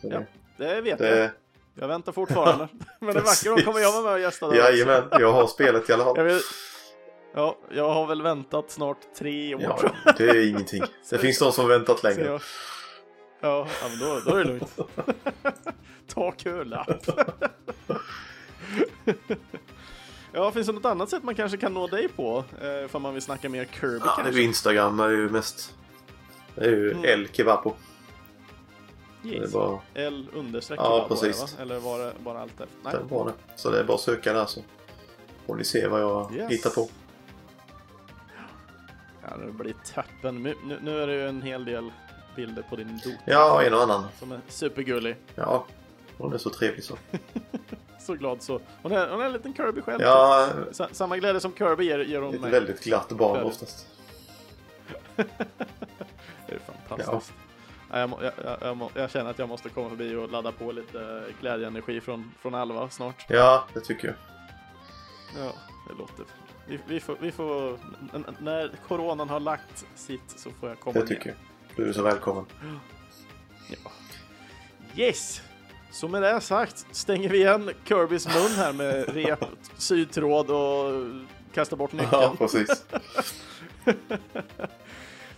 Så 0.00 0.08
Ja, 0.12 0.20
det, 0.56 0.80
vet 0.80 1.00
jag. 1.00 1.10
det, 1.12 1.30
Jag 1.74 1.88
väntar 1.88 2.12
fortfarande. 2.12 2.68
Men 3.00 3.14
det 3.14 3.20
vackra 3.20 3.56
då 3.56 3.62
kommer 3.62 3.80
jag 3.80 3.92
vara 3.92 4.02
med 4.02 4.12
och 4.12 4.20
gästa 4.20 4.48
där 4.48 4.56
jajamän, 4.56 5.02
jag 5.10 5.32
har 5.32 5.46
spelet 5.46 5.90
i 5.90 5.92
alla 5.92 6.04
fall. 6.04 6.16
Jag 6.16 6.24
vill... 6.24 6.40
Ja, 7.34 7.58
jag 7.70 7.90
har 7.90 8.06
väl 8.06 8.22
väntat 8.22 8.70
snart 8.70 8.98
tre 9.18 9.54
år 9.54 9.62
Ja, 9.62 9.78
jag. 10.04 10.14
det 10.16 10.30
är 10.30 10.48
ingenting. 10.48 10.82
Det 11.10 11.18
finns 11.18 11.38
de 11.38 11.52
som 11.52 11.68
väntat 11.68 12.02
längre. 12.02 12.24
jag. 12.24 12.40
Ja, 13.40 13.66
ja 13.82 13.88
men 13.90 13.98
då, 13.98 14.20
då 14.30 14.36
är 14.36 14.44
det 14.44 14.50
lugnt. 14.50 14.78
Ta 16.14 16.32
curlapp. 16.32 16.88
Ja, 20.32 20.50
finns 20.52 20.66
det 20.66 20.72
något 20.72 20.84
annat 20.84 21.10
sätt 21.10 21.22
man 21.22 21.34
kanske 21.34 21.58
kan 21.58 21.74
nå 21.74 21.86
dig 21.86 22.08
på? 22.08 22.44
Eh, 22.60 22.88
för 22.88 22.98
man 22.98 23.14
vill 23.14 23.22
snacka 23.22 23.48
mer 23.48 23.64
Kirby 23.64 23.98
Ja, 24.04 24.14
det 24.16 24.22
kanske? 24.22 24.42
Instagram 24.42 25.00
är 25.00 25.08
ju 25.08 25.28
mest... 25.30 25.74
Det 26.54 26.64
är 26.64 26.70
ju 26.70 26.90
Mm. 26.92 27.04
El. 27.04 27.28
Det 27.32 27.42
är 27.42 29.40
Yes. 29.40 29.52
bara, 29.52 29.78
L 29.94 30.26
understreck 30.34 30.80
Ja, 30.80 31.06
precis. 31.08 31.40
va? 31.40 31.62
Eller 31.62 31.78
var 31.78 31.98
det 31.98 32.12
bara 32.24 32.40
allt 32.40 32.58
där? 32.58 32.66
Nej. 32.82 32.92
det 32.92 33.14
var 33.14 33.24
det. 33.26 33.32
Så 33.56 33.70
det 33.70 33.80
är 33.80 33.84
bara 33.84 33.94
att 33.94 34.00
söka 34.00 34.32
där 34.32 34.46
så 34.46 34.60
får 35.46 35.54
ni 35.56 35.64
se 35.64 35.86
vad 35.88 36.00
jag 36.02 36.34
Yes. 36.34 36.50
hittar 36.52 36.70
på. 36.70 36.88
Ja, 39.22 39.36
det 39.46 39.52
blir 39.52 39.74
tappen. 39.94 40.42
Nu, 40.42 40.54
nu- 40.82 41.02
är 41.02 41.06
det 41.06 41.14
ju 41.14 41.28
en 41.28 41.42
hel 41.42 41.64
del 41.64 41.90
bilder 42.36 42.62
på 42.70 42.76
din 42.76 43.00
Dota. 43.04 43.16
Ja, 43.24 43.62
en 43.62 43.74
och 43.74 43.82
annan. 43.82 44.04
Som 44.18 44.32
är 44.32 44.40
supergullig. 44.48 45.16
Ja, 45.34 45.66
hon 46.18 46.32
är 46.32 46.38
så 46.38 46.50
trevlig 46.50 46.84
så. 46.84 46.98
Så 48.08 48.14
glad 48.14 48.42
så. 48.42 48.60
Hon 48.82 48.92
är, 48.92 49.08
hon 49.10 49.20
är 49.20 49.24
en 49.24 49.32
liten 49.32 49.54
Kirby 49.54 49.80
själv. 49.80 50.02
Ja, 50.02 50.48
Sa- 50.72 50.88
Samma 50.92 51.16
glädje 51.16 51.40
som 51.40 51.52
Kirby 51.54 51.84
ger, 51.84 51.98
ger 51.98 52.20
hon 52.20 52.34
ett 52.34 52.40
mig. 52.40 52.50
väldigt 52.50 52.84
glatt 52.84 53.08
barn 53.08 53.32
Väldigt. 53.36 53.52
oftast. 53.52 53.86
Det 55.16 56.54
är 56.54 56.58
fantastiskt. 56.88 57.32
Ja. 57.90 57.98
jag, 57.98 58.10
jag, 58.44 58.56
jag, 58.60 58.90
jag, 58.94 59.10
känner 59.10 59.30
att 59.30 59.38
jag 59.38 59.48
måste 59.48 59.68
komma 59.68 59.88
förbi 59.88 60.14
och 60.14 60.30
ladda 60.30 60.52
på 60.52 60.72
lite 60.72 61.24
glädjeenergi 61.40 62.00
från, 62.00 62.32
från 62.40 62.54
Alva 62.54 62.90
snart. 62.90 63.26
Ja, 63.28 63.64
det 63.74 63.80
tycker 63.80 64.08
jag. 64.08 64.16
Ja, 65.44 65.52
det 65.88 65.94
låter... 65.98 66.24
Vi, 66.66 66.80
vi, 66.86 67.00
får, 67.00 67.16
vi 67.20 67.32
får... 67.32 67.78
När 68.38 68.70
coronan 68.88 69.28
har 69.28 69.40
lagt 69.40 69.86
sitt 69.94 70.30
så 70.36 70.50
får 70.50 70.68
jag 70.68 70.80
komma 70.80 70.92
Det 70.94 71.00
ner. 71.00 71.06
tycker 71.06 71.28
jag. 71.28 71.36
Du 71.76 71.88
är 71.88 71.92
så 71.92 72.02
välkommen. 72.02 72.44
Ja. 73.70 73.90
Yes! 74.96 75.42
Så 75.98 76.08
med 76.08 76.22
det 76.22 76.40
sagt 76.40 76.86
stänger 76.90 77.28
vi 77.28 77.38
igen 77.38 77.70
Kirbys 77.84 78.26
mun 78.26 78.50
här 78.56 78.72
med 78.72 79.08
rep, 79.14 79.44
sytråd 79.78 80.50
och 80.50 80.92
kastar 81.54 81.76
bort 81.76 81.90
Ja, 81.92 82.02
nyckeln. 82.02 82.36
precis. 82.36 82.84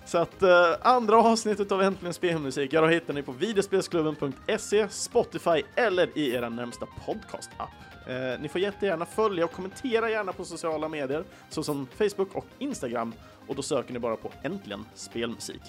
Så 0.04 0.18
att 0.18 0.42
eh, 0.42 0.74
andra 0.82 1.16
avsnittet 1.16 1.72
av 1.72 1.82
Äntligen 1.82 2.14
Spelmusik, 2.14 2.72
ja 2.72 2.80
då 2.80 2.86
hittar 2.86 3.14
ni 3.14 3.22
på 3.22 3.32
videospelsklubben.se, 3.32 4.88
Spotify 4.88 5.62
eller 5.76 6.18
i 6.18 6.34
er 6.34 6.50
närmsta 6.50 6.86
podcast-app. 7.06 7.70
Eh, 8.08 8.40
ni 8.40 8.48
får 8.48 8.60
jättegärna 8.60 9.06
följa 9.06 9.44
och 9.44 9.52
kommentera 9.52 10.10
gärna 10.10 10.32
på 10.32 10.44
sociala 10.44 10.88
medier 10.88 11.24
såsom 11.48 11.86
Facebook 11.98 12.34
och 12.34 12.46
Instagram 12.58 13.14
och 13.46 13.54
då 13.54 13.62
söker 13.62 13.92
ni 13.92 13.98
bara 13.98 14.16
på 14.16 14.30
Äntligen 14.42 14.84
Spelmusik. 14.94 15.62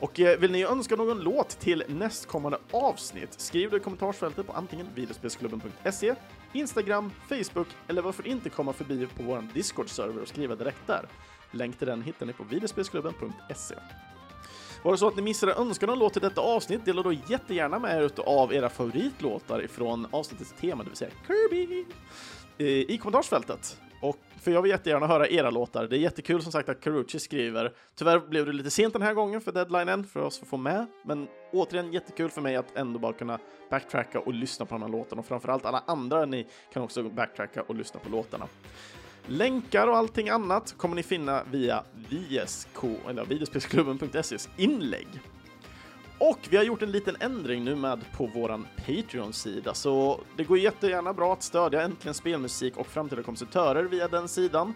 Och 0.00 0.20
eh, 0.20 0.38
vill 0.38 0.52
ni 0.52 0.64
önska 0.64 0.96
någon 0.96 1.20
låt 1.20 1.48
till 1.48 1.84
nästkommande 1.88 2.58
avsnitt, 2.70 3.40
skriv 3.40 3.70
det 3.70 3.76
i 3.76 3.80
kommentarsfältet 3.80 4.46
på 4.46 4.52
antingen 4.52 4.86
videospelsklubben.se, 4.94 6.14
Instagram, 6.52 7.12
Facebook 7.28 7.68
eller 7.88 8.02
varför 8.02 8.26
inte 8.26 8.50
komma 8.50 8.72
förbi 8.72 9.06
på 9.16 9.22
vår 9.22 9.44
Discord-server 9.54 10.22
och 10.22 10.28
skriva 10.28 10.54
direkt 10.54 10.86
där. 10.86 11.08
Länk 11.50 11.78
till 11.78 11.86
den 11.86 12.02
hittar 12.02 12.26
ni 12.26 12.32
på 12.32 12.44
videospelsklubben.se. 12.44 13.74
Var 14.82 14.92
det 14.92 14.98
så 14.98 15.08
att 15.08 15.16
ni 15.16 15.22
missade 15.22 15.52
önskan 15.54 15.90
om 15.90 15.98
låt 15.98 16.12
till 16.12 16.22
detta 16.22 16.40
avsnitt, 16.40 16.84
dela 16.84 17.02
då 17.02 17.12
jättegärna 17.12 17.78
med 17.78 18.04
er 18.04 18.10
av 18.26 18.54
era 18.54 18.68
favoritlåtar 18.68 19.64
ifrån 19.64 20.06
avsnittets 20.10 20.54
tema, 20.60 20.82
det 20.82 20.90
vill 20.90 20.96
säga 20.96 21.10
Kirby, 21.26 21.84
eh, 22.58 22.66
i 22.66 22.98
kommentarsfältet. 22.98 23.78
Och 24.00 24.16
för 24.40 24.50
jag 24.50 24.62
vill 24.62 24.70
jättegärna 24.70 25.06
höra 25.06 25.28
era 25.28 25.50
låtar. 25.50 25.86
Det 25.86 25.96
är 25.96 26.00
jättekul 26.00 26.42
som 26.42 26.52
sagt 26.52 26.68
att 26.68 26.80
Karuchi 26.80 27.18
skriver. 27.18 27.72
Tyvärr 27.94 28.20
blev 28.20 28.46
det 28.46 28.52
lite 28.52 28.70
sent 28.70 28.92
den 28.92 29.02
här 29.02 29.14
gången 29.14 29.40
för 29.40 29.52
deadlinen 29.52 30.04
för 30.04 30.20
oss 30.20 30.42
att 30.42 30.48
få 30.48 30.56
med, 30.56 30.86
men 31.04 31.28
återigen 31.52 31.92
jättekul 31.92 32.30
för 32.30 32.40
mig 32.40 32.56
att 32.56 32.76
ändå 32.76 32.98
bara 32.98 33.12
kunna 33.12 33.38
backtracka 33.70 34.20
och 34.20 34.34
lyssna 34.34 34.66
på 34.66 34.74
de 34.74 34.82
här 34.82 34.88
låtarna 34.88 35.20
och 35.20 35.26
framförallt 35.26 35.66
alla 35.66 35.82
andra 35.86 36.24
ni 36.24 36.46
kan 36.72 36.82
också 36.82 37.02
backtracka 37.02 37.62
och 37.62 37.74
lyssna 37.74 38.00
på 38.00 38.08
låtarna. 38.08 38.46
Länkar 39.26 39.86
och 39.86 39.96
allting 39.96 40.28
annat 40.28 40.74
kommer 40.76 40.96
ni 40.96 41.02
finna 41.02 41.42
via 41.50 41.84
VSK, 41.94 42.84
eller 43.08 43.24
videospelsklubben.ses 43.24 44.48
inlägg. 44.56 45.08
Och 46.18 46.38
vi 46.50 46.56
har 46.56 46.64
gjort 46.64 46.82
en 46.82 46.92
liten 46.92 47.16
ändring 47.20 47.64
nu 47.64 47.74
med 47.74 48.04
på 48.16 48.26
våran 48.26 48.66
Patreon-sida, 48.86 49.74
så 49.74 50.20
det 50.36 50.44
går 50.44 50.58
jättegärna 50.58 51.12
bra 51.12 51.32
att 51.32 51.42
stödja 51.42 51.82
Äntligen 51.82 52.14
Spelmusik 52.14 52.76
och 52.76 52.86
framtida 52.86 53.22
kompositörer 53.22 53.84
via 53.84 54.08
den 54.08 54.28
sidan. 54.28 54.74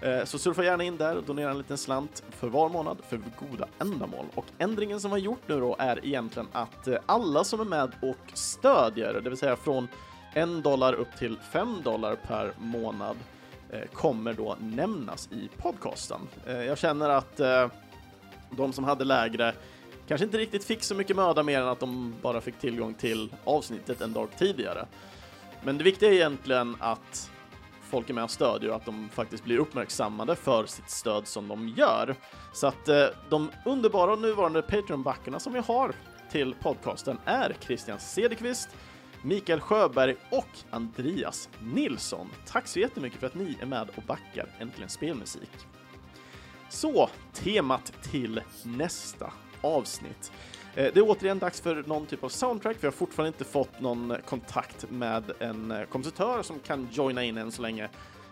Eh, 0.00 0.24
så 0.24 0.38
surfa 0.38 0.64
gärna 0.64 0.84
in 0.84 0.96
där 0.96 1.16
och 1.16 1.22
donera 1.22 1.50
en 1.50 1.58
liten 1.58 1.78
slant 1.78 2.22
för 2.30 2.48
var 2.48 2.68
månad 2.68 2.98
för 3.08 3.20
goda 3.50 3.68
ändamål. 3.78 4.26
Och 4.34 4.44
ändringen 4.58 5.00
som 5.00 5.10
vi 5.10 5.12
har 5.12 5.18
gjort 5.18 5.42
nu 5.46 5.60
då 5.60 5.76
är 5.78 6.06
egentligen 6.06 6.48
att 6.52 6.88
eh, 6.88 6.98
alla 7.06 7.44
som 7.44 7.60
är 7.60 7.64
med 7.64 7.92
och 8.02 8.30
stödjer, 8.32 9.20
det 9.24 9.30
vill 9.30 9.38
säga 9.38 9.56
från 9.56 9.88
en 10.34 10.62
dollar 10.62 10.92
upp 10.92 11.16
till 11.18 11.38
fem 11.52 11.82
dollar 11.84 12.16
per 12.16 12.52
månad, 12.58 13.16
eh, 13.70 13.80
kommer 13.92 14.32
då 14.32 14.56
nämnas 14.60 15.28
i 15.32 15.48
podcasten. 15.56 16.20
Jag 16.46 16.78
känner 16.78 17.08
att 17.08 17.40
de 18.50 18.72
som 18.72 18.84
hade 18.84 19.04
lägre 19.04 19.52
kanske 20.08 20.24
inte 20.24 20.38
riktigt 20.38 20.64
fick 20.64 20.82
så 20.82 20.94
mycket 20.94 21.16
möda 21.16 21.42
mer 21.42 21.60
än 21.60 21.68
att 21.68 21.80
de 21.80 22.14
bara 22.22 22.40
fick 22.40 22.58
tillgång 22.58 22.94
till 22.94 23.34
avsnittet 23.44 24.00
en 24.00 24.12
dag 24.12 24.28
tidigare. 24.38 24.86
Men 25.62 25.78
det 25.78 25.84
viktiga 25.84 26.10
är 26.10 26.14
egentligen 26.14 26.76
att 26.80 27.30
folk 27.82 28.10
är 28.10 28.14
med 28.14 28.24
och 28.24 28.30
stödjer 28.30 28.70
och 28.70 28.76
att 28.76 28.84
de 28.84 29.08
faktiskt 29.08 29.44
blir 29.44 29.58
uppmärksammade 29.58 30.36
för 30.36 30.66
sitt 30.66 30.90
stöd 30.90 31.26
som 31.26 31.48
de 31.48 31.68
gör. 31.68 32.16
Så 32.52 32.66
att 32.66 32.88
eh, 32.88 33.06
de 33.28 33.50
underbara 33.64 34.12
och 34.12 34.18
nuvarande 34.18 34.62
Patreon-backarna 34.62 35.38
som 35.38 35.52
vi 35.52 35.60
har 35.60 35.94
till 36.30 36.54
podcasten 36.54 37.18
är 37.24 37.56
Christian 37.60 38.00
Cederqvist, 38.00 38.68
Mikael 39.22 39.60
Sjöberg 39.60 40.16
och 40.30 40.48
Andreas 40.70 41.48
Nilsson. 41.60 42.28
Tack 42.46 42.66
så 42.66 42.80
jättemycket 42.80 43.20
för 43.20 43.26
att 43.26 43.34
ni 43.34 43.56
är 43.60 43.66
med 43.66 43.88
och 43.96 44.02
backar 44.02 44.46
Äntligen 44.58 44.88
Spelmusik. 44.90 45.50
Så, 46.68 47.10
temat 47.32 47.92
till 48.02 48.40
nästa 48.62 49.32
avsnitt. 49.60 50.32
Eh, 50.76 50.92
det 50.94 50.96
är 50.96 51.10
återigen 51.10 51.38
dags 51.38 51.60
för 51.60 51.84
någon 51.86 52.06
typ 52.06 52.24
av 52.24 52.28
soundtrack. 52.28 52.76
Vi 52.80 52.86
har 52.86 52.92
fortfarande 52.92 53.28
inte 53.28 53.44
fått 53.44 53.80
någon 53.80 54.16
kontakt 54.24 54.90
med 54.90 55.22
en 55.38 55.70
eh, 55.70 55.84
kompositör 55.84 56.42
som 56.42 56.58
kan 56.58 56.88
joina 56.92 57.24
in 57.24 57.38
än 57.38 57.52
så 57.52 57.62
länge. 57.62 57.88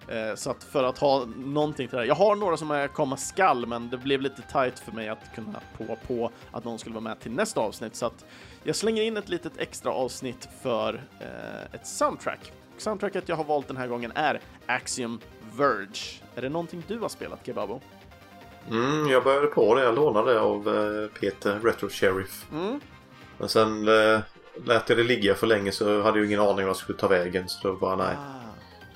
Eh, 0.09 0.34
så 0.34 0.51
att 0.51 0.64
för 0.64 0.84
att 0.84 0.98
ha 0.98 1.24
någonting 1.36 1.88
till 1.88 1.96
det 1.96 2.01
här. 2.02 2.09
Jag 2.09 2.14
har 2.14 2.36
några 2.36 2.56
som 2.56 2.70
är 2.70 2.88
komma 2.88 3.16
skall, 3.16 3.66
men 3.66 3.90
det 3.90 3.96
blev 3.96 4.20
lite 4.20 4.42
tight 4.42 4.78
för 4.78 4.92
mig 4.92 5.09
att 5.09 5.34
kunna 5.34 5.60
på 5.78 5.96
på 6.06 6.30
att 6.51 6.64
någon 6.64 6.78
skulle 6.78 6.94
vara 6.94 7.05
med 7.05 7.20
till 7.20 7.32
nästa 7.32 7.60
avsnitt. 7.60 7.96
Så 7.96 8.06
att 8.06 8.24
jag 8.64 8.76
slänger 8.76 9.02
in 9.02 9.16
ett 9.16 9.28
litet 9.28 9.59
extra 9.59 9.92
avsnitt 9.92 10.48
för 10.62 11.01
ett 11.72 11.86
soundtrack. 11.86 12.52
Soundtracket 12.78 13.28
jag 13.28 13.36
har 13.36 13.44
valt 13.44 13.68
den 13.68 13.76
här 13.76 13.86
gången 13.86 14.12
är 14.14 14.40
Axiom 14.66 15.20
Verge. 15.56 16.20
Är 16.34 16.42
det 16.42 16.48
någonting 16.48 16.82
du 16.88 16.98
har 16.98 17.09
spelat, 17.09 17.46
Kebabo? 17.46 17.80
Mm, 18.70 19.09
jag 19.09 19.24
började 19.24 19.47
på 19.47 19.74
det. 19.74 19.82
Jag 19.82 19.95
lånade 19.95 20.32
det 20.32 20.41
av 20.41 20.69
eh, 20.69 21.09
Peter, 21.20 21.61
Retro 21.62 21.89
Sheriff. 21.89 22.47
Mm. 22.53 22.81
Men 23.39 23.49
sen 23.49 23.89
eh, 23.89 24.20
lät 24.66 24.89
jag 24.89 24.99
det 24.99 25.05
ligga 25.05 25.35
för 25.35 25.47
länge 25.47 25.73
så 25.73 26.03
hade 26.03 26.19
jag 26.19 26.27
ingen 26.27 26.41
aning 26.41 26.59
om 26.59 26.66
jag 26.66 26.77
skulle 26.77 26.99
ta 26.99 27.09
vägen. 27.09 27.49
Så 27.49 27.69
då 27.69 27.74
bara 27.77 27.97
nej, 27.97 28.16
Ah. 28.19 28.41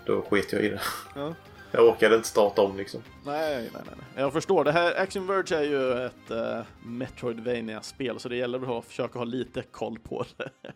då 0.07 0.23
sket 0.23 0.53
jag 0.53 0.62
i 0.65 0.69
det. 0.69 0.81
Ja. 1.15 1.35
Jag 1.70 1.89
orkade 1.89 2.16
inte 2.16 2.28
starta 2.28 2.62
om 2.62 2.77
liksom. 2.77 3.03
Nej, 3.24 3.57
nej, 3.57 3.70
nej, 3.73 3.82
nej. 3.86 4.07
Jag 4.23 4.32
förstår. 4.32 4.65
Det 4.65 4.73
här 4.73 5.03
Action 5.03 5.27
Verge 5.27 5.57
är 5.59 5.62
ju 5.62 5.93
ett 6.07 6.31
uh, 6.31 6.65
Metroidvania-spel, 6.86 8.20
så 8.20 8.28
det 8.28 8.36
gäller 8.36 8.78
att 8.78 8.85
försöka 8.85 9.19
ha 9.19 9.24
lite 9.24 9.62
koll 9.62 9.99
på 9.99 10.24
det. 10.36 10.51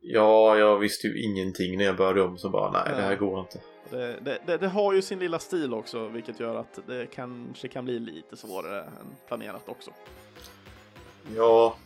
Ja, 0.00 0.56
jag 0.58 0.78
visste 0.78 1.06
ju 1.06 1.22
ingenting 1.22 1.78
när 1.78 1.84
jag 1.84 1.96
började 1.96 2.22
om 2.22 2.38
så 2.38 2.48
bara 2.48 2.70
nej, 2.70 2.92
det 2.96 3.02
här 3.02 3.16
går 3.16 3.40
inte. 3.40 3.58
Det, 3.90 4.18
det, 4.20 4.38
det, 4.46 4.58
det 4.58 4.68
har 4.68 4.92
ju 4.92 5.02
sin 5.02 5.18
lilla 5.18 5.38
stil 5.38 5.74
också, 5.74 6.08
vilket 6.08 6.40
gör 6.40 6.54
att 6.54 6.78
det 6.86 7.06
kanske 7.06 7.68
kan 7.68 7.84
bli 7.84 7.98
lite 7.98 8.36
svårare 8.36 8.80
än 8.82 9.16
planerat 9.26 9.68
också. 9.68 9.90
Ja, 11.36 11.76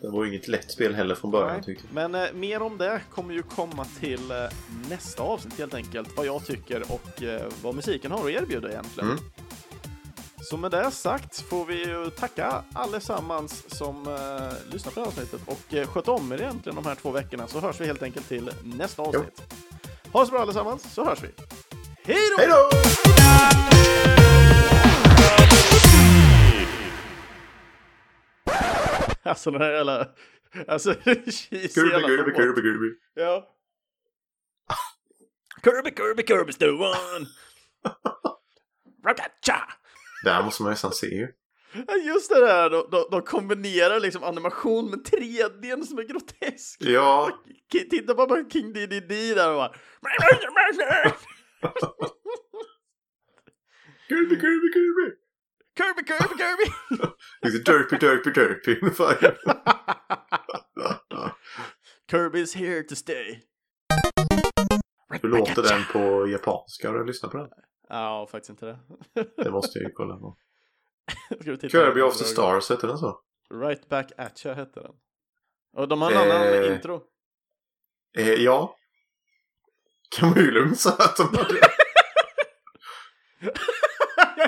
det 0.00 0.08
var 0.08 0.26
inget 0.26 0.48
lätt 0.48 0.72
spel 0.72 0.94
heller 0.94 1.14
från 1.14 1.30
början 1.30 1.54
Nej. 1.54 1.62
tyckte 1.64 1.86
jag. 1.86 2.10
Men 2.10 2.24
eh, 2.24 2.32
mer 2.32 2.62
om 2.62 2.78
det 2.78 3.00
kommer 3.10 3.34
ju 3.34 3.42
komma 3.42 3.84
till 3.84 4.30
eh, 4.30 4.36
nästa 4.90 5.22
avsnitt 5.22 5.58
helt 5.58 5.74
enkelt, 5.74 6.16
vad 6.16 6.26
jag 6.26 6.46
tycker 6.46 6.82
och 6.92 7.22
eh, 7.22 7.42
vad 7.62 7.74
musiken 7.74 8.10
har 8.10 8.20
att 8.20 8.42
erbjuda 8.42 8.70
egentligen. 8.70 9.10
Mm. 9.10 9.24
Så 10.44 10.56
med 10.56 10.70
det 10.70 10.90
sagt 10.90 11.40
får 11.40 11.64
vi 11.64 11.84
ju 11.84 12.10
tacka 12.10 12.64
allesammans 12.72 13.64
som 13.66 14.06
eh, 14.06 14.72
lyssnar 14.72 14.92
på 14.92 15.00
det 15.00 15.00
här 15.00 15.06
avsnittet 15.06 15.40
och 15.46 15.74
eh, 15.74 15.86
sköt 15.86 16.08
om 16.08 16.32
er 16.32 16.42
egentligen 16.42 16.76
de 16.76 16.86
här 16.86 16.94
två 16.94 17.10
veckorna 17.10 17.46
så 17.46 17.60
hörs 17.60 17.80
vi 17.80 17.86
helt 17.86 18.02
enkelt 18.02 18.28
till 18.28 18.50
nästa 18.64 19.02
avsnitt. 19.02 19.42
Ha 20.14 20.20
det 20.20 20.26
så 20.26 20.32
bra 20.32 20.40
allesammans 20.42 20.94
så 20.94 21.04
hörs 21.04 21.22
vi. 21.22 21.28
Hej 22.04 22.30
då! 22.30 22.42
Hej 22.42 22.48
då! 22.48 22.70
Alltså 29.22 29.50
den 29.50 29.60
här 29.60 29.72
jävla... 29.72 30.08
Alltså, 30.68 30.94
Kirby, 30.94 31.30
Kirby. 31.70 32.34
Kirby, 32.34 32.62
Kirby. 32.62 32.94
Ja. 33.14 33.48
Kirby, 35.64 35.90
Kirby, 35.90 36.22
Kirby's 36.22 36.58
the 36.58 36.70
one! 36.70 37.26
Rakacha! 39.04 39.68
Det 40.24 40.30
här 40.30 40.42
måste 40.42 40.62
man 40.62 40.70
nästan 40.70 40.92
se 40.92 41.06
ju. 41.06 41.28
Just 42.06 42.30
det 42.30 42.40
där, 42.40 42.70
de, 42.70 42.88
de, 42.90 43.04
de 43.10 43.22
kombinerar 43.22 44.00
liksom 44.00 44.22
animation 44.24 44.90
med 44.90 44.98
3D 44.98 45.82
som 45.82 45.98
är 45.98 46.02
grotesk. 46.02 46.82
Ja, 46.82 47.30
K- 47.72 47.78
Titta 47.90 48.14
bara 48.14 48.26
på 48.26 48.50
King 48.50 48.72
DDD 48.72 49.08
där 49.34 49.50
och 49.50 49.56
bara... 49.56 49.72
Kirby, 54.08 54.34
Kirby, 54.40 54.68
Kirby. 54.72 55.16
Kirby, 55.78 56.02
Kirby, 56.06 56.34
Kirby! 56.38 56.66
Lite 57.42 57.72
derpy, 57.72 57.96
derpy, 57.96 58.30
derpy 58.30 58.78
ungefär. 58.82 59.36
Kirby's 62.10 62.54
here 62.56 62.82
to 62.82 62.94
stay. 62.94 63.40
Hur 65.22 65.28
låter 65.28 65.62
den 65.62 65.82
på 65.92 66.26
japanska? 66.28 66.88
Har 66.90 66.98
du 66.98 67.04
lyssnat 67.06 67.32
på 67.32 67.38
den? 67.38 67.48
Ja, 67.88 68.28
faktiskt 68.30 68.50
inte 68.50 68.66
det. 68.66 68.78
Det 69.44 69.50
måste 69.50 69.78
jag 69.78 69.88
ju 69.88 69.94
kolla 69.94 70.16
på. 70.16 70.36
Kirby 71.70 72.00
of 72.02 72.18
the 72.18 72.24
Stars, 72.24 72.70
heter 72.70 72.88
den 72.88 72.98
så? 72.98 73.20
Right 73.54 73.88
back 73.88 74.12
at 74.16 74.46
you 74.46 74.54
hette 74.54 74.80
den. 74.80 74.92
Och 75.76 75.88
de 75.88 76.02
har 76.02 76.10
en 76.12 76.16
annan 76.18 76.46
Eh. 76.64 76.72
intro. 76.74 77.02
Eh, 78.18 78.28
ja. 78.32 78.76
Kan 80.16 80.28
man 80.30 80.38
ju 80.38 80.50
lugnt 80.50 80.80
säga 80.80 80.94
att 80.98 81.16
de 81.16 81.22
hade... 81.36 81.60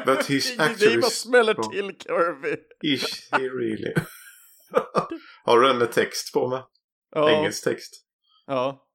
But 0.06 0.18
he's 0.28 0.48
Det- 0.50 0.56
Det 0.56 0.62
actually 0.64 1.00
bara 1.00 1.10
smäller 1.10 1.54
till 1.54 1.96
Kirby. 1.98 2.56
Is 2.82 3.28
he 3.32 3.38
really? 3.38 3.94
Har 5.44 5.60
du 5.60 5.66
den 5.68 5.78
med 5.78 5.92
text 5.92 6.32
på 6.32 6.48
med? 6.48 6.62
Ja. 7.10 7.30
Engelsk 7.30 7.64
text? 7.64 7.92
Ja. 8.46 8.86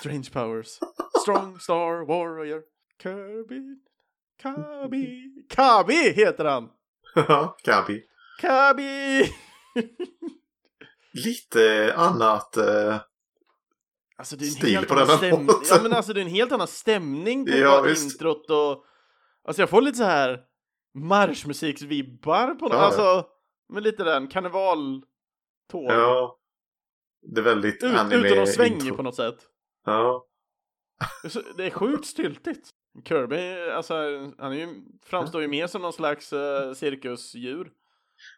Strange 0.00 0.30
powers. 0.32 0.78
Strong 1.22 1.60
star 1.60 2.06
warrior. 2.06 2.62
Kirby. 3.02 3.60
Kabi. 4.42 5.30
Kabi 5.50 6.12
heter 6.12 6.44
han! 6.44 6.68
Ja, 7.14 7.56
Gabi. 7.64 8.02
Kabi! 8.40 9.24
Lite 11.12 11.94
annat... 11.96 12.56
Eh, 12.56 12.96
Alltså 14.16 14.36
det 14.36 14.44
är 14.44 14.46
en 14.46 14.52
Stil 14.52 14.74
helt 14.76 14.88
på 14.88 14.94
den 14.94 15.08
här. 15.08 15.46
Ja 15.70 15.78
men 15.82 15.92
alltså 15.92 16.12
det 16.12 16.20
är 16.20 16.24
en 16.24 16.30
helt 16.30 16.52
annan 16.52 16.68
stämning 16.68 17.46
på 17.46 17.52
Ja, 17.52 17.80
visst. 17.82 18.12
introt 18.12 18.50
och... 18.50 18.84
Alltså 19.44 19.62
jag 19.62 19.70
får 19.70 19.82
lite 19.82 19.98
så 19.98 20.04
här 20.04 20.40
marschmusiksvibbar 20.94 22.54
på 22.54 22.64
något. 22.64 22.72
Ja, 22.72 22.78
ja. 22.78 22.84
Alltså 22.84 23.26
med 23.72 23.82
lite 23.82 24.04
den 24.04 24.28
karnevaltåg. 24.28 25.04
ja. 25.72 26.38
Det 27.34 27.40
är 27.40 27.44
väldigt 27.44 27.82
Ut, 27.82 27.94
anime 27.98 28.26
utan 28.28 28.42
att 28.42 28.48
svänga 28.54 28.94
på 28.94 29.02
något 29.02 29.16
sätt. 29.16 29.36
Ja. 29.84 30.26
Det 31.56 31.66
är 31.66 31.70
sjukt 31.70 32.06
styltigt. 32.06 32.70
Kirby, 33.04 33.70
alltså 33.70 33.94
han 34.38 34.52
är 34.52 34.56
ju, 34.56 34.82
framstår 35.04 35.42
ju 35.42 35.48
mer 35.48 35.66
som 35.66 35.82
någon 35.82 35.92
slags 35.92 36.32
uh, 36.32 36.72
cirkusdjur. 36.74 37.72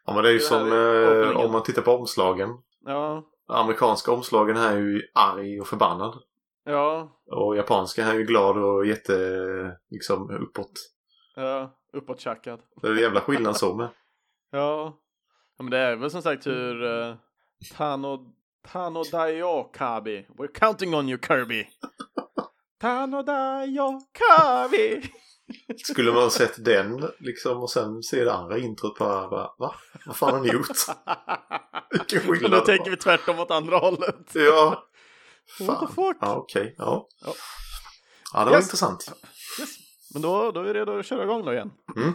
ja, 0.05 0.13
men 0.13 0.23
det 0.23 0.29
är 0.29 0.33
ju 0.33 0.37
Det 0.39 0.43
som 0.43 0.71
är 0.71 1.21
eh, 1.23 1.37
om 1.37 1.51
man 1.51 1.63
tittar 1.63 1.81
på 1.81 1.91
omslagen. 1.91 2.49
Ja, 2.85 3.23
Amerikanska 3.47 4.11
omslagen 4.11 4.57
här 4.57 4.75
är 4.75 4.79
ju 4.79 5.01
arg 5.13 5.61
och 5.61 5.67
förbannad. 5.67 6.21
ja, 6.63 7.19
Och 7.31 7.57
japanska 7.57 8.03
här 8.03 8.13
är 8.13 8.19
ju 8.19 8.25
glad 8.25 8.57
och 8.57 8.85
jätte... 8.85 9.77
liksom 9.89 10.29
uppåt. 10.29 10.71
ja, 11.35 11.71
uppåttjackad. 11.93 12.59
Det 12.81 12.87
är 12.87 12.91
en 12.91 12.97
jävla 12.97 13.21
skillnad 13.21 13.57
så 13.57 13.75
med. 13.75 13.87
Ja. 14.51 14.97
ja, 15.57 15.63
men 15.63 15.69
det 15.69 15.77
är 15.77 15.95
väl 15.95 16.11
som 16.11 16.21
sagt 16.21 16.47
hur 16.47 16.83
uh, 16.83 17.15
Tano, 17.77 18.33
Tano 18.71 19.03
Daio 19.03 19.63
Kabi. 19.63 20.25
We're 20.37 20.59
counting 20.59 20.95
on 20.95 21.09
you 21.09 21.19
Kirby. 21.27 21.67
Tano 22.81 23.23
Daio 23.23 24.01
Kabi. 24.11 25.11
Skulle 25.83 26.11
man 26.11 26.23
ha 26.23 26.29
sett 26.29 26.65
den 26.65 27.09
liksom 27.19 27.57
och 27.57 27.71
sen 27.71 28.03
se 28.03 28.23
det 28.23 28.33
andra 28.33 28.57
introt 28.57 28.97
bara, 28.99 29.27
bara 29.29 29.49
va? 29.59 29.75
Vad 30.05 30.15
fan 30.17 30.33
har 30.33 30.41
ni 30.41 30.47
gjort? 30.49 30.67
Vilken 31.91 32.19
Men 32.25 32.31
skillnad. 32.35 32.51
då 32.51 32.59
det 32.59 32.65
tänker 32.65 32.91
vi 32.91 32.97
tvärtom 32.97 33.39
åt 33.39 33.51
andra 33.51 33.77
hållet. 33.77 34.15
Ja. 34.33 34.83
What 35.59 35.79
the 35.79 35.85
Fan. 35.85 35.95
fuck? 35.95 36.17
Ja, 36.21 36.35
okej. 36.35 36.75
Ja. 36.77 37.07
Ja. 37.25 37.33
Ja, 38.33 38.39
det 38.39 38.45
var 38.51 38.57
Yes. 38.57 38.65
intressant. 38.65 39.11
Yes. 39.59 39.69
Men 40.13 40.21
då, 40.21 40.51
då 40.51 40.59
är 40.59 40.63
vi 40.63 40.73
redo 40.73 40.99
att 40.99 41.05
köra 41.05 41.23
igång 41.23 41.45
då 41.45 41.53
igen. 41.53 41.71
Mm. 41.95 42.13